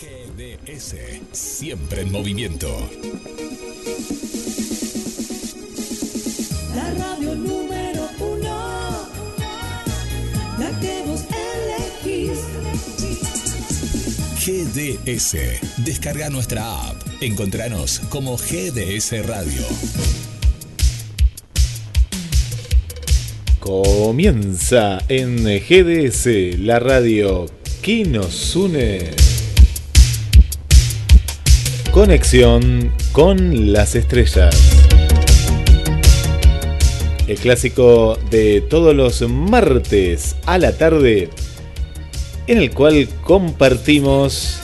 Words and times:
GDS, 0.00 0.94
siempre 1.32 2.02
en 2.02 2.12
movimiento. 2.12 2.68
La 6.72 6.94
radio 6.94 7.34
número 7.34 8.08
uno, 8.20 9.08
la 10.56 10.80
que 10.80 11.02
vos 11.04 11.24
elegís. 12.04 12.38
GDS, 14.46 15.36
descarga 15.84 16.30
nuestra 16.30 16.90
app. 16.90 17.02
Encontranos 17.20 17.98
como 18.08 18.36
GDS 18.36 19.26
Radio. 19.26 19.62
Comienza 23.58 25.02
en 25.08 25.42
GDS, 25.42 26.56
la 26.60 26.78
radio 26.78 27.46
que 27.82 28.04
nos 28.04 28.54
une. 28.54 29.27
Conexión 31.98 32.92
con 33.10 33.72
las 33.72 33.96
estrellas. 33.96 34.56
El 37.26 37.36
clásico 37.38 38.16
de 38.30 38.60
todos 38.60 38.94
los 38.94 39.20
martes 39.28 40.36
a 40.46 40.58
la 40.58 40.78
tarde, 40.78 41.28
en 42.46 42.58
el 42.58 42.70
cual 42.70 43.08
compartimos 43.24 44.60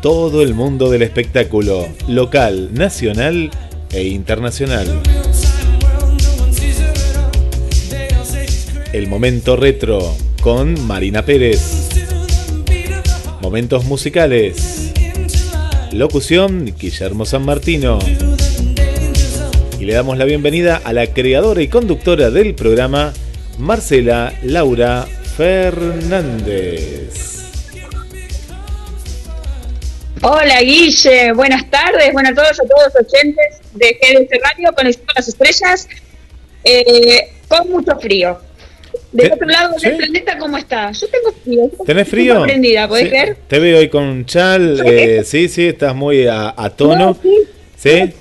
todo 0.00 0.40
el 0.42 0.54
mundo 0.54 0.88
del 0.88 1.02
espectáculo 1.02 1.86
local, 2.08 2.70
nacional 2.72 3.50
e 3.90 4.04
internacional. 4.04 4.86
El 8.94 9.08
momento 9.08 9.56
retro 9.56 10.16
con 10.40 10.86
Marina 10.86 11.22
Pérez. 11.22 11.90
Momentos 13.42 13.84
musicales. 13.84 14.94
Locución 15.92 16.74
Guillermo 16.78 17.24
San 17.24 17.44
Martino. 17.44 17.98
Y 19.80 19.84
le 19.84 19.94
damos 19.94 20.18
la 20.18 20.24
bienvenida 20.24 20.80
a 20.84 20.92
la 20.92 21.06
creadora 21.06 21.62
y 21.62 21.68
conductora 21.68 22.30
del 22.30 22.54
programa, 22.54 23.12
Marcela 23.58 24.34
Laura 24.42 25.06
Fernández. 25.36 27.08
Hola 30.20 30.60
Guille, 30.60 31.32
buenas 31.32 31.70
tardes, 31.70 32.12
bueno 32.12 32.30
a 32.30 32.34
todos, 32.34 32.60
a 32.60 32.64
todos 32.64 32.92
los 32.92 33.06
oyentes 33.06 33.60
de 33.74 33.98
GDS 34.00 34.42
Radio, 34.42 34.72
con 34.74 34.84
las 34.84 35.28
Estrellas, 35.28 35.88
eh, 36.64 37.30
con 37.48 37.70
mucho 37.70 37.98
frío. 37.98 38.47
Del 39.18 39.26
¿Eh? 39.26 39.34
otro 39.34 39.46
lado 39.48 39.74
¿Sí? 39.78 39.88
del 39.88 39.96
planeta, 39.96 40.38
¿cómo 40.38 40.56
está? 40.56 40.92
Yo 40.92 41.06
tengo 41.08 41.32
frío. 41.44 41.70
¿Tenés 41.84 42.08
frío? 42.08 42.34
sorprendida, 42.36 42.88
¿podés 42.88 43.04
Sí, 43.04 43.10
creer? 43.10 43.36
Te 43.48 43.58
veo 43.58 43.78
hoy 43.78 43.88
con 43.88 44.24
chal. 44.26 44.80
eh, 44.86 45.22
sí, 45.24 45.48
sí, 45.48 45.66
estás 45.66 45.94
muy 45.94 46.26
a, 46.26 46.54
a 46.56 46.70
tono. 46.70 46.96
No, 46.96 47.16
sí. 47.22 47.36
¿Sí? 47.76 48.12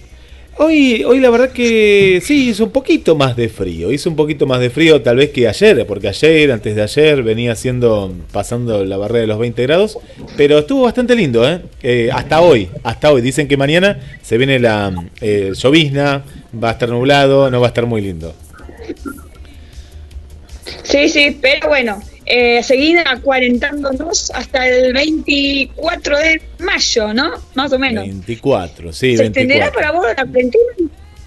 Hoy, 0.60 1.04
hoy 1.04 1.20
la 1.20 1.30
verdad 1.30 1.52
que 1.52 2.20
sí, 2.26 2.50
hizo 2.50 2.64
un 2.64 2.72
poquito 2.72 3.16
más 3.16 3.36
de 3.36 3.48
frío. 3.48 3.92
Hizo 3.92 4.10
un 4.10 4.16
poquito 4.16 4.48
más 4.48 4.60
de 4.60 4.72
frío 4.72 5.00
tal 5.04 5.18
vez 5.18 5.30
que 5.30 5.48
ayer, 5.48 5.86
porque 5.86 6.08
ayer, 6.08 6.52
antes 6.52 6.76
de 6.76 6.82
ayer, 6.82 7.22
venía 7.22 7.52
haciendo, 7.52 8.12
pasando 8.32 8.84
la 8.84 8.98
barrera 8.98 9.22
de 9.22 9.28
los 9.28 9.38
20 9.38 9.62
grados. 9.62 10.00
Pero 10.36 10.58
estuvo 10.58 10.82
bastante 10.86 11.16
lindo, 11.16 11.48
¿eh? 11.48 11.62
Eh, 11.84 12.10
hasta 12.12 12.42
hoy, 12.42 12.70
hasta 12.84 13.12
hoy. 13.12 13.22
Dicen 13.22 13.48
que 13.48 13.56
mañana 13.56 14.00
se 14.24 14.40
viene 14.40 14.58
la 14.58 14.92
eh, 15.22 15.52
llovizna, 15.54 16.24
va 16.64 16.70
a 16.70 16.72
estar 16.72 16.90
nublado, 16.90 17.52
no 17.52 17.60
va 17.62 17.68
a 17.68 17.70
estar 17.70 17.86
muy 17.86 18.02
lindo. 18.02 18.34
Sí, 20.88 21.10
sí, 21.10 21.38
pero 21.42 21.68
bueno, 21.68 22.02
eh, 22.26 22.64
seguir 22.64 23.00
acuarentándonos 23.06 24.32
hasta 24.32 24.68
el 24.68 24.94
24 24.94 26.18
de 26.18 26.42
mayo, 26.60 27.14
¿no? 27.14 27.32
Más 27.56 27.74
o 27.74 27.80
menos. 27.80 28.06
24, 28.08 28.94
sí, 28.94 29.18
¿Se 29.18 29.26
extenderá 29.26 29.66
24. 29.72 29.74
para 29.74 29.92
vos 29.92 30.06
la 30.18 30.26
cuarentena? 30.26 30.64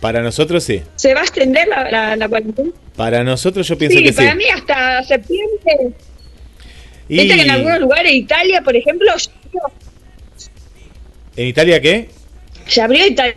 Para 0.01 0.23
nosotros 0.23 0.65
sí. 0.65 0.81
¿Se 0.97 1.13
va 1.13 1.21
a 1.21 1.25
extender 1.25 1.69
la, 1.69 1.91
la, 1.91 2.17
la 2.17 2.29
cuarentena? 2.29 2.71
Para 2.97 3.23
nosotros 3.23 3.69
yo 3.69 3.77
pienso 3.77 3.99
Sí, 3.99 4.05
que 4.05 4.11
sí. 4.13 4.17
para 4.17 4.35
mí 4.35 4.45
hasta 4.55 5.03
septiembre. 5.05 5.93
Y- 7.09 7.19
Viste 7.19 7.37
que 7.37 7.43
en 7.43 7.51
algunos 7.51 7.81
lugares 7.81 8.13
Italia, 8.15 8.63
por 8.63 8.75
ejemplo, 8.77 9.11
abrió- 9.13 9.73
¿En 11.37 11.47
Italia 11.49 11.81
qué? 11.81 12.09
se 12.67 12.81
abrió 12.81 13.07
Italia. 13.07 13.37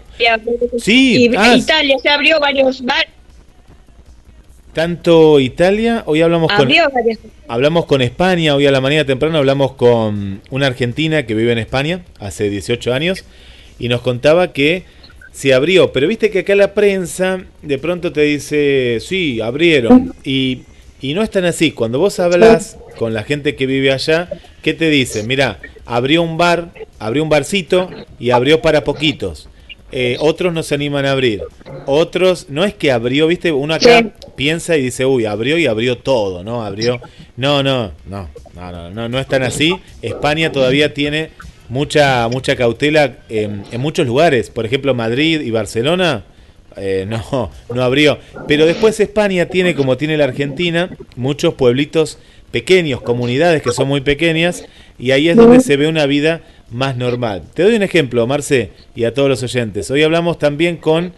Sí, 0.80 1.26
y 1.26 1.36
ah, 1.36 1.56
Italia 1.58 1.98
se 2.02 2.08
abrió 2.10 2.40
varios, 2.40 2.82
va- 2.84 3.04
Tanto 4.74 5.40
Italia, 5.40 6.02
hoy 6.08 6.24
hablamos 6.24 6.52
con 6.52 6.68
hablamos 7.48 7.86
con 7.86 8.02
España, 8.02 8.56
hoy 8.56 8.66
a 8.66 8.72
la 8.72 8.82
mañana 8.82 9.06
temprano 9.06 9.38
hablamos 9.38 9.74
con 9.74 10.42
una 10.50 10.66
argentina 10.66 11.28
que 11.28 11.36
vive 11.36 11.52
en 11.52 11.60
España 11.60 12.04
hace 12.20 12.50
18 12.50 12.92
años 12.92 13.24
y 13.78 13.88
nos 13.88 14.02
contaba 14.02 14.52
que 14.52 14.84
se 15.32 15.54
abrió, 15.54 15.92
pero 15.94 16.08
viste 16.08 16.32
que 16.32 16.40
acá 16.40 16.56
la 16.56 16.74
prensa 16.74 17.44
de 17.62 17.78
pronto 17.78 18.12
te 18.14 18.22
dice, 18.22 18.98
sí, 19.00 19.42
abrieron 19.42 20.16
y, 20.24 20.62
y 21.02 21.14
no 21.14 21.22
es 21.22 21.30
tan 21.30 21.46
así, 21.46 21.72
cuando 21.72 22.00
vos 22.00 22.20
hablas 22.20 22.78
con 22.98 23.14
la 23.14 23.24
gente 23.24 23.56
que 23.56 23.68
vive 23.68 23.92
allá, 23.92 24.28
¿qué 24.64 24.74
te 24.74 24.90
dicen? 24.90 25.28
Mira, 25.28 25.60
abrió 25.86 26.24
un 26.24 26.38
bar, 26.38 26.70
abrió 26.98 27.22
un 27.22 27.30
barcito 27.30 27.92
y 28.20 28.32
abrió 28.32 28.60
para 28.64 28.84
poquitos. 28.84 29.50
Eh, 29.96 30.18
otros 30.20 30.52
no 30.54 30.64
se 30.64 30.74
animan 30.74 31.06
a 31.06 31.12
abrir. 31.12 31.44
Otros, 31.86 32.48
no 32.50 32.64
es 32.66 32.74
que 32.74 32.92
abrió, 32.92 33.28
viste, 33.28 33.52
uno 33.52 33.74
acá 33.76 34.00
Sí. 34.00 34.10
piensa 34.36 34.76
y 34.76 34.82
dice, 34.82 35.06
uy, 35.06 35.26
abrió 35.26 35.58
y 35.58 35.68
abrió 35.68 35.98
todo, 36.00 36.44
¿no? 36.44 36.64
Abrió. 36.66 37.00
No, 37.38 37.62
no, 37.62 37.92
no, 38.08 38.28
no, 38.56 38.72
no, 38.72 38.90
no, 38.90 39.10
no 39.10 39.20
es 39.20 39.28
tan 39.28 39.44
así. 39.44 39.76
España 40.02 40.52
todavía 40.52 40.94
tiene 40.94 41.30
mucha, 41.70 42.28
mucha 42.30 42.56
cautela 42.56 43.18
en, 43.30 43.64
en 43.72 43.82
muchos 43.82 44.08
lugares. 44.08 44.50
Por 44.50 44.66
ejemplo, 44.66 44.94
Madrid 44.96 45.42
y 45.42 45.52
Barcelona. 45.52 46.24
eh, 46.76 47.06
no, 47.32 47.52
no 47.74 47.84
abrió. 47.84 48.18
Pero 48.48 48.66
después 48.66 49.00
España 49.00 49.46
tiene, 49.46 49.76
como 49.76 49.96
tiene 49.98 50.18
la 50.18 50.24
Argentina, 50.24 50.90
muchos 51.16 51.54
pueblitos 51.54 52.18
pequeños, 52.52 53.02
comunidades 53.02 53.62
que 53.62 53.72
son 53.72 53.88
muy 53.88 54.02
pequeñas, 54.02 54.66
y 55.00 55.12
ahí 55.12 55.28
es 55.30 55.36
donde 55.36 55.60
se 55.60 55.76
ve 55.78 55.88
una 55.88 56.06
vida 56.06 56.42
más 56.72 56.98
normal. 56.98 57.44
Te 57.54 57.64
doy 57.64 57.76
un 57.76 57.84
ejemplo, 57.84 58.26
Marce, 58.28 58.72
y 58.96 59.04
a 59.04 59.14
todos 59.14 59.30
los 59.30 59.44
oyentes. 59.44 59.90
Hoy 59.92 60.04
hablamos 60.04 60.40
también 60.40 60.78
con 60.78 61.14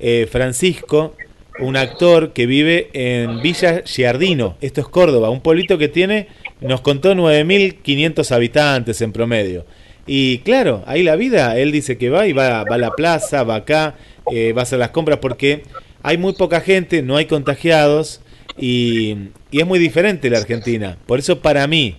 eh, 0.00 0.26
Francisco, 0.30 1.14
un 1.60 1.76
actor 1.76 2.32
que 2.32 2.46
vive 2.46 2.90
en 2.92 3.40
Villa 3.40 3.82
Giardino, 3.84 4.56
esto 4.60 4.80
es 4.80 4.88
Córdoba, 4.88 5.30
un 5.30 5.40
pueblito 5.40 5.78
que 5.78 5.88
tiene, 5.88 6.28
nos 6.60 6.80
contó 6.80 7.14
9.500 7.14 8.32
habitantes 8.32 9.00
en 9.02 9.12
promedio. 9.12 9.64
Y 10.06 10.38
claro, 10.38 10.82
ahí 10.86 11.02
la 11.02 11.16
vida, 11.16 11.58
él 11.58 11.72
dice 11.72 11.96
que 11.96 12.10
va 12.10 12.26
y 12.26 12.32
va, 12.32 12.64
va 12.64 12.74
a 12.74 12.78
la 12.78 12.90
plaza, 12.90 13.42
va 13.44 13.56
acá, 13.56 13.94
eh, 14.32 14.52
va 14.52 14.62
a 14.62 14.64
hacer 14.64 14.78
las 14.78 14.90
compras 14.90 15.18
porque 15.18 15.62
hay 16.02 16.18
muy 16.18 16.34
poca 16.34 16.60
gente, 16.60 17.02
no 17.02 17.16
hay 17.16 17.26
contagiados 17.26 18.20
y, 18.58 19.16
y 19.50 19.60
es 19.60 19.66
muy 19.66 19.78
diferente 19.78 20.28
la 20.28 20.38
Argentina. 20.38 20.98
Por 21.06 21.18
eso 21.18 21.40
para 21.40 21.66
mí, 21.66 21.96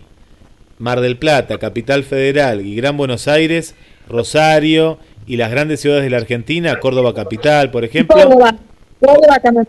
Mar 0.78 1.02
del 1.02 1.18
Plata, 1.18 1.58
Capital 1.58 2.04
Federal 2.04 2.66
y 2.66 2.76
Gran 2.76 2.98
Buenos 2.98 3.28
Aires, 3.28 3.76
Rosario 4.08 5.00
y 5.26 5.38
las 5.38 5.52
grandes 5.52 5.80
ciudades 5.82 6.04
de 6.04 6.10
la 6.10 6.18
Argentina, 6.18 6.80
Córdoba 6.80 7.14
Capital, 7.14 7.72
por 7.72 7.84
ejemplo, 7.86 8.16
Córdoba, 8.16 8.56
Córdoba 9.00 9.40
también. 9.42 9.68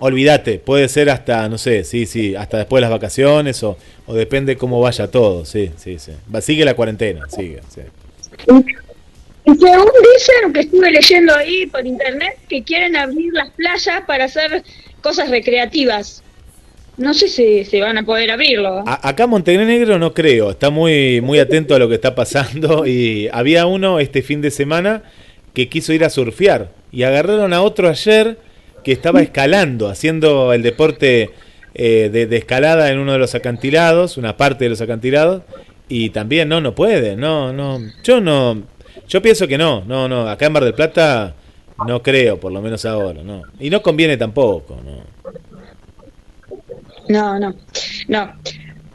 olvídate, 0.00 0.58
puede 0.58 0.88
ser 0.88 1.10
hasta, 1.10 1.48
no 1.48 1.58
sé, 1.58 1.84
sí, 1.84 2.06
sí, 2.06 2.34
hasta 2.34 2.58
después 2.58 2.78
de 2.78 2.82
las 2.82 2.90
vacaciones 2.90 3.62
o, 3.62 3.76
o 4.06 4.14
depende 4.14 4.56
cómo 4.56 4.80
vaya 4.80 5.08
todo, 5.08 5.44
sí, 5.44 5.70
sí, 5.76 5.98
sí. 5.98 6.12
Va, 6.34 6.40
sigue 6.40 6.64
la 6.64 6.74
cuarentena, 6.74 7.28
sigue, 7.28 7.60
sí. 7.68 7.82
Y 9.44 9.54
según 9.56 9.90
dicen, 10.14 10.52
que 10.52 10.60
estuve 10.60 10.90
leyendo 10.90 11.34
ahí 11.34 11.66
por 11.66 11.84
internet, 11.86 12.38
que 12.48 12.62
quieren 12.62 12.96
abrir 12.96 13.32
las 13.32 13.50
playas 13.50 14.02
para 14.06 14.24
hacer 14.24 14.62
cosas 15.00 15.30
recreativas. 15.30 16.22
No 17.02 17.12
sé 17.14 17.28
si 17.28 17.64
se 17.64 17.80
van 17.80 17.98
a 17.98 18.04
poder 18.04 18.30
abrirlo. 18.30 18.84
A- 18.86 19.08
acá 19.08 19.26
Montenegro 19.26 19.98
no 19.98 20.14
creo, 20.14 20.50
está 20.52 20.70
muy, 20.70 21.20
muy 21.20 21.38
atento 21.40 21.74
a 21.74 21.78
lo 21.78 21.88
que 21.88 21.96
está 21.96 22.14
pasando 22.14 22.86
y 22.86 23.28
había 23.32 23.66
uno 23.66 23.98
este 23.98 24.22
fin 24.22 24.40
de 24.40 24.50
semana 24.50 25.02
que 25.52 25.68
quiso 25.68 25.92
ir 25.92 26.04
a 26.04 26.10
surfear 26.10 26.70
y 26.92 27.02
agarraron 27.02 27.52
a 27.52 27.62
otro 27.62 27.88
ayer 27.88 28.38
que 28.84 28.92
estaba 28.92 29.20
escalando, 29.20 29.88
haciendo 29.88 30.52
el 30.52 30.62
deporte 30.62 31.30
eh, 31.74 32.08
de, 32.12 32.26
de 32.26 32.36
escalada 32.36 32.90
en 32.90 32.98
uno 32.98 33.12
de 33.12 33.18
los 33.18 33.34
acantilados, 33.34 34.16
una 34.16 34.36
parte 34.36 34.64
de 34.64 34.70
los 34.70 34.80
acantilados 34.80 35.42
y 35.88 36.10
también 36.10 36.48
no, 36.48 36.60
no 36.60 36.74
puede, 36.74 37.16
no, 37.16 37.52
no, 37.52 37.78
yo 38.04 38.20
no, 38.20 38.62
yo 39.08 39.20
pienso 39.22 39.46
que 39.48 39.58
no, 39.58 39.84
no, 39.86 40.08
no, 40.08 40.28
acá 40.28 40.46
en 40.46 40.52
Mar 40.52 40.64
del 40.64 40.74
Plata 40.74 41.34
no 41.86 42.02
creo, 42.02 42.38
por 42.38 42.52
lo 42.52 42.62
menos 42.62 42.84
ahora, 42.84 43.22
no, 43.22 43.42
y 43.60 43.70
no 43.70 43.82
conviene 43.82 44.16
tampoco, 44.16 44.78
no. 44.84 45.02
No, 47.12 47.38
no, 47.38 47.54
no. 48.08 48.32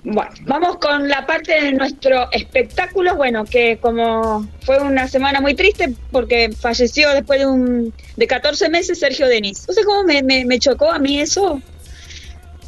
Bueno, 0.04 0.32
vamos 0.46 0.78
con 0.78 1.08
la 1.08 1.26
parte 1.26 1.62
de 1.62 1.74
nuestro 1.74 2.32
espectáculo. 2.32 3.16
Bueno, 3.16 3.46
que 3.46 3.78
como 3.78 4.48
fue 4.62 4.80
una 4.80 5.08
semana 5.08 5.42
muy 5.42 5.54
triste 5.54 5.94
porque 6.12 6.50
falleció 6.52 7.12
después 7.14 7.40
de 7.40 7.46
un 7.46 7.94
de 8.16 8.28
14 8.28 8.70
meses 8.70 9.00
Sergio 9.00 9.28
Denis. 9.28 9.66
No 9.68 9.74
sé 9.74 9.84
cómo 9.84 10.04
me, 10.04 10.24
me, 10.24 10.46
me 10.46 10.60
chocó 10.60 10.92
a 10.92 10.98
mí 10.98 11.20
eso. 11.20 11.62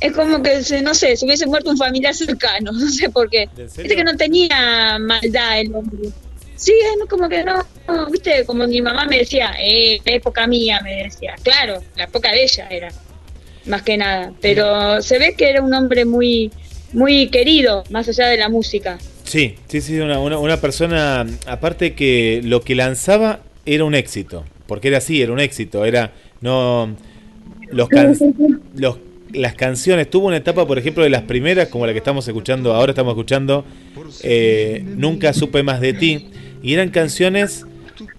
Es 0.02 0.14
como 0.14 0.42
que, 0.44 0.62
no 0.82 0.94
sé, 0.94 1.18
se 1.18 1.26
hubiese 1.26 1.46
muerto 1.46 1.72
un 1.72 1.78
familiar 1.78 2.14
cercano, 2.14 2.72
no 2.74 2.90
sé 2.90 3.10
por 3.10 3.30
qué. 3.30 3.50
Dice 3.56 3.96
que 3.96 4.04
no 4.04 4.16
tenía 4.16 4.98
maldad 5.00 5.60
el 5.60 5.74
hombre. 5.74 6.10
Sí, 6.56 6.74
no, 7.00 7.08
como 7.08 7.30
que 7.30 7.44
no, 7.44 7.66
no, 7.88 8.06
viste, 8.08 8.46
como 8.46 8.68
mi 8.68 8.82
mamá 8.82 9.06
me 9.06 9.20
decía, 9.20 9.54
eh, 9.58 10.02
la 10.06 10.12
época 10.12 10.46
mía, 10.46 10.82
me 10.84 11.04
decía. 11.04 11.36
Claro, 11.42 11.82
la 11.96 12.04
época 12.04 12.32
de 12.32 12.44
ella 12.44 12.68
era, 12.70 12.90
más 13.70 13.84
que 13.84 13.96
nada. 13.98 14.34
Pero 14.42 15.02
se 15.02 15.18
ve 15.20 15.36
que 15.38 15.50
era 15.50 15.62
un 15.62 15.74
hombre 15.74 16.04
muy, 16.06 16.52
muy 16.92 17.28
querido, 17.28 17.84
más 17.90 18.10
allá 18.10 18.28
de 18.28 18.38
la 18.38 18.50
música. 18.50 18.98
Sí, 19.24 19.56
sí, 19.68 19.80
sí, 19.82 20.00
una, 20.00 20.20
una, 20.20 20.40
una 20.40 20.60
persona, 20.60 21.26
aparte 21.46 21.94
que 21.94 22.42
lo 22.44 22.62
que 22.62 22.76
lanzaba 22.76 23.42
era 23.66 23.84
un 23.86 23.94
éxito, 23.96 24.44
porque 24.68 24.88
era 24.88 24.98
así, 24.98 25.22
era 25.22 25.32
un 25.32 25.40
éxito, 25.40 25.86
era, 25.86 26.12
no, 26.42 26.96
los, 27.72 27.90
can- 27.90 28.18
los 28.76 28.98
las 29.32 29.54
canciones, 29.54 30.10
tuvo 30.10 30.26
una 30.26 30.38
etapa, 30.38 30.66
por 30.66 30.80
ejemplo, 30.80 31.04
de 31.04 31.12
las 31.12 31.22
primeras, 31.22 31.68
como 31.68 31.86
la 31.86 31.92
que 31.92 32.00
estamos 32.00 32.28
escuchando, 32.28 32.74
ahora 32.74 32.94
estamos 32.94 33.12
escuchando, 33.12 33.64
eh, 34.24 34.84
Nunca 34.84 35.34
supe 35.34 35.62
más 35.62 35.80
de 35.80 35.94
ti, 35.94 36.30
y 36.64 36.74
eran 36.74 36.90
canciones 36.90 37.68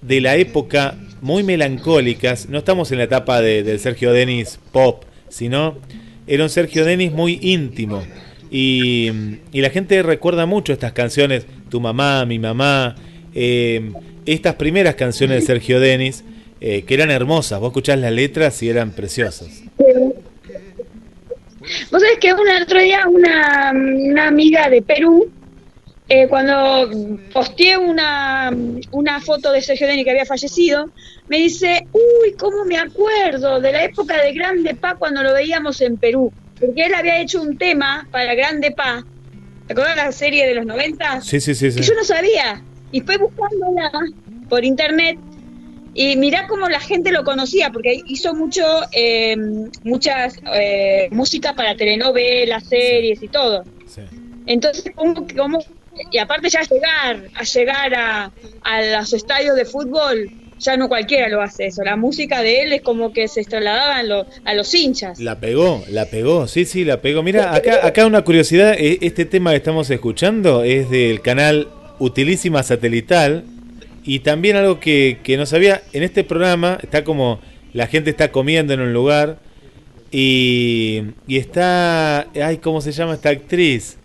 de 0.02 0.20
la 0.20 0.36
época 0.36 0.96
muy 1.20 1.42
melancólicas, 1.42 2.48
no 2.48 2.58
estamos 2.58 2.92
en 2.92 2.98
la 2.98 3.04
etapa 3.04 3.40
de, 3.40 3.64
del 3.64 3.80
Sergio 3.80 4.12
Denis 4.12 4.60
pop, 4.70 5.02
sino 5.30 5.78
era 6.26 6.44
un 6.44 6.50
Sergio 6.50 6.84
Denis 6.84 7.12
muy 7.12 7.38
íntimo. 7.40 8.02
Y, 8.50 9.10
y 9.52 9.60
la 9.60 9.70
gente 9.70 10.02
recuerda 10.02 10.44
mucho 10.44 10.72
estas 10.72 10.92
canciones, 10.92 11.46
Tu 11.70 11.80
mamá, 11.80 12.26
mi 12.26 12.38
mamá, 12.38 12.96
eh, 13.34 13.92
estas 14.26 14.56
primeras 14.56 14.96
canciones 14.96 15.40
de 15.40 15.46
Sergio 15.46 15.80
Denis, 15.80 16.24
eh, 16.60 16.82
que 16.82 16.94
eran 16.94 17.10
hermosas, 17.10 17.58
vos 17.60 17.68
escuchás 17.68 17.98
las 17.98 18.12
letras 18.12 18.62
y 18.62 18.68
eran 18.68 18.90
preciosas. 18.90 19.62
Vos 21.90 22.02
sabés 22.02 22.18
que 22.20 22.32
un 22.32 22.48
otro 22.62 22.80
día 22.80 23.06
una, 23.08 23.72
una 23.72 24.28
amiga 24.28 24.68
de 24.68 24.82
Perú, 24.82 25.30
eh, 26.12 26.26
cuando 26.26 26.90
posteé 27.32 27.78
una, 27.78 28.52
una 28.90 29.20
foto 29.20 29.52
de 29.52 29.62
Sergio 29.62 29.86
Denis 29.86 30.04
que 30.04 30.10
había 30.10 30.26
fallecido, 30.26 30.90
me 31.28 31.36
dice, 31.38 31.86
uy, 31.92 32.32
cómo 32.36 32.64
me 32.64 32.76
acuerdo 32.76 33.60
de 33.60 33.70
la 33.70 33.84
época 33.84 34.20
de 34.20 34.32
Grande 34.32 34.74
Pa 34.74 34.96
cuando 34.96 35.22
lo 35.22 35.32
veíamos 35.32 35.80
en 35.80 35.96
Perú. 35.98 36.32
Porque 36.58 36.86
él 36.86 36.94
había 36.94 37.20
hecho 37.20 37.40
un 37.40 37.56
tema 37.56 38.08
para 38.10 38.34
Grande 38.34 38.72
Pa. 38.72 39.06
¿Te 39.68 39.72
acuerdas 39.72 39.96
la 39.96 40.10
serie 40.10 40.48
de 40.48 40.54
los 40.56 40.66
90? 40.66 41.20
Sí, 41.20 41.40
sí, 41.40 41.54
sí. 41.54 41.70
sí. 41.70 41.78
que 41.78 41.86
yo 41.86 41.94
no 41.94 42.02
sabía. 42.02 42.60
Y 42.90 43.02
fue 43.02 43.16
buscándola 43.16 43.92
por 44.48 44.64
internet 44.64 45.16
y 45.94 46.16
mirá 46.16 46.48
cómo 46.48 46.68
la 46.68 46.80
gente 46.80 47.12
lo 47.12 47.22
conocía, 47.22 47.70
porque 47.70 48.00
hizo 48.06 48.34
mucho, 48.34 48.64
eh, 48.90 49.36
muchas 49.84 50.38
eh, 50.54 51.06
música 51.12 51.54
para 51.54 51.76
telenovelas, 51.76 52.64
series 52.64 53.22
y 53.22 53.28
todo. 53.28 53.62
Sí. 53.86 54.02
Entonces, 54.46 54.92
¿cómo, 54.96 55.24
cómo- 55.36 55.60
y 56.10 56.18
aparte 56.18 56.48
ya 56.48 56.60
llegar, 56.62 57.28
a 57.34 57.42
llegar 57.44 57.94
a, 57.94 58.32
a 58.62 58.82
los 58.98 59.12
estadios 59.12 59.56
de 59.56 59.64
fútbol, 59.64 60.30
ya 60.58 60.76
no 60.76 60.88
cualquiera 60.88 61.28
lo 61.28 61.40
hace 61.40 61.66
eso. 61.66 61.82
La 61.82 61.96
música 61.96 62.42
de 62.42 62.62
él 62.62 62.72
es 62.74 62.82
como 62.82 63.12
que 63.14 63.28
se 63.28 63.42
trasladaba 63.44 63.96
a, 63.96 64.02
lo- 64.02 64.26
a 64.44 64.54
los 64.54 64.74
hinchas. 64.74 65.18
La 65.18 65.40
pegó, 65.40 65.82
la 65.88 66.04
pegó, 66.06 66.46
sí, 66.48 66.64
sí, 66.66 66.84
la 66.84 67.00
pegó. 67.00 67.22
Mira, 67.22 67.54
acá, 67.54 67.86
acá 67.86 68.04
una 68.06 68.22
curiosidad, 68.22 68.74
eh, 68.78 68.98
este 69.00 69.24
tema 69.24 69.50
que 69.52 69.56
estamos 69.56 69.88
escuchando 69.90 70.62
es 70.62 70.90
del 70.90 71.22
canal 71.22 71.68
Utilísima 71.98 72.62
Satelital 72.62 73.44
y 74.04 74.20
también 74.20 74.56
algo 74.56 74.80
que, 74.80 75.18
que 75.22 75.36
no 75.38 75.46
sabía, 75.46 75.82
en 75.92 76.02
este 76.02 76.24
programa 76.24 76.78
está 76.82 77.04
como 77.04 77.40
la 77.72 77.86
gente 77.86 78.10
está 78.10 78.30
comiendo 78.32 78.74
en 78.74 78.80
un 78.80 78.92
lugar 78.92 79.38
y, 80.10 81.02
y 81.26 81.36
está, 81.38 82.22
ay, 82.42 82.58
¿cómo 82.58 82.80
se 82.80 82.92
llama 82.92 83.14
esta 83.14 83.28
actriz? 83.30 83.96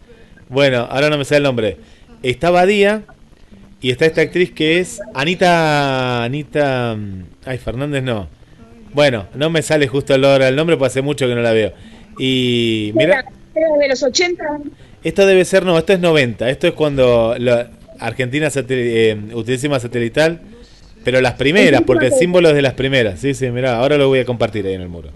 Bueno, 0.50 0.88
ahora 0.90 1.10
no 1.10 1.18
me 1.18 1.26
sale 1.26 1.38
el 1.38 1.44
nombre. 1.44 1.78
Está 2.24 2.50
Badía 2.50 3.04
y 3.82 3.92
está 3.92 4.06
esta 4.06 4.22
actriz 4.22 4.52
que 4.52 4.80
es 4.80 5.00
Anita, 5.14 6.24
Anita, 6.24 6.96
mm, 6.98 7.24
ay, 7.46 7.58
Fernández 7.58 8.04
no. 8.04 8.28
Bueno, 8.94 9.28
no 9.36 9.50
me 9.50 9.62
sale 9.62 9.88
justo 9.88 10.14
ahora 10.14 10.48
el 10.48 10.56
nombre, 10.56 10.78
porque 10.78 10.88
hace 10.88 11.02
mucho 11.02 11.28
que 11.28 11.36
no 11.36 11.42
la 11.42 11.52
veo. 11.52 11.74
Y 12.18 12.92
mira, 12.96 13.26
de 13.54 13.88
los 13.90 14.02
80. 14.04 14.44
esto 15.04 15.26
debe 15.26 15.44
ser, 15.46 15.66
no, 15.66 15.78
esto 15.78 15.94
es 15.94 16.00
90. 16.00 16.50
Esto 16.50 16.68
es 16.68 16.74
cuando 16.74 17.36
la 17.38 17.70
Argentina 18.00 18.48
satel- 18.50 18.70
eh, 18.80 19.18
Utilísima 19.34 19.80
Satelital, 19.80 20.40
pero 21.04 21.20
las 21.22 21.34
primeras, 21.34 21.82
porque 21.82 22.08
el 22.08 22.14
símbolo 22.14 22.50
es 22.50 22.56
de 22.56 22.62
las 22.62 22.74
primeras. 22.74 23.20
Sí, 23.20 23.34
sí, 23.34 23.50
mira, 23.52 23.76
ahora 23.78 23.98
lo 23.98 24.08
voy 24.08 24.20
a 24.20 24.26
compartir 24.26 24.66
ahí 24.66 24.74
en 24.76 24.82
el 24.82 24.90
muro. 24.90 25.10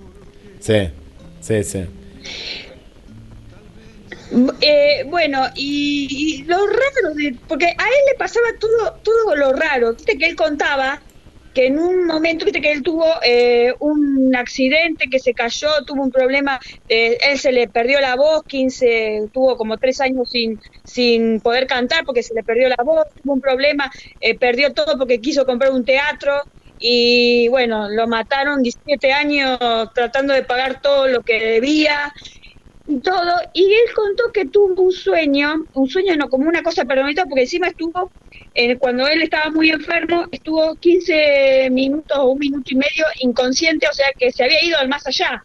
Sí, 0.60 0.90
sí, 1.40 1.64
sí. 1.64 1.80
Eh, 4.62 5.04
bueno, 5.08 5.48
y, 5.56 6.08
y 6.10 6.44
lo 6.44 6.58
raro, 6.68 7.16
de, 7.16 7.36
porque 7.48 7.66
a 7.66 7.70
él 7.70 8.02
le 8.12 8.16
pasaba 8.18 8.48
todo, 8.60 9.00
todo 9.04 9.36
lo 9.36 9.54
raro. 9.54 9.96
Viste 9.96 10.18
que 10.18 10.28
él 10.28 10.36
contaba 10.36 11.02
que 11.54 11.68
en 11.68 11.80
un 11.80 12.06
momento, 12.06 12.46
viste 12.46 12.62
que 12.62 12.72
él 12.72 12.84
tuvo 12.84 13.06
eh, 13.24 13.74
un 13.80 14.36
accidente, 14.36 15.10
que 15.10 15.20
se 15.20 15.34
cayó, 15.34 15.70
tuvo 15.86 16.04
un 16.04 16.12
problema, 16.12 16.60
eh, 16.88 17.18
él 17.28 17.40
se 17.40 17.52
le 17.52 17.68
perdió 17.68 18.00
la 18.00 18.16
voz, 18.16 18.44
15, 18.48 19.30
tuvo 19.34 19.58
como 19.58 19.78
tres 19.78 20.00
años 20.00 20.30
sin, 20.30 20.60
sin 20.84 21.42
poder 21.42 21.66
cantar 21.66 22.06
porque 22.06 22.24
se 22.24 22.36
le 22.36 22.44
perdió 22.44 22.70
la 22.70 22.84
voz, 22.84 23.06
tuvo 23.22 23.34
un 23.34 23.42
problema, 23.42 23.92
eh, 24.20 24.38
perdió 24.38 24.74
todo 24.74 24.98
porque 24.98 25.20
quiso 25.22 25.46
comprar 25.46 25.72
un 25.72 25.86
teatro. 25.86 26.34
Y 26.82 27.50
bueno, 27.50 27.90
lo 27.90 28.08
mataron 28.08 28.64
17 28.64 29.12
años 29.12 29.60
tratando 29.94 30.34
de 30.34 30.44
pagar 30.44 30.80
todo 30.82 31.08
lo 31.10 31.24
que 31.24 31.38
debía 31.38 32.14
todo, 33.02 33.34
y 33.54 33.66
él 33.66 33.94
contó 33.96 34.32
que 34.34 34.46
tuvo 34.46 34.82
un 34.82 34.92
sueño, 34.92 35.66
un 35.74 35.90
sueño 35.90 36.16
no 36.16 36.30
como 36.30 36.50
una 36.50 36.64
cosa 36.64 36.86
perdonita, 36.86 37.26
porque 37.26 37.42
encima 37.42 37.68
estuvo, 37.68 38.12
eh, 38.56 38.78
cuando 38.78 39.08
él 39.08 39.22
estaba 39.22 39.50
muy 39.52 39.70
enfermo, 39.70 40.26
estuvo 40.32 40.76
15 40.76 41.70
minutos 41.72 42.18
o 42.18 42.32
un 42.32 42.40
minuto 42.40 42.72
y 42.72 42.76
medio 42.76 43.06
inconsciente, 43.22 43.88
o 43.90 43.94
sea 43.94 44.08
que 44.18 44.32
se 44.32 44.44
había 44.44 44.64
ido 44.64 44.78
al 44.80 44.90
más 44.90 45.06
allá. 45.06 45.44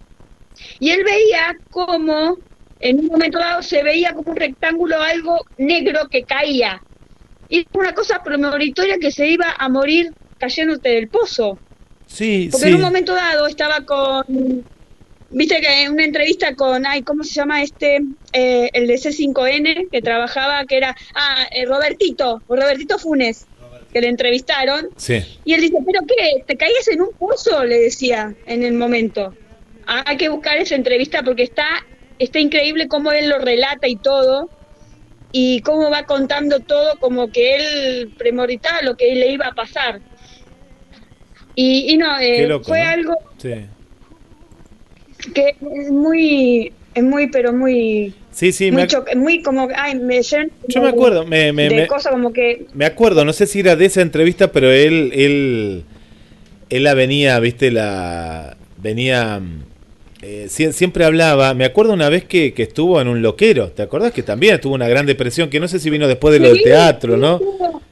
Y 0.81 0.91
él 0.91 1.05
veía 1.05 1.57
como, 1.71 2.39
en 2.81 3.01
un 3.01 3.07
momento 3.07 3.39
dado, 3.39 3.63
se 3.63 3.83
veía 3.83 4.13
como 4.15 4.31
un 4.31 4.37
rectángulo, 4.37 5.01
algo 5.03 5.45
negro 5.59 6.09
que 6.11 6.23
caía. 6.23 6.83
Y 7.49 7.67
una 7.73 7.93
cosa 7.93 8.23
premonitoria 8.23 8.99
que 8.99 9.11
se 9.11 9.29
iba 9.29 9.55
a 9.59 9.69
morir 9.69 10.13
cayéndote 10.39 10.89
del 10.89 11.09
pozo. 11.09 11.59
Sí, 12.07 12.49
Porque 12.51 12.67
sí. 12.67 12.71
en 12.71 12.77
un 12.77 12.83
momento 12.83 13.15
dado 13.15 13.47
estaba 13.47 13.81
con. 13.81 14.65
Viste 15.35 15.61
que 15.61 15.83
en 15.83 15.93
una 15.93 16.05
entrevista 16.05 16.55
con. 16.55 16.87
Ay, 16.87 17.03
¿cómo 17.03 17.25
se 17.25 17.35
llama 17.35 17.61
este? 17.61 17.99
Eh, 18.33 18.71
el 18.73 18.87
de 18.87 18.95
C5N, 18.95 19.91
que 19.91 20.01
trabajaba, 20.01 20.65
que 20.65 20.77
era. 20.77 20.97
Ah, 21.13 21.49
eh, 21.51 21.67
Robertito, 21.67 22.41
Robertito 22.49 23.01
Funes, 23.01 23.47
que 23.93 24.01
le 24.01 24.09
entrevistaron. 24.09 24.91
Sí. 24.97 25.25
Y 25.45 25.55
él 25.55 25.61
dice: 25.61 25.79
¿Pero 25.85 26.07
qué? 26.07 26.45
¿Te 26.47 26.57
caías 26.57 26.87
en 26.87 27.03
un 27.03 27.11
pozo? 27.19 27.65
Le 27.65 27.81
decía 27.81 28.33
en 28.47 28.63
el 28.63 28.75
momento. 28.75 29.35
Ah, 29.89 30.05
hay 30.07 30.17
que 30.17 30.29
buscar 30.29 30.57
esa 30.59 30.77
entrevista 30.77 31.25
porque 31.25 31.43
está, 31.43 31.67
está 32.21 32.39
increíble 32.39 32.87
cómo 32.87 33.11
él 33.11 33.29
lo 33.29 33.39
relata 33.39 33.89
y 33.89 33.97
todo. 33.97 34.49
Y 35.33 35.63
cómo 35.63 35.91
va 35.91 36.05
contando 36.05 36.61
todo, 36.61 36.97
como 37.01 37.33
que 37.33 37.57
él 37.57 38.13
premeditaba 38.17 38.83
lo 38.83 38.97
que 38.97 39.13
le 39.17 39.33
iba 39.33 39.49
a 39.49 39.53
pasar. 39.53 40.01
Y, 41.57 41.93
y 41.93 41.97
no, 41.97 42.21
eh, 42.21 42.47
loco, 42.47 42.67
fue 42.67 42.85
¿no? 42.85 42.89
algo 42.89 43.15
Sí. 43.39 43.67
Que 45.33 45.51
es 45.61 45.91
muy, 45.91 46.73
es 46.95 47.03
muy, 47.03 47.29
pero 47.29 47.53
muy, 47.53 48.13
Sí, 48.33 48.51
sí, 48.53 48.71
me, 48.73 48.79
muy, 48.83 48.87
choque- 48.89 49.15
muy 49.17 49.43
como, 49.43 49.69
ay, 49.77 49.95
me 49.99 50.21
llenan 50.23 50.51
yo 50.69 50.83
me 50.83 50.89
acuerdo, 50.89 51.25
me, 51.27 51.53
me, 51.53 51.69
de 51.69 51.75
me- 51.83 51.87
cosas 51.87 52.13
como 52.13 52.33
que, 52.33 52.67
me 52.75 52.85
acuerdo, 52.85 53.25
no 53.25 53.33
sé 53.33 53.47
si 53.47 53.61
era 53.61 53.77
de 53.77 53.85
esa 53.87 54.03
entrevista, 54.03 54.51
pero 54.53 54.71
él, 54.73 55.13
él, 55.15 55.85
él 56.71 56.83
la 56.83 56.95
venía, 56.95 57.39
viste, 57.39 57.71
la 57.71 58.57
venía, 58.83 59.41
eh, 60.23 60.47
sie- 60.49 60.73
siempre 60.73 61.05
hablaba, 61.05 61.55
me 61.55 61.65
acuerdo 61.65 61.93
una 61.93 62.09
vez 62.09 62.25
que, 62.25 62.53
que 62.55 62.65
estuvo 62.65 63.01
en 63.01 63.07
un 63.09 63.23
loquero, 63.23 63.69
¿te 63.71 63.83
acordás 63.83 64.13
que 64.13 64.23
también 64.25 64.55
estuvo 64.55 64.75
una 64.75 64.89
gran 64.89 65.07
depresión, 65.07 65.49
que 65.49 65.61
no 65.61 65.69
sé 65.69 65.79
si 65.79 65.89
vino 65.91 66.09
después 66.09 66.33
de 66.35 66.41
lo 66.41 66.49
del 66.53 66.63
teatro, 66.63 67.17
¿no? 67.17 67.41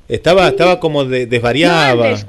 Estaba, 0.09 0.49
estaba 0.49 0.81
como 0.81 1.05
de- 1.05 1.27
desvariaba. 1.27 1.95
No, 2.11 2.17
antes. 2.17 2.27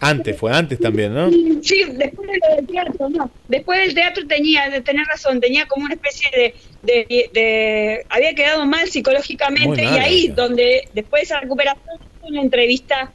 Antes, 0.00 0.36
fue 0.38 0.52
antes 0.52 0.78
también, 0.78 1.12
¿no? 1.12 1.28
Sí, 1.30 1.82
después 1.92 2.28
de 2.30 2.38
lo 2.48 2.56
del 2.56 2.66
teatro, 2.66 3.08
no. 3.08 3.30
Después 3.48 3.80
del 3.80 3.94
teatro 3.94 4.26
tenía, 4.28 4.68
de 4.70 4.80
tener 4.80 5.04
razón, 5.06 5.40
tenía 5.40 5.66
como 5.66 5.86
una 5.86 5.94
especie 5.94 6.28
de, 6.32 6.54
de, 6.82 7.30
de- 7.32 8.06
había 8.08 8.32
quedado 8.34 8.64
mal 8.64 8.88
psicológicamente 8.88 9.82
mal, 9.82 9.94
y 9.96 9.98
ahí 9.98 10.28
donde 10.28 10.84
después 10.92 11.22
de 11.22 11.24
esa 11.24 11.40
recuperación 11.40 11.82
una 12.22 12.42
entrevista 12.42 13.10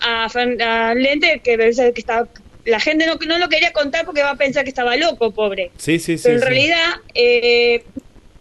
a, 0.00 0.26
a 0.26 0.94
Lente 0.94 1.40
que 1.42 1.54
estaba, 1.96 2.28
la 2.64 2.78
gente 2.78 3.06
no, 3.06 3.14
no 3.26 3.38
lo 3.38 3.48
quería 3.48 3.72
contar 3.72 4.04
porque 4.04 4.22
va 4.22 4.30
a 4.30 4.36
pensar 4.36 4.62
que 4.62 4.68
estaba 4.70 4.94
loco, 4.96 5.32
pobre. 5.32 5.72
Sí, 5.76 5.98
sí, 5.98 6.16
sí. 6.18 6.22
pero 6.22 6.34
en 6.36 6.40
sí. 6.42 6.46
realidad 6.48 6.84
eh, 7.14 7.84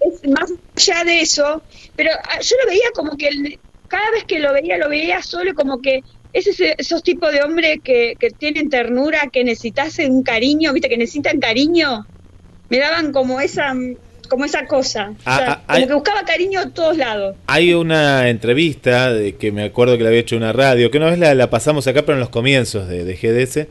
es 0.01 0.29
más 0.29 0.51
allá 0.75 1.03
de 1.03 1.21
eso, 1.21 1.63
pero 1.95 2.11
ah, 2.29 2.39
yo 2.41 2.55
lo 2.63 2.69
veía 2.69 2.89
como 2.93 3.17
que 3.17 3.27
el- 3.29 3.59
cada 3.87 4.11
vez 4.11 4.25
que 4.25 4.39
lo 4.39 4.51
veía, 4.51 4.77
lo 4.77 4.89
veía 4.89 5.23
solo 5.23 5.53
como 5.55 5.81
que 5.81 6.03
es 6.37 6.47
ese- 6.47 6.75
esos 6.77 7.03
tipos 7.03 7.31
de 7.31 7.41
hombres 7.43 7.79
que, 7.83 8.15
que 8.19 8.29
tienen 8.31 8.69
ternura, 8.69 9.29
que 9.31 9.43
necesitas 9.43 9.97
un 9.99 10.23
cariño, 10.23 10.73
viste, 10.73 10.89
que 10.89 10.97
necesitan 10.97 11.39
cariño, 11.39 12.05
me 12.69 12.77
daban 12.79 13.11
como 13.11 13.39
esa, 13.41 13.73
como 14.29 14.45
esa 14.45 14.65
cosa. 14.67 15.11
O 15.11 15.15
Ah, 15.25 15.37
sea, 15.37 15.51
ah, 15.51 15.63
como 15.65 15.77
hay- 15.77 15.87
que 15.87 15.93
buscaba 15.93 16.23
cariño 16.25 16.59
a 16.59 16.69
todos 16.69 16.97
lados. 16.97 17.35
Hay 17.47 17.73
una 17.73 18.29
entrevista 18.29 19.11
de 19.13 19.35
que 19.35 19.51
me 19.51 19.63
acuerdo 19.63 19.97
que 19.97 20.03
la 20.03 20.09
había 20.09 20.21
hecho 20.21 20.35
una 20.37 20.53
radio, 20.53 20.91
que 20.91 20.97
una 20.97 21.09
vez 21.09 21.19
la, 21.19 21.33
la 21.33 21.49
pasamos 21.49 21.87
acá, 21.87 22.01
pero 22.03 22.13
en 22.15 22.19
los 22.19 22.29
comienzos 22.29 22.87
de, 22.87 23.03
de 23.03 23.15
GDS. 23.15 23.67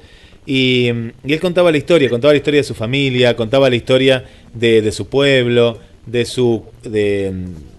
Y, 0.48 0.90
y 1.24 1.32
él 1.32 1.40
contaba 1.40 1.70
la 1.72 1.76
historia, 1.78 2.08
contaba 2.08 2.32
la 2.32 2.38
historia 2.38 2.60
de 2.60 2.64
su 2.64 2.74
familia, 2.74 3.34
contaba 3.36 3.68
la 3.68 3.76
historia 3.76 4.24
de, 4.54 4.80
de 4.80 4.92
su 4.92 5.08
pueblo, 5.08 5.78
de 6.06 6.24
su 6.24 6.62
de, 6.84 7.32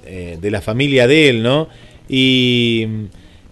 eh, 0.05 0.37
de 0.39 0.51
la 0.51 0.61
familia 0.61 1.07
de 1.07 1.29
él, 1.29 1.43
¿no? 1.43 1.69
Y, 2.09 2.85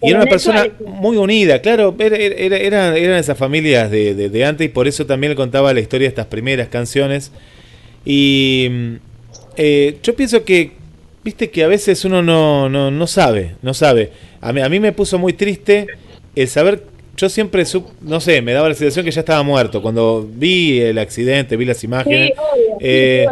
y 0.02 0.10
era 0.10 0.20
una 0.20 0.26
persona 0.30 0.66
muy 0.86 1.16
unida, 1.16 1.60
claro, 1.62 1.94
era, 1.98 2.16
era- 2.16 2.56
era- 2.58 2.96
eran 2.96 3.18
esas 3.18 3.36
familias 3.38 3.90
de, 3.90 4.14
de- 4.14 4.28
de 4.28 4.44
antes 4.44 4.66
y 4.66 4.68
por 4.68 4.86
eso 4.86 5.06
también 5.06 5.30
le 5.30 5.36
contaba 5.36 5.72
la 5.72 5.80
historia 5.80 6.06
de 6.06 6.10
estas 6.10 6.26
primeras 6.26 6.68
canciones. 6.68 7.32
Y 8.04 8.68
mm, 8.70 8.94
eh, 9.56 9.96
yo 10.02 10.14
pienso 10.14 10.44
que, 10.44 10.72
viste 11.24 11.50
que 11.50 11.64
a 11.64 11.66
veces 11.66 12.04
uno 12.04 12.22
no, 12.22 12.68
no, 12.68 12.90
no 12.90 13.06
sabe, 13.06 13.56
no 13.62 13.74
sabe. 13.74 14.10
A 14.40 14.52
mí, 14.52 14.60
a 14.60 14.68
mí 14.68 14.80
me 14.80 14.92
puso 14.92 15.18
muy 15.18 15.32
triste 15.32 15.86
el 16.34 16.46
saber, 16.48 16.84
yo 17.16 17.28
siempre, 17.30 17.64
no 18.02 18.20
sé, 18.20 18.42
me 18.42 18.52
daba 18.52 18.68
la 18.68 18.74
sensación 18.74 19.04
que 19.04 19.10
ya 19.10 19.20
estaba 19.20 19.42
muerto. 19.42 19.80
Cuando 19.80 20.28
vi 20.30 20.78
el 20.80 20.98
accidente, 20.98 21.56
vi 21.56 21.64
las 21.64 21.82
imágenes. 21.82 22.28
Sí, 22.28 22.34
obvio, 22.36 22.76
eh, 22.80 23.26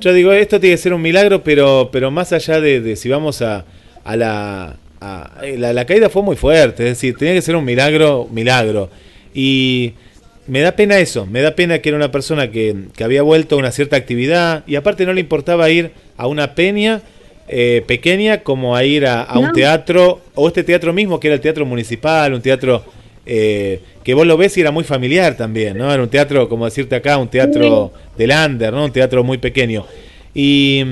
yo 0.00 0.12
digo, 0.12 0.32
esto 0.32 0.58
tiene 0.58 0.74
que 0.74 0.82
ser 0.82 0.92
un 0.92 1.00
milagro, 1.02 1.42
pero, 1.44 1.88
pero 1.92 2.10
más 2.10 2.32
allá 2.32 2.60
de, 2.60 2.80
de 2.80 2.96
si 2.96 3.08
vamos 3.08 3.40
a, 3.40 3.64
a 4.04 4.16
la, 4.16 4.76
a- 5.00 5.40
eh, 5.42 5.56
la... 5.58 5.72
La 5.72 5.84
caída 5.84 6.08
fue 6.08 6.22
muy 6.22 6.36
fuerte, 6.36 6.82
es 6.84 6.90
decir, 6.90 7.16
tenía 7.16 7.34
que 7.34 7.42
ser 7.42 7.56
un 7.56 7.64
milagro, 7.64 8.28
milagro. 8.30 8.90
Y 9.34 9.92
me 10.46 10.60
da 10.60 10.72
pena 10.72 10.98
eso, 10.98 11.26
me 11.26 11.40
da 11.42 11.54
pena 11.54 11.78
que 11.80 11.90
era 11.90 11.96
una 11.96 12.10
persona 12.10 12.50
que, 12.50 12.74
que 12.96 13.04
había 13.04 13.22
vuelto 13.22 13.54
a 13.56 13.58
una 13.58 13.70
cierta 13.70 13.96
actividad 13.96 14.64
y 14.66 14.76
aparte 14.76 15.04
no 15.06 15.12
le 15.12 15.20
importaba 15.20 15.68
ir 15.70 15.90
a 16.16 16.26
una 16.26 16.54
peña 16.54 17.02
eh, 17.48 17.82
pequeña 17.86 18.38
como 18.42 18.74
a 18.76 18.84
ir 18.84 19.06
a, 19.06 19.22
a 19.22 19.38
un 19.38 19.52
teatro, 19.52 20.20
o 20.34 20.48
este 20.48 20.64
teatro 20.64 20.92
mismo 20.92 21.20
que 21.20 21.28
era 21.28 21.34
el 21.34 21.40
teatro 21.40 21.64
municipal, 21.66 22.32
un 22.34 22.40
teatro 22.42 22.82
eh, 23.26 23.80
que 24.02 24.14
vos 24.14 24.26
lo 24.26 24.36
ves 24.38 24.56
y 24.56 24.62
era 24.62 24.70
muy 24.70 24.84
familiar 24.84 25.36
también, 25.36 25.76
¿no? 25.76 25.92
Era 25.92 26.02
un 26.02 26.08
teatro, 26.08 26.48
como 26.48 26.64
decirte 26.64 26.96
acá, 26.96 27.18
un 27.18 27.28
teatro 27.28 27.92
del 28.16 28.30
under, 28.30 28.72
¿no? 28.72 28.86
Un 28.86 28.92
teatro 28.92 29.22
muy 29.22 29.36
pequeño. 29.38 29.84
Y 30.34 30.82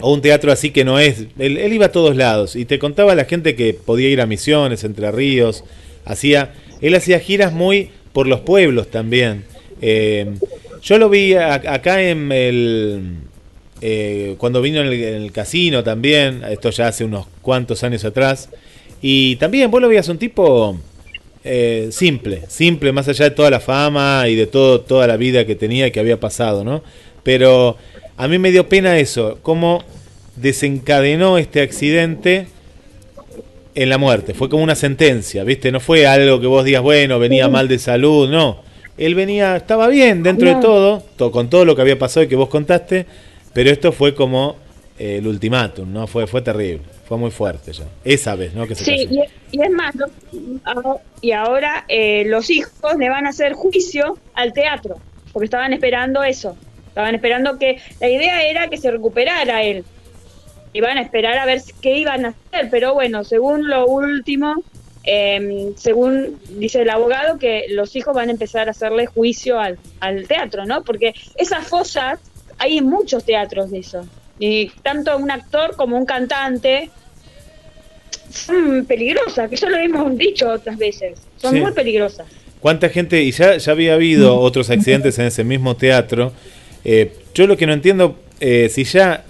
o 0.00 0.12
un 0.12 0.20
teatro 0.20 0.52
así 0.52 0.70
que 0.70 0.84
no 0.84 0.98
es. 0.98 1.26
Él, 1.38 1.72
iba 1.72 1.86
a 1.86 1.92
todos 1.92 2.16
lados 2.16 2.56
y 2.56 2.64
te 2.64 2.78
contaba 2.78 3.12
a 3.12 3.14
la 3.14 3.24
gente 3.24 3.54
que 3.54 3.74
podía 3.74 4.08
ir 4.08 4.20
a 4.20 4.26
Misiones, 4.26 4.84
Entre 4.84 5.10
Ríos, 5.10 5.64
hacía, 6.04 6.54
él 6.80 6.94
hacía 6.94 7.20
giras 7.20 7.52
muy 7.52 7.90
por 8.12 8.26
los 8.26 8.40
pueblos 8.40 8.88
también. 8.90 9.44
Eh, 9.80 10.34
yo 10.82 10.98
lo 10.98 11.08
vi 11.08 11.34
acá 11.34 12.02
en 12.02 12.32
el 12.32 13.16
eh, 13.80 14.34
cuando 14.38 14.60
vino 14.60 14.80
en 14.80 14.88
el, 14.88 14.92
en 14.94 15.22
el 15.22 15.32
casino 15.32 15.84
también, 15.84 16.42
esto 16.48 16.70
ya 16.70 16.88
hace 16.88 17.04
unos 17.04 17.26
cuantos 17.42 17.84
años 17.84 18.04
atrás, 18.04 18.48
y 19.00 19.36
también 19.36 19.70
vos 19.70 19.80
lo 19.80 19.88
veías 19.88 20.08
un 20.08 20.18
tipo 20.18 20.76
eh, 21.44 21.88
simple, 21.92 22.42
simple, 22.48 22.92
más 22.92 23.06
allá 23.08 23.26
de 23.26 23.30
toda 23.30 23.50
la 23.50 23.60
fama 23.60 24.24
y 24.28 24.34
de 24.34 24.46
todo, 24.46 24.80
toda 24.80 25.06
la 25.06 25.16
vida 25.16 25.46
que 25.46 25.54
tenía 25.54 25.86
y 25.86 25.90
que 25.92 26.00
había 26.00 26.18
pasado, 26.18 26.64
¿no? 26.64 26.82
Pero 27.22 27.76
a 28.18 28.28
mí 28.28 28.38
me 28.38 28.50
dio 28.50 28.68
pena 28.68 28.98
eso, 28.98 29.38
cómo 29.42 29.82
desencadenó 30.36 31.38
este 31.38 31.60
accidente 31.62 32.46
en 33.74 33.88
la 33.90 33.98
muerte. 33.98 34.34
Fue 34.34 34.48
como 34.48 34.62
una 34.62 34.74
sentencia, 34.74 35.44
¿viste? 35.44 35.70
No 35.72 35.80
fue 35.80 36.06
algo 36.06 36.40
que 36.40 36.46
vos 36.46 36.64
digas, 36.64 36.82
bueno, 36.82 37.18
venía 37.18 37.48
mal 37.48 37.68
de 37.68 37.78
salud, 37.78 38.28
no. 38.28 38.62
Él 38.96 39.14
venía, 39.14 39.56
estaba 39.56 39.86
bien 39.88 40.22
dentro 40.24 40.48
de 40.48 40.60
todo, 40.60 41.02
to- 41.16 41.30
con 41.30 41.48
todo 41.48 41.64
lo 41.64 41.76
que 41.76 41.82
había 41.82 41.98
pasado 41.98 42.24
y 42.24 42.28
que 42.28 42.34
vos 42.36 42.48
contaste, 42.48 43.06
pero 43.52 43.70
esto 43.70 43.92
fue 43.92 44.14
como 44.14 44.56
eh, 44.98 45.18
el 45.18 45.26
ultimátum, 45.28 45.92
¿no? 45.92 46.08
Fue, 46.08 46.26
fue 46.26 46.42
terrible, 46.42 46.82
fue 47.06 47.16
muy 47.16 47.30
fuerte 47.30 47.72
ya. 47.72 47.84
Esa 48.04 48.34
vez, 48.34 48.52
¿no? 48.54 48.66
Que 48.66 48.74
se 48.74 48.84
Sí, 48.84 49.06
y, 49.08 49.20
y 49.56 49.62
es 49.62 49.70
más, 49.70 49.94
¿no? 49.94 50.06
Ahora- 50.64 51.00
y 51.20 51.30
ahora 51.32 51.84
eh, 51.88 52.24
los 52.26 52.50
hijos 52.50 52.96
le 52.98 53.08
van 53.08 53.26
a 53.26 53.28
hacer 53.30 53.52
juicio 53.52 54.18
al 54.34 54.52
teatro, 54.52 54.96
porque 55.32 55.44
estaban 55.44 55.72
esperando 55.72 56.24
eso. 56.24 56.56
Estaban 56.98 57.14
esperando 57.14 57.58
que. 57.60 57.80
La 58.00 58.08
idea 58.08 58.42
era 58.42 58.66
que 58.66 58.76
se 58.76 58.90
recuperara 58.90 59.62
él. 59.62 59.84
Iban 60.72 60.98
a 60.98 61.02
esperar 61.02 61.38
a 61.38 61.46
ver 61.46 61.62
qué 61.80 61.96
iban 61.96 62.24
a 62.26 62.28
hacer, 62.30 62.70
pero 62.72 62.92
bueno, 62.92 63.22
según 63.22 63.68
lo 63.68 63.86
último, 63.86 64.56
eh, 65.04 65.70
según 65.76 66.40
dice 66.58 66.82
el 66.82 66.90
abogado, 66.90 67.38
que 67.38 67.66
los 67.70 67.94
hijos 67.94 68.16
van 68.16 68.30
a 68.30 68.32
empezar 68.32 68.66
a 68.66 68.72
hacerle 68.72 69.06
juicio 69.06 69.60
al, 69.60 69.78
al 70.00 70.26
teatro, 70.26 70.66
¿no? 70.66 70.82
Porque 70.82 71.14
esas 71.36 71.68
fosas, 71.68 72.18
hay 72.58 72.78
en 72.78 72.86
muchos 72.86 73.22
teatros 73.24 73.70
de 73.70 73.78
eso. 73.78 74.04
Y 74.40 74.70
tanto 74.82 75.16
un 75.18 75.30
actor 75.30 75.76
como 75.76 75.96
un 75.96 76.04
cantante 76.04 76.90
son 78.28 78.84
peligrosas, 78.86 79.48
que 79.48 79.54
eso 79.54 79.68
lo 79.68 79.76
hemos 79.76 80.18
dicho 80.18 80.48
otras 80.50 80.76
veces. 80.76 81.20
Son 81.36 81.54
Sí. 81.54 81.60
muy 81.60 81.70
peligrosas. 81.70 82.26
¿Cuánta 82.58 82.88
gente? 82.88 83.22
Y 83.22 83.30
ya, 83.30 83.56
ya 83.56 83.70
había 83.70 83.94
habido 83.94 84.36
otros 84.40 84.68
accidentes 84.68 85.16
en 85.20 85.26
ese 85.26 85.44
mismo 85.44 85.76
teatro. 85.76 86.32
Eh, 86.84 87.12
yo 87.34 87.46
lo 87.46 87.56
que 87.56 87.66
no 87.66 87.72
entiendo, 87.72 88.16
eh, 88.40 88.68
si 88.70 88.84
ya 88.84 89.24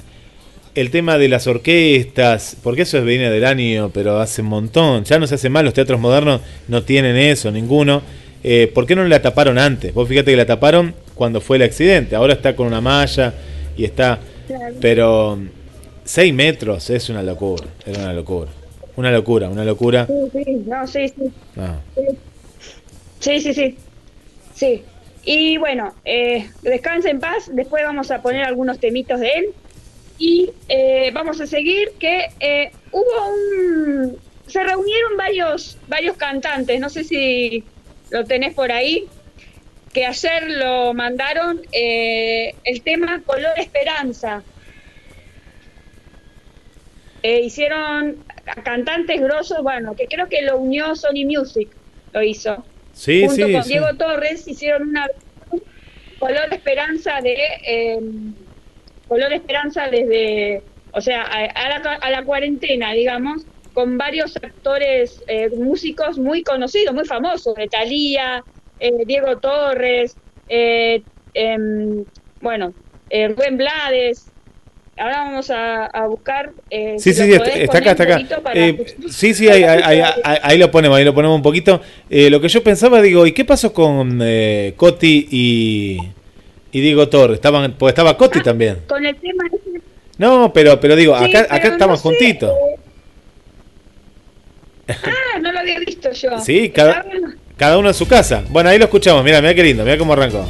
el 0.74 0.90
tema 0.90 1.18
de 1.18 1.28
las 1.28 1.46
orquestas, 1.46 2.56
porque 2.62 2.82
eso 2.82 3.02
viene 3.04 3.30
del 3.30 3.44
año, 3.44 3.90
pero 3.92 4.20
hace 4.20 4.42
un 4.42 4.48
montón, 4.48 5.04
ya 5.04 5.18
no 5.18 5.26
se 5.26 5.34
hace 5.34 5.48
mal, 5.48 5.64
los 5.64 5.74
teatros 5.74 5.98
modernos 5.98 6.40
no 6.68 6.82
tienen 6.82 7.16
eso, 7.16 7.50
ninguno. 7.50 8.02
Eh, 8.44 8.70
¿Por 8.72 8.86
qué 8.86 8.94
no 8.94 9.02
la 9.04 9.20
taparon 9.20 9.58
antes? 9.58 9.92
Vos 9.92 10.08
fíjate 10.08 10.30
que 10.30 10.36
la 10.36 10.46
taparon 10.46 10.94
cuando 11.14 11.40
fue 11.40 11.56
el 11.56 11.64
accidente, 11.64 12.14
ahora 12.14 12.34
está 12.34 12.54
con 12.54 12.66
una 12.66 12.80
malla 12.80 13.34
y 13.76 13.84
está... 13.84 14.20
Pero 14.80 15.38
6 16.04 16.32
metros 16.32 16.88
es 16.88 17.10
una 17.10 17.22
locura, 17.22 17.66
era 17.84 17.98
una 17.98 18.12
locura. 18.14 18.50
Una 18.96 19.12
locura, 19.12 19.48
una 19.48 19.64
locura. 19.64 20.06
Sí, 20.06 20.44
sí, 20.44 20.64
no, 20.66 20.86
sí, 20.86 21.08
sí. 21.08 21.32
No. 21.54 21.80
Sí, 23.20 23.40
sí, 23.40 23.54
sí. 23.54 23.76
Sí. 24.54 24.82
Y 25.24 25.58
bueno, 25.58 25.94
eh, 26.04 26.50
descansa 26.62 27.10
en 27.10 27.20
paz. 27.20 27.50
Después 27.52 27.82
vamos 27.84 28.10
a 28.10 28.22
poner 28.22 28.44
algunos 28.44 28.78
temitos 28.78 29.20
de 29.20 29.30
él. 29.30 29.46
Y 30.18 30.50
eh, 30.68 31.10
vamos 31.12 31.40
a 31.40 31.46
seguir 31.46 31.92
que 31.98 32.28
eh, 32.40 32.72
hubo 32.92 33.28
un... 33.28 34.18
Se 34.46 34.64
reunieron 34.64 35.16
varios, 35.16 35.76
varios 35.88 36.16
cantantes, 36.16 36.80
no 36.80 36.88
sé 36.88 37.04
si 37.04 37.62
lo 38.10 38.24
tenés 38.24 38.54
por 38.54 38.72
ahí, 38.72 39.06
que 39.92 40.06
ayer 40.06 40.50
lo 40.52 40.94
mandaron 40.94 41.60
el 41.70 42.80
tema 42.82 43.20
Color 43.26 43.58
Esperanza. 43.58 44.42
Hicieron 47.22 48.24
cantantes 48.64 49.20
grosos, 49.20 49.62
bueno, 49.62 49.94
que 49.94 50.06
creo 50.06 50.30
que 50.30 50.40
lo 50.40 50.56
unió 50.56 50.96
Sony 50.96 51.26
Music, 51.26 51.68
lo 52.14 52.22
hizo 52.22 52.64
Sí, 52.98 53.20
junto 53.26 53.46
sí, 53.46 53.52
con 53.52 53.62
sí. 53.62 53.68
Diego 53.70 53.94
Torres 53.96 54.48
hicieron 54.48 54.88
una 54.88 55.06
color 56.18 56.52
esperanza 56.52 57.20
de 57.22 57.36
eh, 57.64 58.00
color 59.06 59.32
esperanza 59.32 59.88
desde 59.88 60.62
o 60.90 61.00
sea 61.00 61.22
a, 61.22 61.44
a 61.44 61.78
la, 61.78 61.92
a 61.94 62.10
la 62.10 62.24
cuarentena 62.24 62.92
digamos 62.92 63.42
con 63.72 63.96
varios 63.98 64.36
actores 64.36 65.22
eh, 65.28 65.48
músicos 65.50 66.18
muy 66.18 66.42
conocidos 66.42 66.92
muy 66.92 67.04
famosos 67.04 67.54
de 67.54 67.68
Thalía 67.68 68.42
eh, 68.80 69.04
Diego 69.06 69.38
Torres 69.38 70.16
eh, 70.48 71.00
em, 71.34 72.04
bueno 72.40 72.74
Rubén 73.10 73.56
Blades 73.56 74.32
ahora 74.98 75.18
vamos 75.24 75.50
a, 75.50 75.86
a 75.86 76.06
buscar 76.06 76.50
eh, 76.70 76.96
Sí, 76.98 77.12
si 77.14 77.22
sí, 77.24 77.32
está, 77.32 77.48
está 77.50 77.78
acá, 77.78 77.90
está 77.92 78.02
acá. 78.04 78.40
para 78.42 78.58
Eh, 78.58 78.84
sí, 79.10 79.34
sí, 79.34 79.48
ahí, 79.48 79.62
ahí, 79.64 79.80
ahí- 79.84 80.12
ahí- 80.24 80.38
ahí 80.42 80.58
lo 80.58 80.70
ponemos, 80.70 80.98
ahí 80.98 81.04
lo 81.04 81.14
ponemos 81.14 81.36
un 81.36 81.42
poquito. 81.42 81.80
Eh, 82.10 82.30
lo 82.30 82.40
que 82.40 82.48
yo 82.48 82.62
pensaba, 82.62 83.00
digo, 83.02 83.26
¿y 83.26 83.32
qué 83.32 83.44
pasó 83.44 83.72
con 83.72 84.20
eh, 84.22 84.74
Coti 84.76 85.28
y, 85.30 85.98
y 86.72 86.80
Diego 86.80 87.08
Torres? 87.08 87.36
Estaban, 87.36 87.72
pues 87.78 87.92
estaba 87.92 88.16
Coti 88.16 88.40
Ah, 88.40 88.42
también. 88.44 88.78
con 88.86 89.04
el 89.04 89.16
tema 89.16 89.44
No, 90.18 90.52
pero, 90.52 90.78
pero 90.80 90.96
digo, 90.96 91.16
Sí, 91.18 91.24
acá, 91.24 91.46
pero 91.50 91.74
acá 91.74 91.86
no 91.86 91.96
sé, 91.96 92.02
juntitos. 92.02 92.50
eh. 92.50 92.74
Ah, 95.04 95.38
no 95.40 95.52
lo 95.52 95.58
había 95.58 95.78
visto 95.80 96.10
yo. 96.12 96.38
Sí, 96.40 96.70
cada, 96.70 97.04
cada 97.56 97.76
uno 97.78 97.88
en 97.88 97.94
su 97.94 98.06
casa. 98.08 98.42
Bueno, 98.48 98.70
ahí 98.70 98.78
lo 98.78 98.84
escuchamos, 98.86 99.22
mira, 99.22 99.40
mira 99.40 99.54
qué 99.54 99.62
lindo, 99.62 99.84
mira 99.84 99.98
cómo 99.98 100.12
arrancó. 100.14 100.46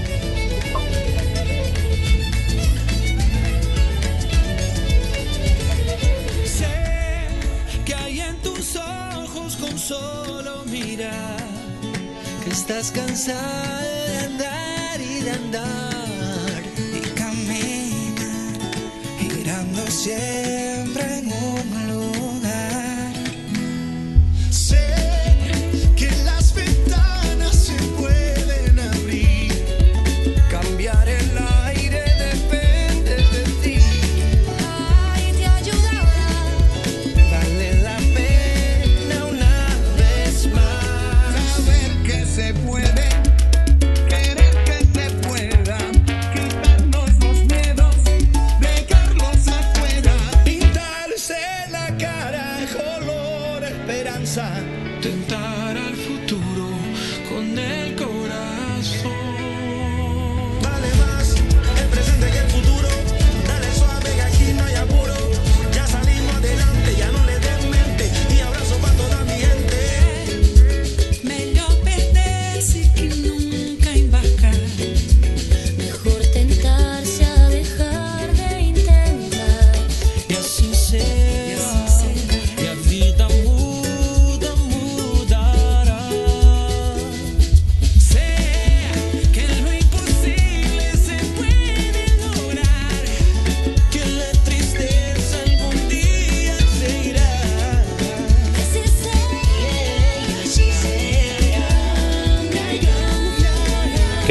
Girando 19.59 19.91
siempre 19.91 21.19
en 21.19 21.33
un 21.33 21.89
lugar. 21.89 21.98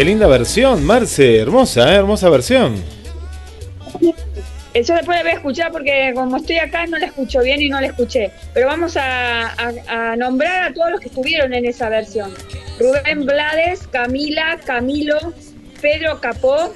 Linda 0.07 0.25
versión, 0.25 0.85
Marce, 0.85 1.37
hermosa, 1.37 1.91
¿eh? 1.91 1.97
hermosa 1.97 2.29
versión. 2.29 2.81
Eso 4.73 4.93
después 4.93 5.17
la 5.17 5.23
voy 5.23 5.31
a 5.31 5.33
escuchar 5.33 5.69
porque 5.73 6.13
como 6.15 6.37
estoy 6.37 6.59
acá 6.59 6.87
no 6.87 6.97
la 6.97 7.07
escucho 7.07 7.41
bien 7.41 7.61
y 7.61 7.67
no 7.67 7.81
la 7.81 7.87
escuché. 7.87 8.31
Pero 8.53 8.67
vamos 8.67 8.95
a, 8.95 10.15
nombrar 10.17 10.71
a 10.71 10.73
todos 10.73 10.91
los 10.91 11.01
que 11.01 11.09
estuvieron 11.09 11.53
en 11.53 11.65
esa 11.65 11.89
versión. 11.89 12.33
Rubén 12.79 13.25
Blades, 13.25 13.85
Camila, 13.87 14.57
Camilo, 14.63 15.33
Pedro 15.81 16.21
Capó, 16.21 16.73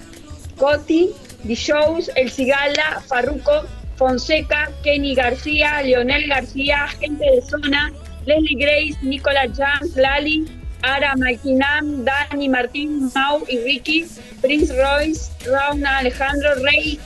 Coti, 0.58 1.12
Shows, 1.46 2.12
El 2.18 2.30
Cigala, 2.30 3.02
Farruco, 3.08 3.66
Fonseca, 3.96 4.70
Kenny 4.84 5.16
García, 5.16 5.82
Leonel 5.84 6.28
García, 6.28 6.86
Gente 7.00 7.24
de 7.24 7.42
Zona, 7.44 7.94
Leslie 8.26 8.58
Grace, 8.58 8.98
Nicolas 9.04 9.58
Jams, 9.58 9.96
Lali, 9.96 10.61
Ara 10.84 11.16
Maikinam, 11.16 12.04
Dani 12.04 12.50
Martín, 12.50 13.12
Mau 13.14 13.44
y 13.48 13.60
Ricky, 13.60 14.06
Prince 14.42 14.74
Royce, 14.76 15.32
Rauna 15.46 16.00
Alejandro, 16.00 16.56
Reik, 16.56 17.02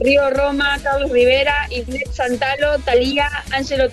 Río 0.00 0.30
Roma, 0.30 0.78
Carlos 0.82 1.10
Rivera, 1.10 1.66
Ivette 1.70 2.12
Santalo, 2.12 2.78
Talía, 2.84 3.28
Ángelo, 3.50 3.88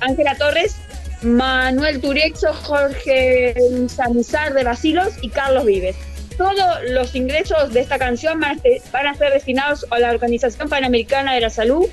Ángela 0.00 0.36
Torres, 0.36 0.76
Manuel 1.22 2.00
Turexo, 2.00 2.52
Jorge 2.52 3.54
Sanizar 3.88 4.54
de 4.54 4.62
Basilos 4.62 5.14
y 5.22 5.30
Carlos 5.30 5.64
Vives. 5.64 5.96
Todos 6.36 6.56
los 6.90 7.16
ingresos 7.16 7.72
de 7.72 7.80
esta 7.80 7.98
canción 7.98 8.38
van 8.38 9.06
a 9.06 9.14
ser 9.14 9.32
destinados 9.32 9.84
a 9.90 9.98
la 9.98 10.10
Organización 10.10 10.68
Panamericana 10.68 11.34
de 11.34 11.40
la 11.40 11.50
Salud 11.50 11.86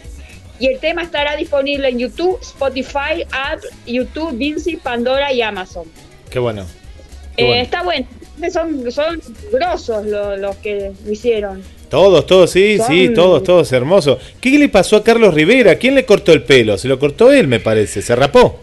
y 0.60 0.68
el 0.68 0.80
tema 0.80 1.02
estará 1.02 1.36
disponible 1.36 1.90
en 1.90 1.98
YouTube, 1.98 2.38
Spotify, 2.42 3.26
Apple, 3.32 3.70
YouTube, 3.88 4.38
Vinci, 4.38 4.78
Pandora 4.78 5.34
y 5.34 5.42
Amazon. 5.42 5.86
Qué 6.36 6.40
bueno. 6.40 6.66
Qué 7.38 7.44
Eh, 7.46 7.48
bueno. 7.48 7.62
Está 7.64 7.82
bueno, 7.84 8.08
son, 8.52 8.92
son 8.92 9.22
grosos 9.54 10.06
lo- 10.06 10.36
los 10.36 10.58
que 10.58 10.92
lo 11.06 11.10
hicieron. 11.14 11.64
Todos, 11.90 12.26
todos, 12.26 12.52
sí, 12.52 12.78
Son- 12.78 12.88
sí, 12.88 13.08
todos, 13.16 13.42
todos, 13.42 13.72
hermoso. 13.72 14.20
¿Qué 14.42 14.50
le 14.60 14.68
pasó 14.68 14.98
a 14.98 15.04
Carlos 15.06 15.34
Rivera? 15.34 15.76
¿Quién 15.78 15.96
le 15.96 16.06
cortó 16.06 16.34
el 16.34 16.44
pelo? 16.44 16.78
Se 16.78 16.90
lo 16.90 17.00
cortó 17.00 17.32
él, 17.32 17.48
me 17.48 17.62
parece. 17.62 18.02
¿Se 18.02 18.14
rapó? 18.18 18.60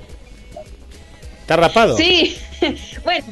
¿Está 1.40 1.56
rapado? 1.56 1.96
Sí, 1.96 2.36
bueno, 3.04 3.24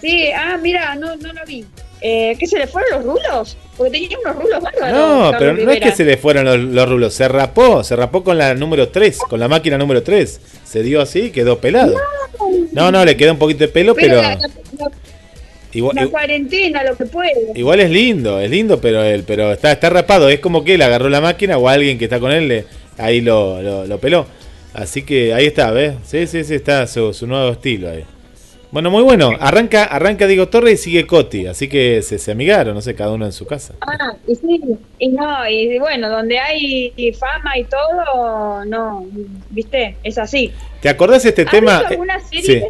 sí, 0.00 0.28
ah, 0.30 0.56
mira, 0.62 0.94
no, 0.94 1.16
no 1.16 1.32
lo 1.32 1.44
vi. 1.44 1.64
Eh, 2.06 2.36
¿Qué 2.38 2.46
se 2.46 2.58
le 2.58 2.66
fueron 2.66 2.90
los 2.90 3.04
rulos? 3.04 3.56
Porque 3.78 3.92
tenía 3.92 4.18
unos 4.22 4.36
rulos 4.36 4.62
bárbaros. 4.62 4.92
No, 4.92 5.32
pero 5.38 5.54
no 5.54 5.70
es 5.70 5.80
que 5.80 5.92
se 5.92 6.04
le 6.04 6.18
fueron 6.18 6.44
los, 6.44 6.58
los 6.58 6.86
rulos, 6.86 7.14
se 7.14 7.26
rapó, 7.28 7.82
se 7.82 7.96
rapó 7.96 8.22
con 8.22 8.36
la 8.36 8.54
número 8.54 8.90
3, 8.90 9.18
con 9.20 9.40
la 9.40 9.48
máquina 9.48 9.78
número 9.78 10.02
3. 10.02 10.38
Se 10.64 10.82
dio 10.82 11.00
así 11.00 11.30
quedó 11.30 11.58
pelado. 11.60 11.94
No, 12.72 12.92
no, 12.92 13.04
le 13.06 13.16
queda 13.16 13.32
un 13.32 13.38
poquito 13.38 13.60
de 13.60 13.68
pelo, 13.68 13.94
Pero 13.94 14.18
pero 14.18 14.22
la, 14.22 14.34
la- 14.36 14.90
igual, 15.72 15.96
la 15.96 16.06
cuarentena, 16.08 16.84
lo 16.84 16.94
que 16.94 17.06
puede. 17.06 17.32
igual 17.54 17.80
es 17.80 17.90
lindo, 17.90 18.38
es 18.38 18.50
lindo, 18.50 18.80
pero 18.82 19.02
él, 19.02 19.24
pero 19.26 19.52
está, 19.54 19.72
está 19.72 19.88
rapado. 19.88 20.28
Es 20.28 20.40
como 20.40 20.62
que 20.62 20.74
él 20.74 20.82
agarró 20.82 21.08
la 21.08 21.22
máquina 21.22 21.56
o 21.56 21.68
alguien 21.70 21.96
que 21.96 22.04
está 22.04 22.20
con 22.20 22.32
él 22.32 22.48
le, 22.48 22.64
ahí 22.98 23.22
lo, 23.22 23.62
lo, 23.62 23.86
lo 23.86 23.98
peló. 23.98 24.26
Así 24.74 25.02
que 25.02 25.32
ahí 25.32 25.46
está, 25.46 25.70
¿ves? 25.70 25.94
Sí, 26.04 26.26
sí, 26.26 26.44
sí, 26.44 26.54
está 26.56 26.86
su, 26.86 27.14
su 27.14 27.26
nuevo 27.26 27.52
estilo 27.52 27.88
ahí. 27.88 28.04
Bueno, 28.74 28.90
muy 28.90 29.04
bueno. 29.04 29.30
Arranca, 29.38 29.84
arranca 29.84 30.26
Diego 30.26 30.48
Torres 30.48 30.80
y 30.80 30.82
sigue 30.82 31.06
Coti. 31.06 31.46
Así 31.46 31.68
que 31.68 32.02
se, 32.02 32.18
se 32.18 32.32
amigaron, 32.32 32.74
no 32.74 32.80
sé, 32.82 32.96
cada 32.96 33.12
uno 33.12 33.24
en 33.24 33.30
su 33.32 33.46
casa. 33.46 33.74
Ah, 33.80 34.12
y 34.26 34.34
sí, 34.34 34.60
y 34.98 35.08
no, 35.10 35.48
y 35.48 35.78
bueno, 35.78 36.10
donde 36.10 36.40
hay 36.40 36.92
fama 37.16 37.56
y 37.56 37.62
todo, 37.64 38.64
no, 38.64 39.06
¿viste? 39.50 39.94
Es 40.02 40.18
así. 40.18 40.50
¿Te 40.80 40.88
acordás 40.88 41.22
de 41.22 41.28
este 41.28 41.42
¿Has 41.42 41.50
tema? 41.52 41.78
alguna 41.78 42.16
Eh, 42.16 42.42
serie? 42.42 42.68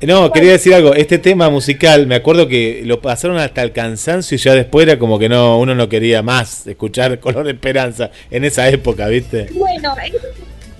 sí. 0.00 0.06
No, 0.06 0.32
quería 0.32 0.50
decir 0.50 0.74
algo. 0.74 0.94
Este 0.94 1.18
tema 1.18 1.48
musical, 1.48 2.08
me 2.08 2.16
acuerdo 2.16 2.48
que 2.48 2.82
lo 2.84 3.00
pasaron 3.00 3.36
hasta 3.38 3.62
el 3.62 3.70
cansancio 3.70 4.34
y 4.34 4.38
ya 4.38 4.54
después 4.54 4.84
era 4.88 4.98
como 4.98 5.16
que 5.20 5.28
no, 5.28 5.60
uno 5.60 5.76
no 5.76 5.88
quería 5.88 6.22
más 6.22 6.66
escuchar 6.66 7.20
Color 7.20 7.44
de 7.44 7.52
Esperanza 7.52 8.10
en 8.32 8.44
esa 8.44 8.68
época, 8.68 9.06
¿viste? 9.06 9.46
Bueno, 9.52 9.94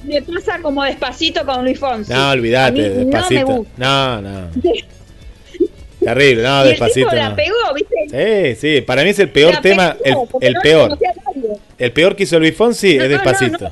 me 0.04 0.22
pasa 0.22 0.58
como 0.62 0.82
despacito 0.84 1.44
con 1.44 1.64
Luis 1.64 1.78
Fonsi. 1.78 2.12
No, 2.12 2.30
olvídate, 2.30 2.90
despacito. 2.90 3.40
No 3.40 3.46
me 3.48 3.54
gusta. 3.58 3.72
No, 3.76 4.22
no. 4.22 4.48
Terrible, 6.00 6.42
no, 6.42 6.58
y 6.60 6.62
el 6.62 6.68
despacito. 6.70 7.06
tipo 7.10 7.16
la 7.16 7.28
no. 7.30 7.36
pegó, 7.36 7.56
¿viste? 7.74 8.54
Sí, 8.56 8.60
sí, 8.76 8.80
para 8.80 9.02
mí 9.04 9.10
es 9.10 9.18
el 9.18 9.28
peor 9.30 9.54
La 9.54 9.60
tema, 9.60 9.96
el, 10.04 10.14
pegó, 10.14 10.28
el 10.40 10.54
no 10.54 10.60
peor. 10.62 10.98
El 11.78 11.92
peor 11.92 12.16
que 12.16 12.22
hizo 12.24 12.38
Luis 12.38 12.56
Fonsi 12.56 12.96
No, 12.96 13.04
es 13.04 13.10
despacito. 13.10 13.70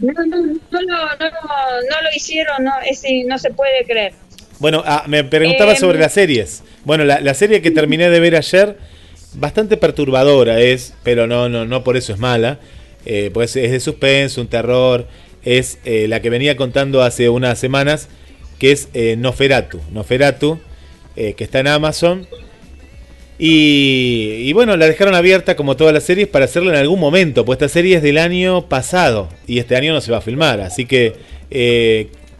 No, 0.00 0.12
no, 0.12 0.24
no, 0.26 0.46
no, 0.72 0.80
lo- 0.80 2.16
hicieron, 2.16 2.64
no, 2.64 2.72
es, 2.84 3.02
no 3.26 3.38
se 3.38 3.50
puede 3.52 3.84
creer. 3.86 4.12
Bueno, 4.58 4.82
ah, 4.84 5.04
me 5.06 5.22
preguntaba 5.24 5.72
Em, 5.72 5.78
sobre 5.78 5.98
las 5.98 6.12
series. 6.12 6.62
Bueno, 6.84 7.04
la, 7.04 7.20
la 7.20 7.34
serie 7.34 7.62
que 7.62 7.70
terminé 7.70 8.10
de 8.10 8.18
ver 8.20 8.34
ayer, 8.36 8.78
bastante 9.34 9.76
perturbadora 9.76 10.60
es, 10.60 10.94
pero 11.02 11.26
no, 11.26 11.48
no, 11.48 11.64
no 11.66 11.84
por 11.84 11.96
eso 11.96 12.12
es 12.12 12.18
mala. 12.18 12.58
Eh, 13.04 13.30
pues 13.32 13.56
es 13.56 13.70
de 13.70 13.80
suspense, 13.80 14.40
un 14.40 14.48
terror. 14.48 15.06
Es 15.44 15.78
eh, 15.84 16.06
la 16.08 16.20
que 16.22 16.30
venía 16.30 16.56
contando 16.56 17.02
hace 17.02 17.28
unas 17.28 17.58
semanas, 17.58 18.08
que 18.58 18.72
es 18.72 18.88
eh, 18.94 19.16
Noferatu. 19.16 19.80
Noferatu, 19.90 20.60
eh, 21.16 21.34
que 21.34 21.44
está 21.44 21.60
en 21.60 21.68
Amazon. 21.68 22.26
Y, 23.38 24.42
y 24.44 24.52
bueno, 24.52 24.76
la 24.76 24.86
dejaron 24.86 25.14
abierta 25.14 25.56
como 25.56 25.76
todas 25.76 25.92
las 25.92 26.04
series 26.04 26.28
para 26.28 26.44
hacerla 26.44 26.70
en 26.70 26.78
algún 26.78 27.00
momento, 27.00 27.44
pues 27.44 27.56
esta 27.56 27.68
serie 27.68 27.96
es 27.96 28.02
del 28.02 28.18
año 28.18 28.68
pasado 28.68 29.28
y 29.48 29.58
este 29.58 29.74
año 29.74 29.92
no 29.92 30.00
se 30.00 30.12
va 30.12 30.18
a 30.18 30.20
filmar. 30.20 30.60
Así 30.60 30.86
que 30.86 31.14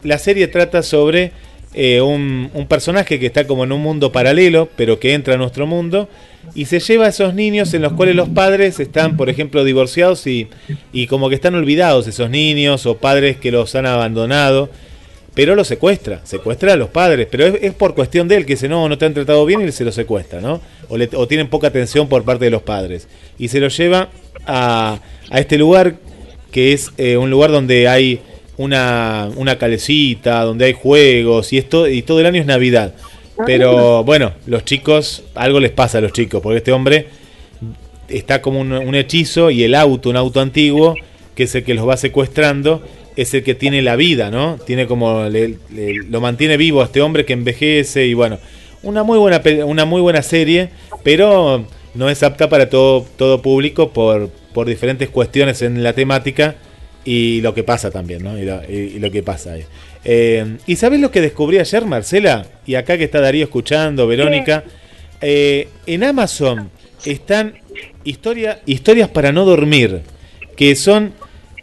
la 0.01 0.17
serie 0.17 0.47
trata 0.47 0.81
sobre 0.81 1.31
eh, 1.73 2.01
un, 2.01 2.49
personaje 2.67 3.19
que 3.19 3.25
está 3.25 3.45
como 3.45 3.63
en 3.63 3.71
un 3.71 3.81
mundo 3.81 4.11
paralelo, 4.11 4.69
pero 4.75 4.99
que 4.99 5.13
entra 5.13 5.35
a 5.35 5.37
nuestro 5.37 5.67
mundo 5.67 6.09
y 6.55 6.65
se 6.65 6.79
lleva 6.79 7.05
a 7.05 7.09
esos 7.09 7.33
niños 7.33 7.73
en 7.73 7.81
los 7.81 7.93
cuales 7.93 8.15
los 8.15 8.29
padres 8.29 8.79
están, 8.79 9.17
por 9.17 9.29
ejemplo, 9.29 9.63
divorciados 9.63 10.27
y, 10.27 10.47
y 10.91 11.07
como 11.07 11.29
que 11.29 11.35
están 11.35 11.55
olvidados 11.55 12.07
esos 12.07 12.29
niños 12.29 12.85
o 12.85 12.97
padres 12.97 13.37
que 13.37 13.51
los 13.51 13.75
han 13.75 13.85
abandonado 13.85 14.69
pero 15.33 15.55
lo 15.55 15.63
secuestra, 15.63 16.21
secuestra 16.23 16.73
a 16.73 16.75
los 16.75 16.89
padres, 16.89 17.27
pero 17.29 17.45
es, 17.45 17.73
por 17.73 17.95
cuestión 17.95 18.27
de 18.27 18.35
él, 18.35 18.45
que 18.45 18.55
si 18.55 18.67
no, 18.67 18.87
no 18.87 18.97
te 18.97 19.05
han 19.05 19.13
tratado 19.13 19.45
bien 19.45 19.67
y 19.67 19.71
se 19.71 19.83
lo 19.83 19.91
secuestra, 19.91 20.41
¿no? 20.41 20.61
O, 20.89 21.27
tienen 21.27 21.47
poca 21.47 21.67
atención 21.67 22.07
por 22.07 22.23
parte 22.23 22.45
de 22.45 22.51
los 22.51 22.61
padres. 22.61 23.07
Y 23.39 23.47
se 23.47 23.59
lo 23.59 23.69
lleva 23.69 24.09
a, 24.45 24.99
a 25.31 25.39
este 25.39 25.57
lugar, 25.57 25.95
que 26.51 26.73
es 26.73 26.91
eh, 26.97 27.17
un 27.17 27.31
lugar 27.31 27.51
donde 27.51 27.87
hay 27.87 28.21
una, 28.57 29.29
una 29.35 29.57
calecita, 29.57 30.41
donde 30.43 30.65
hay 30.65 30.73
juegos, 30.73 31.53
y, 31.53 31.57
esto, 31.57 31.87
y 31.87 32.01
todo 32.03 32.19
el 32.19 32.25
año 32.25 32.39
es 32.41 32.45
Navidad. 32.47 32.93
Pero 33.45 34.03
bueno, 34.03 34.33
los 34.45 34.63
chicos, 34.63 35.23
algo 35.33 35.59
les 35.59 35.71
pasa 35.71 35.97
a 35.97 36.01
los 36.01 36.13
chicos, 36.13 36.41
porque 36.41 36.57
este 36.57 36.71
hombre 36.71 37.07
está 38.07 38.41
como 38.41 38.59
un, 38.59 38.71
un 38.71 38.95
hechizo 38.95 39.49
y 39.49 39.63
el 39.63 39.75
auto, 39.75 40.09
un 40.09 40.17
auto 40.17 40.39
antiguo, 40.39 40.95
que 41.35 41.43
es 41.43 41.55
el 41.55 41.63
que 41.63 41.73
los 41.73 41.87
va 41.87 41.97
secuestrando, 41.97 42.83
es 43.15 43.33
el 43.33 43.43
que 43.43 43.55
tiene 43.55 43.81
la 43.81 43.95
vida, 43.95 44.29
¿no? 44.29 44.57
Tiene 44.65 44.85
como 44.87 45.23
le- 45.29 45.57
le- 45.71 45.93
lo 46.09 46.21
mantiene 46.21 46.57
vivo 46.57 46.81
a 46.81 46.85
este 46.85 47.01
hombre 47.01 47.25
que 47.25 47.33
envejece 47.33 48.05
y 48.05 48.13
bueno, 48.13 48.37
una 48.83 49.03
muy 49.03 49.17
buena 49.17 49.41
una 49.65 49.85
muy 49.85 50.01
buena 50.01 50.21
serie, 50.21 50.69
pero 51.03 51.65
no 51.95 52.09
es 52.09 52.21
apta 52.23 52.49
para 52.49 52.69
todo 52.69 53.05
todo 53.17 53.41
público 53.41 53.91
por 53.91 54.29
por 54.53 54.67
diferentes 54.67 55.09
cuestiones 55.09 55.61
en 55.61 55.81
la 55.83 55.93
temática 55.93 56.55
y 57.05 57.41
lo 57.41 57.53
que 57.53 57.63
pasa 57.63 57.91
también, 57.91 58.23
¿no? 58.23 58.37
Y 58.37 58.43
lo, 58.45 58.61
y- 58.67 58.93
y 58.95 58.99
lo 58.99 59.09
que 59.11 59.23
pasa 59.23 59.53
ahí. 59.53 59.63
Eh, 60.05 60.57
¿Y 60.67 60.75
sabes 60.75 60.99
lo 60.99 61.11
que 61.11 61.21
descubrí 61.21 61.59
ayer, 61.59 61.85
Marcela? 61.85 62.45
Y 62.65 62.75
acá 62.75 62.97
que 62.97 63.05
está 63.05 63.21
Darío 63.21 63.43
escuchando, 63.45 64.05
Verónica. 64.07 64.63
Eh, 65.21 65.67
en 65.85 66.03
Amazon 66.03 66.69
están 67.05 67.53
historia, 68.03 68.59
historias 68.65 69.09
para 69.09 69.31
no 69.31 69.45
dormir, 69.45 70.01
que 70.55 70.75
son 70.75 71.13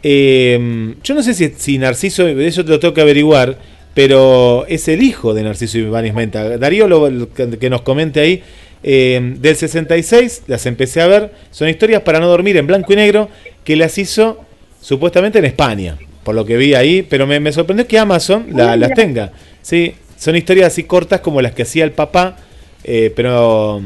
Eh, 0.03 0.95
yo 1.03 1.13
no 1.13 1.21
sé 1.21 1.35
si, 1.35 1.49
si 1.57 1.77
Narciso, 1.77 2.27
eso 2.27 2.65
te 2.65 2.71
lo 2.71 2.79
tengo 2.79 2.93
que 2.95 3.01
averiguar, 3.01 3.55
pero 3.93 4.65
es 4.67 4.87
el 4.87 5.03
hijo 5.03 5.35
de 5.35 5.43
Narciso 5.43 5.77
Ibáñez 5.77 6.15
Menta. 6.15 6.57
Darío, 6.57 6.87
lo, 6.87 7.29
que 7.33 7.69
nos 7.69 7.83
comente 7.83 8.19
ahí. 8.19 8.41
eh, 8.83 9.35
del 9.37 9.55
66, 9.55 10.43
las 10.47 10.65
empecé 10.65 11.01
a 11.01 11.07
ver. 11.07 11.31
Son 11.51 11.69
historias 11.69 12.01
para 12.01 12.19
no 12.19 12.27
dormir 12.27 12.57
en 12.57 12.65
blanco 12.65 12.93
y 12.93 12.95
negro 12.95 13.29
que 13.63 13.75
las 13.75 13.95
hizo 13.99 14.43
supuestamente 14.81 15.39
en 15.39 15.45
España, 15.45 15.97
por 16.23 16.35
lo 16.35 16.43
que 16.45 16.57
vi 16.57 16.73
ahí. 16.73 17.01
Pero 17.03 17.25
me, 17.27 17.39
me 17.39 17.51
sorprendió 17.53 17.87
que 17.87 17.97
Amazon 17.97 18.47
la- 18.51 18.75
las 18.75 18.93
tenga. 18.93 19.31
Sí, 19.61 19.93
son 20.17 20.35
historias 20.35 20.67
así 20.67 20.83
cortas 20.83 21.21
como 21.21 21.41
las 21.41 21.53
que 21.53 21.63
hacía 21.63 21.83
el 21.83 21.91
papá, 21.91 22.37
eh, 22.83 23.11
pero 23.15 23.81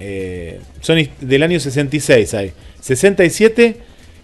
eh, 0.00 0.60
son 0.80 0.98
del 1.20 1.42
año 1.42 1.58
66 1.60 2.34
hay. 2.34 2.52
67 2.80 3.76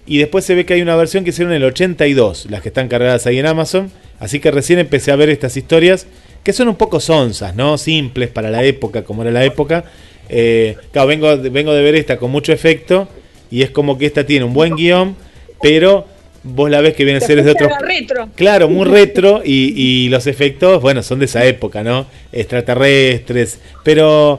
y 0.07 0.19
después 0.19 0.45
se 0.45 0.55
ve 0.55 0.67
que 0.67 0.75
hay 0.75 0.83
una 0.83 0.97
versión 0.97 1.25
que 1.25 1.31
hicieron 1.31 1.53
en 1.53 1.63
el 1.63 1.69
82, 1.69 2.47
las 2.51 2.61
que 2.63 2.69
están 2.69 2.89
cargadas 2.89 3.27
ahí 3.27 3.39
en 3.39 3.47
Amazon. 3.47 3.91
Así 4.19 4.39
que 4.41 4.51
recién 4.51 4.79
empecé 4.79 5.11
a 5.13 5.17
ver 5.17 5.29
estas 5.31 5.57
historias 5.57 6.07
que 6.43 6.53
son 6.53 6.69
un 6.69 6.77
poco 6.77 7.01
sonzas, 7.01 7.55
¿no? 7.57 7.79
Simples 7.79 8.29
para 8.29 8.51
la 8.51 8.63
época, 8.65 9.03
como 9.03 9.23
era 9.23 9.31
la 9.31 9.45
época. 9.45 9.85
Eh, 10.29 10.77
claro, 10.93 11.09
vengo, 11.09 11.37
vengo 11.39 11.73
de 11.73 11.83
ver 11.83 11.95
esta 11.95 12.19
con 12.19 12.31
mucho 12.31 12.53
efecto 12.53 13.09
y 13.51 13.63
es 13.63 13.71
como 13.71 13.97
que 13.99 14.07
esta 14.07 14.25
tiene 14.27 14.45
un 14.45 14.53
buen 14.55 14.75
guion, 14.77 15.17
pero 15.65 16.07
vos 16.43 16.69
la 16.69 16.83
ves 16.83 16.93
que 16.95 17.05
vienen 17.05 17.23
seres 17.23 17.47
de 17.47 17.55
Después 17.55 17.73
otros... 17.73 17.83
era 17.83 17.99
retro. 18.01 18.29
Claro, 18.35 18.69
muy 18.69 18.85
retro 18.91 19.41
y, 19.43 19.73
y 19.75 20.09
los 20.11 20.27
efectos, 20.27 20.83
bueno, 20.83 21.03
son 21.03 21.21
de 21.21 21.25
esa 21.25 21.43
época, 21.47 21.83
¿no? 21.83 22.07
Extraterrestres, 22.33 23.61
pero, 23.83 24.39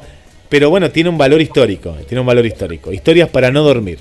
pero 0.49 0.69
bueno, 0.69 0.91
tiene 0.91 1.09
un 1.09 1.17
valor 1.17 1.41
histórico, 1.41 1.97
tiene 2.07 2.21
un 2.21 2.27
valor 2.27 2.45
histórico. 2.45 2.93
Historias 2.93 3.27
para 3.29 3.49
no 3.49 3.63
dormir. 3.63 3.97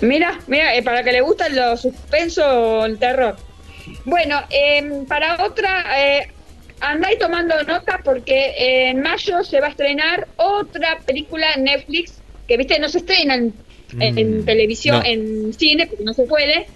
Mira, 0.00 0.40
mira, 0.48 0.74
eh, 0.74 0.82
para 0.82 1.04
que 1.04 1.12
le 1.12 1.20
gustan 1.20 1.54
los 1.54 1.80
suspenso 1.80 2.84
el 2.84 2.98
terror. 2.98 3.36
Bueno, 4.04 4.40
em, 4.50 5.06
para 5.06 5.44
otra, 5.44 5.84
eh, 5.96 6.28
andáis 6.80 7.20
tomando 7.20 7.54
nota 7.62 8.00
porque 8.02 8.50
eh, 8.50 8.90
en 8.90 9.00
mayo 9.00 9.44
se 9.44 9.60
va 9.60 9.68
a 9.68 9.70
estrenar 9.70 10.26
otra 10.36 10.98
película 11.06 11.52
en 11.54 11.64
Netflix, 11.64 12.20
que 12.48 12.56
viste, 12.56 12.80
no 12.80 12.88
se 12.88 12.98
estrena 12.98 13.36
en, 13.92 14.18
en 14.18 14.40
Mm, 14.40 14.44
televisión, 14.44 14.98
no. 14.98 15.04
en 15.04 15.52
cine, 15.52 15.86
porque 15.86 16.04
no 16.04 16.12
se 16.14 16.24
puede. 16.24 16.66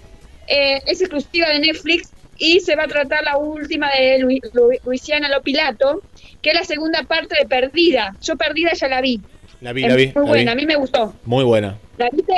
Eh, 0.47 0.79
es 0.85 1.01
exclusiva 1.01 1.49
de 1.49 1.59
Netflix 1.59 2.11
y 2.37 2.59
se 2.59 2.75
va 2.75 2.83
a 2.83 2.87
tratar 2.87 3.23
la 3.23 3.37
última 3.37 3.89
de 3.91 4.19
Lu- 4.19 4.29
Lu- 4.53 4.77
Luisiana 4.85 5.29
Lopilato, 5.29 6.03
que 6.41 6.49
es 6.49 6.55
la 6.55 6.63
segunda 6.63 7.03
parte 7.03 7.35
de 7.39 7.47
Perdida. 7.47 8.15
Yo 8.21 8.35
Perdida 8.35 8.71
ya 8.73 8.87
la 8.87 9.01
vi. 9.01 9.21
La 9.61 9.71
vi, 9.71 9.83
Es 9.83 9.89
la 9.89 9.95
vi. 9.95 10.05
muy 10.07 10.23
la 10.25 10.29
buena, 10.31 10.51
a 10.51 10.55
mí 10.55 10.65
me 10.65 10.75
gustó. 10.75 11.13
Muy 11.25 11.43
buena, 11.43 11.77
¿La 11.97 12.09
viste? 12.11 12.33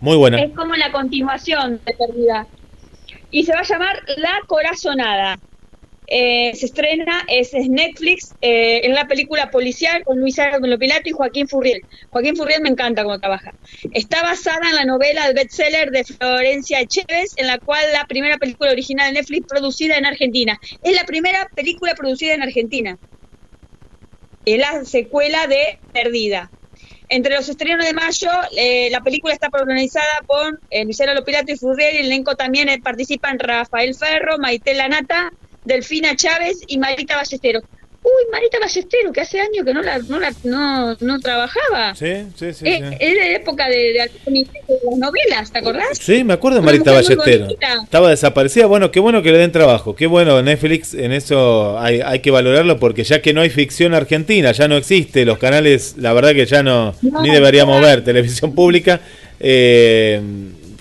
muy 0.00 0.16
buena. 0.16 0.40
Es 0.42 0.52
como 0.54 0.74
la 0.74 0.90
continuación 0.92 1.80
de 1.86 1.94
Perdida. 1.94 2.46
Y 3.30 3.44
se 3.44 3.52
va 3.54 3.60
a 3.60 3.64
llamar 3.64 3.96
La 4.18 4.32
Corazonada. 4.46 5.38
Eh, 6.14 6.54
se 6.54 6.66
estrena, 6.66 7.24
es, 7.26 7.54
Netflix, 7.54 8.34
eh, 8.42 8.82
en 8.84 8.92
la 8.92 9.06
película 9.06 9.50
policial 9.50 10.04
con 10.04 10.20
Luis 10.20 10.38
Ángel 10.38 10.78
Pilato 10.78 11.08
y 11.08 11.12
Joaquín 11.12 11.48
Furriel. 11.48 11.80
Joaquín 12.10 12.36
Furriel 12.36 12.60
me 12.60 12.68
encanta 12.68 13.02
cómo 13.02 13.18
trabaja. 13.18 13.54
Está 13.94 14.22
basada 14.22 14.68
en 14.68 14.76
la 14.76 14.84
novela 14.84 15.26
de 15.26 15.32
bestseller 15.32 15.90
de 15.90 16.04
Florencia 16.04 16.80
Echeves, 16.80 17.32
en 17.36 17.46
la 17.46 17.58
cual 17.58 17.82
la 17.94 18.04
primera 18.04 18.36
película 18.36 18.72
original 18.72 19.06
de 19.06 19.20
Netflix 19.20 19.46
producida 19.48 19.96
en 19.96 20.04
Argentina. 20.04 20.58
Es 20.82 20.94
la 20.94 21.04
primera 21.04 21.46
película 21.54 21.94
producida 21.94 22.34
en 22.34 22.42
Argentina. 22.42 22.98
Es 24.44 24.58
la 24.58 24.84
secuela 24.84 25.46
de 25.46 25.80
Perdida. 25.92 26.52
Entre 27.08 27.34
los 27.34 27.48
estrenos 27.48 27.86
de 27.86 27.94
mayo, 27.94 28.30
eh, 28.54 28.90
la 28.90 29.00
película 29.00 29.32
está 29.32 29.48
protagonizada 29.48 30.20
por 30.26 30.60
eh, 30.68 30.84
Luciano 30.84 31.14
Lopilato 31.14 31.52
y 31.52 31.56
Furriel. 31.56 31.94
Y 31.94 31.98
el 32.00 32.06
elenco 32.06 32.36
también 32.36 32.68
participan 32.82 33.38
Rafael 33.38 33.94
Ferro, 33.94 34.36
Maite 34.36 34.74
Lanata, 34.74 35.30
Delfina 35.64 36.16
Chávez 36.16 36.58
y 36.66 36.78
Marita 36.78 37.16
Ballesteros. 37.16 37.62
Uy, 38.04 38.32
Marita 38.32 38.58
Ballesteros, 38.58 39.12
que 39.12 39.20
hace 39.20 39.38
años 39.38 39.64
que 39.64 39.72
no 39.72 39.80
la, 39.80 39.98
no, 40.00 40.18
la- 40.18 40.32
no, 40.42 40.96
no 41.00 41.20
trabajaba. 41.20 41.94
Sí, 41.94 42.24
sí, 42.36 42.52
sí. 42.52 42.66
Eh, 42.66 42.82
sí. 42.90 42.96
Es 42.98 43.14
de 43.14 43.34
época 43.36 43.68
de, 43.68 43.76
de, 43.76 43.92
de 43.92 44.46
las 44.90 44.98
novelas, 44.98 45.52
¿te 45.52 45.58
acordás? 45.60 45.98
Sí, 46.00 46.24
me 46.24 46.32
acuerdo 46.32 46.58
de 46.58 46.64
Marita 46.66 46.90
mujer 46.90 47.04
muy 47.06 47.14
Ballestero. 47.16 47.44
bonita. 47.44 47.74
Estaba 47.84 48.10
desaparecida. 48.10 48.66
Bueno, 48.66 48.90
qué 48.90 48.98
bueno 48.98 49.22
que 49.22 49.30
le 49.30 49.38
den 49.38 49.52
trabajo. 49.52 49.94
Qué 49.94 50.08
bueno, 50.08 50.42
Netflix 50.42 50.94
en 50.94 51.12
eso 51.12 51.78
hay, 51.78 52.00
hay 52.00 52.18
que 52.18 52.32
valorarlo 52.32 52.80
porque 52.80 53.04
ya 53.04 53.22
que 53.22 53.32
no 53.32 53.40
hay 53.40 53.50
ficción 53.50 53.94
argentina, 53.94 54.50
ya 54.50 54.66
no 54.66 54.76
existe. 54.76 55.24
Los 55.24 55.38
canales, 55.38 55.94
la 55.96 56.12
verdad 56.12 56.32
que 56.32 56.44
ya 56.44 56.64
no, 56.64 56.96
No, 57.02 57.22
ni 57.22 57.30
deberíamos 57.30 57.80
ver 57.80 58.02
televisión 58.02 58.52
pública. 58.52 59.00
Eh, 59.38 60.20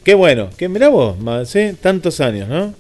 qué 0.04 0.16
bueno. 0.16 0.50
Que 0.58 0.68
mirá 0.70 0.90
vos, 0.90 1.18
sí, 1.48 1.74
tantos 1.80 2.20
años, 2.20 2.48
¿no? 2.48 2.74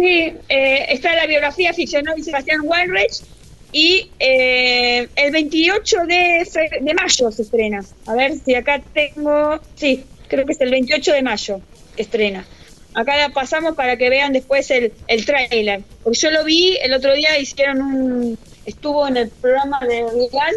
Sí, 0.00 0.32
eh, 0.48 0.86
está 0.88 1.14
la 1.14 1.26
biografía 1.26 1.74
ficcional 1.74 2.16
de 2.16 2.22
Sebastián 2.22 2.60
Weinreich 2.64 3.20
y 3.72 4.10
eh, 4.18 5.06
el 5.14 5.30
28 5.30 5.96
de, 6.06 6.48
fe- 6.50 6.78
de 6.80 6.94
mayo 6.94 7.30
se 7.30 7.42
estrena. 7.42 7.84
A 8.06 8.14
ver 8.14 8.32
si 8.42 8.54
acá 8.54 8.82
tengo... 8.94 9.60
Sí, 9.74 10.04
creo 10.28 10.46
que 10.46 10.52
es 10.52 10.60
el 10.62 10.70
28 10.70 11.12
de 11.12 11.22
mayo 11.22 11.60
que 11.96 12.02
estrena. 12.02 12.46
Acá 12.94 13.16
la 13.16 13.28
pasamos 13.28 13.74
para 13.76 13.96
que 13.98 14.08
vean 14.08 14.32
después 14.32 14.70
el, 14.70 14.92
el 15.06 15.24
tráiler. 15.26 15.82
Porque 16.02 16.18
yo 16.18 16.30
lo 16.30 16.44
vi 16.44 16.78
el 16.82 16.94
otro 16.94 17.12
día, 17.14 17.38
hicieron 17.38 17.82
un... 17.82 18.38
Estuvo 18.64 19.06
en 19.06 19.16
el 19.18 19.28
programa 19.28 19.80
de 19.80 20.00
Real 20.02 20.54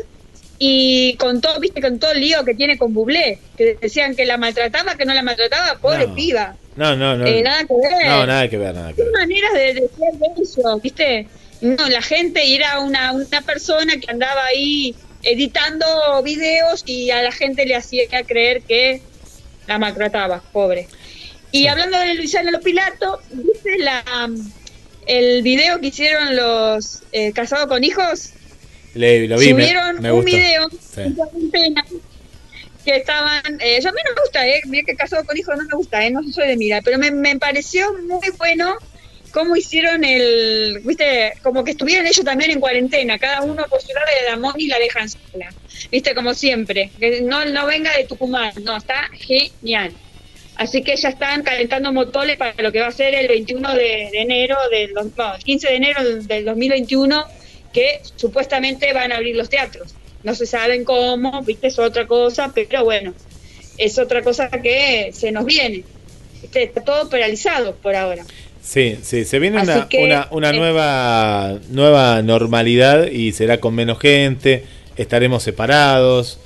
y 0.57 1.15
contó, 1.17 1.59
viste, 1.59 1.81
con 1.81 1.99
todo 1.99 2.11
el 2.13 2.21
lío 2.21 2.43
que 2.45 2.53
tiene 2.55 2.77
con 2.77 2.93
Bublé, 2.93 3.39
que 3.57 3.77
decían 3.81 4.15
que 4.15 4.25
la 4.25 4.37
maltrataba, 4.37 4.95
que 4.95 5.05
no 5.05 5.13
la 5.13 5.21
maltrataba, 5.21 5.79
pobre 5.79 6.07
No. 6.07 6.15
piba. 6.15 6.55
No, 6.75 6.95
no, 6.95 7.15
no. 7.15 7.25
Eh, 7.25 7.41
nada 7.43 7.63
que 7.65 7.73
ver. 7.75 8.07
No, 8.07 8.25
nada 8.25 8.47
que 8.49 8.57
ver, 8.57 8.73
nada 8.73 8.93
que 8.93 9.01
Hay 9.01 9.07
ver. 9.07 9.13
maneras 9.19 9.53
de, 9.53 9.73
de 9.73 10.45
ser 10.45 10.63
¿viste? 10.81 11.27
No, 11.61 11.87
la 11.87 12.01
gente 12.01 12.55
era 12.55 12.79
una, 12.79 13.13
una 13.13 13.41
persona 13.41 13.93
que 13.97 14.09
andaba 14.11 14.45
ahí 14.45 14.95
editando 15.21 15.85
videos 16.23 16.83
y 16.85 17.11
a 17.11 17.21
la 17.21 17.31
gente 17.31 17.65
le 17.65 17.75
hacía 17.75 18.03
creer 18.27 18.61
que 18.63 19.01
la 19.67 19.77
maltrataba, 19.79 20.43
pobre. 20.51 20.87
Y 21.51 21.67
hablando 21.67 21.97
de 21.99 22.15
Luisana 22.15 22.51
Lopilato, 22.51 23.21
¿viste 23.31 23.77
la, 23.77 24.03
el 25.05 25.41
video 25.43 25.79
que 25.79 25.87
hicieron 25.87 26.35
los 26.35 27.03
eh, 27.11 27.31
casados 27.31 27.67
con 27.67 27.83
hijos? 27.83 28.31
Le- 28.95 29.27
lo 29.27 29.37
vi, 29.37 29.53
me, 29.53 29.63
Subieron 29.63 30.01
me 30.01 30.11
un 30.11 30.21
gustó. 30.21 30.35
video 30.37 30.69
Sí. 30.69 31.01
Que 32.83 32.95
estaban, 32.95 33.41
eh, 33.59 33.79
yo 33.81 33.89
a 33.89 33.91
mí 33.91 33.99
no 34.05 34.13
me 34.13 34.21
gusta, 34.21 34.47
eh, 34.47 34.61
mira 34.65 34.85
que 34.85 34.95
casado 34.95 35.25
con 35.25 35.37
hijos 35.37 35.55
no 35.57 35.63
me 35.63 35.75
gusta, 35.75 36.05
eh, 36.05 36.11
no 36.11 36.21
soy 36.23 36.47
de 36.47 36.57
mirar, 36.57 36.81
pero 36.83 36.97
me, 36.97 37.11
me 37.11 37.37
pareció 37.37 37.93
muy 38.07 38.29
bueno 38.37 38.75
cómo 39.31 39.55
hicieron 39.55 40.03
el, 40.03 40.79
viste, 40.83 41.33
como 41.41 41.63
que 41.63 41.71
estuvieron 41.71 42.05
ellos 42.05 42.23
también 42.23 42.51
en 42.51 42.59
cuarentena, 42.59 43.17
cada 43.17 43.41
uno 43.41 43.65
por 43.69 43.81
su 43.81 43.91
lado 43.93 44.07
de 44.07 44.29
la 44.29 44.37
Moni 44.37 44.65
y 44.65 44.67
la 44.67 44.77
dejan 44.77 45.09
sola, 45.09 45.51
viste, 45.91 46.13
como 46.13 46.33
siempre, 46.33 46.91
que 46.99 47.21
no, 47.21 47.43
no 47.45 47.65
venga 47.65 47.95
de 47.97 48.05
Tucumán, 48.05 48.53
no, 48.63 48.77
está 48.77 49.09
genial. 49.13 49.93
Así 50.55 50.83
que 50.83 50.95
ya 50.95 51.09
están 51.09 51.41
calentando 51.41 51.91
motores 51.91 52.37
para 52.37 52.53
lo 52.61 52.71
que 52.71 52.79
va 52.79 52.87
a 52.87 52.91
ser 52.91 53.15
el 53.15 53.27
21 53.27 53.73
de, 53.73 54.09
de 54.11 54.21
enero, 54.21 54.55
del, 54.69 54.93
no, 54.93 55.35
el 55.35 55.43
15 55.43 55.67
de 55.67 55.75
enero 55.75 56.03
del 56.21 56.45
2021, 56.45 57.25
que 57.73 58.01
supuestamente 58.15 58.93
van 58.93 59.11
a 59.11 59.15
abrir 59.15 59.35
los 59.35 59.49
teatros. 59.49 59.95
No 60.23 60.33
se 60.35 60.45
saben 60.45 60.83
cómo, 60.85 61.41
viste, 61.43 61.67
es 61.67 61.77
otra 61.79 62.07
cosa, 62.07 62.51
pero 62.53 62.83
bueno, 62.85 63.13
es 63.77 63.97
otra 63.99 64.21
cosa 64.23 64.49
que 64.49 65.11
se 65.13 65.31
nos 65.31 65.45
viene. 65.45 65.83
Viste, 66.41 66.63
Está 66.63 66.81
todo 66.81 67.09
paralizado 67.09 67.75
por 67.75 67.95
ahora. 67.95 68.25
Sí, 68.61 68.97
sí, 69.01 69.25
se 69.25 69.39
viene 69.39 69.61
una, 69.61 69.89
que, 69.89 70.03
una, 70.05 70.27
una 70.31 70.49
eh, 70.51 70.57
nueva, 70.57 71.59
nueva 71.69 72.21
normalidad 72.21 73.07
y 73.07 73.33
será 73.33 73.59
con 73.59 73.75
menos 73.75 73.99
gente, 73.99 74.63
estaremos 74.95 75.43
separados, 75.43 76.39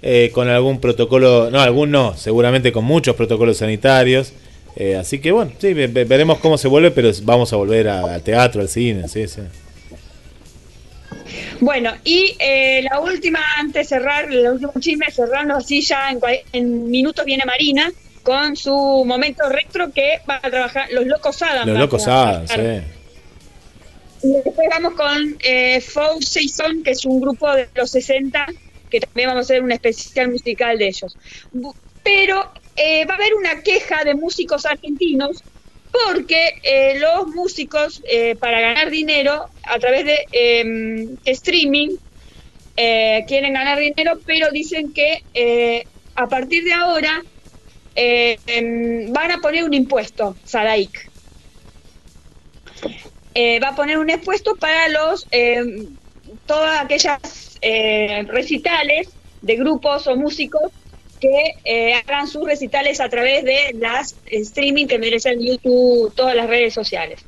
eh, 0.00 0.30
con 0.32 0.48
algún 0.48 0.80
protocolo, 0.80 1.50
no, 1.50 1.60
algún 1.60 1.90
no, 1.90 2.16
seguramente 2.16 2.70
con 2.70 2.84
muchos 2.84 3.16
protocolos 3.16 3.56
sanitarios. 3.56 4.32
eh, 4.76 4.94
así 4.96 5.18
que 5.18 5.32
bueno, 5.32 5.50
sí, 5.58 5.72
ve- 5.72 5.88
ve- 5.88 6.04
veremos 6.04 6.38
cómo 6.38 6.58
se 6.58 6.68
vuelve, 6.68 6.92
pero 6.92 7.10
vamos 7.24 7.52
a 7.52 7.56
volver 7.56 7.88
a- 7.88 8.14
al 8.14 8.22
teatro, 8.22 8.60
al 8.60 8.68
cine, 8.68 9.08
sí, 9.08 9.26
sí. 9.26 9.40
Bueno, 11.64 11.94
y 12.04 12.36
eh, 12.38 12.82
la 12.82 13.00
última, 13.00 13.40
antes 13.56 13.88
de 13.88 13.96
cerrar, 13.96 14.30
el 14.30 14.46
último 14.46 14.72
chisme, 14.78 15.10
cerrando 15.10 15.56
así 15.56 15.80
ya 15.80 16.10
en, 16.10 16.20
en 16.52 16.90
minutos 16.90 17.24
viene 17.24 17.44
Marina 17.46 17.90
con 18.22 18.54
su 18.54 19.04
momento 19.06 19.48
retro 19.48 19.90
que 19.90 20.20
va 20.28 20.40
a 20.42 20.50
trabajar 20.50 20.88
Los 20.92 21.06
Locos 21.06 21.40
Adams. 21.40 21.66
Los 21.66 21.78
locos. 21.78 22.06
Adams, 22.06 22.50
sí. 22.50 24.26
Y 24.26 24.32
después 24.42 24.68
vamos 24.70 24.92
con 24.92 25.38
eh, 25.42 25.80
Four 25.80 26.22
Seasons, 26.22 26.84
que 26.84 26.90
es 26.90 27.04
un 27.06 27.18
grupo 27.18 27.50
de 27.54 27.68
los 27.74 27.90
60, 27.90 28.46
que 28.90 29.00
también 29.00 29.30
vamos 29.30 29.42
a 29.42 29.44
hacer 29.44 29.62
un 29.62 29.72
especial 29.72 30.30
musical 30.30 30.76
de 30.76 30.88
ellos. 30.88 31.16
Pero 32.02 32.52
eh, 32.76 33.06
va 33.06 33.14
a 33.14 33.16
haber 33.16 33.34
una 33.34 33.62
queja 33.62 34.04
de 34.04 34.14
músicos 34.14 34.66
argentinos 34.66 35.42
porque 35.94 36.54
eh, 36.64 36.98
los 36.98 37.28
músicos, 37.28 38.02
eh, 38.08 38.34
para 38.34 38.60
ganar 38.60 38.90
dinero 38.90 39.46
a 39.62 39.78
través 39.78 40.04
de 40.04 40.26
eh, 40.32 41.08
streaming, 41.24 41.96
quieren 42.74 43.54
ganar 43.54 43.78
dinero, 43.78 44.18
pero 44.26 44.50
dicen 44.50 44.92
que 44.92 45.22
eh, 45.32 45.86
a 46.16 46.26
partir 46.26 46.64
de 46.64 46.72
ahora 46.72 47.22
em, 47.94 49.12
van 49.12 49.30
a 49.30 49.38
poner 49.38 49.62
un 49.62 49.72
impuesto, 49.74 50.36
Sadaik. 50.44 51.08
Eh, 53.34 53.60
va 53.60 53.68
a 53.68 53.76
poner 53.76 53.98
un 53.98 54.10
impuesto 54.10 54.56
para 54.56 54.88
los 54.88 55.26
em, 55.30 55.96
todas 56.46 56.80
aquellas 56.80 57.20
recitales 58.26 59.08
de 59.40 59.56
grupos 59.56 60.08
o 60.08 60.16
músicos 60.16 60.72
que 61.20 61.54
eh, 61.64 61.94
hagan 61.94 62.28
sus 62.28 62.44
recitales 62.44 63.00
a 63.00 63.08
través 63.08 63.44
de 63.44 63.74
las 63.74 64.16
streaming 64.26 64.86
que 64.86 64.98
merecen 64.98 65.40
YouTube, 65.40 66.12
todas 66.14 66.34
las 66.34 66.48
redes 66.48 66.74
sociales. 66.74 67.24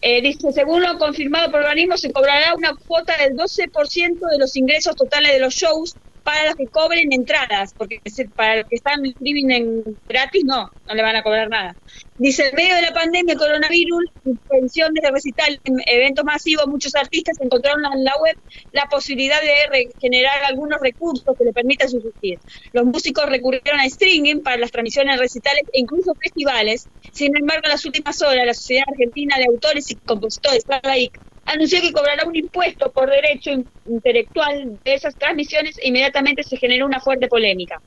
Eh, 0.00 0.20
dice, 0.20 0.52
según 0.52 0.82
lo 0.82 0.98
confirmado 0.98 1.50
por 1.50 1.60
el 1.60 1.66
organismo, 1.66 1.96
se 1.96 2.12
cobrará 2.12 2.54
una 2.54 2.74
cuota 2.86 3.16
del 3.16 3.34
12% 3.34 4.30
de 4.30 4.38
los 4.38 4.54
ingresos 4.56 4.94
totales 4.96 5.32
de 5.32 5.38
los 5.38 5.54
shows 5.54 5.96
para 6.24 6.46
los 6.46 6.56
que 6.56 6.66
cobren 6.66 7.12
entradas, 7.12 7.74
porque 7.76 8.00
para 8.34 8.56
los 8.56 8.68
que 8.68 8.76
están 8.76 9.04
en 9.04 9.12
streaming 9.12 9.50
en 9.50 9.98
gratis, 10.08 10.42
no, 10.44 10.70
no 10.86 10.94
le 10.94 11.02
van 11.02 11.16
a 11.16 11.22
cobrar 11.22 11.50
nada. 11.50 11.76
Dice, 12.16 12.48
en 12.48 12.54
medio 12.54 12.74
de 12.76 12.82
la 12.82 12.94
pandemia, 12.94 13.36
coronavirus, 13.36 14.04
suspensión 14.24 14.94
de 14.94 15.10
recital 15.10 15.60
en 15.64 15.76
eventos 15.86 16.24
masivos, 16.24 16.66
muchos 16.66 16.94
artistas 16.94 17.36
encontraron 17.40 17.84
en 17.92 18.04
la 18.04 18.14
web 18.20 18.38
la 18.72 18.86
posibilidad 18.86 19.40
de 19.42 19.90
generar 20.00 20.44
algunos 20.44 20.80
recursos 20.80 21.36
que 21.36 21.44
le 21.44 21.52
permitan 21.52 21.90
subsistir. 21.90 22.38
Los 22.72 22.86
músicos 22.86 23.26
recurrieron 23.26 23.80
a 23.80 23.86
streaming 23.86 24.40
para 24.40 24.56
las 24.56 24.70
transmisiones 24.70 25.18
recitales 25.18 25.64
e 25.72 25.80
incluso 25.80 26.14
festivales. 26.14 26.88
Sin 27.12 27.36
embargo, 27.36 27.62
en 27.64 27.70
las 27.70 27.84
últimas 27.84 28.22
horas, 28.22 28.46
la 28.46 28.54
Sociedad 28.54 28.84
Argentina 28.88 29.36
de 29.36 29.44
Autores 29.44 29.90
y 29.90 29.96
Compositores, 29.96 30.64
SADAIC, 30.66 31.20
anunció 31.46 31.80
que 31.80 31.92
cobrará 31.92 32.26
un 32.26 32.36
impuesto 32.36 32.92
por 32.92 33.10
derecho 33.10 33.50
in- 33.50 33.70
intelectual 33.86 34.80
de 34.84 34.94
esas 34.94 35.16
transmisiones 35.16 35.78
e 35.78 35.88
inmediatamente 35.88 36.42
se 36.42 36.56
generó 36.56 36.86
una 36.86 37.00
fuerte 37.00 37.28
polémica. 37.28 37.80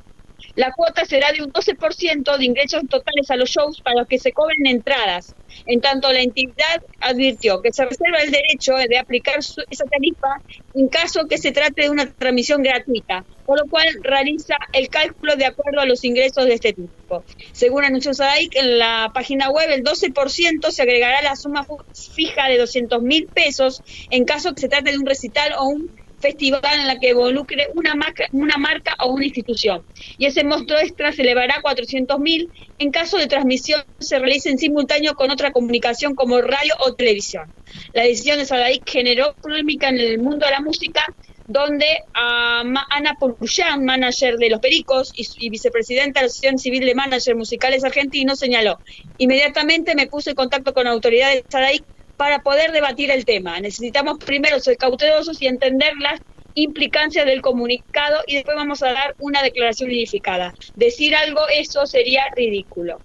La 0.58 0.72
cuota 0.72 1.06
será 1.06 1.32
de 1.32 1.44
un 1.44 1.52
12% 1.54 2.36
de 2.36 2.46
ingresos 2.46 2.82
totales 2.90 3.30
a 3.30 3.36
los 3.36 3.48
shows 3.52 3.80
para 3.84 4.00
los 4.00 4.08
que 4.08 4.18
se 4.18 4.32
cobren 4.34 4.66
entradas. 4.66 5.36
En 5.68 5.80
tanto, 5.82 6.12
la 6.12 6.22
entidad 6.22 6.82
advirtió 7.00 7.62
que 7.62 7.72
se 7.72 7.86
reserva 7.86 8.18
el 8.24 8.32
derecho 8.32 8.74
de 8.74 8.98
aplicar 8.98 9.44
su- 9.44 9.62
esa 9.70 9.86
tarifa 9.86 10.42
en 10.74 10.88
caso 10.90 11.28
que 11.30 11.38
se 11.38 11.52
trate 11.52 11.84
de 11.84 11.90
una 11.92 12.12
transmisión 12.12 12.64
gratuita, 12.64 13.24
por 13.46 13.60
lo 13.60 13.70
cual 13.70 13.86
realiza 14.02 14.56
el 14.74 14.90
cálculo 14.90 15.36
de 15.36 15.46
acuerdo 15.46 15.80
a 15.80 15.86
los 15.86 16.04
ingresos 16.04 16.46
de 16.46 16.56
este 16.56 16.74
tipo. 16.74 17.24
Según 17.54 17.86
anunció 17.86 18.16
Sadaic 18.16 18.56
en 18.56 18.80
la 18.80 19.12
página 19.14 19.52
web, 19.52 19.70
el 19.70 19.84
12% 19.84 20.72
se 20.72 20.82
agregará 20.82 21.22
la 21.22 21.36
suma 21.36 21.68
fija 22.16 22.48
de 22.50 22.58
200 22.58 23.04
mil 23.04 23.30
pesos 23.32 23.84
en 24.10 24.26
caso 24.26 24.56
que 24.56 24.62
se 24.62 24.70
trate 24.70 24.90
de 24.92 24.98
un 24.98 25.06
recital 25.06 25.54
o 25.60 25.68
un 25.68 25.88
festival 26.20 26.62
en 26.80 26.88
la 26.88 27.00
que 27.00 27.10
involucre 27.10 27.68
una 27.74 27.96
marca, 27.96 28.28
una 28.32 28.58
marca 28.58 28.96
o 29.00 29.14
una 29.14 29.26
institución. 29.26 29.86
Y 30.18 30.26
ese 30.26 30.44
monstruo 30.44 30.80
extra 30.80 31.12
se 31.12 31.22
elevará 31.22 31.56
a 31.58 31.62
400 31.62 32.20
mil 32.20 32.52
en 32.78 32.92
caso 32.92 33.18
de 33.18 33.28
transmisión 33.28 33.84
se 34.00 34.20
realice 34.20 34.50
en 34.50 34.58
simultáneo 34.58 35.16
con 35.16 35.32
otra 35.32 35.52
comunicación 35.52 36.16
como 36.16 36.42
radio 36.42 36.74
o 36.80 36.94
televisión. 36.96 37.54
La 37.94 38.04
decisión 38.04 38.38
de 38.38 38.46
Sadaic 38.46 38.90
generó 38.90 39.36
polémica 39.42 39.90
en 39.90 39.98
el 39.98 40.20
mundo 40.20 40.46
de 40.46 40.52
la 40.52 40.62
música 40.62 41.04
donde 41.48 41.86
a 42.14 42.62
Ana 42.90 43.16
Purruyan, 43.18 43.86
manager 43.86 44.36
de 44.36 44.50
Los 44.50 44.60
Pericos 44.60 45.14
y, 45.16 45.26
y 45.38 45.50
vicepresidenta 45.50 46.20
de 46.20 46.26
la 46.26 46.28
Asociación 46.28 46.60
Civil 46.60 46.86
de 46.86 46.94
Managers 46.94 47.38
Musicales 47.38 47.86
Argentinos, 47.86 48.40
señaló, 48.40 48.82
inmediatamente 49.18 49.96
me 49.96 50.08
puse 50.08 50.32
en 50.32 50.36
contacto 50.36 50.74
con 50.74 50.88
autoridades 50.88 51.38
de 51.38 51.46
SADAIC 51.50 51.86
para 52.18 52.40
poder 52.40 52.72
debatir 52.72 53.12
el 53.12 53.26
tema. 53.26 53.60
Necesitamos 53.60 54.18
primero 54.18 54.60
ser 54.60 54.78
cautelosos 54.78 55.42
y 55.42 55.48
entender 55.48 55.94
las 56.00 56.20
implicancias 56.56 57.26
del 57.26 57.42
comunicado 57.42 58.22
y 58.26 58.36
después 58.36 58.58
vamos 58.58 58.82
a 58.82 58.92
dar 58.92 59.16
una 59.20 59.44
declaración 59.44 59.90
unificada. 59.90 60.54
Decir 60.76 61.16
algo, 61.16 61.42
eso 61.54 61.86
sería 61.86 62.24
ridículo. 62.36 63.00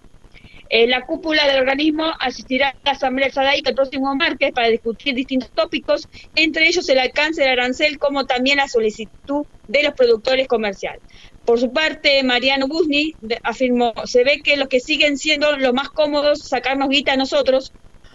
Eh, 0.71 0.87
la 0.87 1.03
cúpula 1.03 1.47
del 1.47 1.61
organismo 1.61 2.11
asistirá 2.19 2.71
a 2.71 2.77
la 2.83 2.93
Asamblea 2.93 3.27
del 3.27 3.35
SADAIC 3.35 3.69
el 3.69 3.75
próximo 3.75 4.15
martes 4.17 4.53
para 4.53 4.69
discutir 4.69 5.15
distintos 5.15 5.51
tópicos, 5.53 6.09
entre 6.35 6.67
ellos 6.67 6.89
el 6.89 6.99
alcance 6.99 7.43
del 7.43 7.51
arancel, 7.51 7.99
como 7.99 8.25
también 8.25 8.57
la 8.57 8.69
solicitud 8.69 9.45
de 9.69 9.83
los 9.83 9.93
productores 9.93 10.49
comerciales. 10.49 11.03
Por 11.45 11.61
su 11.61 11.75
parte, 11.75 12.23
Mariano 12.23 12.69
Busni 12.69 13.17
afirmó, 13.43 13.93
se 14.07 14.25
ve 14.25 14.41
que 14.43 14.57
los 14.57 14.69
que 14.69 14.81
siguen 14.81 15.19
siendo 15.19 15.55
los 15.59 15.75
más 15.75 15.91
cómodos 15.91 16.49
sacarnos 16.49 16.89
guita 16.89 17.13
a 17.13 17.17
nosotros, 17.17 17.75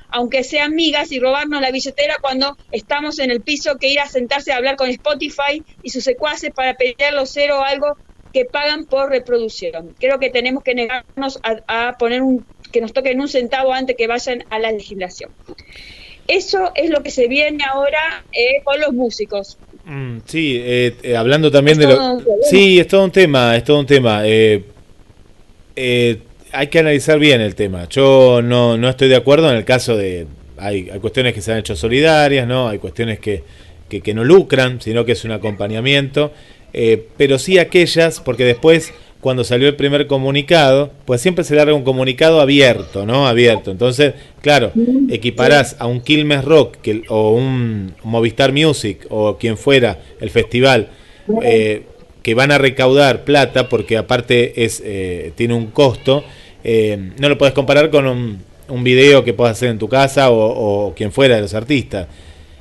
aunque 0.10 0.44
sean 0.44 0.76
migas 0.76 1.12
y 1.12 1.20
robarnos 1.20 1.62
la 1.62 1.72
billetera 1.72 2.18
cuando 2.22 2.58
estamos 2.72 3.20
en 3.20 3.32
el 3.32 3.42
piso 3.42 3.78
que 3.78 3.90
ir 3.90 4.00
a 4.00 4.08
sentarse 4.08 4.52
a 4.52 4.58
hablar 4.58 4.76
con 4.76 4.90
Spotify 4.90 5.64
y 5.84 5.90
sus 5.90 6.04
secuaces 6.04 6.52
para 6.52 6.76
pelear 6.76 7.14
los 7.14 7.30
cero 7.30 7.60
o 7.60 7.64
algo 7.64 7.98
que 8.34 8.46
pagan 8.46 8.86
por 8.86 9.10
reproducción. 9.10 9.96
Creo 10.00 10.20
que 10.20 10.30
tenemos 10.30 10.64
que 10.64 10.76
negarnos 10.76 11.40
a, 11.44 11.88
a 11.88 11.98
poner 11.98 12.22
un 12.22 12.46
que 12.72 12.82
nos 12.82 12.94
toquen 12.94 13.20
un 13.20 13.28
centavo 13.28 13.74
antes 13.74 13.96
que 13.96 14.08
vayan 14.08 14.44
a 14.50 14.60
la 14.60 14.72
legislación. 14.72 15.32
Eso 16.28 16.72
es 16.76 16.90
lo 16.90 17.02
que 17.04 17.10
se 17.10 17.28
viene 17.28 17.64
ahora 17.64 18.26
eh, 18.34 18.62
con 18.64 18.80
los 18.82 18.94
músicos. 18.94 19.58
Mm, 19.86 20.18
sí, 20.26 20.58
eh, 20.62 20.96
eh, 21.02 21.16
hablando 21.16 21.50
también 21.50 21.82
Es 21.82 21.88
de 21.88 21.96
lo... 21.96 22.22
Sí, 22.44 22.80
es 22.80 22.88
todo 22.88 23.06
un 23.06 23.12
tema, 23.12 23.56
es 23.56 23.64
todo 23.64 23.80
un 23.80 23.86
tema. 23.86 24.22
Eh, 24.26 24.64
eh, 25.76 26.20
hay 26.52 26.68
que 26.68 26.80
analizar 26.80 27.20
bien 27.20 27.42
el 27.42 27.56
tema. 27.56 27.88
Yo 27.90 28.42
no, 28.42 28.78
no 28.78 28.90
estoy 28.90 29.10
de 29.10 29.16
acuerdo 29.16 29.50
en 29.50 29.58
el 29.58 29.66
caso 29.66 29.96
de... 29.96 30.28
Hay, 30.58 30.86
cuestiones 31.02 31.34
que 31.34 31.42
se 31.42 31.52
han 31.52 31.60
hecho 31.60 31.76
solidarias, 31.76 32.48
¿no? 32.48 32.68
Hay 32.68 32.80
cuestiones 32.80 33.20
que, 33.20 33.44
que, 33.90 34.02
que 34.02 34.14
no 34.14 34.24
lucran, 34.24 34.82
sino 34.82 35.06
que 35.06 35.12
es 35.12 35.24
un 35.24 35.32
acompañamiento. 35.32 36.32
Eh, 36.74 37.08
pero 37.18 37.40
sí 37.40 37.58
aquellas, 37.58 38.20
porque 38.20 38.44
después, 38.44 38.94
cuando 39.22 39.44
salió 39.44 39.68
el 39.68 39.76
primer 39.76 40.08
comunicado, 40.08 40.92
pues 41.06 41.22
siempre 41.22 41.44
se 41.44 41.56
larga 41.56 41.74
un 41.74 41.84
comunicado 41.84 42.42
abierto, 42.42 43.06
¿no? 43.06 43.28
Abierto. 43.28 43.72
Entonces, 43.72 44.14
claro, 44.42 44.72
equiparás 45.10 45.76
a 45.80 45.88
un 45.88 46.02
Quilmes 46.02 46.44
Rock 46.44 46.78
que, 46.82 47.04
o 47.10 47.32
un 47.32 47.94
Movistar 48.04 48.52
Music 48.52 49.06
o 49.10 49.38
quien 49.38 49.58
fuera 49.58 50.00
el 50.20 50.30
festival, 50.30 50.90
eh, 51.44 51.84
que 52.22 52.36
van 52.36 52.52
a 52.52 52.58
recaudar 52.58 53.24
plata, 53.24 53.70
porque 53.70 53.98
aparte 53.98 54.66
es 54.66 54.82
eh, 54.86 55.32
tiene 55.36 55.54
un 55.54 55.68
costo, 55.68 56.24
eh, 56.64 57.12
no 57.20 57.30
lo 57.30 57.38
puedes 57.38 57.54
comparar 57.54 57.90
con 57.90 58.08
un, 58.08 58.40
un 58.70 58.84
video 58.84 59.24
que 59.24 59.34
puedas 59.34 59.58
hacer 59.58 59.70
en 59.70 59.80
tu 59.80 59.88
casa 59.88 60.30
o, 60.30 60.88
o 60.88 60.94
quien 60.94 61.12
fuera 61.12 61.36
de 61.36 61.42
los 61.42 61.54
artistas. 61.54 62.08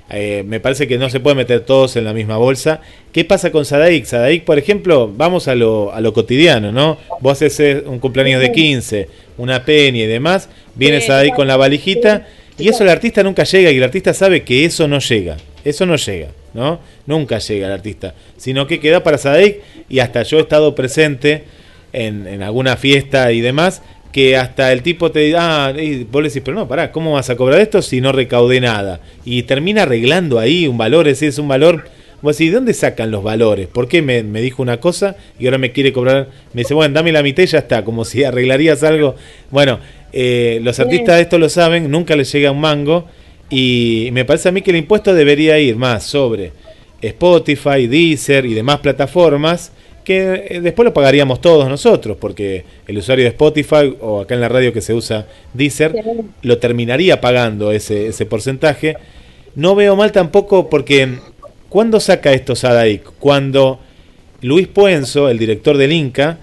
Eh, 0.08 0.44
me 0.46 0.60
parece 0.60 0.86
que 0.86 0.98
no 0.98 1.10
se 1.10 1.18
puede 1.18 1.34
meter 1.34 1.60
todos 1.60 1.96
en 1.96 2.04
la 2.04 2.12
misma 2.12 2.36
bolsa. 2.36 2.80
¿Qué 3.12 3.24
pasa 3.24 3.50
con 3.50 3.64
Sadaik? 3.64 4.04
Sadaik, 4.04 4.44
por 4.44 4.58
ejemplo, 4.58 5.10
vamos 5.12 5.48
a 5.48 5.54
lo, 5.54 5.92
a 5.92 6.00
lo 6.00 6.12
cotidiano, 6.12 6.70
¿no? 6.70 6.98
Vos 7.20 7.42
haces 7.42 7.82
un 7.84 7.98
cumpleaños 7.98 8.40
de 8.40 8.52
15, 8.52 9.08
una 9.38 9.64
peña 9.64 10.02
y 10.02 10.06
demás, 10.06 10.48
viene 10.76 11.00
Sadaik 11.00 11.34
con 11.34 11.48
la 11.48 11.56
valijita 11.56 12.26
y 12.56 12.68
eso 12.68 12.84
el 12.84 12.90
artista 12.90 13.22
nunca 13.22 13.44
llega 13.44 13.70
y 13.72 13.78
el 13.78 13.82
artista 13.82 14.14
sabe 14.14 14.44
que 14.44 14.64
eso 14.64 14.86
no 14.86 15.00
llega. 15.00 15.36
Eso 15.64 15.84
no 15.84 15.96
llega, 15.96 16.28
¿no? 16.54 16.78
Nunca 17.06 17.38
llega 17.38 17.66
el 17.66 17.72
artista, 17.72 18.14
sino 18.36 18.68
que 18.68 18.78
queda 18.78 19.02
para 19.02 19.18
Sadaik 19.18 19.60
y 19.88 19.98
hasta 19.98 20.22
yo 20.22 20.38
he 20.38 20.42
estado 20.42 20.76
presente 20.76 21.44
en, 21.96 22.26
en 22.26 22.42
alguna 22.42 22.76
fiesta 22.76 23.32
y 23.32 23.40
demás 23.40 23.82
que 24.12 24.36
hasta 24.36 24.72
el 24.72 24.82
tipo 24.82 25.10
te 25.10 25.20
dice, 25.20 25.36
ah, 25.38 25.74
y 25.76 26.04
vos 26.04 26.22
le 26.22 26.28
decís, 26.28 26.42
pero 26.42 26.56
no, 26.56 26.66
pará, 26.66 26.90
¿cómo 26.90 27.12
vas 27.12 27.28
a 27.28 27.36
cobrar 27.36 27.60
esto 27.60 27.82
si 27.82 28.00
no 28.00 28.12
recaudé 28.12 28.60
nada? 28.60 29.00
Y 29.26 29.42
termina 29.42 29.82
arreglando 29.82 30.38
ahí 30.38 30.66
un 30.66 30.78
valor, 30.78 31.06
es 31.06 31.16
decir, 31.16 31.28
es 31.28 31.38
un 31.38 31.48
valor, 31.48 31.84
vos 32.22 32.36
decís, 32.36 32.50
¿de 32.50 32.56
dónde 32.56 32.72
sacan 32.72 33.10
los 33.10 33.22
valores? 33.22 33.66
¿Por 33.66 33.88
qué 33.88 34.00
me, 34.00 34.22
me 34.22 34.40
dijo 34.40 34.62
una 34.62 34.80
cosa 34.80 35.16
y 35.38 35.44
ahora 35.44 35.58
me 35.58 35.72
quiere 35.72 35.92
cobrar? 35.92 36.30
Me 36.54 36.62
dice, 36.62 36.72
bueno, 36.72 36.94
dame 36.94 37.12
la 37.12 37.22
mitad 37.22 37.42
y 37.42 37.46
ya 37.46 37.58
está, 37.58 37.84
como 37.84 38.06
si 38.06 38.24
arreglarías 38.24 38.82
algo. 38.84 39.16
Bueno, 39.50 39.80
eh, 40.14 40.60
los 40.62 40.80
artistas 40.80 41.16
de 41.16 41.22
esto 41.22 41.38
lo 41.38 41.50
saben, 41.50 41.90
nunca 41.90 42.16
les 42.16 42.32
llega 42.32 42.50
un 42.50 42.60
mango 42.60 43.06
y 43.50 44.08
me 44.12 44.24
parece 44.24 44.48
a 44.48 44.52
mí 44.52 44.62
que 44.62 44.70
el 44.70 44.78
impuesto 44.78 45.12
debería 45.12 45.58
ir 45.58 45.76
más 45.76 46.04
sobre 46.04 46.52
Spotify, 47.02 47.86
Deezer 47.86 48.46
y 48.46 48.54
demás 48.54 48.78
plataformas 48.78 49.72
que 50.06 50.46
eh, 50.48 50.60
después 50.60 50.84
lo 50.84 50.94
pagaríamos 50.94 51.40
todos 51.40 51.68
nosotros, 51.68 52.16
porque 52.20 52.64
el 52.86 52.96
usuario 52.96 53.24
de 53.24 53.30
Spotify 53.30 53.96
o 54.00 54.20
acá 54.20 54.36
en 54.36 54.40
la 54.40 54.48
radio 54.48 54.72
que 54.72 54.80
se 54.80 54.94
usa 54.94 55.26
Deezer 55.52 55.96
lo 56.42 56.58
terminaría 56.58 57.20
pagando 57.20 57.72
ese, 57.72 58.06
ese 58.06 58.24
porcentaje. 58.24 58.94
No 59.56 59.74
veo 59.74 59.96
mal 59.96 60.12
tampoco 60.12 60.70
porque 60.70 61.18
¿cuándo 61.68 61.98
saca 61.98 62.32
esto 62.32 62.54
Sadaik? 62.54 63.02
Cuando 63.18 63.80
Luis 64.42 64.68
Puenzo, 64.68 65.28
el 65.28 65.38
director 65.38 65.76
del 65.76 65.90
Inca, 65.90 66.38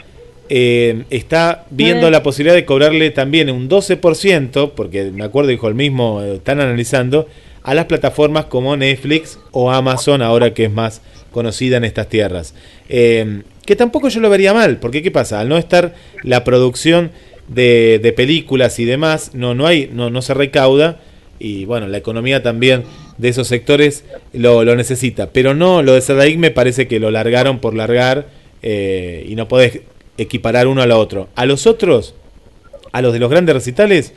eh, 0.50 1.06
está 1.10 1.64
viendo 1.70 2.10
Mm. 2.10 2.12
la 2.12 2.22
posibilidad 2.22 2.56
de 2.56 2.66
cobrarle 2.66 3.12
también 3.12 3.50
un 3.50 3.70
12%, 3.70 4.74
porque 4.76 5.06
me 5.06 5.24
acuerdo, 5.24 5.52
dijo 5.52 5.70
el 5.70 5.76
mismo, 5.76 6.22
eh, 6.22 6.36
están 6.36 6.60
analizando, 6.60 7.30
a 7.64 7.74
las 7.74 7.86
plataformas 7.86 8.44
como 8.46 8.76
Netflix 8.76 9.40
o 9.52 9.72
Amazon, 9.72 10.22
ahora 10.22 10.54
que 10.54 10.66
es 10.66 10.72
más 10.72 11.02
conocida 11.32 11.78
en 11.78 11.86
estas 11.86 12.10
tierras. 12.10 12.54
Eh, 12.90 13.44
que 13.66 13.76
tampoco 13.76 14.10
yo 14.10 14.20
lo 14.20 14.30
vería 14.30 14.54
mal, 14.54 14.78
porque 14.78 15.02
¿qué 15.02 15.12
pasa? 15.12 15.40
Al 15.40 15.50
no 15.50 15.58
estar 15.58 15.94
la 16.24 16.44
producción 16.44 17.12
de, 17.48 18.00
de 18.02 18.14
películas 18.14 18.80
y 18.80 18.86
demás, 18.86 19.32
no, 19.34 19.56
no, 19.56 19.68
hay, 19.68 19.90
no, 19.92 20.10
no 20.10 20.22
se 20.22 20.34
recauda, 20.34 21.00
y 21.40 21.66
bueno, 21.66 21.88
la 21.88 21.98
economía 21.98 22.42
también 22.42 22.84
de 23.18 23.30
esos 23.30 23.48
sectores 23.48 24.06
lo, 24.32 24.64
lo 24.64 24.76
necesita. 24.76 25.30
Pero 25.32 25.54
no, 25.54 25.84
lo 25.84 25.94
de 25.94 26.02
Sadaik 26.02 26.38
me 26.38 26.52
parece 26.52 26.88
que 26.88 27.00
lo 27.00 27.12
largaron 27.12 27.60
por 27.60 27.76
largar 27.76 28.28
eh, 28.62 29.26
y 29.28 29.36
no 29.36 29.48
podés 29.48 29.82
equiparar 30.18 30.68
uno 30.68 30.82
a 30.82 30.88
la 30.88 30.98
otro. 30.98 31.28
A 31.36 31.46
los 31.46 31.68
otros, 31.68 32.16
a 32.92 33.02
los 33.02 33.14
de 33.14 33.20
los 33.20 33.30
grandes 33.30 33.56
recitales, 33.56 34.14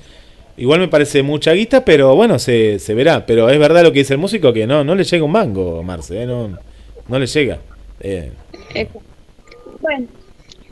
igual 0.57 0.81
me 0.81 0.89
parece 0.89 1.23
mucha 1.23 1.53
guita, 1.53 1.85
pero 1.85 2.15
bueno, 2.15 2.39
se, 2.39 2.79
se 2.79 2.95
verá. 2.95 3.27
Pero 3.27 3.51
es 3.51 3.59
verdad 3.59 3.83
lo 3.83 3.93
que 3.93 4.01
dice 4.01 4.15
el 4.15 4.21
músico, 4.21 4.53
que 4.53 4.67
no, 4.67 4.85
no 4.85 4.95
le 4.95 5.05
llega 5.05 5.25
un 5.25 5.33
mango, 5.33 5.83
Marce, 5.83 6.23
¿eh? 6.23 6.27
no, 6.27 6.57
no 7.09 7.19
le 7.19 7.27
llega. 7.27 7.59
Eh, 8.01 8.31
Bueno, 9.87 10.09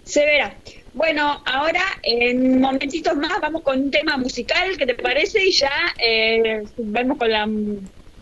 se 0.03 0.27
verá. 0.27 0.57
Bueno, 0.93 1.41
ahora 1.47 1.83
en 2.03 2.61
momentitos 2.61 3.15
más 3.17 3.41
vamos 3.41 3.63
con 3.63 3.79
un 3.79 3.91
tema 3.93 4.17
musical, 4.17 4.77
¿qué 4.77 4.87
te 4.87 4.95
parece? 4.95 5.47
Y 5.47 5.53
ya 5.53 5.71
eh, 6.05 6.65
vamos 6.79 7.17
con 7.17 7.31
la 7.31 7.49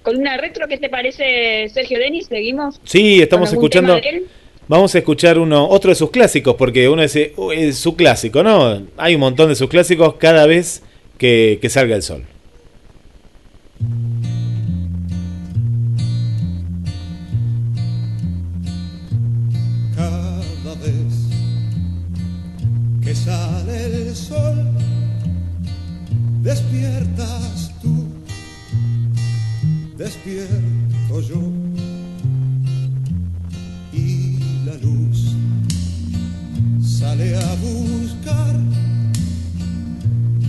con 0.03 0.17
una 0.17 0.37
retro, 0.37 0.69
¿qué 0.69 0.77
te 0.77 0.91
parece, 0.91 1.71
Sergio 1.73 1.99
Denis? 1.99 2.27
¿Seguimos? 2.27 2.79
sí, 2.85 3.23
estamos 3.23 3.51
escuchando... 3.53 3.99
Vamos 4.69 4.95
a 4.95 4.99
escuchar 4.99 5.39
uno, 5.39 5.67
otro 5.69 5.91
de 5.91 5.95
sus 5.97 6.11
clásicos, 6.11 6.55
porque 6.57 6.89
uno 6.89 7.03
es, 7.03 7.17
eh, 7.17 7.35
es 7.53 7.79
su 7.79 7.97
clásico, 7.97 8.43
¿no? 8.43 8.87
Hay 8.97 9.15
un 9.15 9.21
montón 9.21 9.49
de 9.49 9.55
sus 9.55 9.69
clásicos 9.69 10.15
cada 10.15 10.47
vez 10.47 10.83
que, 11.19 11.59
que 11.61 11.69
salga 11.69 11.97
el 11.97 12.03
sol. 12.03 12.25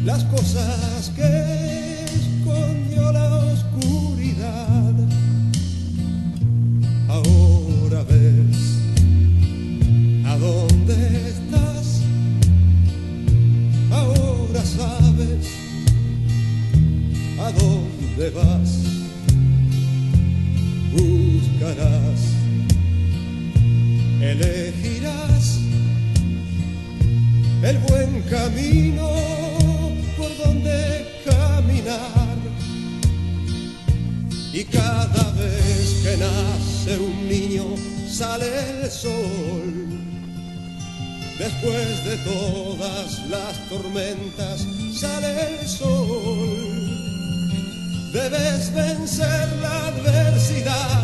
Las 0.06 0.24
cosas 0.26 1.12
que 1.16 2.06
escondió 2.06 3.12
la 3.12 3.36
oscuridad. 3.36 4.94
Ahora 7.08 8.04
ves 8.04 8.58
a 10.26 10.38
dónde 10.38 11.30
estás. 11.30 12.02
Ahora 13.92 14.62
sabes 14.66 15.48
a 17.40 17.52
dónde 17.52 18.30
vas. 18.32 18.80
Buscarás, 20.92 22.22
elegirás 24.22 25.60
el 27.64 27.78
buen 27.80 28.22
camino 28.30 29.63
Y 34.54 34.64
cada 34.66 35.32
vez 35.32 36.02
que 36.04 36.18
nace 36.18 36.98
un 37.00 37.28
niño 37.28 37.66
sale 38.08 38.46
el 38.84 38.92
sol. 38.92 39.84
Después 41.40 42.06
de 42.06 42.18
todas 42.18 43.20
las 43.30 43.70
tormentas 43.70 44.68
sale 44.94 45.60
el 45.60 45.68
sol. 45.68 46.94
Debes 48.14 48.72
vencer 48.74 49.50
la 49.60 49.88
adversidad 49.88 51.04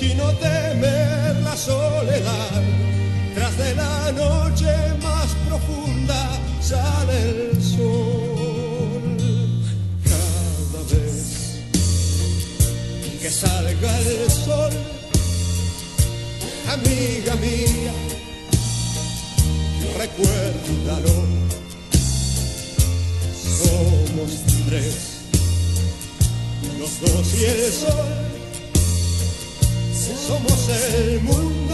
y 0.00 0.14
no 0.14 0.32
temer 0.38 1.36
la 1.44 1.54
soledad. 1.54 2.62
Tras 3.34 3.58
de 3.58 3.74
la 3.74 4.12
noche 4.12 4.74
más 5.02 5.28
profunda 5.46 6.29
amiga 16.80 17.36
mía, 17.36 17.92
recuérdalo. 19.98 21.14
Somos 23.62 24.30
tres, 24.68 24.94
los 26.78 27.00
dos 27.00 27.34
y 27.34 27.44
el 27.44 27.72
sol. 27.72 28.30
Somos 30.26 30.68
el 30.68 31.20
mundo 31.22 31.69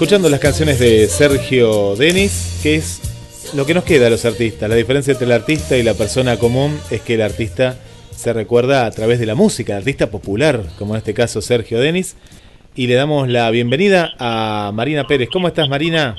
escuchando 0.00 0.30
las 0.30 0.40
canciones 0.40 0.78
de 0.78 1.08
Sergio 1.08 1.94
Denis, 1.94 2.58
que 2.62 2.76
es 2.76 3.52
lo 3.54 3.66
que 3.66 3.74
nos 3.74 3.84
queda 3.84 4.06
a 4.06 4.10
los 4.10 4.24
artistas. 4.24 4.66
La 4.66 4.74
diferencia 4.74 5.12
entre 5.12 5.26
el 5.26 5.32
artista 5.32 5.76
y 5.76 5.82
la 5.82 5.92
persona 5.92 6.38
común 6.38 6.80
es 6.90 7.02
que 7.02 7.16
el 7.16 7.20
artista 7.20 7.76
se 8.10 8.32
recuerda 8.32 8.86
a 8.86 8.90
través 8.92 9.18
de 9.20 9.26
la 9.26 9.34
música, 9.34 9.74
el 9.74 9.80
artista 9.80 10.10
popular, 10.10 10.62
como 10.78 10.94
en 10.94 11.00
este 11.00 11.12
caso 11.12 11.42
Sergio 11.42 11.78
Denis. 11.80 12.16
Y 12.74 12.86
le 12.86 12.94
damos 12.94 13.28
la 13.28 13.50
bienvenida 13.50 14.14
a 14.18 14.72
Marina 14.72 15.06
Pérez. 15.06 15.28
¿Cómo 15.30 15.48
estás, 15.48 15.68
Marina? 15.68 16.16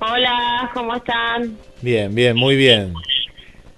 Hola, 0.00 0.70
¿cómo 0.72 0.94
están? 0.94 1.58
Bien, 1.82 2.14
bien, 2.14 2.36
muy 2.36 2.54
bien. 2.54 2.94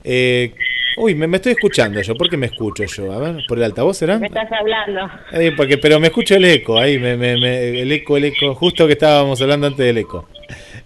Eh, 0.05 0.53
uy, 0.97 1.15
me, 1.15 1.27
me 1.27 1.37
estoy 1.37 1.53
escuchando 1.53 2.01
yo. 2.03 2.15
¿Por 2.15 2.29
qué 2.29 2.37
me 2.37 2.47
escucho 2.47 2.85
yo? 2.85 3.13
A 3.13 3.19
ver, 3.19 3.45
¿por 3.47 3.59
el 3.59 3.65
altavoz 3.65 3.97
será? 3.99 4.19
¿Me 4.19 4.27
estás 4.27 4.51
hablando? 4.53 5.01
Eh, 5.33 5.53
porque, 5.57 5.79
pero 5.79 6.01
me 6.01 6.09
escucho 6.09 6.35
el 6.37 6.45
eco, 6.45 6.79
ahí, 6.79 6.99
me, 6.99 7.17
me- 7.17 7.37
me- 7.37 7.81
el 7.83 7.93
eco, 7.93 8.17
el 8.17 8.25
eco, 8.27 8.55
justo 8.55 8.87
que 8.87 8.95
estábamos 8.95 9.41
hablando 9.43 9.67
antes 9.67 9.85
del 9.85 9.99
eco. 9.99 10.29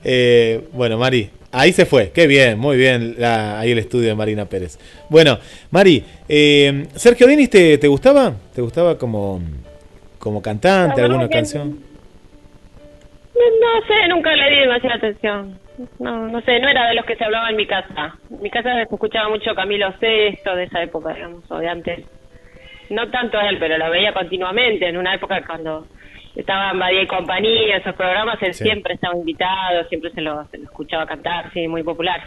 Eh, 0.05 0.63
bueno, 0.73 0.99
Mari, 0.99 1.31
ahí 1.53 1.73
se 1.73 1.87
fue, 1.87 2.11
qué 2.11 2.27
bien, 2.27 2.59
muy 2.59 2.77
bien, 2.77 3.17
la- 3.19 3.59
ahí 3.61 3.71
el 3.73 3.79
estudio 3.79 4.09
de 4.09 4.15
Marina 4.15 4.45
Pérez. 4.47 4.79
Bueno, 5.09 5.39
Mari, 5.71 6.05
eh, 6.29 6.87
¿Sergio 6.97 7.27
Denis 7.27 7.51
te, 7.51 7.79
te 7.79 7.89
gustaba? 7.89 8.35
¿Te 8.55 8.63
gustaba 8.63 8.97
como, 8.99 9.41
como 10.19 10.41
cantante, 10.43 11.01
alguna 11.03 11.29
canción? 11.29 11.90
No, 13.41 13.81
no 13.81 13.87
sé, 13.87 14.09
nunca 14.09 14.35
le 14.37 14.51
di 14.51 14.57
demasiada 14.61 14.97
atención. 14.97 15.59
No, 15.99 16.29
no 16.29 16.41
sé, 16.43 16.61
no 16.61 16.69
era 16.69 16.89
de 16.89 16.95
los 16.95 17.07
que 17.07 17.17
se 17.17 17.25
hablaba 17.25 17.49
en 17.51 17.57
mi 17.57 17.67
casa. 17.67 18.17
En 18.31 18.43
mi 18.43 18.51
casa 18.51 18.75
se 18.75 18.83
escuchaba 18.83 19.29
mucho 19.31 19.55
Camilo 19.55 19.93
VI 20.01 20.09
de 20.57 20.63
esa 20.65 20.83
época, 20.83 21.15
digamos, 21.15 21.51
o 21.51 21.59
de 21.59 21.69
antes. 21.69 22.05
No 22.91 23.09
tanto 23.11 23.41
él, 23.41 23.57
pero 23.59 23.79
lo 23.79 23.91
veía 23.91 24.13
continuamente. 24.13 24.87
En 24.89 24.97
una 24.99 25.15
época 25.15 25.43
cuando 25.47 25.87
estaba 26.37 26.71
en 26.73 26.79
Badía 26.79 27.03
y 27.03 27.07
compañía, 27.07 27.77
esos 27.79 27.95
programas, 27.95 28.43
él 28.43 28.53
Sí. 28.53 28.65
siempre 28.65 28.95
estaba 28.95 29.17
invitado, 29.17 29.85
siempre 29.89 30.11
se 30.11 30.21
lo, 30.21 30.45
se 30.51 30.59
lo 30.59 30.65
escuchaba 30.65 31.07
cantar, 31.07 31.51
sí, 31.53 31.67
muy 31.67 31.83
popular. 31.83 32.21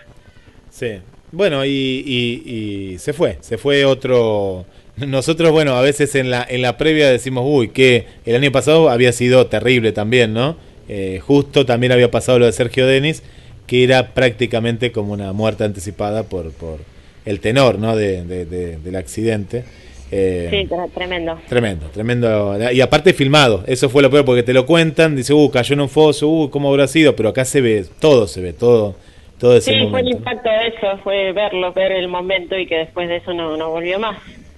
Sí. 0.70 1.00
Bueno, 1.32 1.64
y, 1.66 1.70
y- 1.70 2.94
y 2.94 2.98
se 3.00 3.14
fue, 3.14 3.38
se 3.42 3.58
fue 3.58 3.86
otro... 3.86 4.66
Nosotros, 4.98 5.52
bueno, 5.52 5.74
a 5.76 5.82
veces 5.82 6.14
en 6.16 6.30
la, 6.30 6.46
en 6.48 6.62
la 6.62 6.78
previa 6.78 7.10
decimos, 7.10 7.44
uy, 7.48 7.70
que 7.70 8.06
el 8.26 8.36
año 8.36 8.52
pasado 8.52 8.90
había 8.90 9.12
sido 9.12 9.48
terrible 9.48 9.92
también, 9.92 10.34
¿no? 10.34 10.56
Eh, 10.96 11.20
justo 11.20 11.66
también 11.66 11.92
había 11.92 12.12
pasado 12.12 12.38
lo 12.38 12.46
de 12.46 12.52
Sergio 12.52 12.86
Denis, 12.86 13.24
que 13.66 13.84
era 13.84 14.10
prácticamente 14.14 14.92
como 14.92 15.12
una 15.14 15.34
muerte 15.34 15.64
anticipada 15.64 16.22
por, 16.24 16.52
por 16.52 16.82
el 17.26 17.40
tenor, 17.40 17.80
¿no? 17.80 17.96
De, 17.96 18.24
de- 18.24 18.46
de- 18.46 18.78
del 18.78 18.96
accidente. 18.96 19.64
Eh, 20.12 20.50
Sí, 20.52 20.70
tremendo. 20.94 21.40
Tremendo, 21.50 21.88
tremendo. 21.88 22.56
Y 22.72 22.80
aparte 22.82 23.14
filmado, 23.14 23.64
eso 23.66 23.90
fue 23.90 24.04
lo 24.04 24.12
peor, 24.12 24.24
porque 24.24 24.44
te 24.44 24.54
lo 24.54 24.68
cuentan, 24.68 25.16
dice, 25.16 25.34
uh, 25.34 25.50
cayó 25.50 25.74
en 25.74 25.82
un 25.82 25.90
foso, 25.90 26.28
uh, 26.30 26.50
¿cómo 26.52 26.70
habrá 26.70 26.86
sido? 26.86 27.16
Pero 27.16 27.30
acá 27.30 27.44
se 27.46 27.62
ve, 27.62 27.86
todo 28.00 28.28
se 28.28 28.42
ve, 28.42 28.54
todo, 28.54 28.96
todo 29.40 29.58
ese 29.58 29.74
Sí, 29.74 29.88
fue 29.90 30.02
el 30.02 30.10
impacto 30.10 30.48
de 30.50 30.68
eso, 30.68 31.00
fue 31.04 31.32
verlo, 31.32 31.74
ver 31.74 31.92
el 31.94 32.08
momento 32.08 32.56
y 32.56 32.68
que 32.68 32.76
después 32.76 33.10
de 33.10 33.16
eso 33.18 33.34
no, 33.34 33.58
no 33.58 33.72
volvió 33.72 33.98
más. 33.98 34.18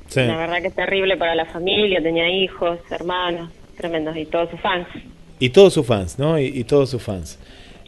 Sí. 0.10 0.20
La 0.20 0.36
verdad 0.36 0.58
que 0.62 0.68
es 0.68 0.76
terrible 0.76 1.16
para 1.16 1.34
la 1.36 1.46
familia, 1.46 2.02
tenía 2.02 2.28
hijos, 2.30 2.80
hermanos, 2.92 3.50
tremendos 3.78 4.18
y 4.18 4.26
todos 4.26 4.50
sus 4.50 4.60
fans. 4.60 4.88
Y 5.40 5.50
todos 5.50 5.74
sus 5.74 5.86
fans, 5.86 6.18
¿no? 6.18 6.40
Y, 6.40 6.46
y 6.46 6.64
todos 6.64 6.90
sus 6.90 7.02
fans. 7.02 7.38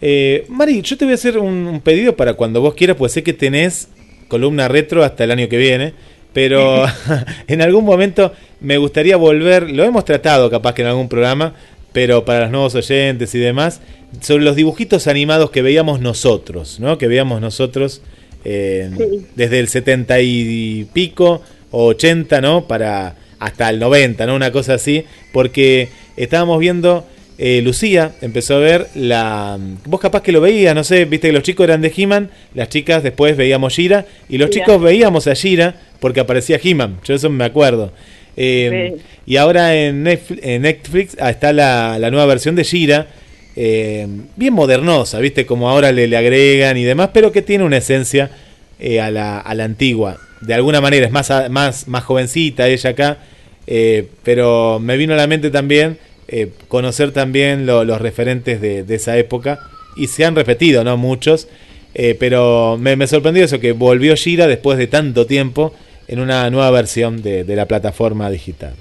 Eh, 0.01 0.45
Mari, 0.49 0.81
yo 0.81 0.97
te 0.97 1.05
voy 1.05 1.13
a 1.13 1.15
hacer 1.15 1.37
un, 1.37 1.67
un 1.67 1.81
pedido 1.81 2.15
para 2.15 2.33
cuando 2.33 2.61
vos 2.61 2.73
quieras, 2.75 2.97
pues 2.97 3.11
sé 3.13 3.23
que 3.23 3.33
tenés 3.33 3.87
columna 4.27 4.67
retro 4.67 5.03
hasta 5.03 5.23
el 5.23 5.31
año 5.31 5.47
que 5.49 5.57
viene, 5.57 5.93
pero 6.33 6.85
en 7.47 7.61
algún 7.61 7.85
momento 7.85 8.31
me 8.59 8.77
gustaría 8.77 9.17
volver, 9.17 9.71
lo 9.71 9.83
hemos 9.83 10.05
tratado 10.05 10.49
capaz 10.49 10.73
que 10.73 10.81
en 10.83 10.89
algún 10.89 11.09
programa, 11.09 11.53
pero 11.93 12.25
para 12.25 12.41
los 12.41 12.51
nuevos 12.51 12.75
oyentes 12.75 13.33
y 13.33 13.39
demás, 13.39 13.81
sobre 14.21 14.43
los 14.43 14.55
dibujitos 14.55 15.07
animados 15.07 15.49
que 15.51 15.61
veíamos 15.61 15.99
nosotros, 15.99 16.79
¿no? 16.79 16.97
Que 16.97 17.07
veíamos 17.07 17.41
nosotros 17.41 18.01
eh, 18.45 18.89
Sí. 18.95 19.25
desde 19.35 19.59
el 19.59 19.67
70 19.67 20.19
y 20.21 20.87
pico 20.93 21.41
o 21.71 21.85
80, 21.87 22.39
¿no? 22.41 22.67
Para 22.67 23.15
hasta 23.39 23.69
el 23.69 23.79
90, 23.79 24.25
¿no? 24.27 24.35
Una 24.35 24.51
cosa 24.51 24.75
así, 24.75 25.05
porque 25.33 25.89
estábamos 26.17 26.59
viendo 26.59 27.05
eh, 27.37 27.61
Lucía 27.63 28.13
empezó 28.21 28.55
a 28.55 28.59
ver 28.59 28.87
la. 28.95 29.57
Vos 29.85 29.99
capaz 29.99 30.21
que 30.23 30.31
lo 30.31 30.41
veías, 30.41 30.73
no 30.73 30.83
sé, 30.83 31.05
viste 31.05 31.27
que 31.27 31.33
los 31.33 31.43
chicos 31.43 31.65
eran 31.65 31.81
de 31.81 31.93
He-Man, 31.95 32.29
las 32.53 32.69
chicas 32.69 33.03
después 33.03 33.37
veíamos 33.37 33.75
Gira, 33.75 34.05
y 34.27 34.37
los 34.37 34.49
chicos 34.49 34.81
veíamos 34.81 35.27
a 35.27 35.35
Gira 35.35 35.75
porque 35.99 36.19
aparecía 36.19 36.59
He-Man, 36.61 36.99
yo 37.03 37.13
eso 37.15 37.29
me 37.29 37.45
acuerdo. 37.45 37.91
Eh, 38.35 38.93
Sí. 38.95 39.03
Y 39.27 39.35
ahora 39.37 39.75
en 39.75 40.03
Netflix, 40.03 40.41
en 40.45 40.61
Netflix, 40.61 41.17
ah, 41.19 41.29
está 41.29 41.51
la, 41.51 41.97
la 41.99 42.09
nueva 42.09 42.25
versión 42.27 42.55
de 42.55 42.63
Gira, 42.63 43.07
eh, 43.55 44.07
bien 44.35 44.53
modernosa, 44.53 45.19
viste, 45.19 45.45
como 45.45 45.69
ahora 45.69 45.91
le, 45.91 46.07
le 46.07 46.15
agregan 46.15 46.77
y 46.77 46.83
demás, 46.83 47.09
pero 47.13 47.31
que 47.31 47.41
tiene 47.41 47.65
una 47.65 47.77
esencia 47.77 48.29
eh, 48.79 49.01
a, 49.01 49.11
la, 49.11 49.39
a 49.39 49.53
la 49.53 49.65
antigua. 49.65 50.17
De 50.41 50.53
alguna 50.53 50.79
manera 50.79 51.05
es 51.07 51.11
más, 51.11 51.31
más, 51.49 51.87
más 51.87 52.03
jovencita 52.03 52.67
ella 52.67 52.91
acá, 52.91 53.17
eh, 53.65 54.07
pero 54.23 54.79
me 54.79 54.95
vino 54.95 55.13
a 55.13 55.17
la 55.17 55.27
mente 55.27 55.49
también 55.49 55.97
eh, 56.27 56.51
conocer 56.67 57.11
también 57.11 57.65
lo- 57.65 57.83
los 57.83 58.01
referentes 58.01 58.59
de, 58.61 58.83
de 58.83 58.95
esa 58.95 59.17
época 59.17 59.59
y 59.95 60.07
se 60.07 60.25
han 60.25 60.35
repetido, 60.35 60.83
¿no? 60.83 60.97
Muchos, 60.97 61.47
eh, 61.93 62.15
pero 62.19 62.77
me, 62.79 62.95
me 62.95 63.07
sorprendió 63.07 63.43
eso, 63.45 63.59
que 63.59 63.71
volvió 63.71 64.15
Gira 64.15 64.47
después 64.47 64.77
de 64.77 64.87
tanto 64.87 65.25
tiempo 65.25 65.73
en 66.07 66.19
una 66.19 66.49
nueva 66.49 66.69
versión 66.71 67.21
de, 67.21 67.43
de 67.43 67.55
la 67.55 67.65
plataforma 67.65 68.29
digital. 68.29 68.73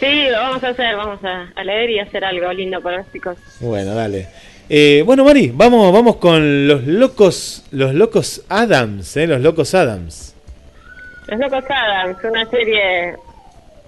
Sí, 0.00 0.24
lo 0.30 0.38
vamos 0.38 0.64
a 0.64 0.68
hacer, 0.68 0.96
vamos 0.96 1.22
a, 1.24 1.52
a 1.54 1.62
leer 1.64 1.90
y 1.90 1.98
hacer 2.00 2.24
algo 2.24 2.52
lindo 2.52 2.80
para 2.80 2.98
los 2.98 3.12
chicos. 3.12 3.36
Bueno, 3.60 3.94
dale. 3.94 4.26
Eh, 4.68 5.02
bueno, 5.06 5.24
Mari, 5.24 5.52
vamos, 5.54 5.92
vamos 5.92 6.16
con 6.16 6.66
los 6.66 6.84
locos, 6.86 7.62
los 7.70 7.94
locos 7.94 8.42
Adams, 8.48 9.16
¿eh? 9.16 9.26
Los 9.26 9.40
locos 9.40 9.74
Adams. 9.74 10.34
Los 11.28 11.38
Locos 11.38 11.64
Adams, 11.70 12.16
una 12.24 12.44
serie 12.50 13.14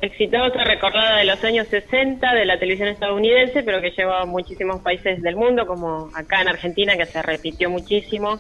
exitosa, 0.05 0.65
recordada 0.65 1.19
de 1.19 1.25
los 1.25 1.43
años 1.45 1.67
60 1.69 2.35
de 2.35 2.45
la 2.45 2.59
televisión 2.59 2.89
estadounidense, 2.89 3.63
pero 3.63 3.81
que 3.81 3.91
llegó 3.91 4.13
a 4.13 4.25
muchísimos 4.25 4.81
países 4.83 5.23
del 5.23 5.37
mundo, 5.37 5.67
como 5.67 6.11
acá 6.15 6.43
en 6.43 6.49
Argentina, 6.49 6.97
que 6.97 7.07
se 7.07 7.23
repitió 7.23 7.71
muchísimo. 7.71 8.39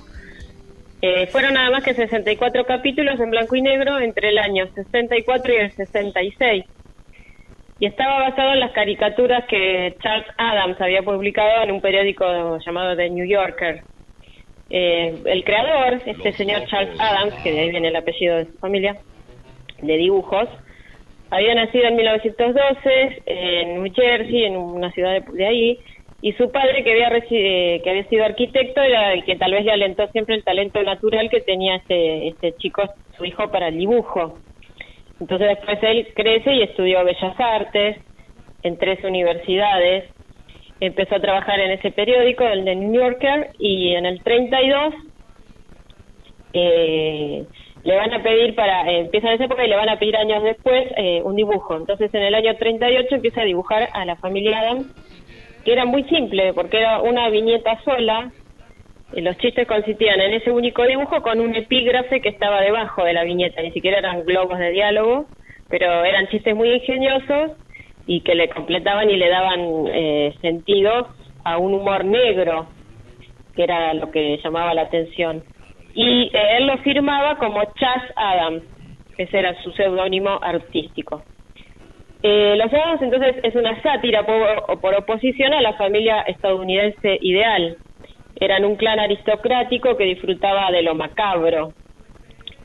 Eh, 1.02 1.26
fueron 1.26 1.54
nada 1.54 1.70
más 1.70 1.84
que 1.84 1.92
64 1.92 2.64
capítulos 2.64 3.20
en 3.20 3.30
blanco 3.30 3.56
y 3.56 3.62
negro 3.62 3.98
entre 3.98 4.30
el 4.30 4.38
año 4.38 4.66
64 4.74 5.52
y 5.52 5.56
el 5.56 5.72
66. 5.72 6.64
Y 7.80 7.86
estaba 7.86 8.30
basado 8.30 8.52
en 8.52 8.60
las 8.60 8.72
caricaturas 8.72 9.44
que 9.46 9.96
Charles 10.02 10.26
Adams 10.38 10.80
había 10.80 11.02
publicado 11.02 11.62
en 11.62 11.72
un 11.72 11.80
periódico 11.80 12.58
llamado 12.64 12.96
The 12.96 13.10
New 13.10 13.26
Yorker. 13.26 13.82
Eh, 14.70 15.20
el 15.26 15.44
creador, 15.44 16.00
este 16.06 16.32
señor 16.32 16.64
Charles 16.66 16.98
Adams, 16.98 17.34
que 17.42 17.52
de 17.52 17.60
ahí 17.60 17.70
viene 17.70 17.88
el 17.88 17.96
apellido 17.96 18.36
de 18.36 18.46
su 18.46 18.58
familia, 18.58 18.96
de 19.82 19.96
dibujos, 19.96 20.48
había 21.35 21.55
nacido 21.55 21.89
en 21.89 21.97
1912 21.97 23.22
en 23.26 23.82
New 23.82 23.93
Jersey, 23.93 24.45
en 24.45 24.57
una 24.57 24.91
ciudad 24.93 25.12
de, 25.12 25.32
de 25.32 25.47
ahí, 25.47 25.78
y 26.22 26.32
su 26.32 26.51
padre, 26.51 26.82
que 26.82 26.93
había, 26.93 27.11
eh, 27.30 27.80
que 27.85 27.91
había 27.91 28.09
sido 28.09 28.24
arquitecto, 28.24 28.80
era 28.80 29.12
el 29.12 29.24
que 29.24 29.37
tal 29.37 29.53
vez 29.53 29.64
le 29.64 29.72
alentó 29.72 30.07
siempre 30.09 30.35
el 30.35 30.43
talento 30.43 30.82
natural 30.82 31.28
que 31.28 31.43
tenía 31.43 31.76
este, 31.76 32.28
este 32.28 32.55
chico, 32.55 32.82
su 33.18 33.26
hijo, 33.26 33.51
para 33.51 33.68
el 33.68 33.76
dibujo. 33.76 34.39
Entonces 35.20 35.49
después 35.49 35.78
él 35.82 36.09
crece 36.14 36.55
y 36.55 36.62
estudió 36.62 37.05
Bellas 37.05 37.39
Artes 37.39 37.99
en 38.62 38.78
tres 38.78 39.05
universidades, 39.05 40.05
empezó 40.80 41.16
a 41.16 41.20
trabajar 41.20 41.61
en 41.61 41.72
ese 41.72 41.91
periódico, 41.91 42.45
el 42.45 42.64
de 42.64 42.74
New 42.74 42.95
Yorker, 42.95 43.51
y 43.59 43.95
en 43.95 44.07
el 44.07 44.22
32 44.22 44.95
eh, 46.55 47.45
le 47.85 47.97
van 47.97 48.12
a 48.12 48.22
pedir 48.22 48.55
para, 48.55 48.91
eh, 48.91 49.01
empieza 49.01 49.28
en 49.28 49.35
esa 49.35 49.45
época 49.45 49.64
y 49.64 49.68
le 49.68 49.76
van 49.76 49.89
a 49.89 49.99
pedir 49.99 50.16
años 50.16 50.43
después 50.43 50.87
eh, 50.97 51.20
un 51.22 51.37
dibujo. 51.37 51.76
Entonces 51.76 52.12
en 52.14 52.22
el 52.22 52.35
año 52.35 52.57
38 52.57 53.14
empieza 53.14 53.43
a 53.43 53.45
dibujar 53.45 53.89
a 53.93 54.05
la 54.05 54.16
familia 54.16 54.61
Adams, 54.61 54.87
que 55.64 55.72
era 55.72 55.85
muy 55.85 56.05
simple, 56.05 56.53
porque 56.55 56.78
era 56.78 57.01
una 57.01 57.28
viñeta 57.28 57.78
sola, 57.85 58.32
los 59.12 59.37
chistes 59.39 59.68
consistían 59.68 60.20
en 60.20 60.35
ese 60.35 60.51
único 60.51 60.85
dibujo 60.85 61.22
con 61.22 61.41
un 61.41 61.55
epígrafe 61.55 62.20
que 62.20 62.30
estaba 62.30 62.61
debajo 62.61 63.05
de 63.05 63.12
la 63.12 63.22
viñeta, 63.22 63.62
ni 63.62 63.70
siquiera 63.70 63.99
eran 63.99 64.24
globos 64.24 64.59
de 64.59 64.70
diálogo, 64.70 65.26
pero 65.68 66.05
eran 66.05 66.26
chistes 66.28 66.57
muy 66.57 66.70
ingeniosos 66.70 67.53
y 68.07 68.22
que 68.22 68.35
le 68.35 68.49
completaban 68.49 69.09
y 69.11 69.16
le 69.16 69.28
daban 69.28 69.61
eh, 69.89 70.35
sentido 70.41 71.09
a 71.45 71.59
un 71.59 71.74
humor 71.74 72.05
negro, 72.05 72.66
que 73.55 73.62
era 73.62 73.95
lo 73.95 74.11
que 74.11 74.41
llamaba 74.43 74.74
la 74.74 74.82
atención. 74.82 75.45
Y 75.95 76.30
eh, 76.32 76.57
él 76.59 76.66
lo 76.66 76.78
firmaba 76.78 77.36
como 77.38 77.62
Chas 77.74 78.03
Adams, 78.16 78.62
que 79.16 79.24
ese 79.24 79.38
era 79.38 79.55
su 79.62 79.70
seudónimo 79.72 80.38
artístico. 80.42 81.22
Eh, 82.22 82.57
los 82.57 82.72
Adams 82.72 83.03
entonces 83.03 83.36
es 83.42 83.55
una 83.55 83.80
sátira 83.82 84.24
por, 84.24 84.80
por 84.80 84.95
oposición 84.95 85.53
a 85.53 85.61
la 85.61 85.74
familia 85.74 86.22
estadounidense 86.22 87.18
ideal. 87.20 87.76
Eran 88.40 88.64
un 88.64 88.76
clan 88.76 88.99
aristocrático 88.99 89.97
que 89.97 90.05
disfrutaba 90.05 90.70
de 90.72 90.82
lo 90.82 90.95
macabro, 90.95 91.72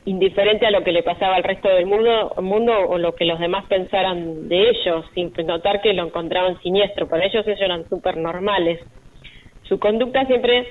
indiferente 0.04 0.66
a 0.66 0.70
lo 0.70 0.82
que 0.82 0.92
le 0.92 1.02
pasaba 1.02 1.36
al 1.36 1.44
resto 1.44 1.68
del 1.68 1.86
mundo, 1.86 2.34
mundo 2.42 2.72
o 2.88 2.98
lo 2.98 3.14
que 3.14 3.24
los 3.24 3.38
demás 3.38 3.66
pensaran 3.66 4.48
de 4.48 4.70
ellos, 4.70 5.04
sin 5.14 5.32
notar 5.46 5.80
que 5.80 5.92
lo 5.92 6.06
encontraban 6.06 6.60
siniestro. 6.62 7.08
Para 7.08 7.26
ellos 7.26 7.46
ellos 7.46 7.60
eran 7.60 7.88
súper 7.88 8.16
normales. 8.16 8.80
Su 9.64 9.78
conducta 9.78 10.24
siempre 10.26 10.66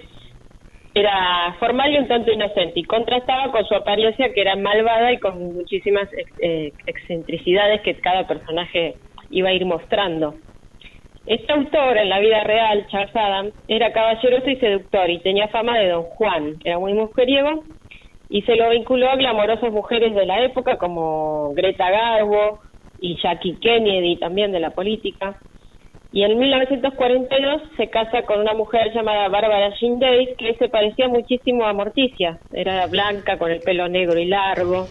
era 0.94 1.56
formal 1.60 1.94
y 1.94 1.98
un 1.98 2.08
tanto 2.08 2.32
inocente 2.32 2.80
y 2.80 2.84
contrastaba 2.84 3.52
con 3.52 3.66
su 3.66 3.76
apariencia 3.76 4.34
que 4.34 4.42
era 4.42 4.56
malvada 4.56 5.12
y 5.14 5.20
con 5.20 5.54
muchísimas 5.54 6.08
eh, 6.42 6.72
excentricidades 6.86 7.82
que 7.82 7.96
cada 7.96 8.28
personaje 8.28 8.96
iba 9.30 9.50
a 9.50 9.54
ir 9.54 9.66
mostrando. 9.66 10.36
Este 11.26 11.54
autor 11.54 11.98
en 11.98 12.10
la 12.10 12.20
vida 12.20 12.44
real, 12.44 12.88
Charles 12.88 13.16
Adams, 13.16 13.54
era 13.68 13.94
caballeroso 13.94 14.50
y 14.50 14.56
seductor 14.56 15.10
y 15.10 15.20
tenía 15.20 15.48
fama 15.50 15.78
de 15.78 15.90
don 15.90 16.04
Juan, 16.04 16.56
era 16.64 16.80
muy 16.80 16.94
mujeriego 16.94 17.64
y 18.30 18.42
se 18.44 18.56
lo 18.56 18.70
vinculó 18.70 19.10
a 19.10 19.16
glamorosas 19.16 19.72
mujeres 19.72 20.16
de 20.16 20.26
la 20.26 20.44
época 20.44 20.78
como 20.78 21.54
Greta 21.54 21.90
Garbo 21.90 22.60
y 23.00 23.18
Jackie 23.22 23.58
Kennedy 23.60 24.18
también 24.18 24.52
de 24.52 24.60
la 24.60 24.72
política. 24.72 25.38
Y 26.12 26.24
en 26.24 26.39
1942 26.39 27.62
se 27.78 27.88
casa 27.89 28.24
con 28.24 28.39
una 28.39 28.53
mujer 28.53 28.91
llamada 28.93 29.28
Bárbara 29.30 29.72
Jean 29.80 29.99
Davis 29.99 30.30
que 30.38 30.55
se 30.55 30.68
parecía 30.68 31.07
muchísimo 31.07 31.66
a 31.66 31.74
Morticia. 31.74 32.39
Era 32.51 32.88
blanca, 32.88 33.38
con 33.38 33.51
el 33.51 33.60
pelo 33.60 33.88
negro 33.88 34.20
y 34.20 34.26
largo. 34.26 34.88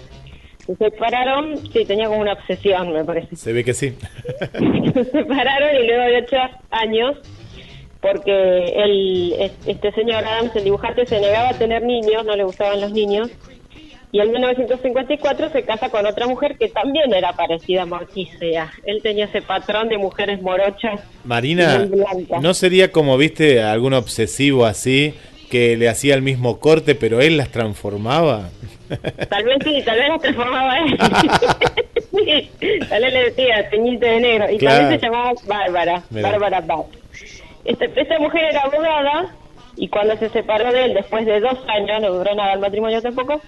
Se 0.67 0.77
separaron, 0.77 1.57
sí, 1.57 1.85
tenía 1.87 2.07
como 2.07 2.21
una 2.21 2.35
obsesión, 2.35 2.93
me 2.93 3.05
parece. 3.05 3.35
Se 3.35 3.53
ve 3.53 3.65
que 3.65 3.75
sí. 3.75 3.91
Se 4.95 5.05
separaron 5.05 5.77
y 5.83 5.87
luego 5.87 6.03
de 6.05 6.17
ocho 6.19 6.37
años 6.71 7.17
porque 8.01 8.65
es- 9.45 9.67
este 9.67 9.91
señor 9.93 10.25
Adams, 10.25 10.55
el 10.55 10.65
dibujante, 10.65 11.05
se 11.07 11.21
negaba 11.21 11.49
a 11.49 11.59
tener 11.59 11.83
niños, 11.83 12.25
no 12.25 12.37
le 12.37 12.45
gustaban 12.45 12.81
los 12.81 12.93
niños, 12.93 13.29
y 14.13 14.21
en 14.21 14.31
1954 14.31 15.51
se 15.51 15.63
casa 15.65 15.91
con 15.91 16.07
otra 16.07 16.27
mujer 16.27 16.57
que 16.59 16.69
también 16.69 17.13
era 17.13 17.33
parecida 17.35 17.83
a 17.83 17.87
Morticia. 17.87 18.73
Él 18.85 19.01
tenía 19.03 19.27
ese 19.27 19.43
patrón 19.43 19.89
de 19.89 19.99
mujeres 19.99 20.41
morochas. 20.41 21.01
Marina. 21.25 21.87
¿no 22.41 22.55
sería 22.55 22.91
como, 22.91 23.17
viste, 23.19 23.63
algún 23.63 23.93
obsesivo 23.95 24.65
así 24.65 25.15
que 25.51 25.77
le 25.77 25.89
hacía 25.89 26.15
el 26.15 26.23
mismo 26.23 26.59
corte, 26.59 26.95
pero 26.95 27.21
él 27.21 27.37
las 27.37 27.51
transformaba? 27.51 28.49
Tal 29.29 29.45
vez 29.45 29.59
sí, 29.65 29.83
tal 29.85 29.99
vez 29.99 30.09
la 30.09 30.19
transformaba 30.19 30.79
él. 30.79 30.99
Sí, 32.11 32.51
tal 32.89 33.03
vez 33.03 33.13
le 33.13 33.25
decía, 33.25 33.69
teñite 33.71 34.07
de 34.07 34.21
negro. 34.21 34.51
Y 34.51 34.57
Claro. 34.59 34.79
también 34.81 35.01
se 35.01 35.07
llamaba 35.07 35.33
Bárbara, 35.47 36.03
Mirá. 36.11 36.31
Bárbara 36.31 36.61
Bach. 36.63 36.87
Este, 37.67 37.91
esta 38.01 38.19
mujer 38.19 38.45
era 38.51 38.63
abogada 38.63 39.35
y 39.77 39.89
cuando 39.89 40.17
se 40.17 40.31
separó 40.31 40.73
de 40.73 40.87
él 40.87 40.95
después 40.95 41.27
de 41.27 41.39
dos 41.39 41.59
años, 41.69 42.01
no 42.01 42.11
duró 42.13 42.35
nada 42.35 42.55
el 42.55 42.61
matrimonio 42.61 43.03
tampoco, 43.03 43.41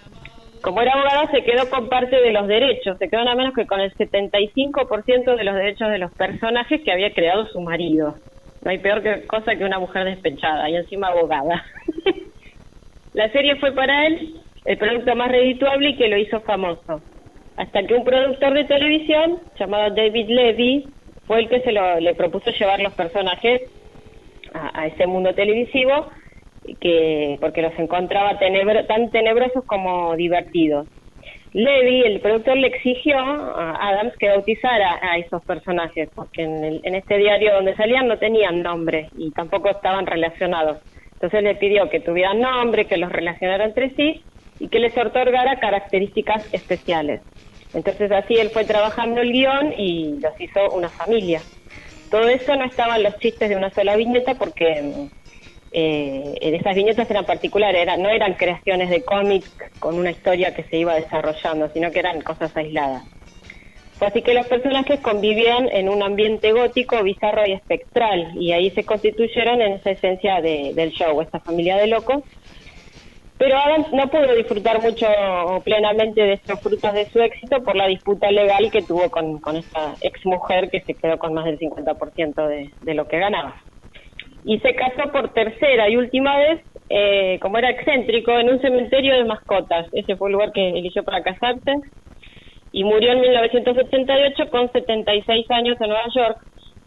como 0.63 0.83
era 0.83 0.93
abogada 0.93 1.31
se 1.31 1.43
quedó 1.43 1.69
con 1.71 1.89
parte 1.89 2.21
de 2.21 2.33
los 2.33 2.47
derechos, 2.47 2.99
se 2.99 3.09
quedó 3.09 3.25
nada 3.25 3.37
menos 3.37 3.55
que 3.55 3.67
con 3.67 3.81
el 3.81 3.95
75% 3.95 5.37
de 5.37 5.45
los 5.45 5.55
derechos 5.55 5.91
de 5.91 5.99
los 5.99 6.13
personajes 6.13 6.81
que 6.83 6.93
había 6.93 7.13
creado 7.13 7.47
su 7.47 7.61
marido. 7.61 8.17
No 8.63 8.71
hay 8.71 8.79
peor 8.79 9.03
que, 9.03 9.27
cosa 9.27 9.57
que 9.57 9.65
una 9.65 9.79
mujer 9.79 10.05
despechada 10.05 10.69
y 10.69 10.77
encima 10.77 11.09
abogada. 11.09 11.65
La 13.15 13.31
serie 13.33 13.57
fue 13.57 13.73
para 13.73 14.07
él 14.07 14.35
el 14.67 14.79
producto 14.79 15.17
más 15.17 15.31
redituable 15.31 15.91
y 15.91 15.97
que 15.97 16.09
lo 16.09 16.19
hizo 16.19 16.41
famoso. 16.41 17.01
Hasta 17.57 17.83
que 17.85 17.95
un 17.95 18.05
productor 18.05 18.55
de 18.55 18.65
televisión 18.65 19.39
llamado 19.59 19.95
David 19.95 20.29
Levy 20.29 20.89
fue 21.27 21.41
el 21.41 21.49
que 21.49 21.61
se 21.61 21.73
lo, 21.73 21.99
le 22.01 22.15
propuso 22.15 22.51
llevar 22.51 22.81
los 22.81 22.93
personajes 22.95 23.63
a, 24.53 24.81
a 24.83 24.87
ese 24.87 25.07
mundo 25.07 25.35
televisivo 25.35 26.07
que 26.81 27.39
porque 27.41 27.63
los 27.63 27.79
encontraba 27.79 28.39
tan 28.89 29.11
tenebrosos 29.11 29.65
como 29.67 30.17
divertidos. 30.17 30.89
Levy, 31.53 32.03
el 32.03 32.21
productor, 32.21 32.57
le 32.59 32.69
exigió 32.69 33.19
a 33.19 33.77
Adams 33.91 34.15
que 34.19 34.29
bautizara 34.29 35.01
a 35.03 35.19
esos 35.19 35.43
personajes, 35.45 36.11
porque 36.15 36.43
en, 36.43 36.65
el- 36.65 36.81
en 36.85 36.95
este 36.95 37.19
diario 37.19 37.55
donde 37.55 37.75
salían 37.77 38.07
no 38.09 38.19
tenían 38.19 38.63
nombre 38.63 39.09
y 39.13 39.33
tampoco 39.33 39.71
estaban 39.71 40.07
relacionados. 40.07 40.79
Entonces 41.15 41.43
le 41.43 41.57
pidió 41.57 41.91
que 41.91 42.01
tuvieran 42.01 42.41
nombre, 42.41 42.87
que 42.87 42.97
los 42.99 43.11
relacionara 43.13 43.65
entre 43.65 43.91
sí 43.97 44.27
y 44.59 44.69
que 44.69 44.79
les 44.81 44.97
otorgara 44.97 45.59
características 45.61 46.45
especiales. 46.53 47.23
Entonces 47.73 48.11
así 48.13 48.35
él 48.39 48.51
fue 48.53 48.65
trabajando 48.65 49.21
el 49.21 49.33
guion 49.33 49.75
y 49.77 50.21
los 50.21 50.33
hizo 50.41 50.73
una 50.73 50.91
familia. 50.93 51.47
Todo 52.11 52.29
eso 52.29 52.57
no 52.57 52.65
estaba 52.67 52.97
en 52.97 53.05
los 53.05 53.19
chistes 53.19 53.49
de 53.49 53.57
una 53.57 53.73
sola 53.75 53.97
viñeta 53.97 54.37
porque 54.37 54.83
mm, 54.83 55.11
eh, 55.73 56.35
esas 56.41 56.75
viñetas 56.75 57.11
eran 57.11 57.27
particulares, 57.27 57.81
eran, 57.83 58.03
no 58.03 58.09
eran 58.11 58.35
creaciones 58.35 58.91
de 58.91 59.05
cómics 59.05 59.51
con 59.79 59.97
una 59.99 60.11
historia 60.11 60.55
que 60.55 60.65
se 60.65 60.79
iba 60.79 60.95
desarrollando, 60.95 61.71
sino 61.73 61.93
que 61.93 62.01
eran 62.01 62.21
cosas 62.23 62.57
aisladas. 62.57 63.05
Así 64.01 64.23
que 64.23 64.35
los 64.35 64.47
personajes 64.47 65.01
convivían 65.03 65.69
en 65.69 65.89
un 65.89 66.03
ambiente 66.03 66.53
gótico, 66.53 67.03
bizarro 67.03 67.47
y 67.47 67.53
espectral, 67.53 68.33
y 68.37 68.53
ahí 68.53 68.71
se 68.73 68.85
constituyeron 68.85 69.61
en 69.61 69.75
esa 69.75 69.91
esencia 69.91 70.41
de- 70.41 70.73
del 70.75 70.91
show, 70.93 71.21
esta 71.21 71.41
familia 71.41 71.77
de 71.77 71.87
locos. 71.89 72.25
Pero 73.39 73.57
Adams 73.59 73.89
no 73.93 74.09
pudo 74.11 74.35
disfrutar 74.35 74.83
mucho 74.83 75.07
plenamente 75.65 76.21
de 76.23 76.35
estos 76.35 76.61
frutos 76.63 76.93
de 76.95 77.09
su 77.11 77.21
éxito 77.21 77.63
por 77.65 77.77
la 77.77 77.87
disputa 77.87 78.31
legal 78.31 78.71
que 78.71 78.83
tuvo 78.83 79.11
con, 79.11 79.41
con 79.41 79.57
esta 79.57 79.97
ex 80.01 80.21
mujer 80.27 80.71
que 80.71 80.83
se 80.83 80.97
quedó 80.97 81.19
con 81.19 81.35
más 81.35 81.47
del 81.47 81.59
50% 81.59 82.47
de, 82.49 82.75
de 82.81 82.95
lo 82.95 83.09
que 83.09 83.19
ganaba 83.19 83.57
y 84.45 84.59
se 84.61 84.75
casó 84.75 85.11
por 85.13 85.33
tercera 85.33 85.89
y 85.89 85.97
última 85.97 86.37
vez, 86.39 86.61
eh, 86.89 87.39
como 87.41 87.59
era 87.59 87.71
excéntrico, 87.71 88.33
en 88.39 88.51
un 88.51 88.61
cementerio 88.61 89.15
de 89.15 89.25
mascotas. 89.25 89.87
Ese 89.93 90.17
fue 90.17 90.29
el 90.29 90.33
lugar 90.33 90.53
que 90.53 90.71
eligió 90.71 91.03
para 91.05 91.23
casarse. 91.23 91.77
Y 92.73 92.85
murió 92.85 93.13
en 93.13 93.21
1988 93.21 94.51
con 94.51 94.71
76 94.73 95.51
años 95.51 95.77
en 95.81 95.89
Nueva 95.89 96.09
York. 96.15 96.39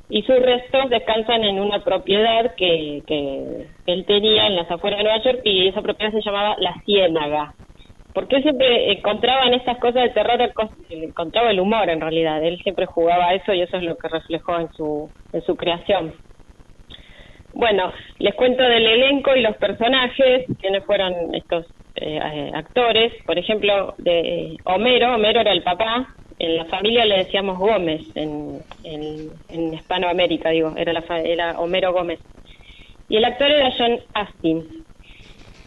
Y 0.10 0.22
sus 0.24 0.40
restos 0.40 0.90
descansan 0.90 1.44
en 1.44 1.60
una 1.60 1.84
propiedad 1.84 2.56
que, 2.56 3.04
él 3.86 4.06
tenía 4.06 4.48
en 4.48 4.56
las 4.56 4.70
afueras 4.70 5.00
de 5.00 5.04
Nueva 5.06 5.24
York 5.24 5.42
y 5.44 5.68
esa 5.68 5.82
propiedad 5.82 6.12
se 6.12 6.22
llamaba 6.22 6.56
La 6.60 6.74
Ciénaga. 6.86 7.54
Porque 8.14 8.36
él 8.36 8.44
siempre 8.44 8.92
encontraba 8.92 9.48
en 9.48 9.56
estas 9.56 9.80
cosas 9.80 10.04
de 10.04 10.10
terror, 10.10 10.40
encontraba 10.90 11.50
el 11.50 11.60
humor 11.60 11.90
en 11.90 12.00
realidad. 12.00 12.44
Él 12.44 12.60
siempre 12.62 12.86
jugaba 12.86 13.30
a 13.30 13.34
eso 13.34 13.54
y 13.54 13.62
eso 13.62 13.78
es 13.78 13.84
lo 13.84 13.98
que 13.98 14.08
reflejó 14.08 14.60
en 14.60 14.72
su, 14.74 15.10
en 15.32 15.42
su 15.42 15.56
creación. 15.56 16.14
Bueno, 17.54 17.92
les 18.20 18.34
cuento 18.34 18.64
del 18.64 18.86
elenco 18.86 19.36
y 19.36 19.42
los 19.42 19.56
personajes, 19.58 20.46
quiénes 20.60 20.84
fueron 20.86 21.14
estos 21.36 21.66
eh, 21.96 22.20
eh, 22.20 22.52
actores. 22.54 23.14
Por 23.26 23.38
ejemplo, 23.38 23.94
de 24.00 24.58
Homero, 24.66 25.14
Homero 25.14 25.42
era 25.42 25.52
el 25.52 25.62
papá, 25.62 26.08
en 26.40 26.58
la 26.58 26.66
familia 26.66 27.06
le 27.06 27.20
decíamos 27.20 27.58
Gómez, 27.58 28.02
en, 28.16 28.60
en, 28.84 29.74
Hispanoamérica, 29.74 30.50
digo, 30.50 30.74
era, 30.76 30.94
la 30.94 31.04
era 31.20 31.60
Homero 31.60 31.94
Gómez. 31.94 32.20
Y 33.08 33.18
el 33.18 33.26
actor 33.26 33.52
era 33.52 33.72
John 33.78 34.00
Astin. 34.14 34.84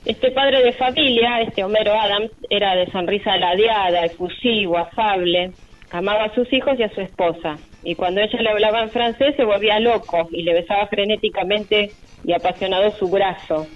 Este 0.04 0.30
padre 0.32 0.62
de 0.62 0.72
familia, 0.72 1.40
este 1.40 1.64
Homero 1.64 1.94
Adams, 1.94 2.30
era 2.50 2.74
de 2.74 2.90
sonrisa 2.90 3.36
ladeada, 3.36 4.04
efusivo, 4.04 4.76
afable, 4.78 5.52
amaba 5.92 6.24
a 6.24 6.34
sus 6.34 6.52
hijos 6.52 6.78
y 6.78 6.82
a 6.82 6.90
su 6.90 7.00
esposa. 7.00 7.56
Y 7.88 7.94
cuando 7.94 8.20
ella 8.20 8.40
le 8.42 8.50
hablaba 8.50 8.82
en 8.82 8.90
francés 8.90 9.36
se 9.36 9.44
volvía 9.44 9.78
loco 9.78 10.28
y 10.32 10.42
le 10.42 10.54
besaba 10.54 10.88
frenéticamente 10.88 11.92
y 12.24 12.32
apasionado 12.32 12.90
su 12.90 13.08
brazo. 13.08 13.66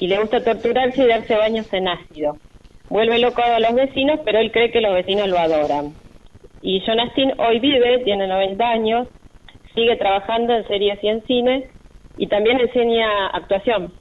Y 0.00 0.08
le 0.08 0.18
gusta 0.18 0.42
torturarse 0.42 1.04
y 1.04 1.06
darse 1.06 1.36
baños 1.36 1.72
en 1.72 1.86
ácido. 1.86 2.36
Vuelve 2.88 3.18
loco 3.20 3.40
a 3.42 3.60
los 3.60 3.74
vecinos, 3.74 4.18
pero 4.24 4.40
él 4.40 4.50
cree 4.50 4.72
que 4.72 4.80
los 4.80 4.92
vecinos 4.92 5.28
lo 5.28 5.38
adoran. 5.38 5.92
Y 6.62 6.82
John 6.84 6.98
Astin 6.98 7.32
hoy 7.38 7.60
vive, 7.60 7.98
tiene 8.04 8.26
90 8.26 8.68
años, 8.68 9.06
sigue 9.72 9.94
trabajando 9.94 10.56
en 10.56 10.66
series 10.66 10.98
y 11.04 11.06
en 11.08 11.22
cine 11.26 11.68
y 12.16 12.26
también 12.26 12.58
enseña 12.58 13.28
actuación. 13.28 13.92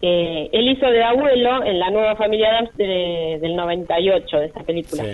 Eh, 0.00 0.48
él 0.52 0.68
hizo 0.68 0.86
de 0.86 1.02
abuelo 1.02 1.64
en 1.64 1.80
la 1.80 1.90
nueva 1.90 2.14
familia 2.14 2.50
Adams 2.50 2.76
de- 2.76 3.38
del 3.40 3.56
98 3.56 4.38
de 4.38 4.46
esta 4.46 4.62
película. 4.62 5.02
Sí. 5.02 5.10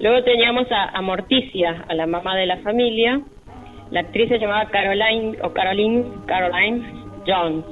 Luego 0.00 0.24
teníamos 0.24 0.66
a, 0.70 1.00
Morticia, 1.02 1.84
a 1.86 1.94
la 1.94 2.06
mamá 2.06 2.34
de 2.36 2.46
la 2.46 2.56
familia. 2.58 3.20
La 3.90 4.00
actriz 4.00 4.28
se 4.28 4.38
llamaba 4.38 4.66
Caroline 4.70 5.36
o 5.42 5.52
Caroline 5.52 6.04
Caroline 6.26 6.82
Jones. 7.26 7.64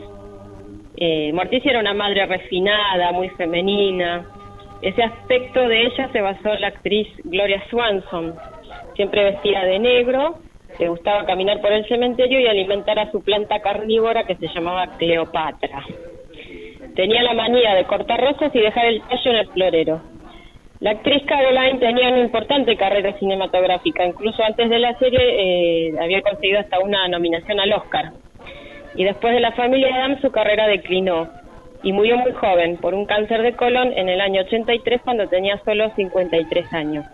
Eh, 0.96 1.32
Morticia 1.32 1.70
era 1.70 1.80
una 1.80 1.94
madre 1.94 2.26
refinada, 2.26 3.12
muy 3.12 3.30
femenina. 3.30 4.26
Ese 4.82 5.02
aspecto 5.02 5.66
de 5.66 5.86
ella 5.86 6.08
se 6.12 6.20
basó 6.20 6.52
en 6.52 6.60
la 6.60 6.68
actriz 6.68 7.08
Gloria 7.24 7.62
Swanson, 7.70 8.34
siempre 8.94 9.24
vestida 9.24 9.64
de 9.64 9.78
negro, 9.78 10.36
le 10.78 10.88
gustaba 10.88 11.24
caminar 11.24 11.60
por 11.60 11.72
el 11.72 11.86
cementerio 11.88 12.38
y 12.40 12.46
alimentar 12.46 12.98
a 12.98 13.10
su 13.10 13.22
planta 13.22 13.60
carnívora 13.60 14.24
que 14.24 14.36
se 14.36 14.48
llamaba 14.48 14.86
Cleopatra. 14.98 15.82
Tenía 16.94 17.22
la 17.22 17.34
manía 17.34 17.74
de 17.74 17.84
cortar 17.84 18.20
rosas 18.20 18.54
y 18.54 18.60
dejar 18.60 18.86
el 18.86 19.02
tallo 19.02 19.30
en 19.30 19.36
el 19.36 19.48
florero. 19.48 20.17
La 20.80 20.92
actriz 20.92 21.24
Caroline 21.26 21.80
tenía 21.80 22.08
una 22.08 22.20
importante 22.20 22.76
carrera 22.76 23.12
cinematográfica, 23.18 24.04
incluso 24.06 24.44
antes 24.44 24.70
de 24.70 24.78
la 24.78 24.96
serie 24.98 25.18
eh, 25.20 25.94
había 26.00 26.22
conseguido 26.22 26.60
hasta 26.60 26.78
una 26.78 27.08
nominación 27.08 27.58
al 27.58 27.72
Oscar. 27.72 28.12
Y 28.94 29.02
después 29.02 29.34
de 29.34 29.40
la 29.40 29.52
familia 29.52 29.94
Adams 29.96 30.20
su 30.20 30.30
carrera 30.30 30.68
declinó 30.68 31.28
y 31.82 31.92
murió 31.92 32.16
muy 32.16 32.32
joven 32.32 32.76
por 32.76 32.94
un 32.94 33.06
cáncer 33.06 33.42
de 33.42 33.54
colon 33.54 33.92
en 33.92 34.08
el 34.08 34.20
año 34.20 34.42
83 34.42 35.00
cuando 35.02 35.28
tenía 35.28 35.58
solo 35.64 35.90
53 35.96 36.72
años. 36.72 37.04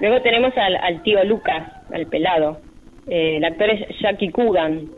Luego 0.00 0.22
tenemos 0.22 0.52
al, 0.56 1.02
tío 1.02 1.22
Lucas, 1.24 1.70
al 1.92 2.06
pelado. 2.06 2.58
Eh, 3.06 3.36
el 3.36 3.44
actor 3.44 3.68
es 3.68 3.98
Jackie 4.00 4.30
Coogan. 4.30 4.88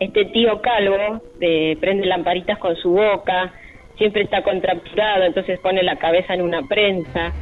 Este 0.00 0.26
tío 0.26 0.60
calvo 0.60 1.22
eh, 1.40 1.78
prende 1.80 2.06
lamparitas 2.06 2.58
con 2.58 2.76
su 2.76 2.90
boca, 2.90 3.52
siempre 3.98 4.22
está 4.22 4.42
contracturado, 4.42 5.24
entonces 5.24 5.58
pone 5.60 5.82
la 5.82 5.96
cabeza 5.96 6.34
en 6.34 6.42
una 6.42 6.62
prensa. 6.62 7.32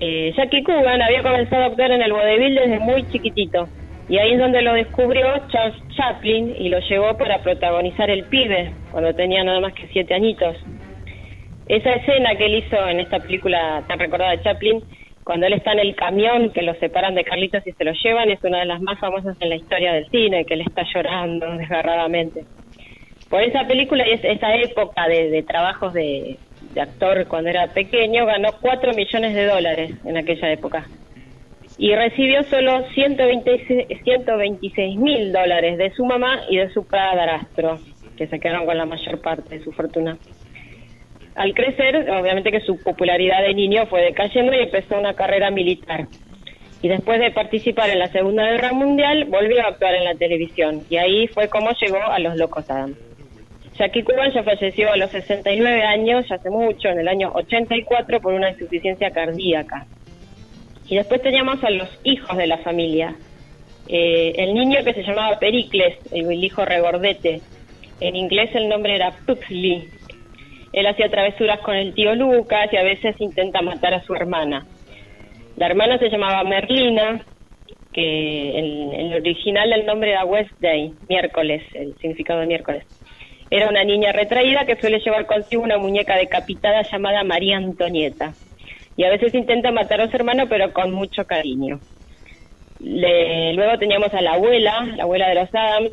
Eh, 0.00 0.32
Jackie 0.36 0.62
Coogan 0.64 1.02
había 1.02 1.22
comenzado 1.22 1.64
a 1.64 1.66
actuar 1.66 1.92
en 1.92 2.02
el 2.02 2.12
vodevil 2.12 2.54
desde 2.54 2.78
muy 2.80 3.06
chiquitito 3.10 3.68
y 4.08 4.18
ahí 4.18 4.32
es 4.32 4.38
donde 4.38 4.60
lo 4.62 4.74
descubrió 4.74 5.26
Charles 5.48 5.76
Chaplin 5.96 6.54
y 6.58 6.68
lo 6.68 6.78
llevó 6.80 7.16
para 7.16 7.38
protagonizar 7.38 8.10
El 8.10 8.24
pibe 8.24 8.72
cuando 8.90 9.14
tenía 9.14 9.42
nada 9.44 9.60
más 9.60 9.72
que 9.72 9.88
siete 9.88 10.14
añitos. 10.14 10.56
Esa 11.66 11.94
escena 11.94 12.34
que 12.36 12.46
él 12.46 12.56
hizo 12.56 12.88
en 12.88 13.00
esta 13.00 13.20
película 13.20 13.82
tan 13.88 13.98
recordada 13.98 14.32
de 14.32 14.42
Chaplin, 14.42 14.82
cuando 15.24 15.46
él 15.46 15.54
está 15.54 15.72
en 15.72 15.78
el 15.78 15.94
camión 15.94 16.50
que 16.50 16.60
lo 16.60 16.74
separan 16.74 17.14
de 17.14 17.24
Carlitos 17.24 17.66
y 17.66 17.72
se 17.72 17.84
lo 17.84 17.92
llevan, 17.92 18.28
es 18.28 18.44
una 18.44 18.58
de 18.58 18.66
las 18.66 18.82
más 18.82 18.98
famosas 18.98 19.38
en 19.40 19.48
la 19.48 19.56
historia 19.56 19.94
del 19.94 20.06
cine, 20.10 20.44
que 20.44 20.52
él 20.52 20.60
está 20.60 20.82
llorando 20.94 21.56
desgarradamente. 21.56 22.44
Por 23.34 23.42
esa 23.42 23.66
película 23.66 24.06
y 24.06 24.12
es- 24.12 24.22
esa 24.22 24.54
época 24.54 25.08
de, 25.08 25.28
de 25.28 25.42
trabajos 25.42 25.92
de, 25.92 26.38
actor 26.80 27.26
cuando 27.26 27.50
era 27.50 27.66
pequeño, 27.66 28.26
ganó 28.26 28.50
4 28.60 28.94
millones 28.94 29.34
de 29.34 29.46
dólares 29.46 29.90
en 30.04 30.16
aquella 30.16 30.52
época. 30.52 30.86
y 31.76 31.92
recibió 31.96 32.44
solo 32.44 32.84
126 32.94 34.96
mil 34.98 35.32
dólares 35.32 35.78
de 35.78 35.90
su 35.90 36.04
mamá 36.04 36.42
y 36.48 36.58
de 36.58 36.70
su 36.70 36.86
padrastro, 36.86 37.80
que 38.16 38.28
se 38.28 38.38
quedaron 38.38 38.66
con 38.66 38.78
la 38.78 38.86
mayor 38.86 39.20
parte 39.20 39.58
de 39.58 39.64
su 39.64 39.72
fortuna. 39.72 40.16
Al 41.34 41.52
crecer, 41.54 42.08
obviamente 42.08 42.52
que 42.52 42.60
su 42.60 42.80
popularidad 42.84 43.42
de 43.42 43.54
niño 43.54 43.86
fue 43.86 44.02
decayendo 44.02 44.54
y 44.54 44.60
empezó 44.60 44.96
una 44.96 45.14
carrera 45.14 45.50
militar. 45.50 46.06
Y 46.82 46.88
después 46.88 47.18
de 47.18 47.32
participar 47.32 47.90
en 47.90 47.98
la 47.98 48.12
Segunda 48.12 48.48
Guerra 48.48 48.72
Mundial, 48.72 49.24
volvió 49.24 49.60
a 49.64 49.70
actuar 49.70 49.96
en 49.96 50.04
la 50.04 50.14
televisión. 50.14 50.82
Y 50.88 50.98
ahí 50.98 51.26
fue 51.26 51.48
como 51.48 51.70
llegó 51.80 52.00
a 52.00 52.20
Los 52.20 52.36
Locos 52.36 52.70
Adam. 52.70 52.94
Jackie 53.78 54.04
Cuban 54.04 54.32
ya 54.32 54.42
falleció 54.44 54.92
a 54.92 54.96
los 54.96 55.10
69 55.10 55.82
años, 55.82 56.30
hace 56.30 56.48
mucho, 56.48 56.88
en 56.88 57.00
el 57.00 57.08
año 57.08 57.32
84, 57.34 58.20
por 58.20 58.32
una 58.32 58.50
insuficiencia 58.50 59.10
cardíaca. 59.10 59.86
Y 60.86 60.96
después 60.96 61.22
teníamos 61.22 61.62
a 61.64 61.70
los 61.70 61.88
hijos 62.04 62.36
de 62.36 62.46
la 62.46 62.58
familia. 62.58 63.16
Eh, 63.88 64.34
el 64.36 64.54
niño 64.54 64.84
que 64.84 64.94
se 64.94 65.02
llamaba 65.02 65.38
Pericles, 65.38 65.96
el, 66.12 66.44
hijo 66.44 66.64
regordete. 66.64 67.40
En 68.00 68.14
inglés 68.14 68.50
el 68.54 68.68
nombre 68.68 68.94
era 68.94 69.12
Pugsley. 69.26 69.88
Él 70.72 70.86
hacía 70.86 71.08
travesuras 71.08 71.60
con 71.60 71.74
el 71.74 71.94
tío 71.94 72.14
Lucas 72.14 72.72
y 72.72 72.76
a 72.76 72.82
veces 72.82 73.16
intenta 73.20 73.60
matar 73.60 73.94
a 73.94 74.02
su 74.02 74.14
hermana. 74.14 74.66
La 75.56 75.66
hermana 75.66 75.98
se 75.98 76.10
llamaba 76.10 76.44
Merlina, 76.44 77.24
que 77.92 78.58
en 78.58 78.92
el 78.92 79.14
original 79.14 79.72
el 79.72 79.86
nombre 79.86 80.10
era 80.10 80.24
Wednesday, 80.24 80.92
miércoles, 81.08 81.62
el 81.74 81.96
significado 81.98 82.40
de 82.40 82.46
miércoles. 82.46 82.84
Era 83.50 83.68
una 83.68 83.84
niña 83.84 84.12
retraída 84.12 84.66
que 84.66 84.76
suele 84.76 85.00
llevar 85.00 85.26
consigo 85.26 85.62
una 85.62 85.78
muñeca 85.78 86.16
decapitada 86.16 86.82
llamada 86.90 87.22
María 87.24 87.56
Antonieta. 87.58 88.34
Y 88.96 89.04
a 89.04 89.10
veces 89.10 89.34
intenta 89.34 89.70
matar 89.72 90.00
a 90.00 90.08
su 90.10 90.16
hermano, 90.16 90.48
pero 90.48 90.72
con 90.72 90.92
mucho 90.92 91.24
cariño. 91.24 91.80
Le- 92.80 93.52
luego 93.54 93.78
teníamos 93.78 94.12
a 94.12 94.20
la 94.20 94.34
abuela, 94.34 94.86
la 94.96 95.04
abuela 95.04 95.28
de 95.28 95.34
los 95.36 95.48
Adams. 95.54 95.92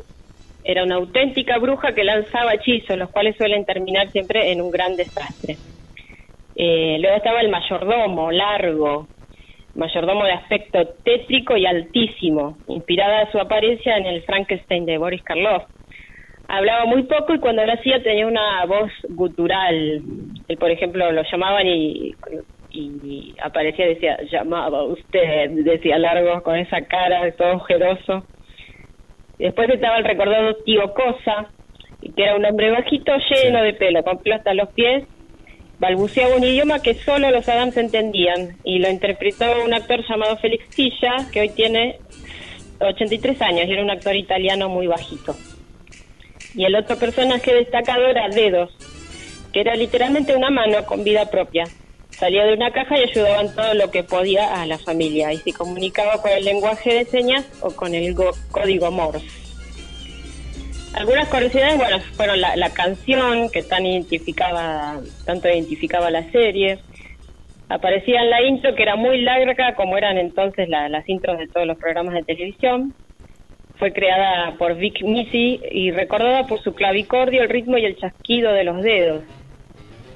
Era 0.64 0.84
una 0.84 0.96
auténtica 0.96 1.58
bruja 1.58 1.94
que 1.94 2.04
lanzaba 2.04 2.54
hechizos, 2.54 2.96
los 2.96 3.10
cuales 3.10 3.36
suelen 3.36 3.64
terminar 3.64 4.10
siempre 4.12 4.52
en 4.52 4.60
un 4.60 4.70
gran 4.70 4.96
desastre. 4.96 5.56
Eh, 6.54 6.98
luego 7.00 7.16
estaba 7.16 7.40
el 7.40 7.48
mayordomo, 7.48 8.30
largo, 8.30 9.08
mayordomo 9.74 10.24
de 10.24 10.32
aspecto 10.32 10.86
tétrico 11.04 11.56
y 11.56 11.66
altísimo, 11.66 12.58
inspirada 12.68 13.30
su 13.32 13.40
apariencia 13.40 13.96
en 13.96 14.06
el 14.06 14.22
Frankenstein 14.22 14.84
de 14.86 14.98
Boris 14.98 15.22
Karloff. 15.22 15.64
Hablaba 16.48 16.84
muy 16.86 17.04
poco 17.04 17.34
y 17.34 17.38
cuando 17.38 17.64
lo 17.64 17.72
hacía 17.72 18.02
tenía 18.02 18.26
una 18.26 18.64
voz 18.66 18.90
gutural. 19.08 20.02
Él, 20.48 20.56
por 20.58 20.70
ejemplo, 20.70 21.10
lo 21.12 21.22
llamaban 21.30 21.66
y, 21.66 22.14
y 22.72 23.34
aparecía 23.42 23.86
y 23.86 23.94
decía, 23.94 24.18
llamaba 24.30 24.82
usted, 24.84 25.50
decía 25.50 25.98
largo, 25.98 26.42
con 26.42 26.56
esa 26.56 26.82
cara 26.82 27.24
de 27.24 27.32
todo 27.32 27.54
ojeroso. 27.54 28.24
Después 29.38 29.68
estaba 29.70 29.98
el 29.98 30.04
recordado 30.04 30.54
tío 30.64 30.92
Cosa, 30.94 31.50
que 32.00 32.22
era 32.22 32.36
un 32.36 32.44
hombre 32.44 32.70
bajito, 32.70 33.12
lleno 33.30 33.62
de 33.62 33.74
pelo, 33.74 34.02
con 34.02 34.18
pelo 34.18 34.36
hasta 34.36 34.54
los 34.54 34.68
pies, 34.70 35.04
balbuceaba 35.78 36.36
un 36.36 36.44
idioma 36.44 36.80
que 36.80 36.94
solo 36.94 37.30
los 37.30 37.48
Adams 37.48 37.76
entendían 37.76 38.56
y 38.64 38.78
lo 38.78 38.88
interpretó 38.88 39.46
un 39.64 39.74
actor 39.74 40.04
llamado 40.08 40.36
Félix 40.36 40.66
Silla, 40.74 41.16
que 41.32 41.40
hoy 41.40 41.48
tiene 41.50 41.98
83 42.80 43.42
años 43.42 43.66
y 43.66 43.72
era 43.72 43.82
un 43.82 43.90
actor 43.90 44.14
italiano 44.14 44.68
muy 44.68 44.86
bajito. 44.86 45.34
Y 46.54 46.64
el 46.64 46.74
otro 46.74 46.96
personaje 46.98 47.54
destacado 47.54 48.06
era 48.06 48.28
Dedos, 48.28 48.70
que 49.52 49.60
era 49.60 49.74
literalmente 49.74 50.36
una 50.36 50.50
mano 50.50 50.84
con 50.84 51.02
vida 51.04 51.30
propia. 51.30 51.64
Salía 52.10 52.44
de 52.44 52.52
una 52.54 52.70
caja 52.72 52.98
y 52.98 53.08
ayudaba 53.10 53.40
en 53.40 53.54
todo 53.54 53.74
lo 53.74 53.90
que 53.90 54.02
podía 54.04 54.60
a 54.60 54.66
la 54.66 54.78
familia 54.78 55.32
y 55.32 55.38
se 55.38 55.52
comunicaba 55.52 56.20
con 56.20 56.30
el 56.30 56.44
lenguaje 56.44 56.92
de 56.94 57.04
señas 57.06 57.46
o 57.62 57.74
con 57.74 57.94
el 57.94 58.14
go- 58.14 58.34
código 58.50 58.90
Morse. 58.90 59.26
Algunas 60.94 61.26
curiosidades, 61.28 61.78
bueno, 61.78 61.98
fueron 62.16 62.38
la, 62.40 62.54
la 62.54 62.68
canción 62.70 63.48
que 63.50 63.62
tan 63.62 63.86
identificaba, 63.86 65.00
tanto 65.24 65.48
identificaba 65.48 66.10
la 66.10 66.30
serie. 66.30 66.80
Aparecía 67.70 68.20
en 68.20 68.28
la 68.30 68.42
intro 68.42 68.74
que 68.74 68.82
era 68.82 68.94
muy 68.94 69.22
larga, 69.22 69.74
como 69.74 69.96
eran 69.96 70.18
entonces 70.18 70.68
la- 70.68 70.90
las 70.90 71.08
intros 71.08 71.38
de 71.38 71.48
todos 71.48 71.66
los 71.66 71.78
programas 71.78 72.12
de 72.14 72.22
televisión. 72.24 72.94
Fue 73.82 73.92
creada 73.92 74.54
por 74.58 74.76
Vic 74.76 75.02
Misi 75.02 75.60
y 75.72 75.90
recordada 75.90 76.46
por 76.46 76.62
su 76.62 76.72
clavicordio, 76.72 77.42
el 77.42 77.48
ritmo 77.48 77.76
y 77.78 77.84
el 77.84 77.96
chasquido 77.96 78.52
de 78.52 78.62
los 78.62 78.80
dedos. 78.80 79.24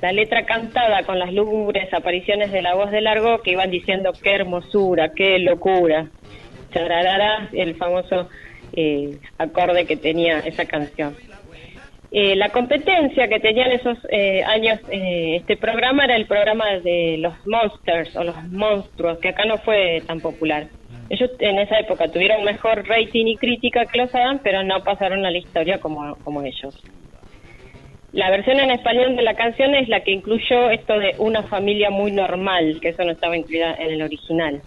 La 0.00 0.12
letra 0.12 0.46
cantada 0.46 1.02
con 1.02 1.18
las 1.18 1.32
lúgubres 1.32 1.92
apariciones 1.92 2.52
de 2.52 2.62
la 2.62 2.76
voz 2.76 2.92
de 2.92 3.00
largo 3.00 3.42
que 3.42 3.50
iban 3.50 3.72
diciendo 3.72 4.12
qué 4.22 4.36
hermosura, 4.36 5.14
qué 5.16 5.40
locura. 5.40 6.06
Chararara, 6.72 7.48
el 7.54 7.74
famoso 7.74 8.28
eh, 8.72 9.18
acorde 9.36 9.84
que 9.84 9.96
tenía 9.96 10.38
esa 10.38 10.64
canción. 10.66 11.16
Eh, 12.12 12.36
la 12.36 12.50
competencia 12.50 13.26
que 13.26 13.40
tenía 13.40 13.66
en 13.66 13.72
esos 13.72 13.98
eh, 14.10 14.44
años 14.44 14.78
eh, 14.90 15.38
este 15.40 15.56
programa 15.56 16.04
era 16.04 16.14
el 16.14 16.26
programa 16.26 16.66
de 16.84 17.16
los 17.18 17.34
Monsters 17.44 18.14
o 18.14 18.22
los 18.22 18.44
monstruos, 18.44 19.18
que 19.18 19.30
acá 19.30 19.44
no 19.44 19.58
fue 19.58 20.04
tan 20.06 20.20
popular. 20.20 20.68
Ellos 21.08 21.30
en 21.38 21.58
esa 21.58 21.78
época 21.78 22.10
tuvieron 22.10 22.42
mejor 22.44 22.86
rating 22.88 23.26
y 23.26 23.36
crítica 23.36 23.86
que 23.86 23.98
los 23.98 24.14
Adam, 24.14 24.40
pero 24.42 24.62
no 24.64 24.82
pasaron 24.82 25.24
a 25.24 25.30
la 25.30 25.38
historia 25.38 25.78
como, 25.78 26.16
como 26.24 26.42
ellos. 26.42 26.74
La 28.12 28.30
versión 28.30 28.58
en 28.60 28.70
español 28.70 29.14
de 29.14 29.22
la 29.22 29.34
canción 29.34 29.74
es 29.74 29.88
la 29.88 30.00
que 30.00 30.10
incluyó 30.12 30.70
esto 30.70 30.98
de 30.98 31.14
una 31.18 31.42
familia 31.44 31.90
muy 31.90 32.12
normal, 32.12 32.78
que 32.80 32.88
eso 32.90 33.04
no 33.04 33.12
estaba 33.12 33.36
incluida 33.36 33.74
en 33.78 33.90
el 33.90 34.02
original. 34.02 34.62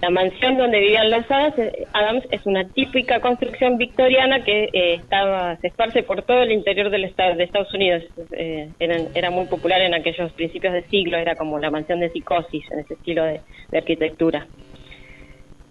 La 0.00 0.10
mansión 0.10 0.56
donde 0.56 0.80
vivían 0.80 1.10
los 1.12 1.30
Adams, 1.30 1.54
Adams 1.92 2.24
es 2.32 2.44
una 2.44 2.68
típica 2.70 3.20
construcción 3.20 3.78
victoriana 3.78 4.42
que 4.42 4.64
eh, 4.72 4.94
estaba, 4.94 5.56
se 5.58 5.68
esparce 5.68 6.02
por 6.02 6.22
todo 6.22 6.42
el 6.42 6.50
interior 6.50 6.90
del 6.90 7.04
estado, 7.04 7.36
de 7.36 7.44
Estados 7.44 7.72
Unidos. 7.72 8.02
Eh, 8.36 8.72
eran- 8.80 9.10
era 9.14 9.30
muy 9.30 9.46
popular 9.46 9.80
en 9.80 9.94
aquellos 9.94 10.32
principios 10.32 10.72
de 10.72 10.82
siglo, 10.88 11.18
era 11.18 11.36
como 11.36 11.58
la 11.60 11.70
mansión 11.70 12.00
de 12.00 12.10
psicosis, 12.10 12.64
en 12.72 12.80
ese 12.80 12.94
estilo 12.94 13.22
de 13.24 13.42
arquitectura. 13.72 14.48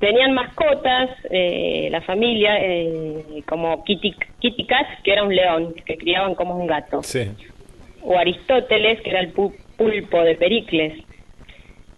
Tenían 0.01 0.33
mascotas, 0.33 1.09
eh, 1.29 1.87
la 1.91 2.01
familia, 2.01 2.57
eh, 2.59 3.43
como 3.47 3.83
Kitty, 3.85 4.13
Kitty 4.39 4.65
Cat, 4.65 4.87
que 5.03 5.13
era 5.13 5.23
un 5.23 5.33
león, 5.33 5.73
que 5.85 5.95
criaban 5.97 6.35
como 6.35 6.55
un 6.57 6.67
gato 6.67 7.01
Sí. 7.03 7.29
o 8.01 8.17
Aristóteles, 8.17 8.99
que 9.01 9.11
era 9.11 9.19
el 9.21 9.33
pu- 9.33 9.55
pulpo 9.77 10.21
de 10.23 10.35
Pericles. 10.35 11.03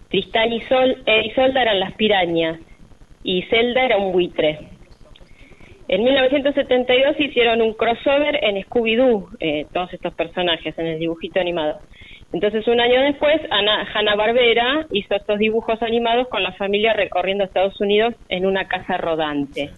Tristán 0.09 0.51
y 0.53 0.61
Sol 0.61 1.01
e 1.07 1.27
Isolda 1.27 1.61
eran 1.61 1.79
las 1.79 1.93
pirañas 1.93 2.59
y 3.23 3.41
Zelda 3.43 3.83
era 3.85 3.97
un 3.97 4.11
buitre. 4.11 4.59
En 5.87 6.03
1972 6.03 7.15
hicieron 7.19 7.61
un 7.61 7.73
crossover 7.73 8.37
en 8.43 8.57
Scooby-Doo, 8.63 9.29
eh, 9.39 9.65
todos 9.73 9.93
estos 9.93 10.13
personajes 10.13 10.77
en 10.77 10.87
el 10.87 10.99
dibujito 10.99 11.39
animado. 11.39 11.79
Entonces, 12.33 12.67
un 12.67 12.79
año 12.79 12.99
después, 13.03 13.39
Ana, 13.51 13.87
Hanna-Barbera 13.93 14.87
hizo 14.91 15.15
estos 15.15 15.37
dibujos 15.37 15.81
animados 15.83 16.27
con 16.29 16.41
la 16.41 16.51
familia 16.53 16.93
recorriendo 16.93 17.43
Estados 17.43 17.79
Unidos 17.79 18.15
en 18.27 18.47
una 18.47 18.67
casa 18.67 18.97
rodante. 18.97 19.69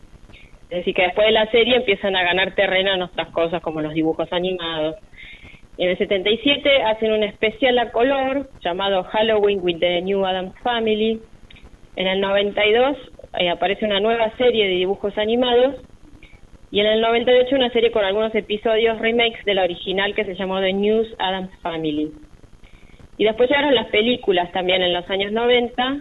Es 0.69 0.79
decir, 0.79 0.95
que 0.95 1.03
después 1.03 1.27
de 1.27 1.33
la 1.33 1.51
serie 1.51 1.75
empiezan 1.75 2.15
a 2.15 2.23
ganar 2.23 2.55
terreno 2.55 2.93
en 2.93 3.01
otras 3.01 3.29
cosas 3.31 3.61
como 3.61 3.81
los 3.81 3.93
dibujos 3.93 4.31
animados. 4.31 4.95
En 5.77 5.89
el 5.89 5.97
77 5.97 6.83
hacen 6.83 7.11
un 7.11 7.23
especial 7.23 7.77
a 7.77 7.91
color 7.91 8.49
llamado 8.63 9.03
Halloween 9.03 9.59
with 9.61 9.79
the 9.79 10.01
New 10.01 10.25
Adams 10.25 10.55
Family. 10.63 11.19
En 11.97 12.07
el 12.07 12.21
92 12.21 12.97
eh, 13.37 13.49
aparece 13.49 13.85
una 13.85 13.99
nueva 13.99 14.31
serie 14.37 14.63
de 14.63 14.75
dibujos 14.75 15.17
animados. 15.17 15.75
Y 16.71 16.79
en 16.79 16.85
el 16.85 17.01
98 17.01 17.53
una 17.53 17.69
serie 17.71 17.91
con 17.91 18.05
algunos 18.05 18.33
episodios 18.33 18.97
remakes 18.99 19.43
de 19.43 19.55
la 19.55 19.63
original 19.63 20.15
que 20.15 20.23
se 20.23 20.35
llamó 20.35 20.61
The 20.61 20.71
News 20.71 21.13
Adams 21.19 21.51
Family. 21.61 22.11
Y 23.17 23.23
después 23.23 23.49
llegaron 23.49 23.73
las 23.75 23.87
películas 23.87 24.51
también 24.51 24.81
en 24.81 24.93
los 24.93 25.09
años 25.09 25.31
90, 25.31 25.99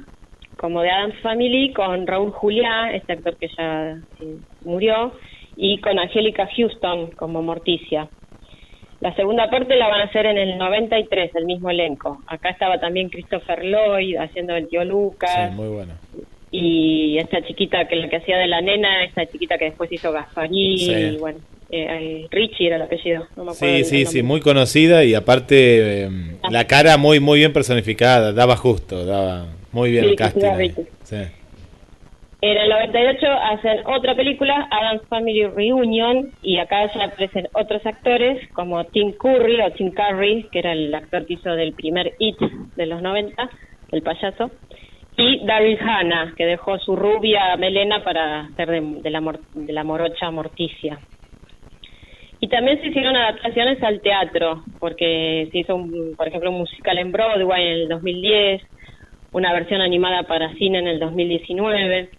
como 0.57 0.83
The 0.83 0.91
Adams 0.91 1.21
Family, 1.23 1.73
con 1.73 2.07
Raúl 2.07 2.31
Juliá, 2.33 2.93
este 2.93 3.13
actor 3.15 3.37
que 3.37 3.49
ya 3.57 3.97
eh, 4.21 4.37
murió, 4.65 5.13
y 5.57 5.79
con 5.81 5.99
Angélica 5.99 6.49
Houston 6.57 7.13
como 7.13 7.43
Morticia. 7.43 8.09
La 9.01 9.15
segunda 9.15 9.51
parte 9.51 9.77
la 9.77 9.89
van 9.89 10.01
a 10.01 10.05
hacer 10.05 10.27
en 10.27 10.39
el 10.39 10.57
93, 10.59 11.35
el 11.37 11.45
mismo 11.45 11.71
elenco. 11.71 12.23
Acá 12.27 12.49
estaba 12.51 12.79
también 12.81 13.11
Christopher 13.11 13.63
Lloyd 13.65 14.17
haciendo 14.17 14.57
el 14.57 14.69
tío 14.69 14.85
Lucas 14.85 15.51
Sí, 15.51 15.55
muy 15.55 15.69
bueno. 15.69 15.93
y 16.51 17.19
esta 17.19 17.43
chiquita 17.43 17.87
que 17.87 17.97
la 17.97 18.09
que 18.09 18.17
hacía 18.17 18.39
de 18.39 18.47
la 18.47 18.61
nena, 18.61 19.05
esta 19.05 19.27
chiquita 19.27 19.59
que 19.59 19.67
después 19.67 19.93
hizo 19.93 20.11
Gasparín, 20.11 20.79
Sí. 20.79 20.93
y 20.93 21.17
bueno, 21.19 21.39
eh, 21.71 22.27
Richie 22.31 22.67
era 22.67 22.77
el 22.77 22.83
apellido, 22.83 23.27
no 23.37 23.45
me 23.45 23.53
acuerdo. 23.53 23.77
Sí, 23.77 23.85
sí, 23.85 24.07
sí, 24.07 24.23
muy 24.23 24.41
conocida 24.41 25.05
y 25.05 25.15
aparte 25.15 26.05
eh, 26.05 26.11
la 26.51 26.67
cara 26.67 26.97
muy 26.97 27.21
muy 27.21 27.39
bien 27.39 27.53
personificada, 27.53 28.33
daba 28.33 28.57
justo, 28.57 29.05
daba 29.05 29.47
muy 29.73 29.91
bien 29.91 30.05
Sí, 30.05 30.11
el 30.11 30.17
casting. 30.17 30.85
Sí. 31.03 31.17
En 32.47 32.59
el 32.59 32.69
98 32.69 33.27
hacen 33.27 33.87
otra 33.87 34.15
película, 34.15 34.69
Adam's 34.71 35.09
Family 35.09 35.47
Reunion, 35.47 36.31
y 36.43 36.59
acá 36.59 36.93
ya 36.93 37.07
aparecen 37.07 37.49
otros 37.55 37.81
actores 37.87 38.39
como 38.53 38.85
Tim 38.85 39.13
Curry 39.13 39.63
o 39.63 39.71
Tim 39.71 39.93
Curry, 39.93 40.51
que 40.53 40.59
era 40.59 40.73
el 40.73 40.95
actor 40.95 41.25
que 41.25 41.35
hizo 41.35 41.51
del 41.53 41.73
primer 41.73 42.13
It 42.19 42.37
de 42.77 42.85
los 42.85 43.01
90, 43.01 43.51
el 43.93 44.03
payaso, 44.03 44.51
y 45.17 45.43
Daryl 45.47 45.79
Hannah, 45.81 46.35
que 46.37 46.45
dejó 46.45 46.79
su 46.81 46.95
rubia 46.95 47.57
melena 47.57 48.05
para 48.05 48.51
ser 48.57 48.69
de, 48.69 48.81
de 49.01 49.11
la, 49.11 49.23
de 49.55 49.73
la 49.73 49.85
morocha 49.85 50.31
Morticia. 50.31 50.99
Y 52.45 52.49
también 52.49 52.79
se 52.83 52.89
hicieron 52.89 53.17
adaptaciones 53.17 53.83
al 53.83 54.03
teatro, 54.03 54.65
porque 54.79 55.49
se 55.51 55.59
hizo, 55.61 55.77
un, 55.77 56.15
por 56.15 56.29
ejemplo, 56.29 56.51
un 56.51 56.59
musical 56.59 56.99
en 56.99 57.11
Broadway 57.11 57.63
en 57.65 57.73
el 57.73 57.89
2010, 57.89 58.61
una 59.33 59.51
versión 59.55 59.81
animada 59.81 60.25
para 60.25 60.53
cine 60.57 60.81
en 60.81 60.87
el 60.89 60.99
2019, 61.01 62.11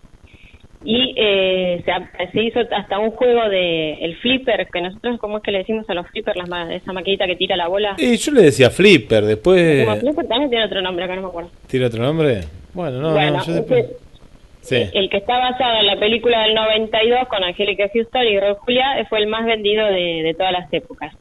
y 0.83 1.13
eh, 1.15 1.83
se, 1.85 2.31
se 2.31 2.43
hizo 2.43 2.59
hasta 2.75 2.97
un 2.97 3.11
juego 3.11 3.47
de 3.49 3.93
el 4.03 4.15
flipper, 4.17 4.67
que 4.73 4.81
nosotros, 4.81 5.19
¿cómo 5.19 5.37
es 5.37 5.43
que 5.43 5.51
le 5.51 5.59
decimos 5.59 5.87
a 5.91 5.93
los 5.93 6.07
flippers? 6.07 6.37
Las 6.37 6.49
ma- 6.49 6.73
esa 6.73 6.91
maquinita 6.91 7.27
que 7.27 7.35
tira 7.35 7.55
la 7.55 7.67
bola. 7.67 7.93
Y 7.99 8.17
yo 8.17 8.31
le 8.31 8.41
decía 8.41 8.71
Flipper, 8.71 9.25
después... 9.25 9.85
Como 9.85 9.97
flipper 9.99 10.27
también 10.27 10.49
tiene 10.49 10.65
otro 10.65 10.81
nombre, 10.81 11.05
acá 11.05 11.15
no 11.17 11.21
me 11.21 11.27
acuerdo. 11.27 11.51
¿Tiene 11.67 11.85
otro 11.85 12.01
nombre? 12.01 12.41
Bueno, 12.73 12.99
no, 12.99 13.11
bueno, 13.13 13.37
no, 13.37 13.45
yo 13.45 13.53
después... 13.53 13.85
el 14.71 15.09
que 15.09 15.17
está 15.17 15.37
basado 15.37 15.79
en 15.79 15.87
la 15.87 15.97
película 15.97 16.41
del 16.41 16.55
92 16.55 17.27
con 17.27 17.43
Angélica 17.43 17.89
Houston 17.93 18.23
y 18.23 18.39
Raúl 18.39 18.55
Julia 18.55 18.99
eh, 18.99 19.05
fue 19.09 19.19
el 19.19 19.27
más 19.27 19.45
vendido 19.45 19.85
de, 19.87 20.33
todas 20.37 20.51
las 20.51 20.71
épocas. 20.73 21.13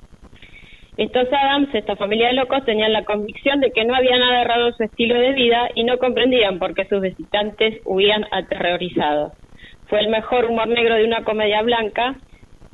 Estos 0.96 1.26
Adams, 1.32 1.74
esta 1.74 1.96
familia 1.96 2.28
de 2.28 2.34
locos, 2.34 2.64
tenían 2.64 2.92
la 2.92 3.04
convicción 3.04 3.60
de 3.60 3.72
que 3.72 3.84
no 3.84 3.94
había 3.94 4.16
nada 4.16 4.42
errado 4.42 4.68
en 4.68 4.74
su 4.74 4.84
estilo 4.84 5.18
de 5.18 5.32
vida 5.32 5.68
y 5.74 5.84
no 5.84 5.98
comprendían 5.98 6.58
por 6.58 6.74
qué 6.74 6.84
sus 6.84 7.00
visitantes 7.00 7.80
huían 7.84 8.24
aterrorizados. 8.30 9.32
Fue 9.88 10.00
el 10.00 10.08
mejor 10.08 10.46
humor 10.46 10.68
negro 10.68 10.94
de 10.94 11.04
una 11.04 11.24
comedia 11.24 11.62
blanca, 11.62 12.14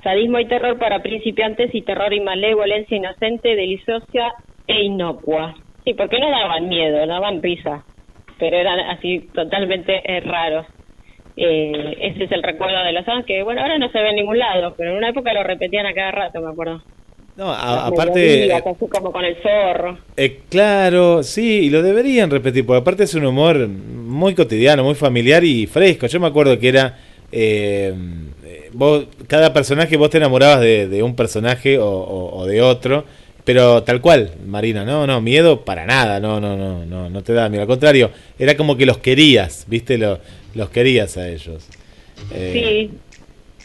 sadismo 0.03 0.39
y 0.39 0.47
terror 0.47 0.79
para 0.79 1.03
principiantes 1.03 1.75
y 1.75 1.83
terror 1.83 2.13
y 2.13 2.21
malevolencia 2.21 2.97
inocente, 2.97 3.57
deliciosa 3.57 4.35
e 4.67 4.83
inocua. 4.85 5.55
Sí, 5.85 5.95
porque 5.95 6.19
no 6.21 6.31
daban 6.31 6.69
miedo, 6.69 7.07
daban 7.07 7.43
risa, 7.43 7.85
pero 8.41 8.57
eran 8.57 8.81
así 8.81 9.29
totalmente 9.35 10.01
eh, 10.05 10.21
raros. 10.21 10.67
Eh, 11.37 11.97
ese 12.01 12.25
es 12.25 12.33
el 12.33 12.43
recuerdo 12.43 12.83
de 12.85 12.93
los 12.93 13.07
Adams, 13.07 13.25
que 13.27 13.43
bueno, 13.43 13.61
ahora 13.63 13.79
no 13.79 13.91
se 13.91 13.99
ve 14.01 14.11
en 14.11 14.17
ningún 14.17 14.39
lado, 14.39 14.75
pero 14.77 14.91
en 14.91 14.97
una 14.97 15.11
época 15.11 15.33
lo 15.33 15.43
repetían 15.45 15.87
a 15.87 15.95
cada 15.95 16.11
rato, 16.11 16.41
me 16.41 16.51
acuerdo. 16.51 16.83
No, 17.37 17.51
a- 17.51 17.87
aparte... 17.87 18.21
melodías, 18.21 18.67
así 18.67 18.87
como 18.89 19.13
con 19.13 19.25
el 19.25 19.37
zorro. 19.43 19.99
Eh, 20.17 20.41
claro, 20.51 21.23
sí, 21.23 21.61
y 21.67 21.71
lo 21.71 21.83
deberían 21.83 22.31
repetir, 22.31 22.67
porque 22.67 22.81
aparte 22.81 23.05
es 23.05 23.15
un 23.15 23.25
humor 23.25 23.69
muy 23.69 24.35
cotidiano, 24.35 24.83
muy 24.85 24.95
familiar 24.97 25.43
y 25.45 25.67
fresco. 25.67 26.07
Yo 26.09 26.21
me 26.21 26.27
acuerdo 26.27 26.59
que 26.59 26.69
era, 26.69 26.99
eh, 27.33 27.95
eh, 28.45 28.69
vos, 28.73 29.07
cada 29.29 29.53
personaje, 29.55 29.97
vos 29.97 30.11
te 30.11 30.19
enamorabas 30.19 30.61
de, 30.61 30.89
de 30.89 31.03
un 31.03 31.15
personaje 31.17 31.79
o, 31.79 31.87
o- 31.89 32.39
o 32.41 32.47
de 32.47 32.61
otro, 32.61 33.05
pero 33.53 33.83
tal 33.83 34.01
cual, 34.01 34.31
Marina, 34.47 34.85
no, 34.85 35.09
no, 35.09 35.21
miedo 35.21 35.65
para 35.65 35.85
nada, 35.85 36.21
no, 36.21 36.39
no, 36.41 36.57
no, 36.57 36.85
no, 36.87 37.11
no 37.11 37.23
te 37.25 37.33
da 37.33 37.49
miedo, 37.49 37.63
al 37.63 37.67
contrario, 37.67 38.13
era 38.39 38.57
como 38.57 38.77
que 38.77 38.87
los 38.87 38.99
querías, 38.99 39.65
viste, 39.67 39.99
Lo- 39.99 40.21
los 40.55 40.71
querías 40.71 41.17
a 41.17 41.29
ellos. 41.29 41.65
Eh, 42.33 42.89
Sí, 42.89 42.91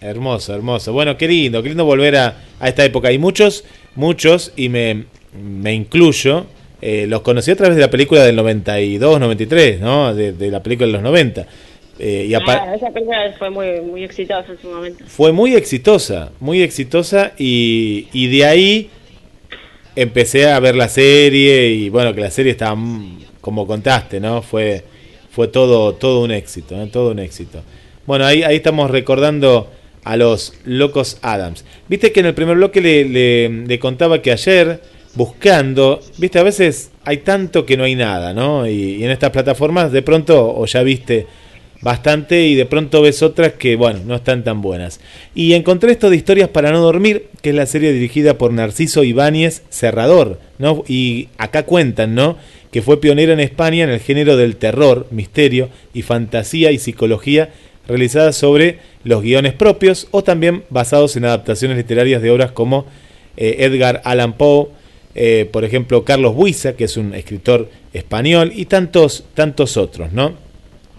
Hermoso, 0.01 0.55
hermoso. 0.55 0.91
Bueno, 0.91 1.17
qué 1.17 1.27
lindo, 1.27 1.61
qué 1.61 1.69
lindo 1.69 1.85
volver 1.85 2.15
a, 2.15 2.35
a 2.59 2.67
esta 2.67 2.83
época. 2.83 3.11
Y 3.11 3.19
muchos, 3.19 3.63
muchos, 3.95 4.51
y 4.55 4.69
me, 4.69 5.05
me 5.39 5.73
incluyo, 5.73 6.47
eh, 6.81 7.05
los 7.07 7.21
conocí 7.21 7.51
a 7.51 7.55
través 7.55 7.75
de 7.75 7.81
la 7.81 7.89
película 7.91 8.23
del 8.23 8.35
92, 8.35 9.19
93, 9.19 9.79
¿no? 9.81 10.13
De, 10.15 10.33
de 10.33 10.49
la 10.51 10.63
película 10.63 10.87
de 10.87 10.93
los 10.93 11.01
90. 11.03 11.45
Eh, 11.99 12.25
y 12.27 12.33
Ah, 12.33 12.73
esa 12.75 12.89
película 12.91 13.33
fue 13.37 13.49
muy, 13.51 13.81
muy 13.81 14.03
exitosa 14.03 14.51
en 14.51 14.59
su 14.59 14.67
momento. 14.67 15.03
fue 15.07 15.31
muy 15.31 15.55
exitosa, 15.55 16.31
muy 16.39 16.61
exitosa 16.61 17.31
y, 17.37 18.07
y 18.13 18.27
de 18.35 18.45
ahí 18.45 18.89
empecé 19.95 20.49
a 20.49 20.59
ver 20.59 20.75
la 20.75 20.89
serie 20.89 21.69
y 21.69 21.89
bueno, 21.89 22.13
que 22.13 22.21
la 22.21 22.31
serie 22.31 22.51
estaba 22.51 22.79
como 23.41 23.67
contaste, 23.67 24.19
¿no? 24.19 24.41
Fue, 24.41 24.83
fue 25.31 25.47
todo, 25.47 25.93
todo 25.93 26.23
un 26.23 26.31
éxito, 26.31 26.75
¿no? 26.75 26.87
Todo 26.87 27.11
un 27.11 27.19
éxito. 27.19 27.61
Bueno, 28.05 28.25
ahí, 28.25 28.43
estamos 28.43 28.91
recordando 28.91 29.69
a 30.03 30.17
los 30.17 30.53
locos 30.65 31.17
Adams. 31.21 31.65
Viste 31.87 32.11
que 32.11 32.19
en 32.19 32.27
el 32.27 32.33
primer 32.33 32.55
bloque 32.55 32.81
le, 32.81 33.79
contaba 33.79 34.21
que 34.21 34.31
ayer, 34.31 34.81
buscando, 35.15 35.99
viste, 36.17 36.39
a 36.39 36.43
veces 36.43 36.91
hay 37.03 37.17
tanto 37.17 37.65
que 37.65 37.77
no 37.77 37.83
hay 37.83 37.95
nada, 37.95 38.33
¿no? 38.33 38.67
Y 38.67 39.03
en 39.03 39.11
estas 39.11 39.31
plataformas 39.31 39.91
de 39.91 40.01
pronto, 40.01 40.55
o 40.55 40.65
ya 40.65 40.83
viste 40.83 41.25
bastante 41.85 42.47
y 42.47 42.55
de 42.55 42.65
pronto 42.65 43.03
ves 43.03 43.21
otras 43.21 43.53
que, 43.53 43.75
bueno, 43.75 43.99
no 44.07 44.15
están 44.15 44.43
tan 44.43 44.59
buenas. 44.59 44.99
Y 45.35 45.53
encontré 45.53 45.91
esto 45.91 46.09
de 46.09 46.15
Historias 46.15 46.49
para 46.49 46.71
no 46.71 46.81
dormir, 46.81 47.27
que 47.43 47.51
es 47.51 47.55
la 47.55 47.67
serie 47.67 47.93
dirigida 47.93 48.39
por 48.39 48.51
Narciso 48.51 49.03
Ibáñez 49.03 49.61
Serrador, 49.69 50.39
¿no? 50.57 50.83
Y 50.87 51.29
acá 51.37 51.61
cuentan, 51.61 52.15
¿no? 52.15 52.37
Que 52.71 52.81
fue 52.81 52.99
pionero 52.99 53.33
en 53.33 53.39
España 53.39 53.83
en 53.83 53.91
el 53.91 53.99
género 53.99 54.35
del 54.35 54.55
terror, 54.55 55.05
misterio 55.11 55.69
y 55.93 56.01
fantasía 56.01 56.71
y 56.71 56.79
psicología 56.79 57.51
realizada 57.87 58.33
sobre 58.33 58.79
los 59.03 59.21
guiones 59.21 59.53
propios 59.53 60.07
o 60.09 60.23
también 60.23 60.63
basados 60.71 61.15
en 61.17 61.25
adaptaciones 61.25 61.77
literarias 61.77 62.23
de 62.23 62.31
obras 62.31 62.51
como 62.51 62.87
eh, 63.37 63.57
Edgar 63.59 64.01
Allan 64.05 64.33
Poe, 64.33 64.69
eh, 65.13 65.47
por 65.51 65.63
ejemplo 65.63 66.03
Carlos 66.03 66.33
Buiza, 66.33 66.73
que 66.73 66.85
es 66.85 66.97
un 66.97 67.13
escritor 67.13 67.69
español, 67.93 68.53
y 68.55 68.65
tantos, 68.65 69.25
tantos 69.35 69.77
otros, 69.77 70.13
¿no? 70.13 70.44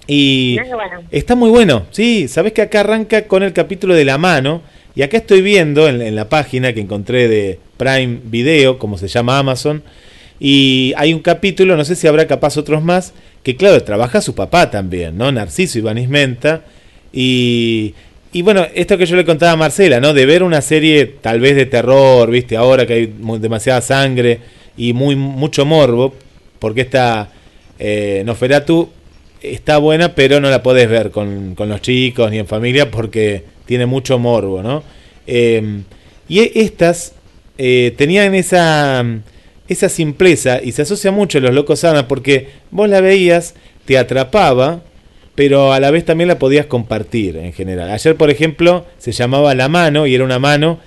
Y 0.07 0.57
Muy 0.61 0.73
bueno. 0.73 1.03
está 1.11 1.35
muy 1.35 1.51
bueno, 1.51 1.87
sí, 1.91 2.29
sabes 2.29 2.53
que 2.53 2.63
acá 2.63 2.81
arranca 2.81 3.27
con 3.27 3.43
el 3.43 3.53
capítulo 3.53 3.95
de 3.95 4.05
la 4.05 4.19
mano, 4.19 4.63
y 4.95 5.03
acá 5.03 5.17
estoy 5.17 5.43
viendo 5.43 5.89
en, 5.89 6.01
en 6.01 6.15
la 6.15 6.29
página 6.29 6.73
que 6.73 6.81
encontré 6.81 7.27
de 7.29 7.59
Prime 7.77 8.21
Video, 8.25 8.79
como 8.79 8.99
se 8.99 9.09
llama 9.09 9.39
Amazon, 9.39 9.83
y 10.39 10.93
hay 10.97 11.13
un 11.13 11.21
capítulo, 11.21 11.77
no 11.77 11.85
sé 11.85 11.97
si 11.97 12.07
habrá 12.07 12.27
capaz 12.27 12.57
otros 12.57 12.83
más, 12.83 13.15
que 13.43 13.57
claro, 13.57 13.83
trabaja 13.83 14.21
su 14.21 14.35
papá 14.35 14.71
también, 14.71 15.19
¿no? 15.19 15.33
Narciso 15.33 15.79
Ibáñez 15.79 16.09
Menta, 16.09 16.63
y, 17.13 17.95
y 18.33 18.43
bueno, 18.43 18.67
esto 18.75 18.97
que 18.99 19.07
yo 19.07 19.17
le 19.17 19.25
contaba 19.25 19.53
a 19.53 19.57
Marcela, 19.57 19.99
¿no? 19.99 20.15
De 20.15 20.25
ver 20.27 20.43
una 20.43 20.61
serie 20.61 21.07
tal 21.07 21.41
vez 21.41 21.57
de 21.57 21.67
terror, 21.67 22.31
¿viste? 22.31 22.57
Ahora 22.57 22.87
que 22.87 22.93
hay 22.93 23.15
demasiada 23.41 23.81
sangre 23.81 24.39
y 24.77 24.93
muy 24.93 25.17
mucho 25.17 25.65
morbo, 25.65 26.15
porque 26.59 26.83
esta 26.83 27.29
eh, 27.79 28.23
Noferatu 28.25 28.91
está 29.43 29.78
buena, 29.78 30.14
pero 30.14 30.41
no 30.41 30.51
la 30.51 30.62
podés 30.62 30.89
ver 30.89 31.11
con, 31.11 31.55
con 31.55 31.68
los 31.68 31.80
chicos 31.82 32.30
ni 32.30 32.39
en 32.39 32.47
familia 32.47 32.91
porque 32.91 33.45
tiene 33.66 33.87
mucho 33.87 34.18
morbo, 34.18 34.62
¿no? 34.62 34.82
Eh, 35.26 35.80
y 36.28 36.41
e- 36.41 36.53
estas 36.55 37.12
eh, 37.59 37.95
tenían 37.97 38.34
esa, 38.34 39.05
esa 39.68 39.89
simpleza 39.89 40.61
y 40.62 40.72
se 40.72 40.82
asocia 40.82 41.11
mucho 41.11 41.39
a 41.39 41.41
los 41.41 41.55
locos 41.55 41.84
Adams 41.84 42.07
porque 42.09 42.49
vos 42.70 42.89
la 42.89 43.01
veías, 43.01 43.55
te 43.84 43.99
atrapaba, 43.99 44.82
pero 45.34 45.72
a 45.72 45.80
la 45.80 45.91
vez 45.91 46.05
también 46.05 46.28
la 46.28 46.39
podías 46.39 46.66
compartir 46.66 47.37
en 47.37 47.53
general. 47.53 47.91
Ayer, 47.91 48.16
por 48.16 48.30
ejemplo, 48.30 48.87
se 48.99 49.12
llamaba 49.12 49.55
La 49.55 49.68
Mano 49.68 50.07
y 50.07 50.14
era 50.14 50.24
una 50.24 50.39
mano 50.39 50.78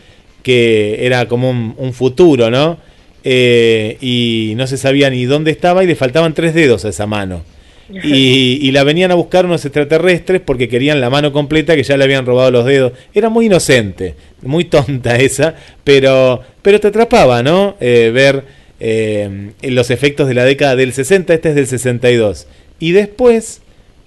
que 0.43 1.05
era 1.05 1.27
como 1.27 1.49
un, 1.49 1.75
un 1.77 1.93
futuro, 1.93 2.49
¿no? 2.49 2.77
Eh, 3.23 3.97
y 4.01 4.53
no 4.55 4.65
se 4.65 4.77
sabía 4.77 5.09
ni 5.09 5.25
dónde 5.25 5.51
estaba 5.51 5.83
y 5.83 5.87
le 5.87 5.95
faltaban 5.95 6.33
tres 6.33 6.53
dedos 6.53 6.85
a 6.85 6.89
esa 6.89 7.05
mano. 7.05 7.43
Y, 7.91 8.71
la 8.71 8.83
venían 8.83 9.11
a 9.11 9.15
buscar 9.15 9.45
unos 9.45 9.65
extraterrestres 9.65 10.41
porque 10.41 10.69
querían 10.69 11.01
la 11.01 11.09
mano 11.09 11.33
completa 11.33 11.75
que 11.75 11.83
ya 11.83 11.97
le 11.97 12.03
habían 12.03 12.25
robado 12.25 12.51
los 12.51 12.65
dedos. 12.65 12.93
Era 13.13 13.29
muy 13.29 13.47
inocente, 13.47 14.15
muy 14.41 14.65
tonta 14.65 15.15
esa, 15.17 15.55
pero, 15.83 16.41
pero 16.61 16.79
te 16.79 16.87
atrapaba, 16.87 17.41
¿no? 17.41 17.75
Eh, 17.79 18.11
ver 18.13 18.43
eh, 18.79 19.51
los 19.63 19.89
efectos 19.89 20.27
de 20.27 20.35
la 20.35 20.45
década 20.45 20.75
del 20.75 20.93
60, 20.93 21.33
este 21.33 21.49
es 21.49 21.55
del 21.55 21.67
62. 21.67 22.47
Y 22.79 22.91
después 22.91 23.61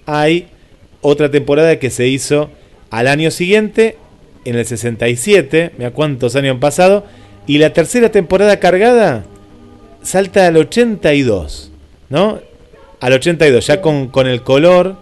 hay 0.05 0.47
otra 1.01 1.29
temporada 1.29 1.77
que 1.77 1.89
se 1.89 2.07
hizo 2.07 2.49
al 2.89 3.07
año 3.07 3.31
siguiente, 3.31 3.97
en 4.45 4.55
el 4.55 4.65
67, 4.65 5.71
mira 5.77 5.91
cuántos 5.91 6.35
años 6.35 6.55
han 6.55 6.59
pasado, 6.59 7.05
y 7.47 7.57
la 7.57 7.73
tercera 7.73 8.09
temporada 8.11 8.59
cargada 8.59 9.25
salta 10.01 10.47
al 10.47 10.57
82, 10.57 11.71
¿no? 12.09 12.39
Al 13.03 13.11
82, 13.11 13.67
ya 13.67 13.81
con, 13.81 14.07
con 14.07 14.27
el 14.27 14.43
color 14.43 14.95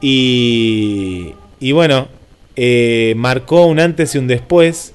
y, 0.00 1.34
y 1.58 1.72
bueno, 1.72 2.06
eh, 2.54 3.14
marcó 3.16 3.66
un 3.66 3.80
antes 3.80 4.14
y 4.14 4.18
un 4.18 4.28
después 4.28 4.94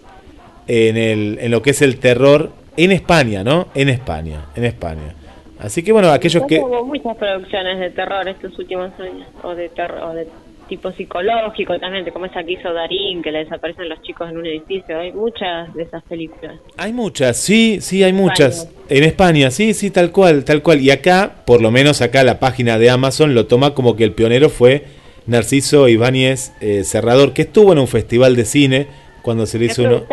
en, 0.66 0.95
el, 0.95 1.39
en 1.41 1.52
lo 1.52 1.62
que 1.62 1.72
es 1.72 1.82
el 1.82 2.00
terror 2.00 2.52
en 2.78 2.93
España, 2.93 3.43
¿no? 3.43 3.68
En 3.76 3.89
España, 3.89 4.45
en 4.56 4.64
España. 4.64 5.14
Así 5.60 5.84
que 5.84 5.91
bueno, 5.91 6.10
aquellos 6.10 6.45
que... 6.48 6.60
Hubo 6.62 6.86
muchas 6.86 7.18
producciones 7.18 7.80
de 7.82 7.89
terror 7.89 8.26
estos 8.30 8.58
últimos 8.58 8.98
años, 8.98 9.28
o 9.43 9.54
de 9.54 9.68
terror, 9.68 10.04
o 10.04 10.14
de 10.14 10.30
tipo 10.68 10.91
psicológico 10.91 11.78
también, 11.80 12.09
como 12.11 12.26
esa 12.26 12.43
que 12.43 12.53
hizo 12.53 12.72
Darín, 12.74 13.22
que 13.22 13.32
le 13.32 13.39
desaparecen 13.39 13.89
los 13.89 14.01
chicos 14.01 14.30
en 14.30 14.38
un 14.38 14.45
edificio. 14.45 14.99
Hay 14.99 15.11
muchas 15.11 15.74
de 15.74 15.84
esas 15.84 16.03
películas. 16.03 16.59
Hay 16.78 16.93
muchas, 16.93 17.38
sí, 17.38 17.80
sí, 17.82 18.03
hay 18.03 18.13
muchas. 18.13 18.59
España. 18.59 18.78
En 18.89 19.03
España, 19.03 19.51
sí, 19.51 19.74
sí, 19.74 19.91
tal 19.91 20.11
cual, 20.11 20.43
tal 20.45 20.61
cual. 20.61 20.82
Y 20.82 20.91
acá, 20.91 21.32
por 21.45 21.61
lo 21.61 21.72
menos 21.72 22.01
acá 22.01 22.24
la 22.24 22.39
página 22.39 22.78
de 22.78 22.89
Amazon 22.89 23.36
lo 23.36 23.47
toma 23.47 23.74
como 23.74 23.95
que 23.95 24.03
el 24.03 24.11
pionero 24.11 24.49
fue 24.49 24.86
Narciso 25.26 25.88
Ibáñez 25.88 26.53
eh, 26.61 26.84
Serrador, 26.84 27.34
que 27.34 27.43
estuvo 27.43 27.74
en 27.74 27.80
un 27.80 27.88
festival 27.88 28.36
de 28.36 28.45
cine 28.45 28.88
cuando 29.22 29.45
se 29.45 29.59
le 29.59 29.65
hizo 29.65 29.84
uno... 29.84 30.03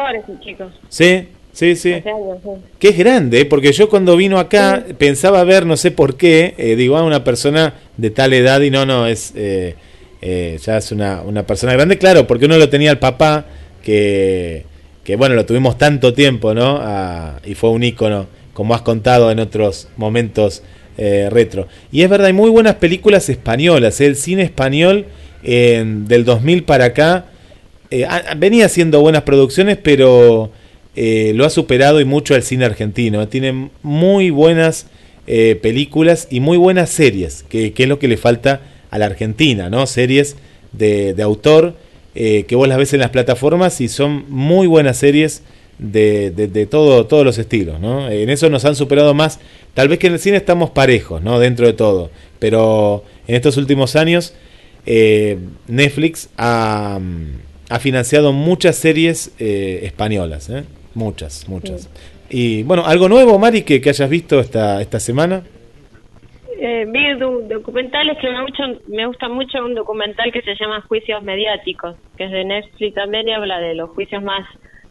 Sí, 0.89 1.29
Sí, 1.55 1.77
sí. 1.77 2.03
Que 2.81 2.89
es 2.89 2.99
grande, 2.99 3.43
¿eh? 3.43 3.45
porque 3.45 3.73
yo 3.73 3.89
cuando 3.89 4.17
vino 4.17 4.41
acá 4.41 4.85
pensaba 4.99 5.45
ver, 5.45 5.65
no 5.65 5.77
sé 5.77 5.93
por 5.93 6.17
qué, 6.17 6.55
eh, 6.59 6.75
digo, 6.75 6.97
ah, 6.97 7.05
una 7.05 7.23
persona 7.23 7.75
de 7.97 8.11
tal 8.11 8.33
edad 8.33 8.61
y 8.61 8.71
no, 8.71 8.85
no, 8.85 9.07
es 9.07 9.33
eh, 9.37 9.77
eh, 10.27 10.59
ya 10.65 10.79
es 10.79 10.91
una, 10.91 11.21
una 11.21 11.47
persona 11.47 11.75
grande, 11.75 11.99
claro, 11.99 12.27
porque 12.27 12.47
uno 12.47 12.57
lo 12.57 12.71
tenía 12.71 12.91
al 12.91 12.99
papá, 12.99 13.45
que, 13.83 14.65
que 15.05 15.17
bueno, 15.17 15.35
lo 15.35 15.45
tuvimos 15.45 15.77
tanto 15.77 16.15
tiempo, 16.15 16.55
¿no? 16.55 16.83
Y 17.45 17.55
fue 17.55 17.69
un 17.69 17.85
ícono, 17.85 18.27
como 18.55 18.75
has 18.75 18.81
contado 18.81 19.31
en 19.31 19.39
otros 19.39 19.89
momentos 19.99 20.63
eh, 20.97 21.29
retro. 21.31 21.69
Y 21.93 22.01
es 22.01 22.09
verdad, 22.09 22.29
hay 22.29 22.33
muy 22.33 22.49
buenas 22.49 22.77
películas 22.77 23.29
españolas, 23.29 24.01
¿eh? 24.01 24.07
el 24.07 24.17
cine 24.17 24.45
español 24.45 25.05
del 25.43 26.25
2000 26.25 26.65
para 26.65 26.87
acá 26.87 27.27
venía 28.39 28.65
haciendo 28.65 29.03
buenas 29.03 29.25
producciones, 29.25 29.77
pero 29.77 30.51
lo 30.97 31.45
ha 31.45 31.51
superado 31.51 32.01
y 32.01 32.07
mucho 32.07 32.35
al 32.35 32.43
cine 32.43 32.65
argentino. 32.65 33.29
Tiene 33.29 33.69
muy 33.83 34.31
buenas 34.31 34.87
películas 35.27 36.29
y 36.31 36.41
muy 36.41 36.57
buenas 36.57 36.89
series, 36.89 37.45
que, 37.47 37.75
que 37.75 37.83
es 37.83 37.89
lo 37.91 37.99
que 37.99 38.09
le 38.09 38.17
falta 38.17 38.63
a 38.95 38.99
la 38.99 39.07
Argentina, 39.07 39.69
¿no? 39.71 39.87
Series 39.87 40.37
de, 40.73 41.15
de 41.15 41.23
autor 41.23 41.75
eh, 42.15 42.45
que 42.47 42.55
vos 42.55 42.69
las 42.69 42.79
ves 42.79 42.93
en 42.95 43.01
las 43.01 43.11
plataformas 43.11 43.81
y 43.81 43.89
son 43.89 44.25
muy 44.29 44.69
buenas 44.69 44.97
series 44.99 45.43
de, 45.79 46.31
de- 46.31 46.47
de 46.47 46.67
todo, 46.67 47.07
todos 47.07 47.25
los 47.25 47.37
estilos, 47.39 47.81
¿no? 47.81 48.09
En 48.09 48.31
eso 48.31 48.49
nos 48.49 48.65
han 48.65 48.77
superado 48.77 49.13
más. 49.13 49.41
Tal 49.75 49.89
vez 49.89 49.99
que 49.99 50.07
en 50.07 50.13
el 50.13 50.21
cine 50.21 50.37
estamos 50.37 50.71
parejos, 50.71 51.21
¿no? 51.23 51.41
Dentro 51.41 51.67
de 51.67 51.73
todo. 51.73 52.11
Pero 52.39 53.03
en 53.27 53.35
estos 53.35 53.57
últimos 53.57 53.97
años 53.97 54.33
eh, 54.87 55.39
Netflix 55.67 56.29
ha, 56.37 57.01
ha 57.69 57.79
financiado 57.81 58.33
muchas 58.33 58.77
series 58.77 59.33
eh, 59.41 59.81
españolas, 59.83 60.49
¿eh? 60.51 60.63
muchas, 60.95 61.49
muchas. 61.49 61.89
Y 62.31 62.63
bueno, 62.63 62.87
algo 62.87 63.09
nuevo, 63.09 63.39
Mari, 63.41 63.63
que, 63.63 63.81
que 63.81 63.89
hayas 63.91 64.09
visto 64.09 64.39
esta, 64.39 64.81
esta 64.81 65.01
semana. 65.01 65.43
Eh, 66.61 66.87
vi 66.87 67.15
do- 67.19 67.43
documentales 67.49 68.19
que 68.21 68.31
me, 68.31 68.41
mucho, 68.43 68.63
me 68.89 69.07
gusta 69.07 69.29
mucho 69.29 69.65
un 69.65 69.75
documental 69.75 70.33
que 70.33 70.43
se 70.43 70.55
llama 70.57 70.83
Juicios 70.89 71.23
Mediáticos, 71.23 71.97
que 72.17 72.25
es 72.25 72.31
de 72.31 72.45
Netflix 72.45 72.95
también 72.95 73.29
y 73.29 73.33
habla 73.33 73.59
de 73.61 73.75
los 73.75 73.91
juicios 73.91 74.23
más 74.23 74.47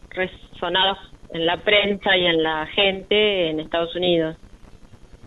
resonados 0.09 0.97
en 1.30 1.45
la 1.45 1.64
prensa 1.64 2.18
y 2.18 2.26
en 2.26 2.43
la 2.43 2.68
gente 2.68 3.49
en 3.49 3.59
Estados 3.59 3.95
Unidos. 3.95 4.38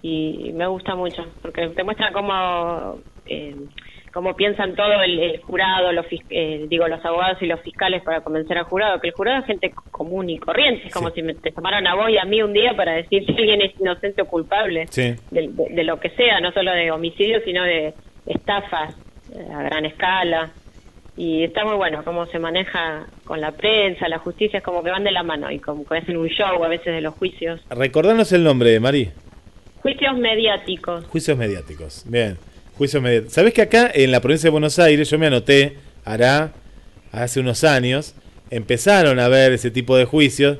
Y 0.02 0.52
me 0.54 0.66
gusta 0.68 0.94
mucho, 0.96 1.34
porque 1.42 1.68
te 1.70 1.84
muestra 1.84 2.12
cómo, 2.12 3.02
eh, 3.26 3.56
cómo 4.16 4.34
piensan 4.34 4.74
todo 4.74 5.02
el, 5.02 5.18
el 5.18 5.40
jurado, 5.42 5.92
los 5.92 6.06
eh, 6.30 6.64
digo, 6.70 6.88
los 6.88 7.04
abogados 7.04 7.36
y 7.42 7.46
los 7.46 7.60
fiscales 7.60 8.02
para 8.02 8.22
convencer 8.22 8.56
al 8.56 8.64
jurado, 8.64 8.98
que 8.98 9.08
el 9.08 9.14
jurado 9.14 9.40
es 9.40 9.46
gente 9.46 9.72
común 9.90 10.30
y 10.30 10.38
corriente, 10.38 10.86
es 10.88 10.92
como 10.94 11.10
si 11.10 11.22
me, 11.22 11.34
te 11.34 11.52
tomaran 11.52 11.86
a 11.86 11.94
vos 11.94 12.08
y 12.08 12.16
a 12.16 12.24
mí 12.24 12.42
un 12.42 12.54
día 12.54 12.72
para 12.74 12.92
decir 12.94 13.26
si 13.26 13.32
alguien 13.32 13.60
es 13.60 13.78
inocente 13.78 14.22
o 14.22 14.24
culpable 14.26 14.86
Sí. 14.88 15.14
de, 15.30 15.48
de- 15.52 15.68
de 15.70 15.84
lo 15.84 16.00
que 16.00 16.08
sea, 16.10 16.40
no 16.40 16.50
solo 16.52 16.72
de 16.72 16.90
homicidios, 16.90 17.42
sino 17.44 17.62
de 17.62 17.92
estafas 18.24 18.96
eh, 19.34 19.46
a 19.54 19.62
gran 19.62 19.84
escala. 19.84 20.50
Y 21.18 21.44
está 21.44 21.64
muy 21.64 21.76
bueno 21.76 22.02
cómo 22.04 22.26
se 22.26 22.38
maneja 22.38 23.06
con 23.24 23.40
la 23.40 23.52
prensa, 23.52 24.08
la 24.08 24.18
justicia, 24.18 24.58
es 24.58 24.62
como 24.64 24.82
que 24.82 24.90
van 24.90 25.04
de 25.04 25.12
la 25.12 25.22
mano 25.22 25.50
y 25.50 25.58
como 25.58 25.84
que 25.86 25.98
hacen 25.98 26.16
un 26.16 26.28
show 26.28 26.62
a 26.64 26.68
veces 26.68 26.94
de 26.94 27.00
los 27.00 27.14
juicios. 27.14 27.60
Recordanos 27.70 28.32
el 28.32 28.44
nombre, 28.44 28.78
Mari. 28.80 29.10
Juicios 29.82 30.16
mediáticos. 30.18 31.06
Juicios 31.06 31.38
mediáticos. 31.38 32.04
Bien, 32.08 32.36
juicios 32.76 33.02
mediáticos. 33.02 33.34
¿Sabés 33.34 33.52
que 33.54 33.62
acá 33.62 33.90
en 33.94 34.10
la 34.10 34.20
provincia 34.20 34.46
de 34.48 34.52
Buenos 34.52 34.78
Aires, 34.78 35.08
yo 35.10 35.18
me 35.18 35.26
anoté, 35.26 35.74
hará 36.04 36.52
hace 37.12 37.40
unos 37.40 37.64
años, 37.64 38.14
empezaron 38.50 39.18
a 39.18 39.28
ver 39.28 39.52
ese 39.52 39.70
tipo 39.70 39.96
de 39.96 40.04
juicios 40.04 40.58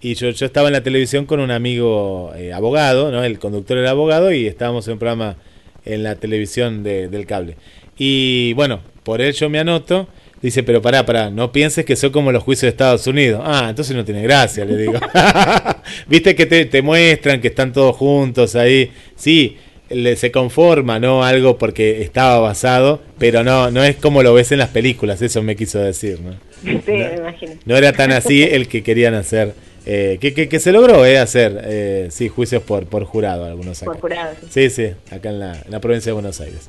y 0.00 0.14
yo, 0.14 0.30
yo 0.30 0.46
estaba 0.46 0.68
en 0.68 0.74
la 0.74 0.82
televisión 0.82 1.26
con 1.26 1.40
un 1.40 1.50
amigo 1.50 2.32
eh, 2.36 2.52
abogado, 2.52 3.10
¿no? 3.10 3.24
El 3.24 3.38
conductor 3.38 3.78
era 3.78 3.90
abogado 3.90 4.30
y 4.32 4.46
estábamos 4.46 4.86
en 4.86 4.94
un 4.94 4.98
programa 4.98 5.36
en 5.84 6.02
la 6.02 6.16
televisión 6.16 6.82
de- 6.82 7.08
del 7.08 7.26
cable. 7.26 7.56
Y 7.98 8.52
bueno, 8.54 8.80
por 9.02 9.20
él 9.20 9.32
yo 9.32 9.48
me 9.48 9.58
anoto. 9.58 10.08
Dice, 10.42 10.62
pero 10.62 10.82
pará, 10.82 11.06
pará, 11.06 11.30
no 11.30 11.50
pienses 11.50 11.84
que 11.86 11.96
son 11.96 12.10
como 12.12 12.30
los 12.30 12.42
juicios 12.42 12.62
de 12.64 12.68
Estados 12.68 13.06
Unidos. 13.06 13.40
Ah, 13.42 13.66
entonces 13.70 13.96
no 13.96 14.04
tiene 14.04 14.22
gracia, 14.22 14.64
le 14.66 14.76
digo. 14.76 14.92
Viste 16.06 16.34
que 16.34 16.44
te, 16.46 16.66
te 16.66 16.82
muestran 16.82 17.40
que 17.40 17.48
están 17.48 17.72
todos 17.72 17.96
juntos 17.96 18.54
ahí. 18.54 18.90
Sí, 19.16 19.56
le- 19.90 20.16
se 20.16 20.30
conforma, 20.30 20.98
¿no? 20.98 21.24
Algo 21.24 21.58
porque 21.58 22.02
estaba 22.02 22.38
basado, 22.38 23.00
pero 23.18 23.44
no, 23.44 23.70
no 23.70 23.84
es 23.84 23.96
como 23.96 24.22
lo 24.22 24.34
ves 24.34 24.52
en 24.52 24.58
las 24.58 24.68
películas, 24.70 25.22
eso 25.22 25.42
me 25.42 25.56
quiso 25.56 25.78
decir, 25.78 26.18
¿no? 26.20 26.32
Sí, 26.62 26.80
me 26.86 27.14
imagino. 27.16 27.52
No 27.64 27.76
era 27.76 27.92
tan 27.92 28.12
así 28.12 28.42
el 28.42 28.66
que 28.68 28.82
querían 28.82 29.14
hacer. 29.14 29.54
eh, 29.84 30.18
que, 30.20 30.34
que, 30.34 30.48
que 30.48 30.58
se 30.58 30.72
logró 30.72 31.04
eh, 31.06 31.18
hacer, 31.18 31.60
eh, 31.64 32.08
sí, 32.10 32.28
juicios 32.28 32.62
por, 32.62 32.86
por 32.86 33.04
jurado, 33.04 33.44
algunos 33.44 33.80
acá. 33.82 33.92
Por 33.92 34.00
jurado. 34.00 34.34
sí. 34.50 34.68
Sí, 34.68 34.70
sí, 34.70 35.14
acá 35.14 35.28
en 35.30 35.38
la, 35.38 35.52
en 35.64 35.70
la 35.70 35.80
provincia 35.80 36.10
de 36.10 36.14
Buenos 36.14 36.40
Aires. 36.40 36.68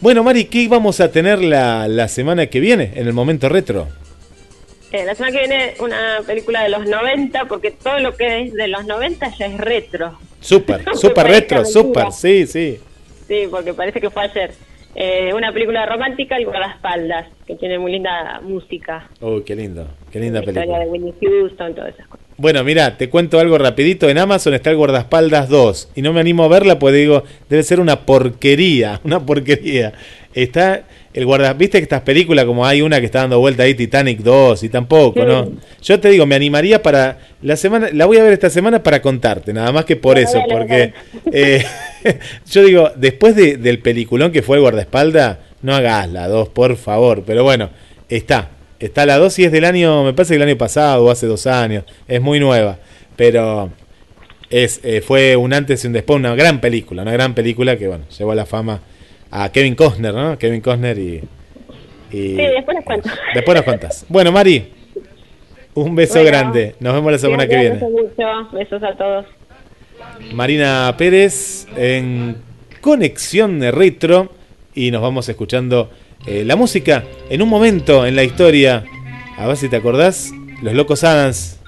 Bueno, 0.00 0.22
Mari, 0.22 0.44
¿qué 0.46 0.66
vamos 0.68 1.00
a 1.00 1.10
tener 1.10 1.42
la, 1.42 1.86
la 1.88 2.08
semana 2.08 2.46
que 2.46 2.60
viene 2.60 2.90
en 2.94 3.06
el 3.06 3.12
momento 3.12 3.48
retro? 3.48 3.88
Eh, 4.92 5.04
la 5.04 5.14
semana 5.14 5.32
que 5.32 5.46
viene 5.46 5.74
una 5.78 6.20
película 6.26 6.62
de 6.64 6.68
los 6.70 6.86
90, 6.86 7.44
porque 7.46 7.70
todo 7.70 8.00
lo 8.00 8.16
que 8.16 8.42
es 8.42 8.54
de 8.54 8.68
los 8.68 8.86
90 8.86 9.30
ya 9.38 9.46
es 9.46 9.58
retro. 9.58 10.18
Súper, 10.40 10.84
súper 10.94 11.26
retro, 11.26 11.64
súper, 11.64 12.10
sí, 12.12 12.46
sí. 12.46 12.80
Sí, 13.28 13.44
porque 13.50 13.72
parece 13.74 14.00
que 14.00 14.10
fue 14.10 14.24
ayer. 14.24 14.52
Eh, 14.96 15.32
una 15.32 15.52
película 15.52 15.86
romántica, 15.86 16.36
El 16.36 16.46
guardaespaldas, 16.46 17.28
que 17.46 17.54
tiene 17.54 17.78
muy 17.78 17.92
linda 17.92 18.40
música. 18.42 19.08
Uy, 19.20 19.44
qué 19.44 19.54
lindo, 19.54 19.86
qué 20.10 20.18
linda 20.18 20.40
La 20.40 20.50
historia 20.50 20.62
película. 20.62 20.84
de 20.84 20.90
Whitney 20.90 21.14
Houston, 21.20 21.74
todas 21.74 21.94
esas 21.94 22.08
cosas. 22.08 22.26
Bueno, 22.36 22.64
mira, 22.64 22.96
te 22.96 23.08
cuento 23.08 23.38
algo 23.38 23.56
rapidito. 23.58 24.08
En 24.08 24.18
Amazon 24.18 24.54
está 24.54 24.70
el 24.70 24.76
guardaespaldas 24.76 25.48
2 25.48 25.90
y 25.94 26.02
no 26.02 26.12
me 26.12 26.20
animo 26.20 26.42
a 26.42 26.48
verla 26.48 26.78
pues 26.78 26.94
digo, 26.94 27.22
debe 27.48 27.62
ser 27.62 27.78
una 27.78 28.00
porquería, 28.00 29.00
una 29.04 29.20
porquería. 29.20 29.92
Está 30.34 30.84
el 31.12 31.26
guarda, 31.26 31.52
viste 31.54 31.78
que 31.78 31.82
estas 31.82 32.02
películas 32.02 32.44
como 32.44 32.64
hay 32.64 32.82
una 32.82 33.00
que 33.00 33.06
está 33.06 33.20
dando 33.20 33.40
vuelta 33.40 33.64
ahí 33.64 33.74
Titanic 33.74 34.20
2 34.20 34.62
y 34.62 34.68
tampoco, 34.68 35.24
¿no? 35.24 35.50
Yo 35.82 35.98
te 35.98 36.08
digo, 36.08 36.24
me 36.24 36.36
animaría 36.36 36.82
para 36.82 37.18
la 37.42 37.56
semana, 37.56 37.88
la 37.92 38.06
voy 38.06 38.18
a 38.18 38.22
ver 38.22 38.32
esta 38.32 38.48
semana 38.48 38.82
para 38.82 39.02
contarte, 39.02 39.52
nada 39.52 39.72
más 39.72 39.84
que 39.84 39.96
por 39.96 40.18
eso, 40.18 40.40
porque 40.48 40.92
eh, 41.32 41.64
yo 42.50 42.62
digo, 42.64 42.90
después 42.94 43.34
de- 43.34 43.56
del 43.56 43.80
peliculón 43.80 44.30
que 44.30 44.42
fue 44.42 44.58
el 44.58 44.62
guardaespaldas, 44.62 45.38
no 45.62 45.74
hagas 45.74 46.08
la 46.10 46.28
2, 46.28 46.50
por 46.50 46.76
favor, 46.76 47.24
pero 47.26 47.42
bueno, 47.42 47.70
está, 48.08 48.50
está 48.78 49.04
la 49.04 49.18
2 49.18 49.36
y 49.40 49.44
es 49.46 49.52
del 49.52 49.64
año, 49.64 50.04
me 50.04 50.12
parece 50.12 50.34
que 50.34 50.42
el 50.42 50.48
año 50.48 50.56
pasado 50.58 51.04
o 51.04 51.10
hace 51.10 51.26
dos 51.26 51.46
años, 51.48 51.84
es 52.06 52.20
muy 52.20 52.38
nueva, 52.38 52.78
pero 53.16 53.70
es 54.48 54.80
eh, 54.82 55.00
fue 55.00 55.36
un 55.36 55.52
antes 55.52 55.82
y 55.84 55.86
un 55.88 55.92
después, 55.92 56.18
una 56.20 56.34
gran 56.36 56.60
película, 56.60 57.02
una 57.02 57.12
gran 57.12 57.34
película 57.34 57.76
que 57.76 57.88
bueno, 57.88 58.04
llevó 58.16 58.32
a 58.32 58.34
la 58.36 58.46
fama 58.46 58.80
a 59.30 59.48
Kevin 59.50 59.74
Costner, 59.74 60.14
¿no? 60.14 60.38
Kevin 60.38 60.60
Costner 60.60 60.98
y... 60.98 61.22
y- 62.12 62.36
Sí, 62.36 62.36
después 62.36 62.76
les 62.76 62.84
cuento. 62.84 63.08
Después 63.34 63.56
nos 63.56 63.64
contás. 63.64 64.06
Bueno, 64.08 64.32
Mari, 64.32 64.68
un 65.74 65.94
beso 65.94 66.14
Bueno. 66.14 66.28
grande, 66.28 66.74
nos 66.80 66.94
vemos 66.94 67.12
la 67.12 67.18
semana 67.18 67.46
que 67.46 67.56
viene. 67.56 67.76
Mucho. 67.78 68.50
Besos 68.52 68.82
a 68.82 68.96
todos. 68.96 69.26
Marina 70.32 70.92
Pérez 70.98 71.66
en 71.76 72.36
Conexión 72.80 73.60
de 73.60 73.70
Retro 73.70 74.32
y 74.74 74.90
nos 74.90 75.02
vamos 75.02 75.28
escuchando 75.28 75.90
eh, 76.26 76.44
la 76.44 76.56
música 76.56 77.04
en 77.28 77.42
un 77.42 77.48
momento 77.48 78.06
en 78.06 78.16
la 78.16 78.24
historia. 78.24 78.84
A 79.38 79.46
ver 79.46 79.56
si 79.56 79.68
te 79.68 79.76
acordás, 79.76 80.30
Los 80.62 80.74
Locos 80.74 81.04
Adams. 81.04 81.60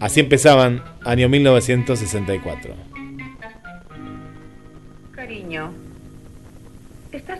Así 0.00 0.20
empezaban, 0.20 0.82
año 1.04 1.28
1964. 1.28 2.74
Cariño, 5.12 5.70
¿estás 5.72 5.83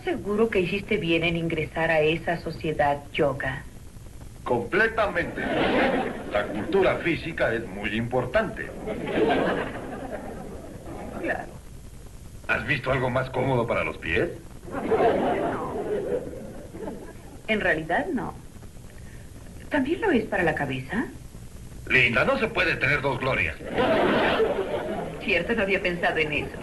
seguro 0.04 0.50
que 0.50 0.60
hiciste 0.60 0.98
bien 0.98 1.24
en 1.24 1.36
ingresar 1.36 1.90
a 1.90 2.00
esa 2.00 2.36
sociedad 2.38 3.02
yoga? 3.12 3.64
Completamente. 4.44 5.42
La 6.30 6.46
cultura 6.46 6.96
física 6.96 7.52
es 7.54 7.66
muy 7.66 7.94
importante. 7.94 8.68
Claro. 11.20 11.52
¿Has 12.46 12.66
visto 12.66 12.92
algo 12.92 13.08
más 13.08 13.30
cómodo 13.30 13.66
para 13.66 13.84
los 13.84 13.96
pies? 13.96 14.28
En 17.48 17.60
realidad 17.60 18.06
no. 18.12 18.34
¿También 19.70 20.02
lo 20.02 20.10
es 20.10 20.24
para 20.26 20.42
la 20.42 20.54
cabeza? 20.54 21.06
Linda, 21.88 22.24
no 22.24 22.38
se 22.38 22.48
puede 22.48 22.76
tener 22.76 23.00
dos 23.00 23.18
glorias. 23.18 23.56
Cierto, 25.22 25.54
no 25.54 25.62
había 25.62 25.82
pensado 25.82 26.18
en 26.18 26.32
eso. 26.32 26.58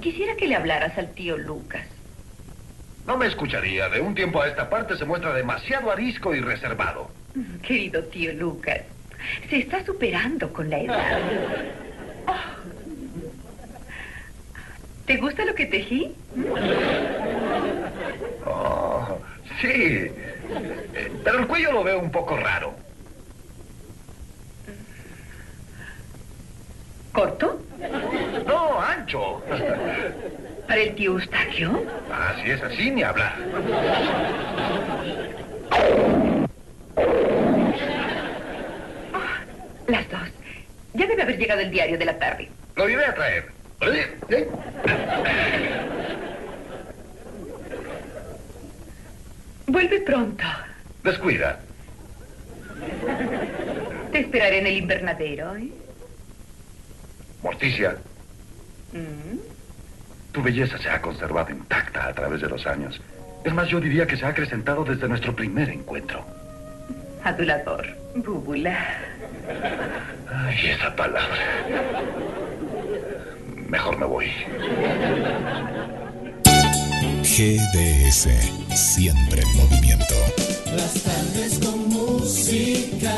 Quisiera 0.00 0.34
que 0.36 0.48
le 0.48 0.56
hablaras 0.56 0.96
al 0.98 1.10
tío 1.14 1.36
Lucas. 1.36 1.86
No 3.08 3.16
me 3.16 3.26
escucharía. 3.26 3.88
De 3.88 4.02
un 4.02 4.14
tiempo 4.14 4.42
a 4.42 4.48
esta 4.48 4.68
parte 4.68 4.94
se 4.98 5.06
muestra 5.06 5.32
demasiado 5.32 5.90
arisco 5.90 6.34
y 6.34 6.40
reservado. 6.40 7.10
Querido 7.62 8.04
tío 8.04 8.34
Lucas, 8.34 8.82
se 9.48 9.60
está 9.60 9.82
superando 9.82 10.52
con 10.52 10.68
la 10.68 10.78
edad. 10.78 11.18
Oh. 12.26 12.34
¿Te 15.06 15.16
gusta 15.16 15.46
lo 15.46 15.54
que 15.54 15.64
tejí? 15.64 16.14
Oh, 18.44 19.18
sí. 19.62 20.12
Pero 21.24 21.38
el 21.38 21.46
cuello 21.46 21.72
lo 21.72 21.84
veo 21.84 22.00
un 22.00 22.10
poco 22.10 22.36
raro. 22.36 22.74
¿Corto? 27.12 27.62
No, 28.46 28.78
ancho. 28.82 29.42
¿Para 30.68 30.80
el 30.82 30.94
tío 30.94 31.12
Eustaquio? 31.12 31.82
Así 32.12 32.50
es, 32.50 32.62
así 32.62 32.90
ni 32.90 33.02
hablar. 33.02 33.34
Las 39.86 40.08
dos. 40.10 40.28
Ya 40.94 41.06
debe 41.06 41.22
haber 41.22 41.38
llegado 41.38 41.60
el 41.60 41.70
diario 41.70 41.98
de 41.98 42.04
la 42.04 42.18
tarde. 42.18 42.48
Lo 42.76 42.88
iré 42.88 43.04
a 43.04 43.14
traer. 43.14 43.44
¿Eh? 43.80 44.48
Vuelve 49.66 50.00
pronto. 50.00 50.44
Descuida. 51.04 51.60
Te 54.12 54.20
esperaré 54.20 54.58
en 54.58 54.66
el 54.66 54.76
invernadero, 54.78 55.56
¿eh? 55.56 55.68
Morticia, 57.42 57.96
Mm. 58.92 59.38
Tu 60.32 60.42
belleza 60.42 60.78
se 60.78 60.88
ha 60.88 61.00
conservado 61.00 61.50
intacta 61.50 62.08
a 62.08 62.12
través 62.12 62.40
de 62.40 62.48
los 62.48 62.66
años. 62.66 63.00
Es 63.44 63.54
más, 63.54 63.68
yo 63.68 63.80
diría 63.80 64.06
que 64.06 64.16
se 64.16 64.26
ha 64.26 64.28
acrecentado 64.28 64.84
desde 64.84 65.08
nuestro 65.08 65.34
primer 65.34 65.68
encuentro. 65.70 66.24
Adulador. 67.24 67.86
Búbula. 68.14 68.78
Ay, 70.32 70.70
esa 70.70 70.94
palabra. 70.94 71.38
Mejor 73.68 73.98
me 73.98 74.06
voy. 74.06 74.30
GDS, 77.22 78.28
siempre 78.74 79.42
en 79.42 79.56
movimiento. 79.56 80.14
Las 80.74 81.02
tardes 81.02 81.58
con 81.58 81.88
música, 81.88 83.12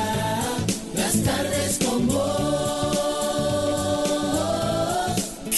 las 0.95 1.23
tardes 1.23 1.79
con 1.85 2.07
vos. 2.07 2.80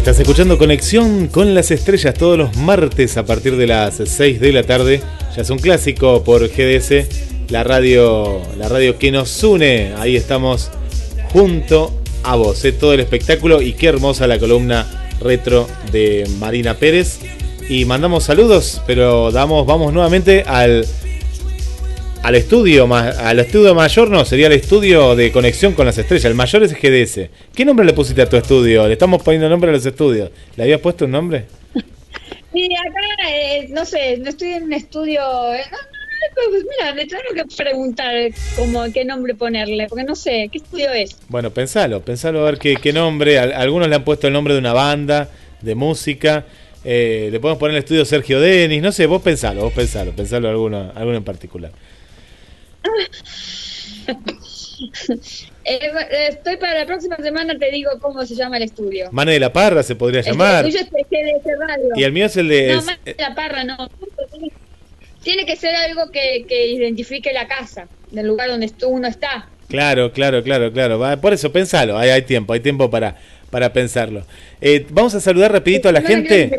Estás 0.00 0.18
escuchando 0.18 0.56
Conexión 0.56 1.26
con 1.26 1.52
las 1.52 1.70
Estrellas 1.70 2.14
todos 2.14 2.38
los 2.38 2.56
martes 2.56 3.18
a 3.18 3.26
partir 3.26 3.56
de 3.56 3.66
las 3.66 4.00
6 4.02 4.40
de 4.40 4.50
la 4.50 4.62
tarde. 4.62 5.02
Ya 5.36 5.42
es 5.42 5.50
un 5.50 5.58
clásico 5.58 6.24
por 6.24 6.48
GDS, 6.48 7.04
la 7.50 7.64
radio, 7.64 8.40
la 8.56 8.70
radio 8.70 8.98
que 8.98 9.12
nos 9.12 9.44
une. 9.44 9.92
Ahí 9.98 10.16
estamos 10.16 10.70
junto 11.34 11.92
a 12.22 12.34
vos. 12.34 12.64
¿eh? 12.64 12.72
Todo 12.72 12.94
el 12.94 13.00
espectáculo 13.00 13.60
y 13.60 13.74
qué 13.74 13.88
hermosa 13.88 14.26
la 14.26 14.38
columna 14.38 14.86
retro 15.20 15.68
de 15.92 16.26
Marina 16.38 16.78
Pérez. 16.78 17.18
Y 17.68 17.84
mandamos 17.84 18.24
saludos, 18.24 18.80
pero 18.86 19.30
damos, 19.30 19.66
vamos 19.66 19.92
nuevamente 19.92 20.44
al, 20.46 20.86
al 22.22 22.34
estudio, 22.34 22.92
al 22.94 23.38
estudio 23.38 23.74
mayor, 23.74 24.10
no, 24.10 24.24
sería 24.24 24.46
el 24.48 24.52
estudio 24.52 25.16
de 25.16 25.32
conexión 25.32 25.72
con 25.72 25.86
las 25.86 25.96
estrellas. 25.98 26.26
El 26.26 26.34
mayor 26.34 26.62
es 26.62 26.72
GDS. 26.74 27.28
¿Qué 27.54 27.64
nombre 27.64 27.84
le 27.86 27.92
pusiste 27.92 28.20
a 28.22 28.28
tu 28.28 28.36
estudio? 28.36 28.86
Le 28.86 28.92
estamos 28.92 29.22
poniendo 29.22 29.48
nombre 29.48 29.70
a 29.70 29.72
los 29.72 29.84
estudios. 29.86 30.30
¿Le 30.56 30.64
habías 30.64 30.80
puesto 30.80 31.04
un 31.06 31.12
nombre? 31.12 31.44
Sí, 32.52 32.64
acá, 32.74 33.30
eh, 33.30 33.68
no 33.70 33.84
sé, 33.84 34.16
no 34.18 34.28
estoy 34.28 34.48
en 34.54 34.64
un 34.64 34.72
estudio. 34.72 35.20
eh, 35.54 35.62
no, 35.70 35.78
no, 35.78 36.50
pues 36.50 36.64
mira, 36.68 36.92
le 36.96 37.06
tengo 37.06 37.22
que 37.32 37.44
preguntar 37.56 38.12
como 38.56 38.82
qué 38.92 39.04
nombre 39.04 39.36
ponerle, 39.36 39.86
porque 39.88 40.02
no 40.02 40.16
sé, 40.16 40.48
¿qué 40.50 40.58
estudio 40.58 40.90
es? 40.90 41.16
Bueno, 41.28 41.50
pensalo, 41.52 42.00
pensalo 42.02 42.40
a 42.40 42.50
ver 42.50 42.58
qué, 42.58 42.74
qué 42.74 42.92
nombre. 42.92 43.38
Al- 43.38 43.52
algunos 43.52 43.88
le 43.88 43.94
han 43.94 44.02
puesto 44.02 44.26
el 44.26 44.32
nombre 44.32 44.54
de 44.54 44.58
una 44.58 44.72
banda, 44.72 45.28
de 45.60 45.74
música. 45.76 46.44
Eh, 46.84 47.28
le 47.30 47.38
podemos 47.38 47.60
poner 47.60 47.76
el 47.76 47.84
estudio 47.84 48.04
Sergio 48.04 48.40
Denis. 48.40 48.82
No 48.82 48.90
sé, 48.90 49.06
vos 49.06 49.22
pensalo, 49.22 49.62
vos 49.62 49.72
pensalo, 49.72 50.10
pensalo 50.10 50.48
alguno, 50.48 50.90
alguno 50.96 51.18
en 51.18 51.24
particular. 51.24 51.70
Eh, 55.62 55.78
eh, 55.82 56.26
estoy 56.30 56.56
para 56.56 56.80
la 56.80 56.86
próxima 56.86 57.16
semana, 57.16 57.56
te 57.58 57.70
digo 57.70 57.90
cómo 58.00 58.24
se 58.24 58.34
llama 58.34 58.56
el 58.56 58.62
estudio. 58.62 59.10
Mane 59.12 59.32
de 59.32 59.40
la 59.40 59.52
Parra 59.52 59.82
se 59.82 59.94
podría 59.94 60.22
llamar. 60.22 60.64
El 60.64 60.72
tuyo 60.72 60.84
es 60.84 60.90
GDS 60.90 61.58
Radio. 61.58 61.88
Y 61.94 62.02
el 62.02 62.12
mío 62.12 62.26
es 62.26 62.36
el 62.38 62.48
de. 62.48 62.74
No, 62.74 62.82
más 62.82 63.04
de 63.04 63.14
la 63.18 63.34
parra, 63.34 63.62
no. 63.64 63.90
Tiene 65.22 65.44
que 65.44 65.56
ser 65.56 65.74
algo 65.76 66.10
que, 66.10 66.46
que 66.48 66.68
identifique 66.68 67.32
la 67.34 67.46
casa, 67.46 67.88
del 68.10 68.26
lugar 68.26 68.48
donde 68.48 68.72
uno 68.86 69.06
está. 69.06 69.50
Claro, 69.68 70.12
claro, 70.12 70.42
claro, 70.42 70.72
claro. 70.72 71.20
Por 71.20 71.34
eso, 71.34 71.52
pensalo, 71.52 71.98
hay, 71.98 72.10
hay 72.10 72.22
tiempo, 72.22 72.54
hay 72.54 72.60
tiempo 72.60 72.90
para, 72.90 73.16
para 73.50 73.72
pensarlo. 73.72 74.24
Eh, 74.60 74.86
vamos 74.90 75.14
a 75.14 75.20
saludar 75.20 75.52
rapidito 75.52 75.88
a 75.88 75.92
la 75.92 76.00
gente. 76.00 76.50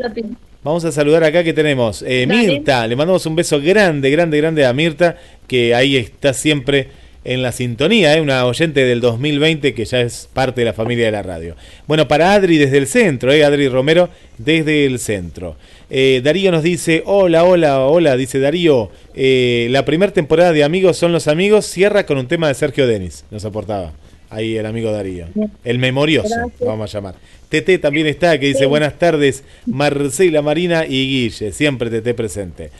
Vamos 0.63 0.85
a 0.85 0.91
saludar 0.91 1.23
acá 1.23 1.43
que 1.43 1.53
tenemos 1.53 2.03
eh. 2.07 2.27
Mirta. 2.27 2.85
Le 2.87 2.95
mandamos 2.95 3.25
un 3.25 3.35
beso 3.35 3.59
grande, 3.59 4.11
grande, 4.11 4.37
grande 4.37 4.65
a 4.65 4.73
Mirta, 4.73 5.17
que 5.47 5.73
ahí 5.73 5.97
está 5.97 6.33
siempre 6.33 6.89
en 7.23 7.41
la 7.41 7.51
sintonía, 7.51 8.15
eh, 8.15 8.21
una 8.21 8.45
oyente 8.45 8.83
del 8.83 8.99
2020 8.99 9.73
que 9.73 9.85
ya 9.85 10.01
es 10.01 10.27
parte 10.33 10.61
de 10.61 10.65
la 10.65 10.73
familia 10.73 11.05
de 11.05 11.11
la 11.11 11.23
radio. 11.23 11.55
Bueno, 11.87 12.07
para 12.07 12.33
Adri 12.33 12.57
desde 12.57 12.77
el 12.77 12.87
centro, 12.87 13.31
eh, 13.31 13.43
Adri 13.43 13.69
Romero 13.69 14.09
desde 14.37 14.85
el 14.85 14.99
centro. 14.99 15.55
Eh, 15.89 16.21
Darío 16.23 16.51
nos 16.51 16.63
dice, 16.63 17.03
hola, 17.05 17.43
hola, 17.43 17.85
hola, 17.85 18.15
dice 18.15 18.39
Darío, 18.39 18.89
eh, 19.13 19.67
la 19.71 19.85
primera 19.85 20.13
temporada 20.13 20.53
de 20.53 20.63
Amigos 20.63 20.97
son 20.97 21.11
los 21.11 21.27
amigos 21.27 21.65
cierra 21.65 22.05
con 22.05 22.17
un 22.17 22.27
tema 22.27 22.47
de 22.47 22.53
Sergio 22.53 22.87
Denis, 22.87 23.25
nos 23.29 23.45
aportaba. 23.45 23.93
Ahí 24.31 24.55
el 24.55 24.65
amigo 24.65 24.91
Darío. 24.91 25.27
El 25.63 25.77
memorioso, 25.77 26.33
Gracias. 26.33 26.67
vamos 26.67 26.89
a 26.89 26.97
llamar. 26.97 27.15
Tete 27.49 27.77
también 27.77 28.07
está, 28.07 28.39
que 28.39 28.47
dice 28.47 28.65
buenas 28.65 28.97
tardes, 28.97 29.43
Marcela, 29.65 30.41
Marina 30.41 30.85
y 30.85 31.05
Guille, 31.29 31.51
siempre 31.51 31.89
Tete 31.89 32.13
presente. 32.13 32.71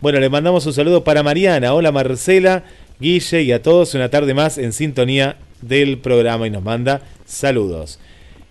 Bueno, 0.00 0.20
le 0.20 0.28
mandamos 0.28 0.66
un 0.66 0.74
saludo 0.74 1.02
para 1.02 1.22
Mariana. 1.22 1.72
Hola 1.72 1.90
Marcela, 1.92 2.62
Guille 3.00 3.42
y 3.42 3.52
a 3.52 3.62
todos 3.62 3.94
una 3.94 4.10
tarde 4.10 4.34
más 4.34 4.58
en 4.58 4.72
sintonía 4.74 5.36
del 5.62 5.96
programa 5.98 6.46
y 6.46 6.50
nos 6.50 6.62
manda 6.62 7.00
saludos. 7.24 7.98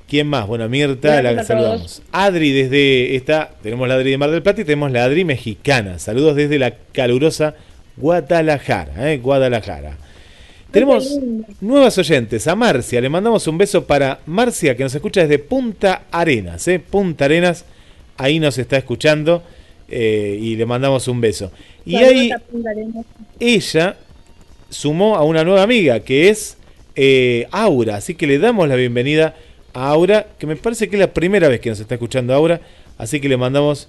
¿Quién 0.09 0.25
más? 0.27 0.47
Bueno, 0.47 0.67
Mirta, 0.67 1.21
la 1.21 1.35
que 1.35 1.43
saludamos. 1.43 2.01
Adri 2.11 2.51
desde 2.53 3.15
esta, 3.15 3.51
tenemos 3.61 3.87
la 3.87 3.93
Adri 3.95 4.11
de 4.11 4.17
Mar 4.17 4.31
del 4.31 4.41
Plata 4.41 4.61
y 4.61 4.65
tenemos 4.65 4.91
la 4.91 5.03
Adri 5.03 5.25
mexicana. 5.25 5.99
Saludos 5.99 6.35
desde 6.35 6.57
la 6.57 6.73
calurosa 6.91 7.55
Guadalajara, 7.97 9.11
¿eh? 9.11 9.17
Guadalajara. 9.17 9.97
Tenemos 10.71 11.17
nuevas 11.61 11.97
oyentes. 11.97 12.47
A 12.47 12.55
Marcia, 12.55 12.99
le 12.99 13.09
mandamos 13.09 13.47
un 13.47 13.57
beso 13.57 13.85
para 13.85 14.19
Marcia, 14.25 14.75
que 14.75 14.83
nos 14.83 14.93
escucha 14.93 15.21
desde 15.21 15.39
Punta 15.39 16.03
Arenas. 16.11 16.67
¿eh? 16.67 16.79
Punta 16.79 17.25
Arenas, 17.25 17.65
ahí 18.17 18.39
nos 18.39 18.57
está 18.57 18.77
escuchando 18.77 19.43
eh, 19.87 20.37
y 20.39 20.55
le 20.55 20.65
mandamos 20.65 21.07
un 21.07 21.21
beso. 21.21 21.51
Y 21.85 21.95
ahí 21.95 22.31
ella 23.39 23.97
sumó 24.69 25.15
a 25.15 25.23
una 25.23 25.43
nueva 25.43 25.63
amiga, 25.63 26.01
que 26.01 26.29
es 26.29 26.57
eh, 26.95 27.47
Aura. 27.51 27.95
Así 27.95 28.15
que 28.15 28.27
le 28.27 28.37
damos 28.37 28.67
la 28.67 28.75
bienvenida 28.75 29.35
a 29.73 29.89
Aura, 29.89 30.27
que 30.37 30.47
me 30.47 30.57
parece 30.57 30.89
que 30.89 30.97
es 30.97 30.99
la 30.99 31.13
primera 31.13 31.47
vez 31.47 31.61
que 31.61 31.69
nos 31.69 31.79
está 31.79 31.95
escuchando 31.95 32.33
Aura. 32.33 32.59
Así 32.97 33.21
que 33.21 33.29
le 33.29 33.37
mandamos 33.37 33.87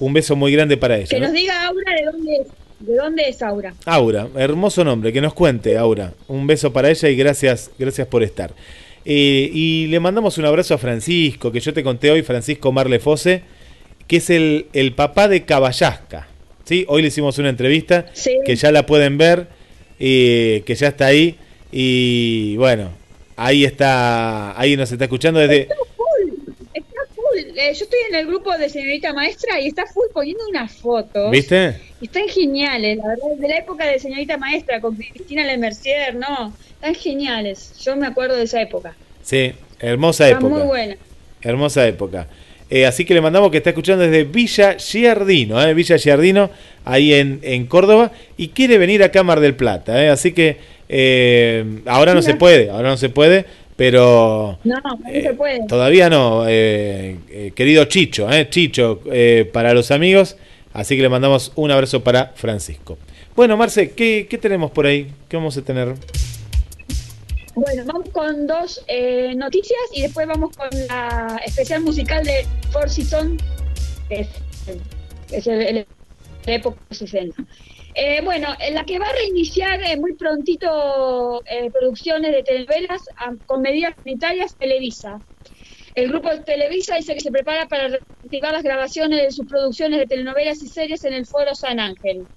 un 0.00 0.12
beso 0.12 0.34
muy 0.34 0.52
grande 0.52 0.76
para 0.76 0.96
ella. 0.96 1.08
Que 1.08 1.20
¿no? 1.20 1.26
nos 1.26 1.34
diga 1.34 1.66
Aura 1.66 1.92
de 1.92 2.04
dónde 2.10 2.36
es. 2.36 2.46
¿De 2.80 2.94
dónde 2.96 3.28
es 3.28 3.42
Aura? 3.42 3.74
Aura, 3.86 4.28
hermoso 4.36 4.84
nombre, 4.84 5.12
que 5.12 5.20
nos 5.20 5.34
cuente, 5.34 5.76
Aura. 5.76 6.12
Un 6.28 6.46
beso 6.46 6.72
para 6.72 6.90
ella 6.90 7.08
y 7.08 7.16
gracias, 7.16 7.70
gracias 7.78 8.06
por 8.06 8.22
estar. 8.22 8.52
Eh, 9.04 9.50
y 9.52 9.86
le 9.88 9.98
mandamos 10.00 10.38
un 10.38 10.44
abrazo 10.44 10.74
a 10.74 10.78
Francisco, 10.78 11.50
que 11.50 11.60
yo 11.60 11.72
te 11.72 11.82
conté 11.82 12.10
hoy, 12.10 12.22
Francisco 12.22 12.70
Marle 12.72 12.98
Fose, 13.00 13.42
que 14.06 14.16
es 14.18 14.30
el, 14.30 14.66
el 14.72 14.92
papá 14.92 15.28
de 15.28 15.44
Caballasca. 15.44 16.28
¿sí? 16.64 16.84
Hoy 16.88 17.02
le 17.02 17.08
hicimos 17.08 17.38
una 17.38 17.48
entrevista 17.48 18.06
Sí. 18.12 18.38
que 18.44 18.54
ya 18.54 18.70
la 18.70 18.86
pueden 18.86 19.18
ver, 19.18 19.48
eh, 19.98 20.62
que 20.64 20.74
ya 20.74 20.88
está 20.88 21.06
ahí. 21.06 21.36
Y 21.72 22.56
bueno, 22.58 22.90
ahí 23.36 23.64
está, 23.64 24.58
ahí 24.58 24.76
nos 24.76 24.90
está 24.92 25.04
escuchando 25.04 25.40
desde... 25.40 25.62
Está 25.62 25.74
full. 25.96 26.32
Está 26.74 27.00
full. 27.14 27.47
Eh, 27.60 27.74
yo 27.74 27.84
estoy 27.86 27.98
en 28.08 28.14
el 28.14 28.26
grupo 28.28 28.56
de 28.56 28.68
señorita 28.68 29.12
maestra 29.12 29.60
y 29.60 29.66
está 29.66 29.84
full 29.86 30.04
poniendo 30.12 30.44
unas 30.48 30.72
fotos. 30.76 31.28
¿Viste? 31.32 31.74
Y 32.00 32.04
Están 32.04 32.28
geniales, 32.28 32.98
la 32.98 33.08
verdad, 33.08 33.36
de 33.36 33.48
la 33.48 33.56
época 33.56 33.84
de 33.84 33.98
señorita 33.98 34.36
maestra 34.36 34.80
con 34.80 34.94
Cristina 34.94 35.44
Lemercier, 35.44 36.14
no, 36.14 36.52
están 36.74 36.94
geniales. 36.94 37.72
Yo 37.84 37.96
me 37.96 38.06
acuerdo 38.06 38.36
de 38.36 38.44
esa 38.44 38.62
época. 38.62 38.94
Sí, 39.22 39.52
hermosa 39.80 40.26
Está 40.28 40.38
época. 40.38 40.54
muy 40.54 40.62
buena. 40.68 40.96
Hermosa 41.42 41.84
época. 41.88 42.28
Eh, 42.70 42.86
así 42.86 43.04
que 43.04 43.12
le 43.14 43.20
mandamos 43.20 43.50
que 43.50 43.56
está 43.56 43.70
escuchando 43.70 44.04
desde 44.04 44.22
Villa 44.22 44.74
Giardino, 44.78 45.60
eh, 45.60 45.74
Villa 45.74 45.96
Giardino, 45.96 46.50
ahí 46.84 47.12
en, 47.12 47.40
en 47.42 47.66
Córdoba, 47.66 48.12
y 48.36 48.50
quiere 48.50 48.78
venir 48.78 49.02
acá 49.02 49.20
a 49.20 49.22
Mar 49.24 49.40
del 49.40 49.56
Plata. 49.56 50.00
eh, 50.04 50.10
así 50.10 50.30
que 50.30 50.58
ahora 51.86 52.14
no 52.14 52.22
se 52.22 52.34
puede, 52.34 52.70
ahora 52.70 52.90
no 52.90 52.96
se 52.96 53.08
puede, 53.08 53.46
pero 53.78 54.58
No, 54.64 54.74
no 54.82 54.98
se 55.08 55.34
puede. 55.34 55.64
todavía 55.68 56.10
no, 56.10 56.44
eh, 56.48 57.16
eh, 57.30 57.52
querido 57.54 57.84
Chicho, 57.84 58.28
eh, 58.28 58.48
Chicho, 58.50 59.00
eh, 59.10 59.48
para 59.52 59.72
los 59.72 59.92
amigos. 59.92 60.36
Así 60.72 60.96
que 60.96 61.02
le 61.02 61.08
mandamos 61.08 61.52
un 61.54 61.70
abrazo 61.70 62.02
para 62.02 62.32
Francisco. 62.34 62.98
Bueno, 63.36 63.56
Marce, 63.56 63.92
¿qué, 63.92 64.26
qué 64.28 64.36
tenemos 64.36 64.72
por 64.72 64.84
ahí? 64.86 65.06
¿Qué 65.28 65.36
vamos 65.36 65.56
a 65.56 65.62
tener? 65.62 65.94
Bueno, 67.54 67.82
vamos 67.86 68.08
con 68.10 68.46
dos 68.48 68.84
eh, 68.88 69.32
noticias 69.36 69.78
y 69.94 70.02
después 70.02 70.26
vamos 70.26 70.56
con 70.56 70.68
la 70.88 71.40
especial 71.46 71.80
musical 71.82 72.24
de 72.24 72.46
Four 72.72 72.90
Seasons, 72.90 73.40
que 74.08 74.20
es, 74.20 74.28
es 75.30 75.46
el, 75.46 75.60
el- 75.62 75.86
la 76.46 76.52
época 76.54 76.78
60. 76.90 77.44
Eh, 78.00 78.20
bueno, 78.22 78.54
en 78.60 78.74
la 78.74 78.84
que 78.84 78.96
va 79.00 79.06
a 79.08 79.12
reiniciar 79.12 79.82
eh, 79.82 79.96
muy 79.96 80.14
prontito 80.14 81.42
eh, 81.46 81.68
producciones 81.72 82.30
de 82.30 82.44
telenovelas 82.44 83.02
ah, 83.16 83.32
con 83.44 83.60
medidas 83.60 83.92
sanitarias 84.04 84.56
Televisa. 84.56 85.20
El 85.96 86.08
grupo 86.08 86.28
Televisa 86.44 86.94
dice 86.94 87.14
que 87.14 87.20
se 87.20 87.32
prepara 87.32 87.66
para 87.66 87.88
reactivar 87.88 88.52
las 88.52 88.62
grabaciones 88.62 89.20
de 89.20 89.32
sus 89.32 89.46
producciones 89.48 89.98
de 89.98 90.06
telenovelas 90.06 90.62
y 90.62 90.68
series 90.68 91.02
en 91.02 91.14
el 91.14 91.26
Foro 91.26 91.56
San 91.56 91.80
Ángel. 91.80 92.28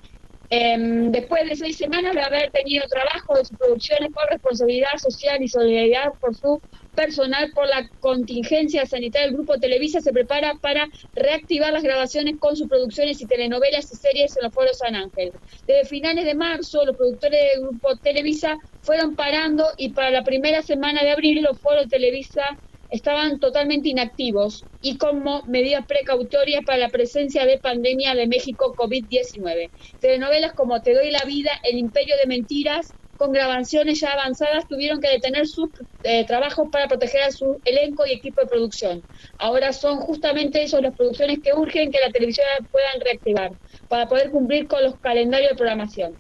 Em, 0.50 1.12
después 1.12 1.48
de 1.48 1.56
seis 1.56 1.78
semanas 1.78 2.16
de 2.16 2.22
haber 2.22 2.50
tenido 2.50 2.84
trabajo 2.88 3.36
de 3.36 3.46
sus 3.46 3.56
producciones 3.56 4.10
por 4.12 4.32
responsabilidad 4.32 4.98
social 4.98 5.44
y 5.44 5.48
solidaridad 5.48 6.10
por 6.20 6.36
su 6.36 6.60
personal 6.94 7.52
por 7.54 7.68
la 7.68 7.90
contingencia 8.00 8.86
sanitaria, 8.86 9.28
el 9.28 9.34
Grupo 9.34 9.58
Televisa 9.58 10.02
se 10.02 10.12
prepara 10.12 10.54
para 10.62 10.88
reactivar 11.16 11.74
las 11.74 11.84
grabaciones 11.84 12.36
con 12.40 12.56
sus 12.56 12.68
producciones 12.68 13.22
y 13.22 13.28
telenovelas 13.28 13.92
y 13.92 13.96
series 13.96 14.36
en 14.38 14.44
los 14.44 14.54
foros 14.54 14.78
San 14.78 14.96
Ángel. 14.96 15.34
Desde 15.66 15.86
finales 15.86 16.26
de 16.26 16.36
marzo, 16.36 16.86
los 16.86 16.96
productores 16.96 17.40
del 17.54 17.64
Grupo 17.64 17.98
Televisa 17.98 18.58
fueron 18.82 19.16
parando 19.16 19.66
y 19.78 19.94
para 19.94 20.12
la 20.12 20.24
primera 20.24 20.62
semana 20.62 21.04
de 21.04 21.12
abril 21.12 21.44
los 21.44 21.60
foros 21.60 21.88
Televisa 21.88 22.44
estaban 22.90 23.40
totalmente 23.40 23.90
inactivos 23.90 24.68
y 24.82 24.98
como 24.98 25.44
medida 25.48 25.86
precautoria 25.88 26.62
para 26.62 26.78
la 26.78 26.90
presencia 26.90 27.46
de 27.46 27.58
pandemia 27.60 28.16
de 28.16 28.28
México 28.28 28.76
COVID-19. 28.76 29.72
Telenovelas 30.00 30.54
como 30.54 30.82
Te 30.82 30.94
doy 30.94 31.10
la 31.10 31.24
vida, 31.26 31.52
El 31.64 31.78
imperio 31.78 32.16
de 32.22 32.28
mentiras, 32.28 32.96
con 33.22 33.32
grabaciones 33.34 34.00
ya 34.00 34.14
avanzadas, 34.14 34.68
tuvieron 34.68 35.00
que 35.00 35.08
detener 35.08 35.46
sus 35.46 35.70
eh, 36.02 36.26
trabajos 36.26 36.70
para 36.72 36.88
proteger 36.88 37.22
a 37.22 37.32
su 37.32 37.62
elenco 37.64 38.04
y 38.08 38.14
equipo 38.14 38.42
de 38.42 38.48
producción. 38.48 39.06
Ahora 39.38 39.74
son 39.74 40.00
justamente 40.00 40.64
esas 40.64 40.82
las 40.82 40.96
producciones 40.96 41.38
que 41.44 41.54
urgen 41.54 41.92
que 41.92 42.00
la 42.04 42.12
televisión 42.12 42.48
puedan 42.72 43.00
reactivar 43.00 43.52
para 43.88 44.08
poder 44.08 44.32
cumplir 44.32 44.66
con 44.68 44.82
los 44.84 45.00
calendarios 45.00 45.52
de 45.52 45.56
programación. 45.56 46.20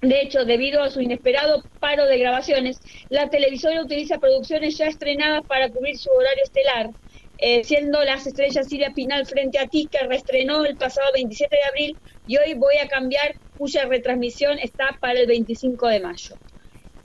De 0.00 0.22
hecho, 0.22 0.46
debido 0.46 0.82
a 0.82 0.90
su 0.90 1.02
inesperado 1.02 1.64
paro 1.78 2.06
de 2.06 2.16
grabaciones, 2.16 2.80
la 3.10 3.28
televisora 3.28 3.82
utiliza 3.82 4.18
producciones 4.18 4.78
ya 4.78 4.86
estrenadas 4.86 5.42
para 5.46 5.68
cubrir 5.68 5.98
su 5.98 6.10
horario 6.10 6.44
estelar, 6.44 6.90
eh, 7.36 7.62
siendo 7.62 8.02
Las 8.04 8.26
Estrellas 8.26 8.68
Silvia 8.68 8.92
Pinal 8.94 9.26
frente 9.26 9.58
a 9.58 9.66
ti, 9.66 9.86
que 9.92 9.98
reestrenó 10.06 10.64
el 10.64 10.78
pasado 10.78 11.08
27 11.12 11.54
de 11.54 11.62
abril, 11.64 11.98
y 12.24 12.36
hoy 12.36 12.54
voy 12.54 12.76
a 12.82 12.88
cambiar, 12.88 13.34
cuya 13.56 13.84
retransmisión 13.86 14.58
está 14.58 14.98
para 15.00 15.20
el 15.20 15.26
25 15.26 15.88
de 15.88 16.00
mayo. 16.00 16.36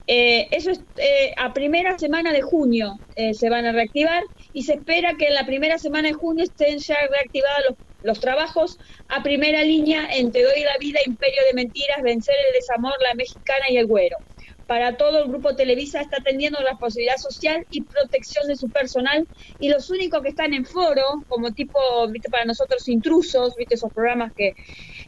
Eh, 0.07 0.47
eso 0.51 0.71
es 0.71 0.81
eh, 0.95 1.33
a 1.35 1.53
primera 1.53 1.97
semana 1.97 2.31
de 2.31 2.41
junio 2.41 2.93
eh, 3.15 3.33
se 3.33 3.49
van 3.49 3.65
a 3.65 3.73
reactivar 3.73 4.23
y 4.53 4.63
se 4.63 4.75
espera 4.75 5.15
que 5.19 5.27
en 5.27 5.33
la 5.33 5.45
primera 5.45 5.77
semana 5.77 6.07
de 6.07 6.13
junio 6.13 6.45
estén 6.45 6.79
ya 6.79 6.95
reactivados 7.11 7.65
los, 7.69 7.77
los 8.03 8.19
trabajos 8.21 8.77
a 9.09 9.21
primera 9.21 9.63
línea 9.63 10.07
en 10.13 10.31
Te 10.31 10.43
doy 10.43 10.61
la 10.63 10.77
vida, 10.79 10.99
Imperio 11.05 11.41
de 11.49 11.55
Mentiras, 11.55 12.01
Vencer 12.03 12.35
el 12.47 12.53
desamor, 12.53 12.93
La 13.09 13.15
Mexicana 13.15 13.65
y 13.69 13.77
El 13.77 13.85
Güero. 13.85 14.15
Para 14.65 14.97
todo 14.97 15.23
el 15.23 15.29
grupo 15.29 15.55
Televisa 15.55 16.01
está 16.01 16.17
atendiendo 16.17 16.59
la 16.61 16.71
responsabilidad 16.71 17.15
social 17.17 17.65
y 17.69 17.85
protección 17.85 18.47
de 18.47 18.57
su 18.57 18.69
personal 18.69 19.27
y 19.57 19.69
los 19.69 19.89
únicos 19.89 20.21
que 20.21 20.29
están 20.29 20.53
en 20.53 20.65
foro, 20.65 21.03
como 21.27 21.53
tipo, 21.53 21.79
viste, 22.11 22.29
para 22.29 22.45
nosotros 22.45 22.87
intrusos, 22.87 23.55
viste, 23.57 23.75
esos 23.75 23.91
programas 23.93 24.31
que 24.35 24.53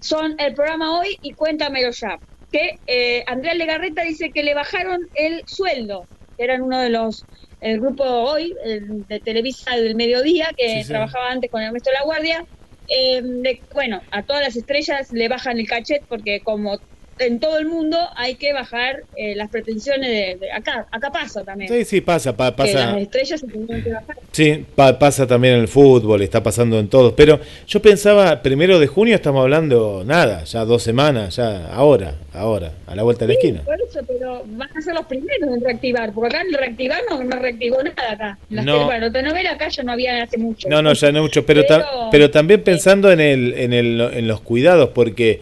son 0.02 0.36
el 0.40 0.54
programa 0.54 1.00
hoy 1.00 1.18
y 1.22 1.34
Cuéntamelo 1.36 1.92
ya 1.92 2.18
que 2.52 2.80
eh, 2.88 3.24
Andrea 3.28 3.54
Legarreta 3.54 4.02
dice 4.04 4.32
que 4.34 4.44
le 4.44 4.56
bajaron 4.56 5.00
el 5.14 5.44
sueldo, 5.46 6.10
que 6.38 6.46
eran 6.46 6.62
uno 6.64 6.80
de 6.80 6.90
los, 6.90 7.28
el 7.60 7.80
grupo 7.80 8.04
hoy, 8.04 8.56
el 8.64 9.06
de 9.08 9.20
Televisa 9.20 9.76
del 9.76 9.96
mediodía, 9.96 10.50
que 10.58 10.68
Sí, 10.80 10.84
sí. 10.84 10.88
trabajaba 10.88 11.30
antes 11.32 11.50
con 11.52 11.62
Ernesto 11.62 11.92
La 11.92 12.04
Guardia. 12.06 12.44
eh, 12.88 13.22
de- 13.24 13.66
bueno, 13.74 14.02
a 14.12 14.24
todas 14.26 14.42
las 14.44 14.56
estrellas 14.56 15.10
le 15.12 15.28
bajan 15.28 15.60
el 15.60 15.68
cachet 15.68 16.04
porque 16.08 16.42
como 16.44 16.80
en 17.20 17.40
todo 17.40 17.58
el 17.60 17.66
mundo 17.68 17.98
hay 18.16 18.36
que 18.36 18.54
bajar 18.54 19.04
eh, 19.16 19.36
las 19.36 19.50
pretensiones 19.50 20.10
de, 20.10 20.38
de- 20.40 20.52
acá, 20.52 20.88
acá 20.92 21.12
pasa 21.12 21.44
también. 21.44 21.72
Sí, 21.72 21.86
sí, 21.86 22.02
pasa, 22.02 22.36
pa- 22.36 22.52
Que 22.52 22.58
pasa. 22.58 22.92
las 22.94 23.02
estrellas 23.02 23.40
se 23.40 23.48
tienen 23.48 23.84
que 23.84 23.92
bajar. 23.92 24.18
Sí, 24.32 24.66
pa- 24.76 24.98
pasa 24.98 25.28
también 25.28 25.56
en 25.56 25.60
el 25.62 25.68
fútbol, 25.68 26.22
está 26.22 26.42
pasando 26.42 26.80
en 26.80 26.88
todo. 26.88 27.16
Pero 27.16 27.40
yo 27.68 27.82
pensaba, 27.82 28.42
primero 28.42 28.80
de 28.80 28.88
junio 28.88 29.16
estamos 29.16 29.42
hablando, 29.42 30.04
nada, 30.06 30.44
ya 30.46 30.66
dos 30.66 30.82
semanas, 30.84 31.36
ya 31.36 31.68
ahora, 31.74 32.16
ahora, 32.34 32.72
a 32.88 32.96
la 32.96 33.04
vuelta 33.04 33.26
de 33.26 33.34
la 33.34 33.40
esquina. 33.40 33.62
por 33.64 33.76
eso, 33.82 34.00
pero 34.08 34.44
van 34.48 34.70
a 34.76 34.82
ser 34.82 34.94
los 34.96 35.06
primeros 35.06 35.50
en 35.56 35.62
reactivar, 35.64 36.12
porque 36.14 36.36
acá 36.36 36.46
en 36.48 36.54
reactivar 36.54 37.02
no, 37.10 37.24
no 37.24 37.36
reactivó 37.38 37.84
nada 37.84 38.12
acá. 38.12 38.38
Las 38.50 38.66
No. 38.66 38.86
bueno, 38.86 39.12
telenovela 39.12 39.52
acá 39.52 39.68
ya 39.70 39.84
no 39.84 39.92
había 39.92 40.24
hace 40.24 40.38
mucho. 40.38 40.70
No, 40.70 40.82
no, 40.82 40.94
ya 40.94 41.12
no 41.12 41.22
mucho, 41.22 41.46
pero, 41.46 41.66
ta- 41.66 41.80
Pero- 41.80 42.10
pero 42.12 42.32
también 42.32 42.64
pensando 42.64 43.12
en, 43.12 43.20
el, 43.20 43.54
en, 43.58 43.74
el, 43.74 44.02
en 44.14 44.28
los 44.28 44.42
cuidados, 44.42 44.90
porque 44.90 45.42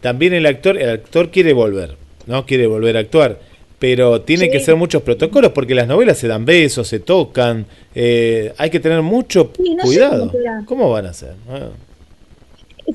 también 0.00 0.32
el 0.34 0.46
actor, 0.46 0.76
el 0.80 0.90
actor 0.90 1.30
quiere 1.30 1.52
volver, 1.52 1.96
¿no? 2.26 2.46
Quiere 2.46 2.66
volver 2.66 2.96
a 2.96 3.00
actuar, 3.00 3.38
pero 3.78 4.20
tienen 4.22 4.46
Sí. 4.46 4.52
que 4.52 4.60
ser 4.64 4.76
muchos 4.76 5.02
protocolos, 5.02 5.52
porque 5.52 5.74
las 5.74 5.86
novelas 5.88 6.18
se 6.18 6.28
dan 6.28 6.44
besos, 6.44 6.86
se 6.88 7.00
tocan, 7.00 7.66
eh, 7.94 8.52
hay 8.58 8.70
que 8.70 8.80
tener 8.80 9.02
mucho 9.02 9.52
Sí, 9.56 9.74
no 9.74 9.82
sé 9.82 9.86
cuidado. 9.86 10.18
cómo 10.20 10.32
será. 10.32 10.62
¿Cómo 10.66 10.90
van 10.90 11.06
a 11.06 11.10
hacer? 11.10 11.34
Ah, 11.48 11.68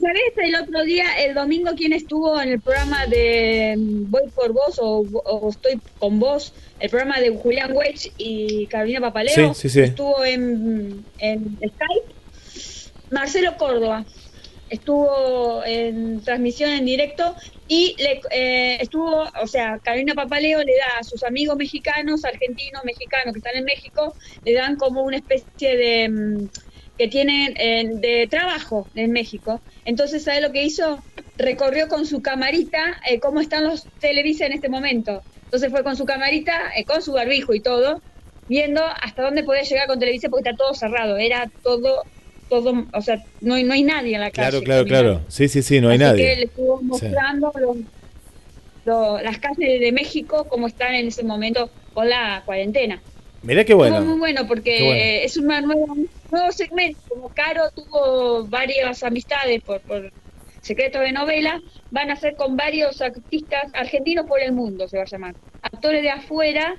¿Sabés 0.01 0.33
el 0.37 0.55
otro 0.55 0.83
día, 0.83 1.05
el 1.23 1.35
domingo, 1.35 1.69
quién 1.77 1.93
estuvo 1.93 2.41
en 2.41 2.49
el 2.49 2.59
programa 2.61 3.05
de 3.05 3.75
mm, 3.77 4.09
Voy 4.09 4.23
por 4.35 4.51
vos 4.51 4.79
o, 4.81 5.05
o 5.25 5.49
Estoy 5.51 5.79
con 5.99 6.19
vos? 6.19 6.51
El 6.79 6.89
programa 6.89 7.19
de 7.19 7.29
Julián 7.29 7.71
Wedge 7.73 8.11
y 8.17 8.65
Carolina 8.67 8.99
Papaleo. 9.01 9.53
Sí, 9.53 9.61
sí, 9.61 9.69
sí. 9.69 9.79
Estuvo 9.81 10.25
en, 10.25 11.05
en 11.19 11.57
Skype. 11.57 12.11
Marcelo 13.11 13.55
Córdoba 13.57 14.03
estuvo 14.73 15.63
en 15.65 16.23
transmisión 16.23 16.71
en 16.71 16.85
directo 16.85 17.35
y 17.67 17.95
le, 17.99 18.21
eh, 18.31 18.77
estuvo, 18.81 19.23
o 19.41 19.47
sea, 19.47 19.79
Carolina 19.83 20.13
Papaleo 20.13 20.59
le 20.59 20.75
da 20.75 20.99
a 20.99 21.03
sus 21.03 21.23
amigos 21.23 21.55
mexicanos, 21.57 22.25
argentinos, 22.25 22.83
mexicanos 22.83 23.33
que 23.33 23.39
están 23.39 23.55
en 23.55 23.65
México, 23.65 24.13
le 24.43 24.53
dan 24.53 24.75
como 24.75 25.03
una 25.03 25.17
especie 25.17 25.77
de 25.77 26.09
mm, 26.09 26.49
que 26.97 27.07
tienen 27.07 27.53
eh, 27.57 27.85
de 27.95 28.27
trabajo 28.29 28.89
en 28.93 29.11
México. 29.11 29.61
Entonces, 29.85 30.23
¿sabe 30.23 30.41
lo 30.41 30.51
que 30.51 30.63
hizo? 30.63 31.03
Recorrió 31.37 31.87
con 31.87 32.05
su 32.05 32.21
camarita 32.21 32.99
eh, 33.09 33.19
cómo 33.19 33.41
están 33.41 33.65
los 33.65 33.87
Televisa 33.99 34.45
en 34.45 34.53
este 34.53 34.69
momento. 34.69 35.23
Entonces 35.45 35.71
fue 35.71 35.83
con 35.83 35.95
su 35.95 36.05
camarita, 36.05 36.71
eh, 36.75 36.85
con 36.85 37.01
su 37.01 37.13
barbijo 37.13 37.53
y 37.53 37.61
todo, 37.61 38.01
viendo 38.47 38.81
hasta 39.01 39.23
dónde 39.23 39.43
podía 39.43 39.63
llegar 39.63 39.87
con 39.87 39.99
Televisa 39.99 40.29
porque 40.29 40.49
está 40.49 40.55
todo 40.57 40.73
cerrado. 40.73 41.17
Era 41.17 41.51
todo, 41.61 42.03
todo, 42.61 42.85
o 42.93 43.01
sea, 43.01 43.17
no, 43.41 43.55
hay- 43.55 43.63
no 43.63 43.73
hay 43.73 43.83
nadie 43.83 44.15
en 44.15 44.21
la 44.21 44.29
calle. 44.31 44.49
claro, 44.49 44.63
claro, 44.63 44.83
caminando. 44.85 45.13
claro. 45.19 45.31
Sí, 45.31 45.47
sí, 45.47 45.61
sí, 45.63 45.81
no 45.81 45.89
hay 45.89 45.95
Así 45.95 46.03
nadie. 46.03 46.25
que 46.27 46.35
le 46.35 46.43
estuvo 46.45 46.81
mostrando 46.83 47.51
los- 48.85 49.21
las 49.23 49.37
calles 49.39 49.79
de 49.79 49.91
México 49.91 50.45
cómo 50.49 50.67
están 50.67 50.93
en 50.95 51.07
ese 51.07 51.23
momento 51.23 51.69
con 51.93 52.09
la 52.09 52.43
cuarentena. 52.45 53.01
Mirá 53.41 53.63
qué 53.65 53.73
Estuvo 53.73 53.89
bueno. 53.89 54.01
muy 54.05 54.19
bueno 54.19 54.47
porque 54.47 54.79
bueno. 54.83 54.99
eh, 55.01 55.23
es 55.25 55.37
una 55.37 55.61
nueva, 55.61 55.81
un 55.93 56.07
nuevo 56.31 56.51
segmento. 56.51 56.99
Como 57.07 57.29
Caro 57.29 57.63
tuvo 57.75 58.47
varias 58.47 59.03
amistades 59.03 59.61
por, 59.63 59.81
por 59.81 60.11
Secreto 60.61 60.99
de 60.99 61.11
Novela, 61.11 61.59
van 61.89 62.09
a 62.11 62.15
ser 62.15 62.35
con 62.35 62.55
varios 62.55 63.01
artistas 63.01 63.63
argentinos 63.73 64.25
por 64.27 64.39
el 64.41 64.53
mundo, 64.53 64.87
se 64.87 64.97
va 64.97 65.03
a 65.03 65.07
llamar. 65.07 65.33
Actores 65.61 66.01
de 66.01 66.09
afuera, 66.09 66.75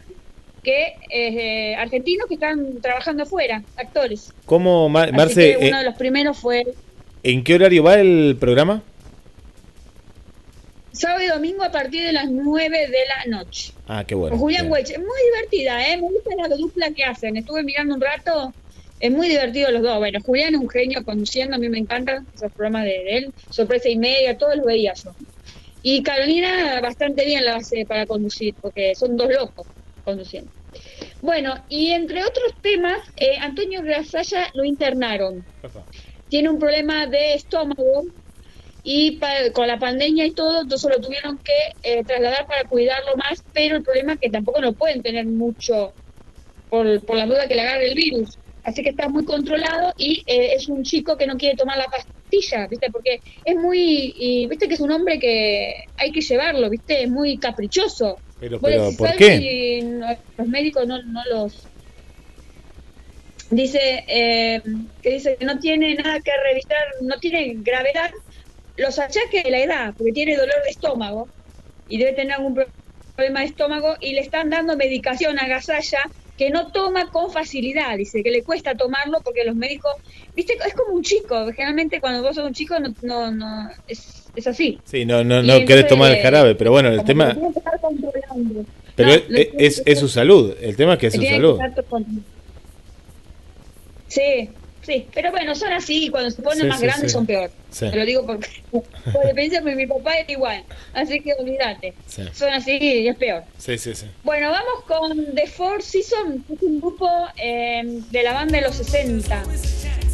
que 0.64 0.94
eh, 1.10 1.76
argentinos 1.76 2.26
que 2.26 2.34
están 2.34 2.80
trabajando 2.80 3.22
afuera, 3.22 3.62
actores. 3.76 4.32
¿Cómo, 4.46 4.90
Así 4.98 5.12
Marce, 5.12 5.56
que 5.58 5.66
eh, 5.66 5.68
uno 5.68 5.78
de 5.78 5.84
los 5.84 5.94
primeros 5.94 6.36
fue 6.36 6.64
en 7.22 7.44
qué 7.44 7.54
horario 7.54 7.84
va 7.84 7.94
el 7.94 8.36
programa? 8.40 8.82
sábado 10.94 11.24
y 11.24 11.26
domingo 11.26 11.64
a 11.64 11.70
partir 11.70 12.04
de 12.04 12.12
las 12.12 12.30
9 12.30 12.78
de 12.86 12.98
la 13.08 13.38
noche. 13.38 13.72
Ah, 13.88 14.04
qué 14.06 14.14
bueno. 14.14 14.32
Con 14.32 14.40
Julián. 14.40 14.70
Wedge. 14.70 14.92
Es 14.92 14.98
muy 14.98 15.22
divertida, 15.32 15.88
¿eh? 15.88 15.96
Me 15.96 16.02
gusta 16.02 16.30
la 16.36 16.56
dupla 16.56 16.90
que 16.92 17.04
hacen. 17.04 17.36
Estuve 17.36 17.62
mirando 17.62 17.94
un 17.94 18.00
rato. 18.00 18.52
Es 19.00 19.10
muy 19.10 19.28
divertido 19.28 19.70
los 19.72 19.82
dos. 19.82 19.98
Bueno, 19.98 20.20
Julián 20.24 20.54
es 20.54 20.60
un 20.60 20.68
genio 20.68 21.04
conduciendo. 21.04 21.56
A 21.56 21.58
mí 21.58 21.68
me 21.68 21.78
encantan 21.78 22.26
esos 22.34 22.52
programas 22.52 22.84
de, 22.84 22.90
de 22.90 23.16
él. 23.18 23.34
Sorpresa 23.50 23.88
y 23.88 23.96
media, 23.96 24.38
todos 24.38 24.56
los 24.56 24.64
veía 24.64 24.94
yo. 24.94 25.10
Y 25.82 26.02
Carolina 26.02 26.80
bastante 26.80 27.24
bien 27.26 27.44
la 27.44 27.56
hace 27.56 27.84
para 27.84 28.06
conducir, 28.06 28.54
porque 28.60 28.94
son 28.94 29.16
dos 29.16 29.30
locos 29.30 29.66
conduciendo. 30.04 30.50
Bueno, 31.20 31.54
y 31.68 31.90
entre 31.90 32.22
otros 32.22 32.54
temas, 32.60 32.98
eh, 33.16 33.36
Antonio 33.40 33.82
Grasalla 33.82 34.50
lo 34.54 34.64
internaron. 34.64 35.44
Tiene 36.28 36.50
un 36.50 36.58
problema 36.58 37.06
de 37.06 37.34
estómago 37.34 38.04
y 38.82 39.18
con 39.52 39.66
la 39.66 39.78
pandemia 39.78 40.26
y 40.26 40.32
todo, 40.32 40.62
entonces 40.62 40.90
lo 40.90 41.00
tuvieron 41.00 41.38
que 41.38 41.52
eh, 41.82 42.04
trasladar 42.04 42.46
para 42.46 42.64
cuidarlo 42.64 43.16
más, 43.16 43.42
pero 43.52 43.76
el 43.76 43.82
problema 43.82 44.12
es 44.12 44.18
que 44.20 44.30
tampoco 44.30 44.60
lo 44.60 44.74
pueden 44.74 45.02
tener 45.02 45.26
mucho 45.26 45.94
por, 46.68 47.04
por 47.06 47.16
la 47.16 47.26
duda 47.26 47.48
que 47.48 47.54
le 47.54 47.62
agarre 47.62 47.88
el 47.88 47.94
virus. 47.94 48.38
Así 48.64 48.82
que 48.82 48.90
está 48.90 49.08
muy 49.08 49.24
controlado 49.24 49.92
y 49.96 50.22
eh, 50.26 50.54
es 50.54 50.68
un 50.68 50.82
chico 50.82 51.16
que 51.16 51.26
no 51.26 51.36
quiere 51.36 51.56
tomar 51.56 51.76
la 51.76 51.86
pastilla, 51.86 52.66
¿viste? 52.66 52.90
Porque 52.90 53.20
es 53.44 53.56
muy, 53.56 54.14
y, 54.16 54.46
¿viste? 54.48 54.68
Que 54.68 54.74
es 54.74 54.80
un 54.80 54.90
hombre 54.90 55.18
que 55.18 55.74
hay 55.96 56.12
que 56.12 56.22
llevarlo, 56.22 56.70
¿viste? 56.70 57.02
Es 57.02 57.10
muy 57.10 57.38
caprichoso. 57.38 58.23
Pero, 58.40 58.60
pero, 58.60 58.90
¿por 58.96 59.14
qué? 59.16 59.82
los 60.36 60.48
médicos 60.48 60.86
no, 60.86 61.02
no 61.02 61.20
los... 61.30 61.68
Dice 63.50 64.04
eh, 64.08 64.62
que 65.02 65.10
dice 65.10 65.36
que 65.38 65.44
no 65.44 65.58
tiene 65.58 65.94
nada 65.94 66.18
que 66.20 66.30
revisar, 66.48 66.78
no 67.02 67.18
tiene 67.18 67.54
gravedad 67.58 68.10
los 68.76 68.98
achaques 68.98 69.44
de 69.44 69.50
la 69.50 69.60
edad, 69.60 69.94
porque 69.96 70.12
tiene 70.12 70.36
dolor 70.36 70.56
de 70.64 70.70
estómago 70.70 71.28
y 71.86 71.98
debe 71.98 72.14
tener 72.14 72.32
algún 72.32 72.54
pro- 72.54 72.70
problema 73.14 73.40
de 73.40 73.46
estómago 73.46 73.96
y 74.00 74.14
le 74.14 74.22
están 74.22 74.50
dando 74.50 74.76
medicación 74.76 75.38
a 75.38 75.46
Gasalla 75.46 76.00
que 76.36 76.50
no 76.50 76.72
toma 76.72 77.10
con 77.10 77.30
facilidad, 77.30 77.96
dice 77.96 78.24
que 78.24 78.30
le 78.32 78.42
cuesta 78.42 78.74
tomarlo 78.74 79.20
porque 79.22 79.44
los 79.44 79.54
médicos, 79.54 79.92
viste, 80.34 80.54
es 80.66 80.74
como 80.74 80.96
un 80.96 81.02
chico, 81.02 81.46
generalmente 81.52 82.00
cuando 82.00 82.22
vos 82.22 82.34
sos 82.34 82.46
un 82.46 82.52
chico 82.54 82.80
no, 82.80 82.92
no, 83.02 83.30
no 83.30 83.68
es, 83.86 84.32
es 84.34 84.46
así. 84.48 84.80
Sí, 84.84 85.04
no, 85.04 85.22
no, 85.22 85.42
no 85.42 85.64
querés 85.64 85.86
tomar 85.86 86.10
el 86.12 86.22
jarabe, 86.22 86.56
pero 86.56 86.72
bueno, 86.72 86.88
el 86.88 87.04
tema... 87.04 87.34
que 87.34 88.13
Pero 88.96 89.08
No, 89.08 89.14
es, 89.14 89.28
lo 89.28 89.38
es, 89.38 89.82
es- 89.84 89.98
su 89.98 90.08
salud, 90.08 90.54
el 90.60 90.76
tema 90.76 90.94
es 90.94 90.98
que 90.98 91.06
es 91.08 91.14
su 91.14 91.22
salud. 91.22 91.58
con- 91.88 92.24
Sí, 94.08 94.48
sí, 94.82 95.06
pero 95.12 95.30
bueno, 95.32 95.54
son 95.56 95.72
así 95.72 96.08
cuando 96.08 96.30
se 96.30 96.40
ponen 96.42 96.60
Sí, 96.62 96.66
más 96.68 96.78
sí, 96.78 96.86
grandes 96.86 97.10
sí. 97.10 97.14
son 97.14 97.26
peor. 97.26 97.50
Te 97.76 97.96
lo 97.96 98.04
digo 98.04 98.24
porque 98.24 98.48
por 98.70 98.84
experiencia, 99.24 99.60
porque 99.60 99.74
mi 99.76 99.86
papá 99.86 100.16
era 100.18 100.30
igual, 100.30 100.62
así 100.92 101.20
que 101.20 101.32
olvídate. 101.34 101.94
Son 102.32 102.50
así 102.52 102.78
y 102.80 103.08
es 103.08 103.16
peor. 103.16 103.42
Sí, 103.58 103.76
sí, 103.78 103.94
sí. 103.94 104.06
Bueno, 104.22 104.50
vamos 104.50 104.84
con 104.86 105.34
The 105.34 105.46
Four 105.48 105.82
Seasons, 105.82 106.42
es 106.48 106.62
un 106.62 106.80
grupo 106.80 107.08
eh, 107.36 107.82
de 108.10 108.22
la 108.22 108.32
banda 108.34 108.58
de 108.58 108.62
los 108.64 108.76
60, 108.76 109.42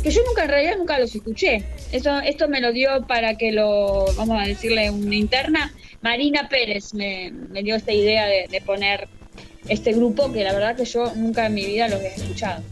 que 0.03 0.11
yo 0.11 0.23
nunca, 0.27 0.45
en 0.45 0.49
realidad 0.49 0.77
nunca 0.79 0.99
los 0.99 1.15
escuché. 1.15 1.65
Eso, 1.93 2.21
esto 2.21 2.49
me 2.49 2.61
lo 2.61 2.73
dio 2.73 3.07
para 3.07 3.37
que 3.37 3.53
lo, 3.53 4.07
vamos 4.17 4.41
a 4.41 4.47
decirle 4.47 4.91
una 4.91 5.17
interna, 5.17 5.73
Marina 6.03 6.49
Pérez 6.49 6.95
me, 6.95 7.31
me 7.31 7.63
dio 7.63 7.77
esta 7.77 7.93
idea 7.93 8.27
de, 8.27 8.47
de 8.49 8.61
poner 8.61 9.09
este 9.69 9.93
grupo, 9.93 10.33
que 10.33 10.43
la 10.43 10.53
verdad 10.53 10.77
que 10.77 10.85
yo 10.85 11.13
nunca 11.15 11.47
en 11.47 11.55
mi 11.55 11.65
vida 11.65 11.89
los 11.89 11.99
había 11.99 12.15
escuchado. 12.15 12.63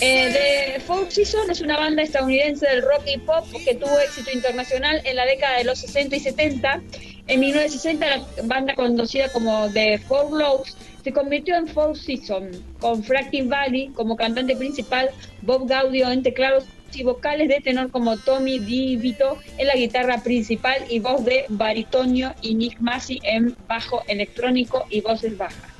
Eh, 0.00 0.72
The 0.74 0.80
Four 0.80 1.10
Seasons 1.10 1.50
es 1.50 1.60
una 1.60 1.76
banda 1.76 2.02
estadounidense 2.02 2.66
del 2.66 2.82
rock 2.82 3.02
y 3.06 3.18
pop 3.18 3.44
que 3.64 3.74
tuvo 3.74 3.98
éxito 4.00 4.30
internacional 4.32 5.02
en 5.04 5.16
la 5.16 5.26
década 5.26 5.58
de 5.58 5.64
los 5.64 5.78
60 5.80 6.16
y 6.16 6.20
70. 6.20 6.82
En 7.26 7.40
1960 7.40 8.06
la 8.06 8.24
banda 8.44 8.74
conocida 8.74 9.28
como 9.28 9.68
The 9.72 9.98
Four 9.98 10.32
Loaves 10.32 10.76
se 11.04 11.12
convirtió 11.12 11.54
en 11.56 11.68
Four 11.68 11.98
Seasons, 11.98 12.62
con 12.80 13.04
Frankie 13.04 13.42
Valli 13.42 13.88
como 13.88 14.16
cantante 14.16 14.56
principal, 14.56 15.10
Bob 15.42 15.68
Gaudio 15.68 16.10
en 16.10 16.22
teclados 16.22 16.64
y 16.94 17.02
vocales 17.02 17.48
de 17.48 17.60
tenor 17.60 17.90
como 17.90 18.16
Tommy 18.16 18.58
Di 18.58 18.96
Vito 18.96 19.36
en 19.58 19.66
la 19.66 19.74
guitarra 19.74 20.22
principal 20.22 20.76
y 20.88 21.00
voz 21.00 21.22
de 21.24 21.44
baritonio 21.50 22.34
y 22.40 22.54
Nick 22.54 22.80
Massey 22.80 23.20
en 23.24 23.54
bajo 23.68 24.02
electrónico 24.08 24.86
y 24.88 25.02
voces 25.02 25.36
bajas. 25.36 25.70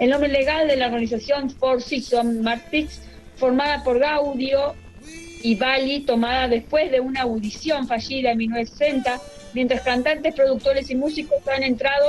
El 0.00 0.10
nombre 0.10 0.30
legal 0.30 0.66
de 0.66 0.76
la 0.76 0.86
organización 0.86 1.50
Four 1.50 1.80
Seasons 1.80 2.40
Martix, 2.40 3.02
formada 3.36 3.84
por 3.84 4.00
Gaudio 4.00 4.74
y 5.42 5.54
Bali, 5.54 6.00
tomada 6.00 6.48
después 6.48 6.90
de 6.90 6.98
una 6.98 7.22
audición 7.22 7.86
fallida 7.86 8.32
en 8.32 8.38
1960, 8.38 9.20
mientras 9.54 9.82
cantantes, 9.82 10.34
productores 10.34 10.90
y 10.90 10.96
músicos 10.96 11.38
han 11.46 11.62
entrado 11.62 12.06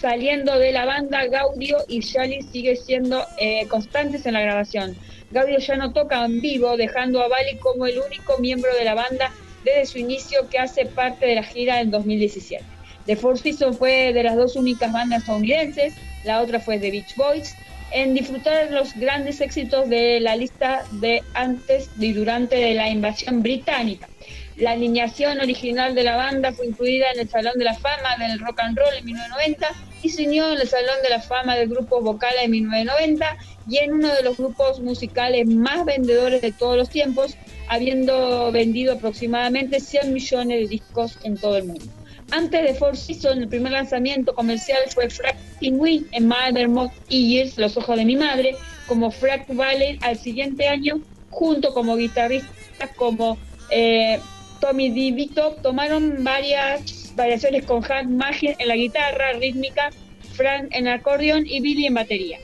saliendo 0.00 0.58
de 0.58 0.72
la 0.72 0.84
banda, 0.84 1.26
Gaudio 1.26 1.78
y 1.88 2.00
Shali 2.00 2.42
sigue 2.42 2.76
siendo 2.76 3.24
eh, 3.38 3.66
constantes 3.68 4.26
en 4.26 4.34
la 4.34 4.40
grabación. 4.40 4.96
Gaudio 5.30 5.58
ya 5.58 5.76
no 5.76 5.92
toca 5.92 6.24
en 6.24 6.40
vivo, 6.40 6.76
dejando 6.76 7.22
a 7.22 7.28
Bali 7.28 7.58
como 7.58 7.86
el 7.86 7.98
único 7.98 8.38
miembro 8.38 8.74
de 8.74 8.84
la 8.84 8.94
banda 8.94 9.32
desde 9.64 9.86
su 9.86 9.98
inicio 9.98 10.48
que 10.48 10.58
hace 10.58 10.86
parte 10.86 11.26
de 11.26 11.34
la 11.34 11.42
gira 11.42 11.80
en 11.80 11.90
2017. 11.90 12.64
The 13.06 13.16
Four 13.16 13.38
Seasons 13.38 13.78
fue 13.78 14.12
de 14.12 14.22
las 14.22 14.36
dos 14.36 14.56
únicas 14.56 14.92
bandas 14.92 15.20
estadounidenses, 15.20 15.94
la 16.24 16.42
otra 16.42 16.60
fue 16.60 16.78
The 16.78 16.90
Beach 16.90 17.14
Boys, 17.16 17.54
en 17.92 18.14
disfrutar 18.14 18.70
los 18.72 18.94
grandes 18.94 19.40
éxitos 19.40 19.88
de 19.88 20.20
la 20.20 20.36
lista 20.36 20.84
de 20.92 21.22
antes 21.34 21.88
y 21.98 22.12
durante 22.12 22.56
de 22.56 22.74
la 22.74 22.88
invasión 22.88 23.42
británica. 23.42 24.08
La 24.56 24.70
alineación 24.70 25.38
original 25.40 25.94
de 25.94 26.02
la 26.02 26.16
banda 26.16 26.50
fue 26.52 26.66
incluida 26.66 27.10
en 27.12 27.20
el 27.20 27.28
Salón 27.28 27.52
de 27.58 27.64
la 27.64 27.74
Fama 27.74 28.16
del 28.18 28.38
Rock 28.38 28.60
and 28.60 28.78
Roll 28.78 28.94
en 28.98 29.04
1990 29.04 29.68
y 30.02 30.08
se 30.08 30.26
unió 30.26 30.50
en 30.50 30.60
el 30.60 30.66
Salón 30.66 30.96
de 31.02 31.10
la 31.10 31.20
Fama 31.20 31.56
del 31.56 31.68
Grupo 31.68 32.00
Vocal 32.00 32.32
en 32.42 32.50
1990 32.52 33.36
y 33.68 33.78
en 33.78 33.92
uno 33.92 34.14
de 34.14 34.22
los 34.22 34.38
grupos 34.38 34.80
musicales 34.80 35.46
más 35.46 35.84
vendedores 35.84 36.40
de 36.40 36.52
todos 36.52 36.78
los 36.78 36.88
tiempos, 36.88 37.36
habiendo 37.68 38.50
vendido 38.50 38.94
aproximadamente 38.94 39.78
100 39.78 40.14
millones 40.14 40.60
de 40.60 40.68
discos 40.68 41.18
en 41.24 41.36
todo 41.36 41.58
el 41.58 41.64
mundo. 41.64 41.84
Antes 42.30 42.62
de 42.62 42.74
Four 42.74 42.96
Seasons, 42.96 43.42
el 43.42 43.48
primer 43.48 43.72
lanzamiento 43.72 44.34
comercial 44.34 44.80
fue 44.88 45.10
Franklin 45.10 45.78
Win 45.78 46.08
en 46.12 46.28
Mother 46.28 46.68
Moth 46.68 46.92
Ears, 47.10 47.58
Los 47.58 47.76
Ojos 47.76 47.96
de 47.96 48.06
mi 48.06 48.16
Madre, 48.16 48.56
como 48.86 49.10
Frank 49.10 49.44
Valley 49.48 49.98
al 50.00 50.18
siguiente 50.18 50.66
año, 50.66 51.00
junto 51.30 51.74
como 51.74 51.96
guitarristas 51.96 52.90
como 52.96 53.36
eh, 53.70 54.18
Tommy 54.60 54.90
Di 54.90 55.12
Vito, 55.12 55.56
tomaron 55.62 56.24
varias 56.24 57.14
variaciones 57.14 57.64
con 57.64 57.82
Hank 57.82 58.08
Magin 58.08 58.54
en 58.58 58.68
la 58.68 58.76
guitarra 58.76 59.32
rítmica, 59.32 59.90
Frank 60.34 60.68
en 60.70 60.88
acordeón 60.88 61.46
y 61.46 61.60
Billy 61.60 61.86
en 61.86 61.94
batería 61.94 62.38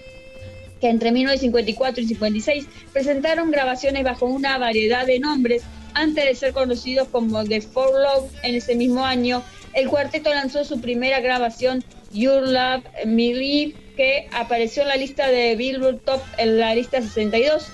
que 0.82 0.88
entre 0.88 1.12
1954 1.12 2.02
y 2.02 2.08
56 2.08 2.66
presentaron 2.92 3.52
grabaciones 3.52 4.02
bajo 4.02 4.26
una 4.26 4.58
variedad 4.58 5.06
de 5.06 5.20
nombres 5.20 5.62
antes 5.94 6.24
de 6.24 6.34
ser 6.34 6.52
conocidos 6.52 7.06
como 7.06 7.44
The 7.44 7.60
Four 7.60 7.92
Love 7.92 8.30
en 8.42 8.56
ese 8.56 8.74
mismo 8.74 9.04
año. 9.04 9.44
El 9.74 9.88
cuarteto 9.88 10.30
lanzó 10.30 10.64
su 10.64 10.80
primera 10.80 11.20
grabación, 11.20 11.84
Your 12.10 12.42
Love 12.42 12.84
Me 13.06 13.32
Live, 13.32 13.74
que 13.96 14.28
apareció 14.32 14.82
en 14.82 14.88
la 14.88 14.96
lista 14.96 15.28
de 15.28 15.54
Billboard 15.54 16.00
Top 16.00 16.20
en 16.36 16.58
la 16.58 16.74
lista 16.74 17.00
62. 17.00 17.68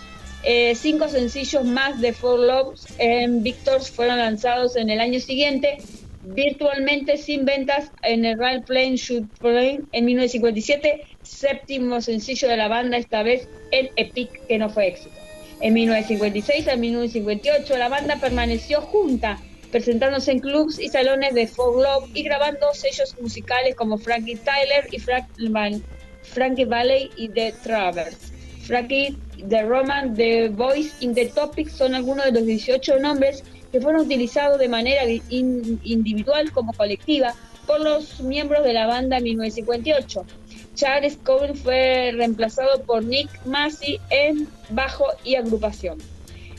Eh, 0.44 0.74
cinco 0.76 1.08
sencillos 1.08 1.64
más 1.64 2.00
de 2.00 2.12
Four 2.12 2.40
Loves 2.40 2.86
en 2.98 3.42
Victors 3.42 3.90
fueron 3.90 4.18
lanzados 4.18 4.76
en 4.76 4.88
el 4.88 5.00
año 5.00 5.18
siguiente, 5.18 5.78
virtualmente 6.22 7.16
sin 7.16 7.44
ventas 7.44 7.90
en 8.02 8.24
el 8.24 8.38
Real 8.38 8.62
Plane 8.62 8.96
Shoot 8.96 9.26
Plane 9.40 9.80
en 9.92 10.04
1957, 10.04 11.04
séptimo 11.22 12.00
sencillo 12.00 12.48
de 12.48 12.56
la 12.56 12.68
banda, 12.68 12.98
esta 12.98 13.22
vez 13.22 13.48
en 13.72 13.90
Epic, 13.96 14.46
que 14.46 14.58
no 14.58 14.70
fue 14.70 14.88
éxito. 14.88 15.16
En 15.60 15.74
1956 15.74 16.68
a 16.68 16.76
1958 16.76 17.76
la 17.76 17.88
banda 17.88 18.16
permaneció 18.20 18.80
junta, 18.80 19.40
presentándose 19.72 20.30
en 20.30 20.38
clubs 20.38 20.78
y 20.78 20.88
salones 20.88 21.34
de 21.34 21.48
folk 21.48 21.76
love 21.76 22.10
y 22.14 22.22
grabando 22.22 22.72
sellos 22.74 23.16
musicales 23.20 23.74
como 23.74 23.98
Frankie 23.98 24.36
Tyler 24.36 24.88
y 24.92 25.00
Frankie 26.22 26.64
Valley 26.64 27.10
y 27.16 27.28
The 27.28 27.54
Travers. 27.64 28.37
Frankie, 28.68 29.16
The 29.48 29.62
Roman, 29.64 30.14
The 30.14 30.50
Voice 30.50 30.92
in 31.00 31.14
the 31.14 31.24
Topic 31.26 31.70
son 31.70 31.94
algunos 31.94 32.26
de 32.26 32.32
los 32.32 32.44
18 32.44 32.98
nombres 33.00 33.42
que 33.72 33.80
fueron 33.80 34.02
utilizados 34.02 34.58
de 34.58 34.68
manera 34.68 35.04
in- 35.30 35.80
individual 35.84 36.52
como 36.52 36.74
colectiva 36.74 37.34
por 37.66 37.80
los 37.80 38.20
miembros 38.20 38.62
de 38.64 38.74
la 38.74 38.86
banda 38.86 39.16
en 39.16 39.24
1958. 39.24 40.24
Charles 40.74 41.16
Cohen 41.24 41.54
fue 41.56 42.12
reemplazado 42.14 42.82
por 42.82 43.02
Nick 43.04 43.30
Massey 43.46 43.98
en 44.10 44.46
bajo 44.68 45.06
y 45.24 45.34
agrupación. 45.36 45.96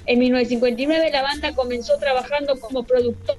En 0.08 0.18
1959 0.18 1.12
la 1.12 1.22
banda 1.22 1.54
comenzó 1.54 1.98
trabajando 2.00 2.60
como 2.60 2.82
productor 2.84 3.38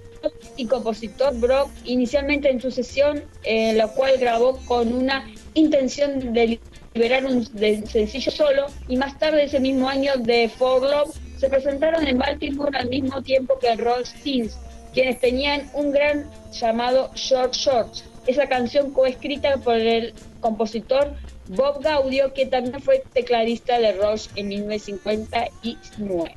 y 0.56 0.66
compositor 0.66 1.36
Brock, 1.40 1.68
inicialmente 1.84 2.50
en 2.50 2.60
su 2.60 2.70
sesión, 2.70 3.24
en 3.42 3.78
la 3.78 3.88
cual 3.88 4.12
grabó 4.18 4.58
con 4.66 4.92
una 4.92 5.28
intención 5.54 6.32
de 6.32 6.60
liberar 6.94 7.24
un 7.24 7.44
sencillo 7.44 8.32
solo, 8.32 8.66
y 8.88 8.96
más 8.96 9.18
tarde 9.18 9.44
ese 9.44 9.60
mismo 9.60 9.88
año 9.88 10.12
de 10.18 10.48
For 10.48 10.82
Love 10.82 11.14
se 11.38 11.48
presentaron 11.48 12.06
en 12.06 12.18
Baltimore 12.18 12.76
al 12.76 12.88
mismo 12.88 13.22
tiempo 13.22 13.58
que 13.58 13.74
Roll 13.76 14.04
Steens, 14.04 14.58
quienes 14.92 15.20
tenían 15.20 15.70
un 15.74 15.92
gran 15.92 16.28
llamado 16.52 17.10
Short 17.14 17.54
Shorts, 17.54 18.04
esa 18.26 18.46
canción 18.48 18.92
coescrita 18.92 19.56
por 19.58 19.76
el 19.76 20.12
compositor 20.40 21.14
Bob 21.48 21.82
Gaudio, 21.82 22.32
que 22.34 22.46
también 22.46 22.80
fue 22.80 23.02
tecladista 23.12 23.78
de 23.78 23.92
Rush 23.92 24.28
en 24.36 24.48
1959. 24.48 26.34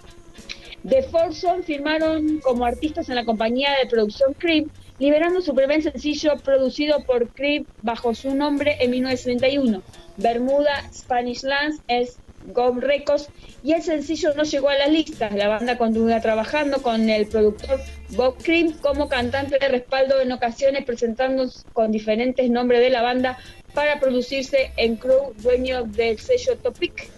The 0.87 1.03
Four 1.03 1.33
Son 1.33 1.63
firmaron 1.63 2.39
como 2.39 2.65
artistas 2.65 3.09
en 3.09 3.15
la 3.15 3.23
compañía 3.23 3.71
de 3.81 3.89
producción 3.89 4.33
Cream, 4.33 4.69
liberando 4.99 5.41
su 5.41 5.55
primer 5.55 5.81
sencillo 5.81 6.37
producido 6.43 7.03
por 7.03 7.29
Creep 7.29 7.67
bajo 7.81 8.13
su 8.13 8.35
nombre 8.35 8.77
en 8.79 8.91
1971. 8.91 9.81
Bermuda 10.17 10.89
Spanish 10.93 11.43
Lands 11.43 11.81
es 11.87 12.17
Gov 12.47 12.79
Records 12.79 13.29
y 13.63 13.73
el 13.73 13.81
sencillo 13.81 14.33
no 14.35 14.43
llegó 14.43 14.69
a 14.69 14.77
las 14.77 14.89
listas. 14.89 15.33
La 15.33 15.47
banda 15.47 15.77
continúa 15.77 16.19
trabajando 16.19 16.81
con 16.81 17.09
el 17.09 17.27
productor 17.27 17.79
Bob 18.11 18.35
Cream 18.43 18.73
como 18.81 19.07
cantante 19.07 19.57
de 19.59 19.67
respaldo 19.67 20.19
en 20.21 20.31
ocasiones 20.31 20.85
presentándose 20.85 21.65
con 21.73 21.91
diferentes 21.91 22.49
nombres 22.49 22.81
de 22.81 22.89
la 22.89 23.01
banda 23.01 23.37
para 23.73 23.99
producirse 23.99 24.71
en 24.77 24.97
Crew, 24.97 25.33
dueño 25.37 25.83
del 25.83 26.19
sello 26.19 26.57
Topic. 26.57 27.09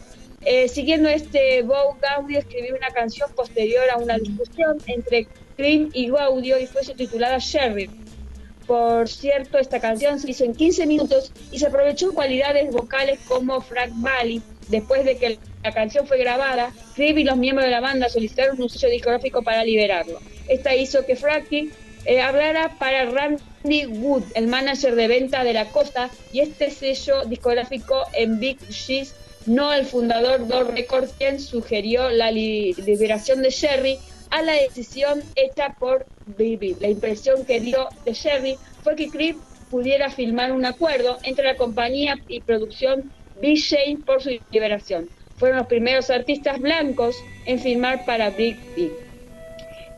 Eh, 0.48 0.68
siguiendo 0.68 1.10
este, 1.10 1.64
Bob 1.64 2.00
Gaudio 2.00 2.38
escribió 2.38 2.76
una 2.76 2.90
canción 2.90 3.30
posterior 3.36 3.90
a 3.90 3.98
una 3.98 4.18
discusión 4.20 4.78
entre 4.86 5.28
Cream 5.56 5.90
y 5.94 6.10
Gaudio 6.10 6.60
y 6.60 6.66
fue 6.68 6.82
titulada 6.84 7.38
Sherry. 7.40 7.90
Por 8.68 9.08
cierto, 9.08 9.60
esta 9.60 9.80
canción 9.80 10.20
se 10.20 10.32
hizo 10.32 10.44
en 10.44 10.56
15 10.56 10.88
minutos 10.88 11.32
y 11.52 11.60
se 11.60 11.68
aprovechó 11.68 12.14
cualidades 12.14 12.72
vocales 12.72 13.20
como 13.28 13.62
Frank 13.62 13.92
Valli. 13.96 14.42
Después 14.70 15.06
de 15.06 15.18
que 15.18 15.38
la 15.64 15.72
canción 15.72 16.08
fue 16.08 16.18
grabada, 16.18 16.72
Cream 16.96 17.20
y 17.20 17.24
los 17.24 17.38
miembros 17.38 17.66
de 17.66 17.72
la 17.72 17.80
banda 17.82 18.10
solicitaron 18.10 18.60
un 18.60 18.70
sello 18.70 18.90
discográfico 18.90 19.44
para 19.44 19.64
liberarlo. 19.64 20.20
Esta 20.48 20.76
hizo 20.76 21.06
que 21.06 21.16
Frankie 21.16 21.70
eh, 22.06 22.22
hablara 22.22 22.76
para 22.80 23.06
Randy 23.06 23.86
Wood, 23.86 24.24
el 24.34 24.48
manager 24.48 24.96
de 24.96 25.08
venta 25.08 25.44
de 25.44 25.54
la 25.54 25.66
costa, 25.70 26.10
y 26.34 26.40
este 26.40 26.72
sello 26.72 27.24
discográfico 27.26 28.04
en 28.14 28.40
Big 28.40 28.58
Cheese, 28.70 29.14
no 29.46 29.72
el 29.74 29.86
fundador 29.86 30.48
de 30.48 30.64
Records, 30.64 31.14
quien 31.20 31.40
sugirió 31.40 32.10
la 32.10 32.32
li- 32.32 32.74
liberación 32.74 33.44
de 33.44 33.52
Sherry 33.52 34.00
a 34.36 34.42
la 34.42 34.54
decisión 34.54 35.24
hecha 35.38 35.76
por 35.80 36.06
Bibi. 36.26 36.76
La 36.82 36.90
impresión 36.90 37.46
que 37.46 37.62
dio 37.62 37.88
de 38.04 38.12
Sherry 38.12 38.58
fue 38.84 38.98
que 38.98 39.10
Creep 39.10 39.38
pudiera 39.72 40.10
firmar 40.10 40.52
un 40.52 40.66
acuerdo 40.66 41.18
entre 41.24 41.46
la 41.46 41.56
compañía 41.56 42.18
y 42.28 42.42
producción 42.42 43.14
B. 43.42 43.56
Shane 43.56 44.00
por 44.06 44.22
su 44.22 44.32
liberación. 44.52 45.08
Fueron 45.38 45.60
los 45.60 45.68
primeros 45.68 46.10
artistas 46.10 46.60
blancos 46.60 47.16
en 47.46 47.60
firmar 47.60 48.04
para 48.04 48.30
Big 48.30 48.58
Big. 48.76 48.92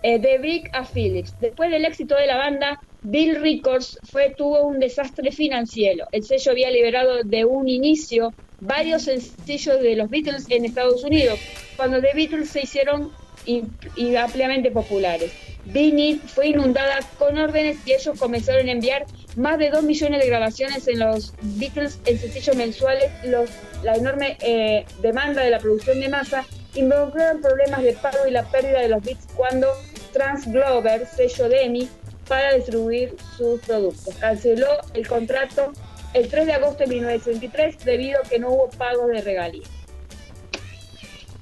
Eh, 0.04 0.20
de 0.20 0.38
Big 0.38 0.70
a 0.74 0.86
Phillips. 0.86 1.34
Después 1.40 1.72
del 1.72 1.86
éxito 1.86 2.16
de 2.16 2.28
la 2.28 2.38
banda, 2.38 2.80
Bill 3.02 3.42
Records 3.42 3.98
fue, 4.04 4.36
tuvo 4.38 4.68
un 4.68 4.80
desastre 4.80 5.32
financiero. 5.32 6.06
El 6.12 6.24
sello 6.24 6.52
había 6.52 6.70
liberado 6.70 7.24
de 7.24 7.44
un 7.44 7.68
inicio 7.68 8.36
varios 8.60 9.04
sencillos 9.04 9.82
de 9.82 9.96
los 9.96 10.12
Beatles 10.12 10.46
en 10.50 10.66
Estados 10.66 11.04
Unidos, 11.04 11.40
cuando 11.76 12.00
The 12.02 12.12
Beatles 12.14 12.50
se 12.50 12.62
hicieron 12.62 13.12
y, 13.46 14.16
ampliamente 14.16 14.72
populares. 14.72 15.32
Beanie 15.66 16.20
fue 16.26 16.48
inundada 16.48 17.00
con 17.18 17.38
órdenes 17.38 17.78
y 17.86 17.94
ellos 17.94 18.18
comenzaron 18.18 18.68
a 18.68 18.72
enviar 18.72 19.06
más 19.36 19.60
de 19.60 19.70
2 19.70 19.84
millones 19.84 20.22
de 20.22 20.28
grabaciones 20.28 20.88
en 20.88 21.00
los 21.00 21.34
Beatles 21.42 22.00
en 22.06 22.18
sencillos 22.18 22.56
mensuales. 22.56 23.12
Los, 23.26 23.50
la 23.84 23.96
enorme 23.96 24.38
eh, 24.42 24.86
demanda 25.02 25.44
de 25.44 25.50
la 25.50 25.60
producción 25.60 26.00
de 26.00 26.10
masa 26.10 26.46
involucraron 26.76 27.42
problemas 27.42 27.84
de 27.84 27.94
pago 27.94 28.28
y 28.28 28.32
la 28.32 28.44
pérdida 28.44 28.80
de 28.80 28.90
los 28.90 29.04
bits 29.04 29.28
cuando 29.36 29.68
Transglover, 30.14 31.06
sello 31.06 31.50
de 31.50 31.64
EMI, 31.64 31.90
para 32.28 32.54
distribuir 32.54 33.16
sus 33.38 33.60
productos. 33.62 34.16
Canceló 34.16 34.70
el 34.94 35.08
contrato 35.08 35.74
el 36.14 36.28
3 36.28 36.46
de 36.46 36.54
agosto 36.54 36.84
de 36.84 36.88
1963 36.88 37.86
debido 37.86 38.20
a 38.20 38.24
que 38.28 38.40
no 38.40 38.50
hubo 38.50 38.70
pago 38.70 39.08
de 39.08 39.22
regalías. 39.22 39.70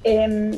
Em, 0.03 0.51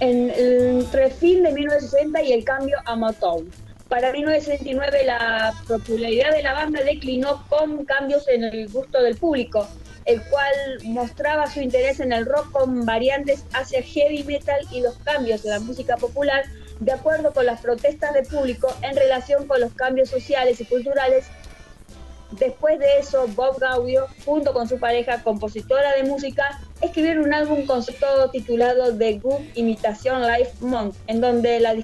en, 0.00 0.30
entre 0.30 1.06
el 1.06 1.12
fin 1.12 1.42
de 1.42 1.52
1960 1.52 2.22
y 2.22 2.32
el 2.32 2.44
cambio 2.44 2.76
a 2.84 2.96
Motown. 2.96 3.50
Para 3.88 4.12
1969 4.12 5.04
la 5.04 5.52
popularidad 5.68 6.32
de 6.32 6.42
la 6.42 6.54
banda 6.54 6.82
declinó 6.82 7.44
con 7.48 7.84
cambios 7.84 8.26
en 8.28 8.44
el 8.44 8.68
gusto 8.68 9.02
del 9.02 9.16
público, 9.16 9.68
el 10.04 10.22
cual 10.22 10.54
mostraba 10.84 11.46
su 11.46 11.60
interés 11.60 12.00
en 12.00 12.12
el 12.12 12.26
rock 12.26 12.50
con 12.50 12.84
variantes 12.86 13.44
hacia 13.52 13.82
heavy 13.82 14.24
metal 14.24 14.60
y 14.72 14.80
los 14.80 14.96
cambios 14.98 15.44
en 15.44 15.50
la 15.50 15.60
música 15.60 15.96
popular 15.96 16.44
de 16.80 16.92
acuerdo 16.92 17.32
con 17.32 17.46
las 17.46 17.60
protestas 17.60 18.14
del 18.14 18.26
público 18.26 18.74
en 18.82 18.96
relación 18.96 19.46
con 19.46 19.60
los 19.60 19.72
cambios 19.74 20.10
sociales 20.10 20.60
y 20.60 20.64
culturales 20.64 21.26
Después 22.38 22.80
de 22.80 22.98
eso, 22.98 23.28
Bob 23.28 23.58
Gaudio, 23.60 24.06
junto 24.24 24.52
con 24.52 24.68
su 24.68 24.78
pareja 24.78 25.22
compositora 25.22 25.94
de 25.94 26.02
música, 26.02 26.60
escribieron 26.80 27.24
un 27.24 27.34
álbum 27.34 27.66
conceptuado 27.66 28.30
titulado 28.30 28.96
The 28.96 29.18
Good 29.18 29.40
Imitation 29.54 30.22
Life 30.22 30.52
Month, 30.60 30.96
en 31.06 31.20
donde 31.20 31.60
la 31.60 31.74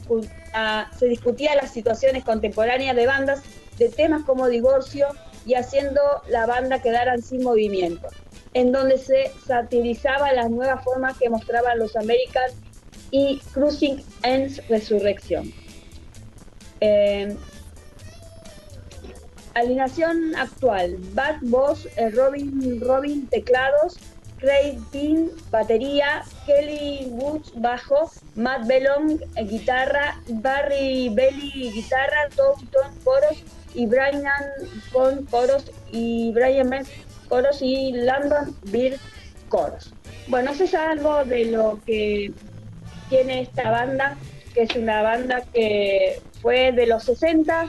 ah, 0.55 0.91
se 0.99 1.07
discutía 1.07 1.55
las 1.55 1.73
situaciones 1.73 2.25
contemporáneas 2.25 2.97
de 2.97 3.07
bandas 3.07 3.43
de 3.79 3.89
temas 3.89 4.23
como 4.25 4.49
divorcio 4.49 5.07
y 5.47 5.55
haciendo 5.55 6.01
la 6.29 6.47
banda 6.47 6.83
quedaran 6.83 7.23
sin 7.23 7.43
movimiento, 7.43 8.09
en 8.53 8.73
donde 8.73 8.99
se 8.99 9.33
satirizaba 9.47 10.33
las 10.33 10.51
nuevas 10.51 10.85
formas 10.85 11.17
que 11.19 11.31
mostraban 11.31 11.79
los 11.79 11.97
Americans 11.97 12.55
y 13.11 13.41
Cruising 13.53 14.05
Ends 14.23 14.67
Resurrección. 14.69 15.53
Eh, 16.81 17.37
Alineación 19.55 20.37
actual: 20.37 20.97
Bad 21.13 21.39
Boss, 21.43 21.89
eh, 21.97 22.11
Robin, 22.11 22.81
Robin 22.81 23.27
teclados, 23.27 23.99
Craig 24.41 24.79
Dean 24.93 25.31
batería, 25.51 26.23
Kelly 26.47 27.07
Woods 27.11 27.53
bajo, 27.57 28.11
Matt 28.35 28.67
Bellon 28.67 29.21
guitarra, 29.49 30.21
Barry 30.29 31.11
Belly 31.11 31.71
guitarra, 31.73 32.29
Thompson 32.35 32.95
coros 33.05 33.43
y 33.75 33.87
Brian 33.87 34.25
con 34.93 35.27
coros 35.27 35.71
y 35.93 36.33
Brian 36.33 36.69
Metz 36.69 36.89
coros 37.29 37.61
y 37.61 37.93
Landon 37.93 38.57
Beer 38.65 38.97
coros. 39.49 39.93
Bueno, 40.27 40.53
eso 40.53 40.65
es 40.65 40.75
algo 40.75 41.25
de 41.25 41.45
lo 41.47 41.79
que 41.85 42.33
tiene 43.09 43.43
esta 43.43 43.71
banda, 43.71 44.17
que 44.55 44.63
es 44.63 44.75
una 44.77 45.03
banda 45.03 45.43
que 45.53 46.21
fue 46.41 46.73
de 46.73 46.87
los 46.87 47.05
60 47.05 47.69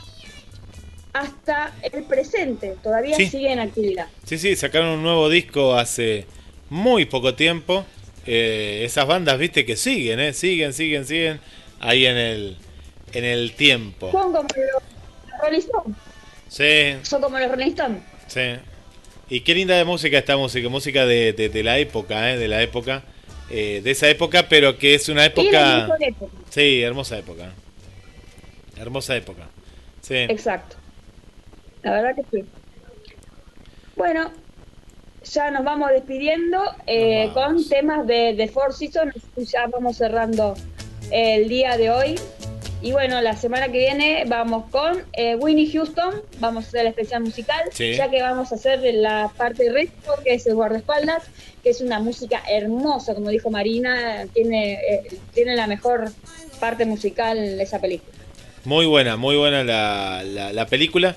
hasta 1.13 1.73
el 1.91 2.03
presente, 2.03 2.77
todavía 2.81 3.15
Sí. 3.17 3.27
sigue 3.27 3.51
en 3.51 3.59
actividad. 3.59 4.07
Sí, 4.23 4.37
sí, 4.37 4.55
sacaron 4.55 4.89
un 4.89 5.03
nuevo 5.03 5.27
disco 5.29 5.73
hace 5.75 6.25
muy 6.71 7.05
poco 7.05 7.35
tiempo. 7.35 7.85
Eh, 8.25 8.83
esas 8.85 9.05
bandas, 9.05 9.37
viste, 9.37 9.65
que 9.65 9.75
siguen, 9.75 10.19
¿eh? 10.19 10.31
Siguen, 10.33 10.73
siguen, 10.73 11.05
siguen 11.05 11.39
ahí 11.79 12.05
en 12.05 12.15
el, 12.17 12.57
en 13.13 13.25
el 13.25 13.51
tiempo. 13.53 14.09
Son 14.11 14.31
como 14.31 14.43
los 14.43 15.41
Rolling 15.43 15.59
Stones. 15.59 15.97
Sí, 16.47 16.95
Son 17.03 17.21
como 17.21 17.37
los 17.37 17.49
Rolling 17.51 17.67
Stones. 17.71 18.01
sí. 18.27 18.41
Y 19.29 19.41
qué 19.41 19.55
linda 19.55 19.75
de 19.77 19.85
música 19.85 20.17
esta 20.17 20.35
música, 20.35 20.67
música 20.67 21.05
de, 21.05 21.31
de, 21.31 21.47
de 21.47 21.63
la 21.63 21.77
época, 21.77 22.31
¿eh? 22.31 22.37
De 22.37 22.47
la 22.49 22.61
época. 22.61 23.03
eh, 23.49 23.79
de 23.83 23.91
esa 23.91 24.09
época, 24.09 24.47
pero 24.49 24.77
que 24.77 24.93
es 24.93 25.07
una 25.09 25.23
época... 25.25 25.77
mejor 25.83 26.03
época. 26.03 26.31
Sí, 26.49 26.81
hermosa 26.81 27.17
época. 27.17 27.51
Hermosa 28.77 29.15
época. 29.15 29.47
Sí. 30.01 30.15
Exacto. 30.15 30.75
La 31.83 31.91
verdad 31.93 32.15
que 32.15 32.23
sí. 32.39 32.45
Bueno, 33.95 34.31
ya 35.23 35.51
nos 35.51 35.63
vamos 35.63 35.89
despidiendo 35.91 36.61
eh, 36.87 37.25
Nos 37.27 37.35
vamos. 37.35 37.63
con 37.63 37.69
temas 37.69 38.07
de, 38.07 38.33
de 38.33 38.47
Four 38.47 38.73
Seasons. 38.73 39.13
Ya 39.37 39.67
vamos 39.67 39.97
cerrando 39.97 40.55
el 41.11 41.47
día 41.47 41.77
de 41.77 41.89
hoy. 41.91 42.15
Y 42.83 42.93
bueno, 42.93 43.21
la 43.21 43.35
semana 43.35 43.67
que 43.67 43.77
viene 43.77 44.23
vamos 44.27 44.65
con 44.71 45.03
eh, 45.13 45.35
Winnie 45.35 45.71
Houston. 45.71 46.15
Vamos 46.39 46.65
a 46.65 46.67
hacer 46.69 46.81
el 46.81 46.87
especial 46.87 47.21
musical. 47.21 47.61
Sí. 47.71 47.93
Ya 47.93 48.09
que 48.09 48.21
vamos 48.23 48.51
a 48.51 48.55
hacer 48.55 48.79
la 48.95 49.31
parte 49.37 49.71
resto, 49.71 50.13
que 50.23 50.33
es 50.33 50.47
el 50.47 50.55
guardaespaldas, 50.55 51.23
que 51.61 51.69
es 51.69 51.81
una 51.81 51.99
música 51.99 52.41
hermosa, 52.49 53.13
como 53.13 53.29
dijo 53.29 53.51
Marina. 53.51 54.25
Tiene, 54.33 54.73
eh, 54.73 55.17
tiene 55.33 55.55
la 55.55 55.67
mejor 55.67 56.11
parte 56.59 56.85
musical 56.85 57.37
de 57.37 57.61
esa 57.61 57.79
película. 57.79 58.17
Muy 58.65 58.87
buena, 58.87 59.15
muy 59.15 59.35
buena 59.35 59.63
la, 59.63 60.23
la, 60.23 60.51
la 60.51 60.65
película. 60.65 61.15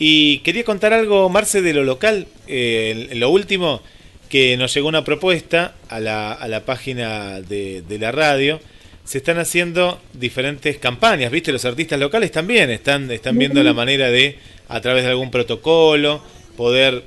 Y 0.00 0.38
quería 0.38 0.62
contar 0.62 0.92
algo, 0.92 1.28
Marce, 1.28 1.60
de 1.60 1.74
lo 1.74 1.82
local. 1.82 2.28
Eh, 2.46 3.08
en 3.10 3.18
lo 3.18 3.30
último, 3.30 3.82
que 4.28 4.56
nos 4.56 4.72
llegó 4.72 4.86
una 4.86 5.02
propuesta 5.02 5.74
a 5.88 5.98
la, 5.98 6.32
a 6.32 6.46
la 6.46 6.64
página 6.64 7.40
de, 7.40 7.82
de 7.82 7.98
la 7.98 8.12
radio. 8.12 8.60
Se 9.04 9.18
están 9.18 9.38
haciendo 9.38 10.00
diferentes 10.12 10.78
campañas, 10.78 11.32
¿viste? 11.32 11.50
Los 11.50 11.64
artistas 11.64 11.98
locales 11.98 12.30
también 12.30 12.70
están, 12.70 13.10
están 13.10 13.36
viendo 13.36 13.60
la 13.64 13.74
manera 13.74 14.08
de, 14.08 14.38
a 14.68 14.80
través 14.80 15.02
de 15.02 15.10
algún 15.10 15.32
protocolo, 15.32 16.22
poder 16.56 17.04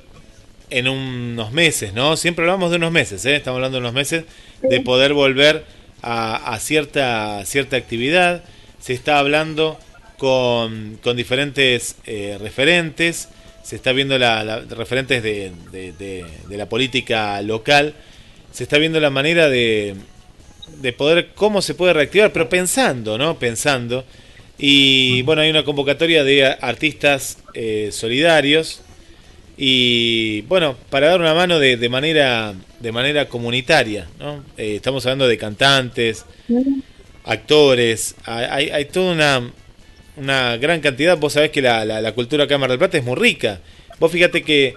en 0.68 0.86
unos 0.86 1.50
meses, 1.52 1.94
¿no? 1.94 2.18
Siempre 2.18 2.44
hablamos 2.44 2.72
de 2.72 2.76
unos 2.76 2.92
meses, 2.92 3.24
¿eh? 3.24 3.36
Estamos 3.36 3.56
hablando 3.56 3.76
de 3.76 3.80
unos 3.80 3.94
meses, 3.94 4.24
de 4.62 4.80
poder 4.80 5.14
volver 5.14 5.64
a, 6.02 6.52
a 6.52 6.58
cierta, 6.58 7.42
cierta 7.46 7.76
actividad. 7.76 8.44
Se 8.80 8.92
está 8.92 9.18
hablando 9.18 9.78
con, 10.26 10.98
con 11.02 11.16
diferentes 11.16 11.96
eh, 12.06 12.38
referentes, 12.40 13.28
se 13.64 13.74
está 13.74 13.90
viendo 13.90 14.16
la, 14.20 14.44
la- 14.44 14.60
referentes 14.60 15.20
de, 15.20 15.50
de- 15.72 15.92
de- 15.94 16.24
de 16.48 16.56
la 16.56 16.68
política 16.68 17.42
local, 17.42 17.94
se 18.52 18.62
está 18.62 18.78
viendo 18.78 19.00
la 19.00 19.10
manera 19.10 19.48
de, 19.48 19.96
de 20.80 20.92
poder, 20.92 21.30
cómo 21.34 21.60
se 21.60 21.74
puede 21.74 21.92
reactivar, 21.92 22.32
pero 22.32 22.48
pensando, 22.48 23.18
¿no? 23.18 23.36
Pensando 23.40 24.04
Y 24.58 25.22
bueno, 25.22 25.42
hay 25.42 25.50
una 25.50 25.64
convocatoria 25.64 26.22
de 26.22 26.46
artistas 26.46 27.38
eh, 27.54 27.88
solidarios. 27.90 28.80
Y 29.58 30.42
bueno, 30.42 30.76
para 30.88 31.08
dar 31.08 31.20
una 31.20 31.34
mano 31.34 31.58
de, 31.58 31.76
de 31.76 31.88
manera 31.88 32.54
de 32.78 32.92
manera 32.92 33.26
comunitaria, 33.28 34.06
¿no? 34.20 34.44
Eh, 34.56 34.76
estamos 34.76 35.04
hablando 35.04 35.26
de 35.26 35.36
cantantes, 35.36 36.24
actores, 37.24 38.14
hay- 38.24 38.70
hay 38.70 38.84
toda 38.86 39.12
una, 39.12 39.52
una 40.16 40.56
gran 40.56 40.80
cantidad. 40.80 41.16
Vos 41.18 41.32
sabés 41.34 41.50
que 41.50 41.62
la, 41.62 41.84
la- 41.84 42.00
la 42.00 42.12
cultura 42.12 42.44
acá 42.44 42.54
en 42.54 42.60
Mar 42.60 42.70
del 42.70 42.78
Plata 42.78 42.98
es 42.98 43.04
muy 43.04 43.16
rica. 43.16 43.60
Vos 43.98 44.10
fíjate 44.12 44.42
que 44.42 44.74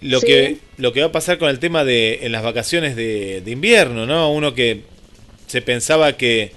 lo, 0.00 0.20
Sí. 0.20 0.26
que 0.26 0.56
lo 0.76 0.92
que 0.92 1.00
va 1.00 1.06
a 1.06 1.12
pasar 1.12 1.38
con 1.38 1.48
el 1.48 1.58
tema 1.58 1.84
de 1.84 2.20
en 2.22 2.32
las 2.32 2.42
vacaciones 2.42 2.96
de, 2.96 3.40
de 3.40 3.50
invierno, 3.50 4.06
¿no? 4.06 4.30
Uno 4.32 4.54
que 4.54 4.82
se 5.46 5.62
pensaba 5.62 6.16
que, 6.16 6.52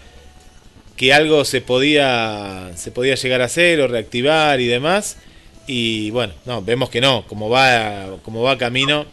que 0.98 1.14
algo 1.14 1.46
se 1.46 1.62
podía, 1.62 2.72
se 2.76 2.92
podía 2.92 3.16
llegar 3.16 3.42
a 3.42 3.46
hacer 3.46 3.80
o 3.82 3.88
reactivar 3.88 4.60
y 4.60 4.68
demás. 4.68 5.18
Y 5.68 6.10
bueno, 6.12 6.34
no, 6.46 6.62
vemos 6.64 6.90
que 6.90 7.00
no, 7.00 7.26
como 7.28 7.48
va, 7.50 8.18
como 8.24 8.42
va 8.42 8.58
camino, 8.58 9.06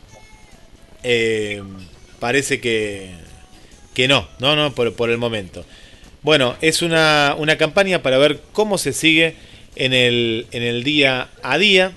eh, 1.02 1.62
parece 2.18 2.60
que, 2.60 3.10
que 3.94 4.08
no, 4.08 4.26
no, 4.40 4.56
no, 4.56 4.74
por, 4.74 4.94
por 4.94 5.10
el 5.10 5.18
momento. 5.18 5.64
Bueno, 6.26 6.56
es 6.60 6.82
una, 6.82 7.36
una 7.38 7.56
campaña 7.56 8.02
para 8.02 8.18
ver 8.18 8.40
cómo 8.52 8.78
se 8.78 8.92
sigue 8.92 9.36
en 9.76 9.92
el, 9.92 10.48
en 10.50 10.64
el 10.64 10.82
día 10.82 11.28
a 11.40 11.56
día. 11.56 11.92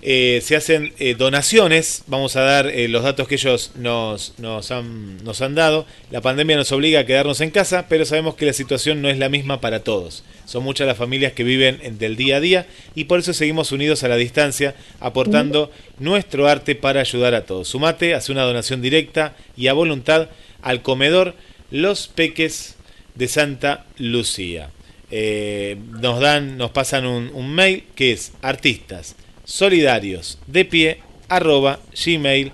Eh, 0.00 0.40
se 0.42 0.56
hacen 0.56 0.94
eh, 0.98 1.14
donaciones, 1.18 2.04
vamos 2.06 2.34
a 2.36 2.40
dar 2.40 2.68
eh, 2.68 2.88
los 2.88 3.02
datos 3.02 3.28
que 3.28 3.34
ellos 3.34 3.72
nos, 3.74 4.32
nos, 4.38 4.70
han, 4.70 5.22
nos 5.22 5.42
han 5.42 5.54
dado. 5.54 5.84
La 6.10 6.22
pandemia 6.22 6.56
nos 6.56 6.72
obliga 6.72 7.00
a 7.00 7.04
quedarnos 7.04 7.42
en 7.42 7.50
casa, 7.50 7.88
pero 7.90 8.06
sabemos 8.06 8.36
que 8.36 8.46
la 8.46 8.54
situación 8.54 9.02
no 9.02 9.10
es 9.10 9.18
la 9.18 9.28
misma 9.28 9.60
para 9.60 9.84
todos. 9.84 10.24
Son 10.46 10.64
muchas 10.64 10.86
las 10.86 10.96
familias 10.96 11.34
que 11.34 11.44
viven 11.44 11.78
en- 11.82 11.98
del 11.98 12.16
día 12.16 12.36
a 12.36 12.40
día 12.40 12.66
y 12.94 13.04
por 13.04 13.18
eso 13.18 13.34
seguimos 13.34 13.70
unidos 13.70 14.02
a 14.02 14.08
la 14.08 14.16
distancia, 14.16 14.74
aportando 14.98 15.70
nuestro 15.98 16.48
arte 16.48 16.74
para 16.74 17.02
ayudar 17.02 17.34
a 17.34 17.44
todos. 17.44 17.68
Sumate, 17.68 18.14
hace 18.14 18.32
una 18.32 18.44
donación 18.44 18.80
directa 18.80 19.36
y 19.58 19.66
a 19.66 19.74
voluntad 19.74 20.30
al 20.62 20.80
comedor 20.80 21.34
Los 21.70 22.08
Peques 22.08 22.76
de 23.14 23.28
Santa 23.28 23.86
Lucía. 23.98 24.70
Eh, 25.10 25.76
nos 26.00 26.20
dan, 26.20 26.56
nos 26.56 26.70
pasan 26.70 27.04
un, 27.04 27.54
mail 27.54 27.84
que 27.94 28.12
es 28.12 28.32
artistas 28.40 29.14
solidarios 29.44 30.38
de 30.46 30.64
pie 30.64 31.00
arroba 31.28 31.80
gmail.com. 32.04 32.52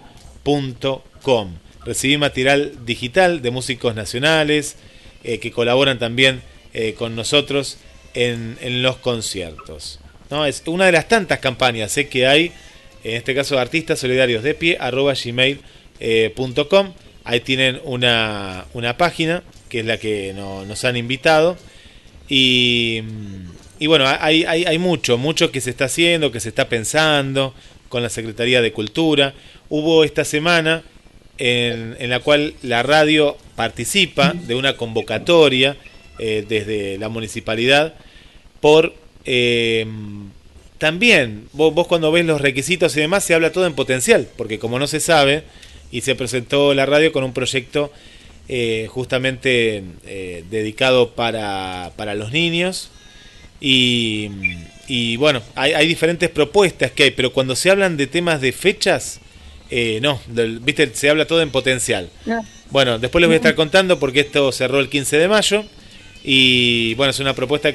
Recibí 1.84 2.16
material 2.18 2.84
digital 2.84 3.42
de 3.42 3.52
músicos 3.52 3.94
nacionales 3.94 4.74
eh, 5.22 5.38
que 5.38 5.52
colaboran 5.52 6.00
también 6.00 6.42
eh, 6.74 6.94
con 6.94 7.14
nosotros 7.14 7.78
en, 8.14 8.58
en 8.60 8.82
los 8.82 8.96
conciertos. 8.96 10.00
¿no? 10.30 10.44
Es 10.44 10.62
una 10.66 10.86
de 10.86 10.92
las 10.92 11.06
tantas 11.06 11.38
campañas 11.38 11.94
que 12.10 12.26
hay, 12.26 12.52
en 13.04 13.14
este 13.14 13.36
caso 13.36 13.58
artistas 13.58 14.00
solidarios 14.00 14.42
de 14.42 14.54
pie 14.54 14.76
arroba 14.80 15.14
gmail.com. 15.14 16.92
Ahí 17.24 17.40
tienen 17.40 17.80
una, 17.84 18.64
una 18.72 18.96
página 18.96 19.44
que 19.68 19.80
es 19.80 19.86
la 19.86 19.98
que 19.98 20.32
no- 20.34 20.64
nos 20.64 20.84
han 20.84 20.96
invitado. 20.96 21.56
Y, 22.28 23.02
y 23.78 23.86
bueno, 23.86 24.06
hay, 24.06 24.44
hay, 24.44 24.78
mucho, 24.78 25.16
mucho 25.18 25.50
que 25.50 25.60
se 25.60 25.70
está 25.70 25.86
haciendo, 25.86 26.30
que 26.30 26.40
se 26.40 26.48
está 26.50 26.68
pensando 26.68 27.54
con 27.88 28.02
la 28.02 28.08
Secretaría 28.10 28.60
de 28.60 28.72
Cultura. 28.72 29.34
Hubo 29.68 30.04
esta 30.04 30.24
semana 30.24 30.82
en, 31.38 31.96
en 31.98 32.10
la 32.10 32.20
cual 32.20 32.54
la 32.62 32.82
radio 32.82 33.36
participa 33.56 34.34
de 34.34 34.54
una 34.54 34.76
convocatoria 34.76 35.76
eh, 36.18 36.44
desde 36.48 36.98
la 36.98 37.08
municipalidad 37.08 37.94
por... 38.60 38.94
eh, 39.24 39.86
también, 40.78 41.48
vos, 41.54 41.74
vos 41.74 41.88
cuando 41.88 42.12
ves 42.12 42.24
los 42.24 42.40
requisitos 42.40 42.96
y 42.96 43.00
demás, 43.00 43.24
se 43.24 43.34
habla 43.34 43.50
todo 43.50 43.66
en 43.66 43.74
potencial, 43.74 44.28
porque 44.36 44.60
como 44.60 44.78
no 44.78 44.86
se 44.86 45.00
sabe, 45.00 45.42
y 45.90 46.02
se 46.02 46.14
presentó 46.14 46.72
la 46.72 46.86
radio 46.86 47.10
con 47.10 47.24
un 47.24 47.32
proyecto 47.32 47.92
eh, 48.48 48.86
justamente 48.90 49.82
eh, 50.06 50.44
dedicado 50.50 51.10
para, 51.10 51.92
para 51.96 52.14
los 52.14 52.32
niños. 52.32 52.90
Y, 53.60 54.30
y 54.86 55.16
bueno, 55.16 55.42
hay, 55.54 55.72
hay 55.72 55.86
diferentes 55.88 56.30
propuestas 56.30 56.92
que 56.92 57.04
hay, 57.04 57.10
pero 57.10 57.32
cuando 57.32 57.56
se 57.56 57.70
hablan 57.70 57.96
de 57.96 58.06
temas 58.06 58.40
de 58.40 58.52
fechas, 58.52 59.20
eh, 59.70 59.98
no, 60.00 60.20
del- 60.28 60.60
viste, 60.60 60.90
se 60.94 61.10
habla 61.10 61.26
todo 61.26 61.42
en 61.42 61.50
potencial. 61.50 62.08
No. 62.24 62.44
Bueno, 62.70 62.98
después 62.98 63.20
les 63.20 63.28
voy 63.28 63.34
a 63.34 63.36
estar 63.38 63.54
contando 63.54 63.98
porque 63.98 64.20
esto 64.20 64.52
cerró 64.52 64.78
el 64.80 64.88
15 64.88 65.16
de 65.18 65.28
mayo 65.28 65.64
y 66.22 66.94
bueno, 66.94 67.10
es 67.10 67.18
una 67.18 67.34
propuesta 67.34 67.70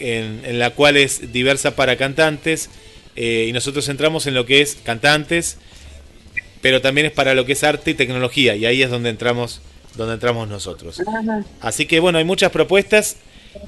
en, 0.00 0.40
en 0.44 0.58
la 0.58 0.70
cual 0.70 0.96
es 0.96 1.32
diversa 1.32 1.74
para 1.76 1.96
cantantes 1.96 2.70
y 3.16 3.50
nosotros 3.52 3.88
entramos 3.88 4.28
en 4.28 4.34
lo 4.34 4.46
que 4.46 4.60
es 4.60 4.76
cantantes, 4.84 5.56
pero 6.62 6.80
también 6.80 7.08
es 7.08 7.12
para 7.12 7.34
lo 7.34 7.44
que 7.46 7.52
es 7.54 7.64
arte 7.64 7.90
y 7.90 7.94
tecnología 7.94 8.54
y 8.54 8.64
ahí 8.64 8.80
es 8.82 8.90
donde 8.90 9.10
entramos, 9.10 9.60
donde 9.96 10.14
entramos 10.14 10.48
nosotros. 10.48 11.00
Así 11.60 11.86
que 11.86 12.00
bueno, 12.00 12.18
hay 12.18 12.24
muchas 12.24 12.50
propuestas 12.50 13.16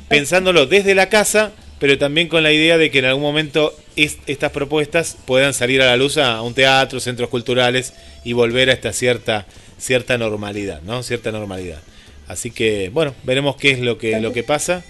pensándolo 0.09 0.67
desde 0.67 0.95
la 0.95 1.09
casa, 1.09 1.53
pero 1.79 1.97
también 1.99 2.29
con 2.29 2.43
la 2.43 2.53
idea 2.53 2.77
de 2.79 2.91
que 2.91 2.99
en 3.01 3.07
algún 3.07 3.23
momento 3.23 3.75
es- 3.97 4.19
estas 4.27 4.53
propuestas 4.53 5.17
puedan 5.27 5.55
salir 5.55 5.83
a 5.83 5.87
la 5.87 5.97
luz 5.97 6.19
a 6.19 6.43
un 6.43 6.55
teatro, 6.55 7.01
centros 7.01 7.29
culturales 7.31 7.95
y 8.25 8.33
volver 8.35 8.71
a 8.71 8.75
esta 8.75 8.93
cierta 8.93 9.47
cierta 9.79 10.19
normalidad, 10.19 10.83
¿no? 10.83 11.03
Cierta 11.03 11.33
normalidad. 11.33 11.81
Así 12.29 12.51
que 12.51 12.91
bueno, 12.91 13.15
veremos 13.25 13.57
qué 13.57 13.71
es 13.71 13.81
lo 13.81 13.97
que 13.99 14.21
lo 14.21 14.33
que 14.33 14.43
pasa 14.43 14.85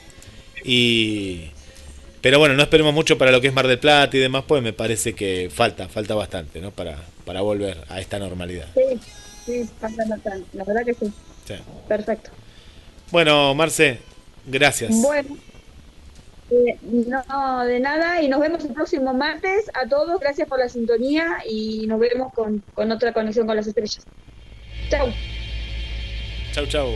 y 0.65 1.51
pero 2.21 2.39
bueno, 2.39 2.55
no 2.55 2.63
esperemos 2.63 2.93
mucho 2.93 3.17
para 3.17 3.31
lo 3.31 3.41
que 3.41 3.47
es 3.49 3.55
Mar 3.55 3.67
del 3.67 3.79
Plata 3.79 4.15
y 4.15 4.21
demás, 4.21 4.45
pues 4.47 4.63
me 4.63 4.75
parece 4.75 5.15
que 5.15 5.49
falta, 5.51 5.89
falta 5.89 6.15
bastante, 6.15 6.61
¿no? 6.61 6.71
Para 6.71 6.99
para 7.25 7.41
volver 7.41 7.79
a 7.89 8.01
esta 8.01 8.19
normalidad. 8.19 8.67
Sí, 8.75 8.99
sí. 9.45 9.69
La 10.53 10.65
verdad 10.65 10.85
que 10.85 10.95
sí. 10.95 11.13
Sí. 11.47 11.55
Perfecto. 11.89 12.31
Bueno, 13.11 13.55
Marce, 13.55 14.01
gracias. 14.47 14.91
Bueno. 15.03 15.37
eh, 16.51 16.79
no, 16.83 17.65
de 17.65 17.81
nada. 17.81 18.23
Y 18.23 18.29
nos 18.29 18.41
vemos 18.41 18.65
el 18.65 18.73
próximo 18.73 19.13
martes. 19.15 19.71
A 19.75 19.89
todos, 19.89 20.21
gracias 20.21 20.49
por 20.49 20.59
la 20.59 20.69
sintonía 20.69 21.39
y 21.49 21.87
nos 21.87 22.01
vemos 22.01 22.33
con, 22.33 22.63
con 22.75 22.91
otra 22.93 23.13
conexión 23.13 23.47
con 23.47 23.57
las 23.57 23.67
estrellas. 23.67 24.07
Chau. 24.91 25.09
Chau, 26.53 26.67
chau. 26.67 26.89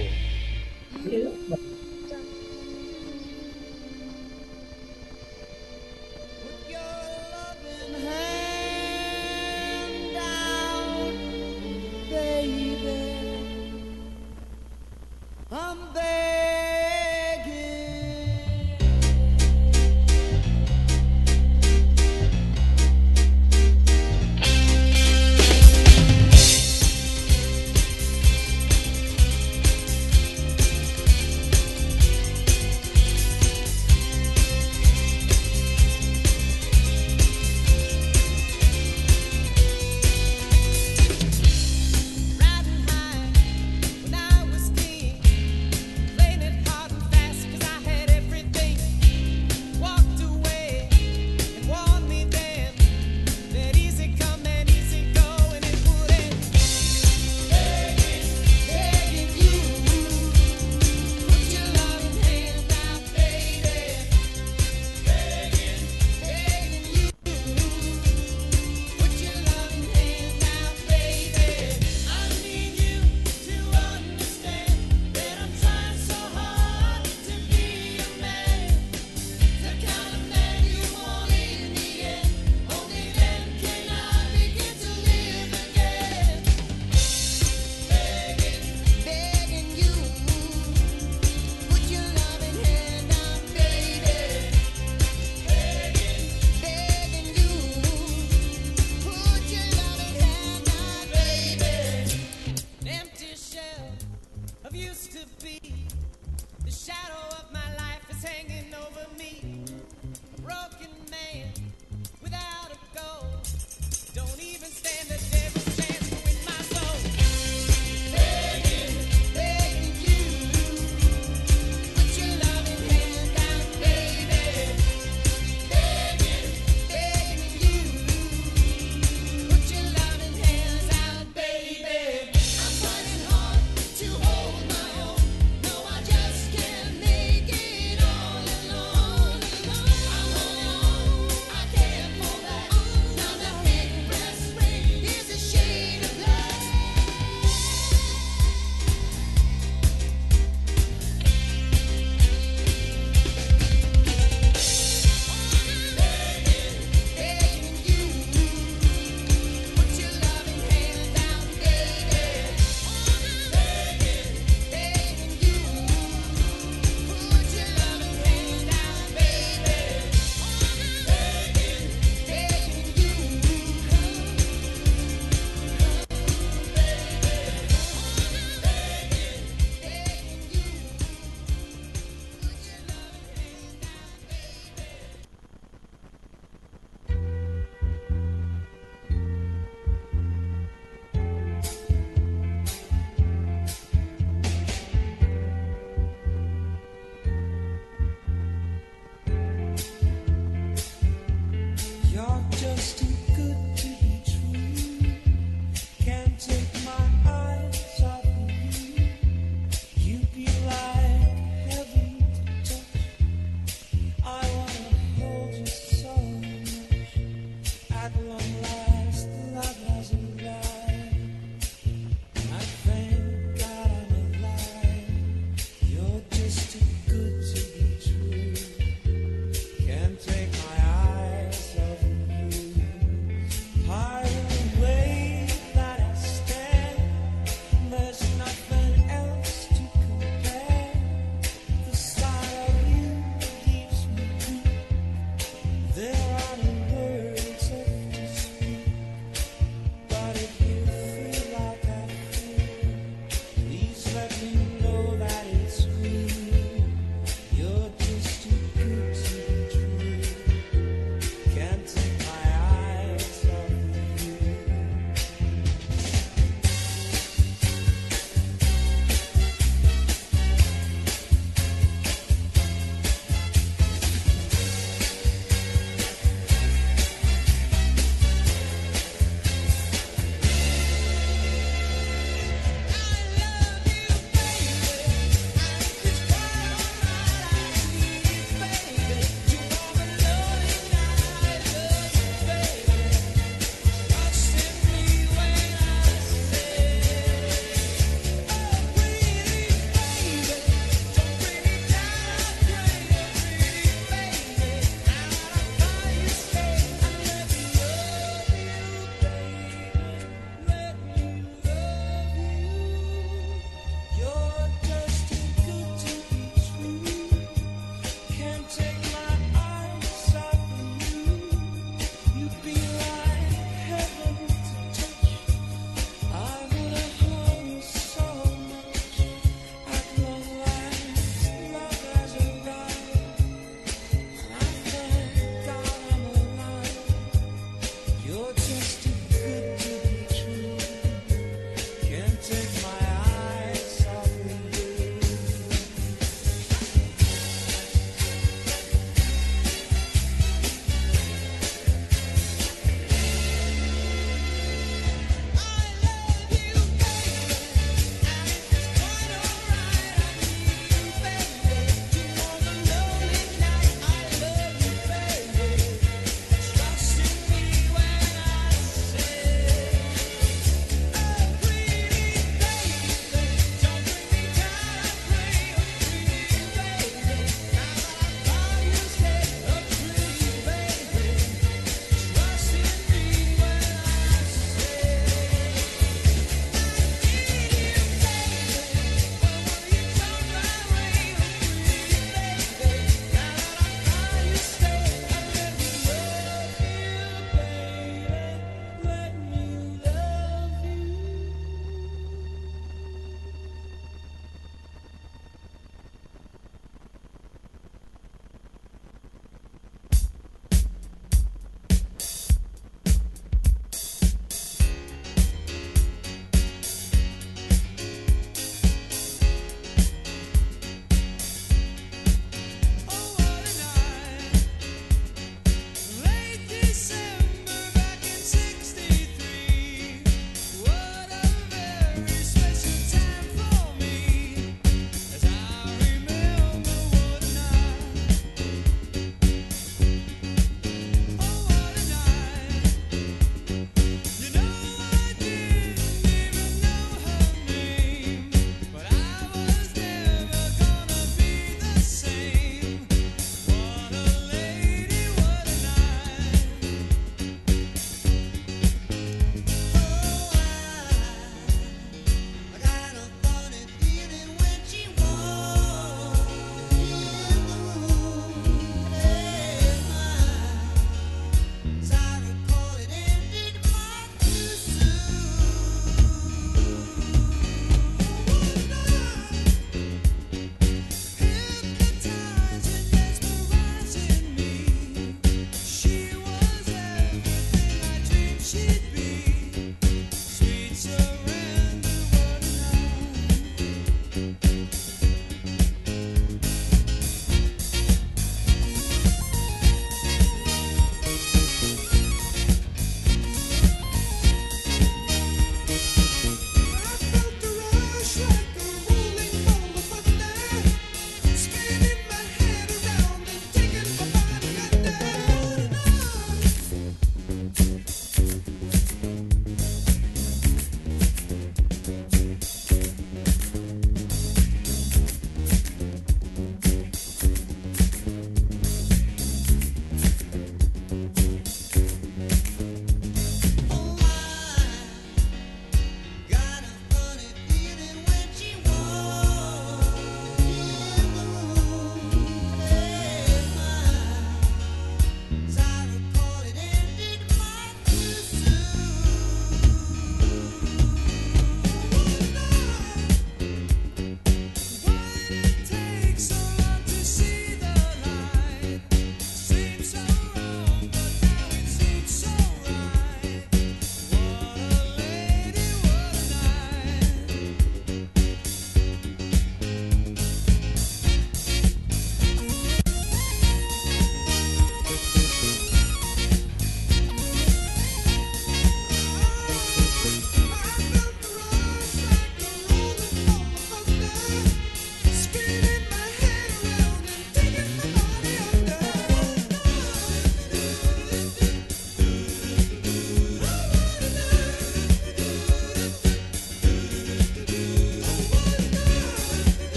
I'm 15.57 15.79
there. 15.93 16.64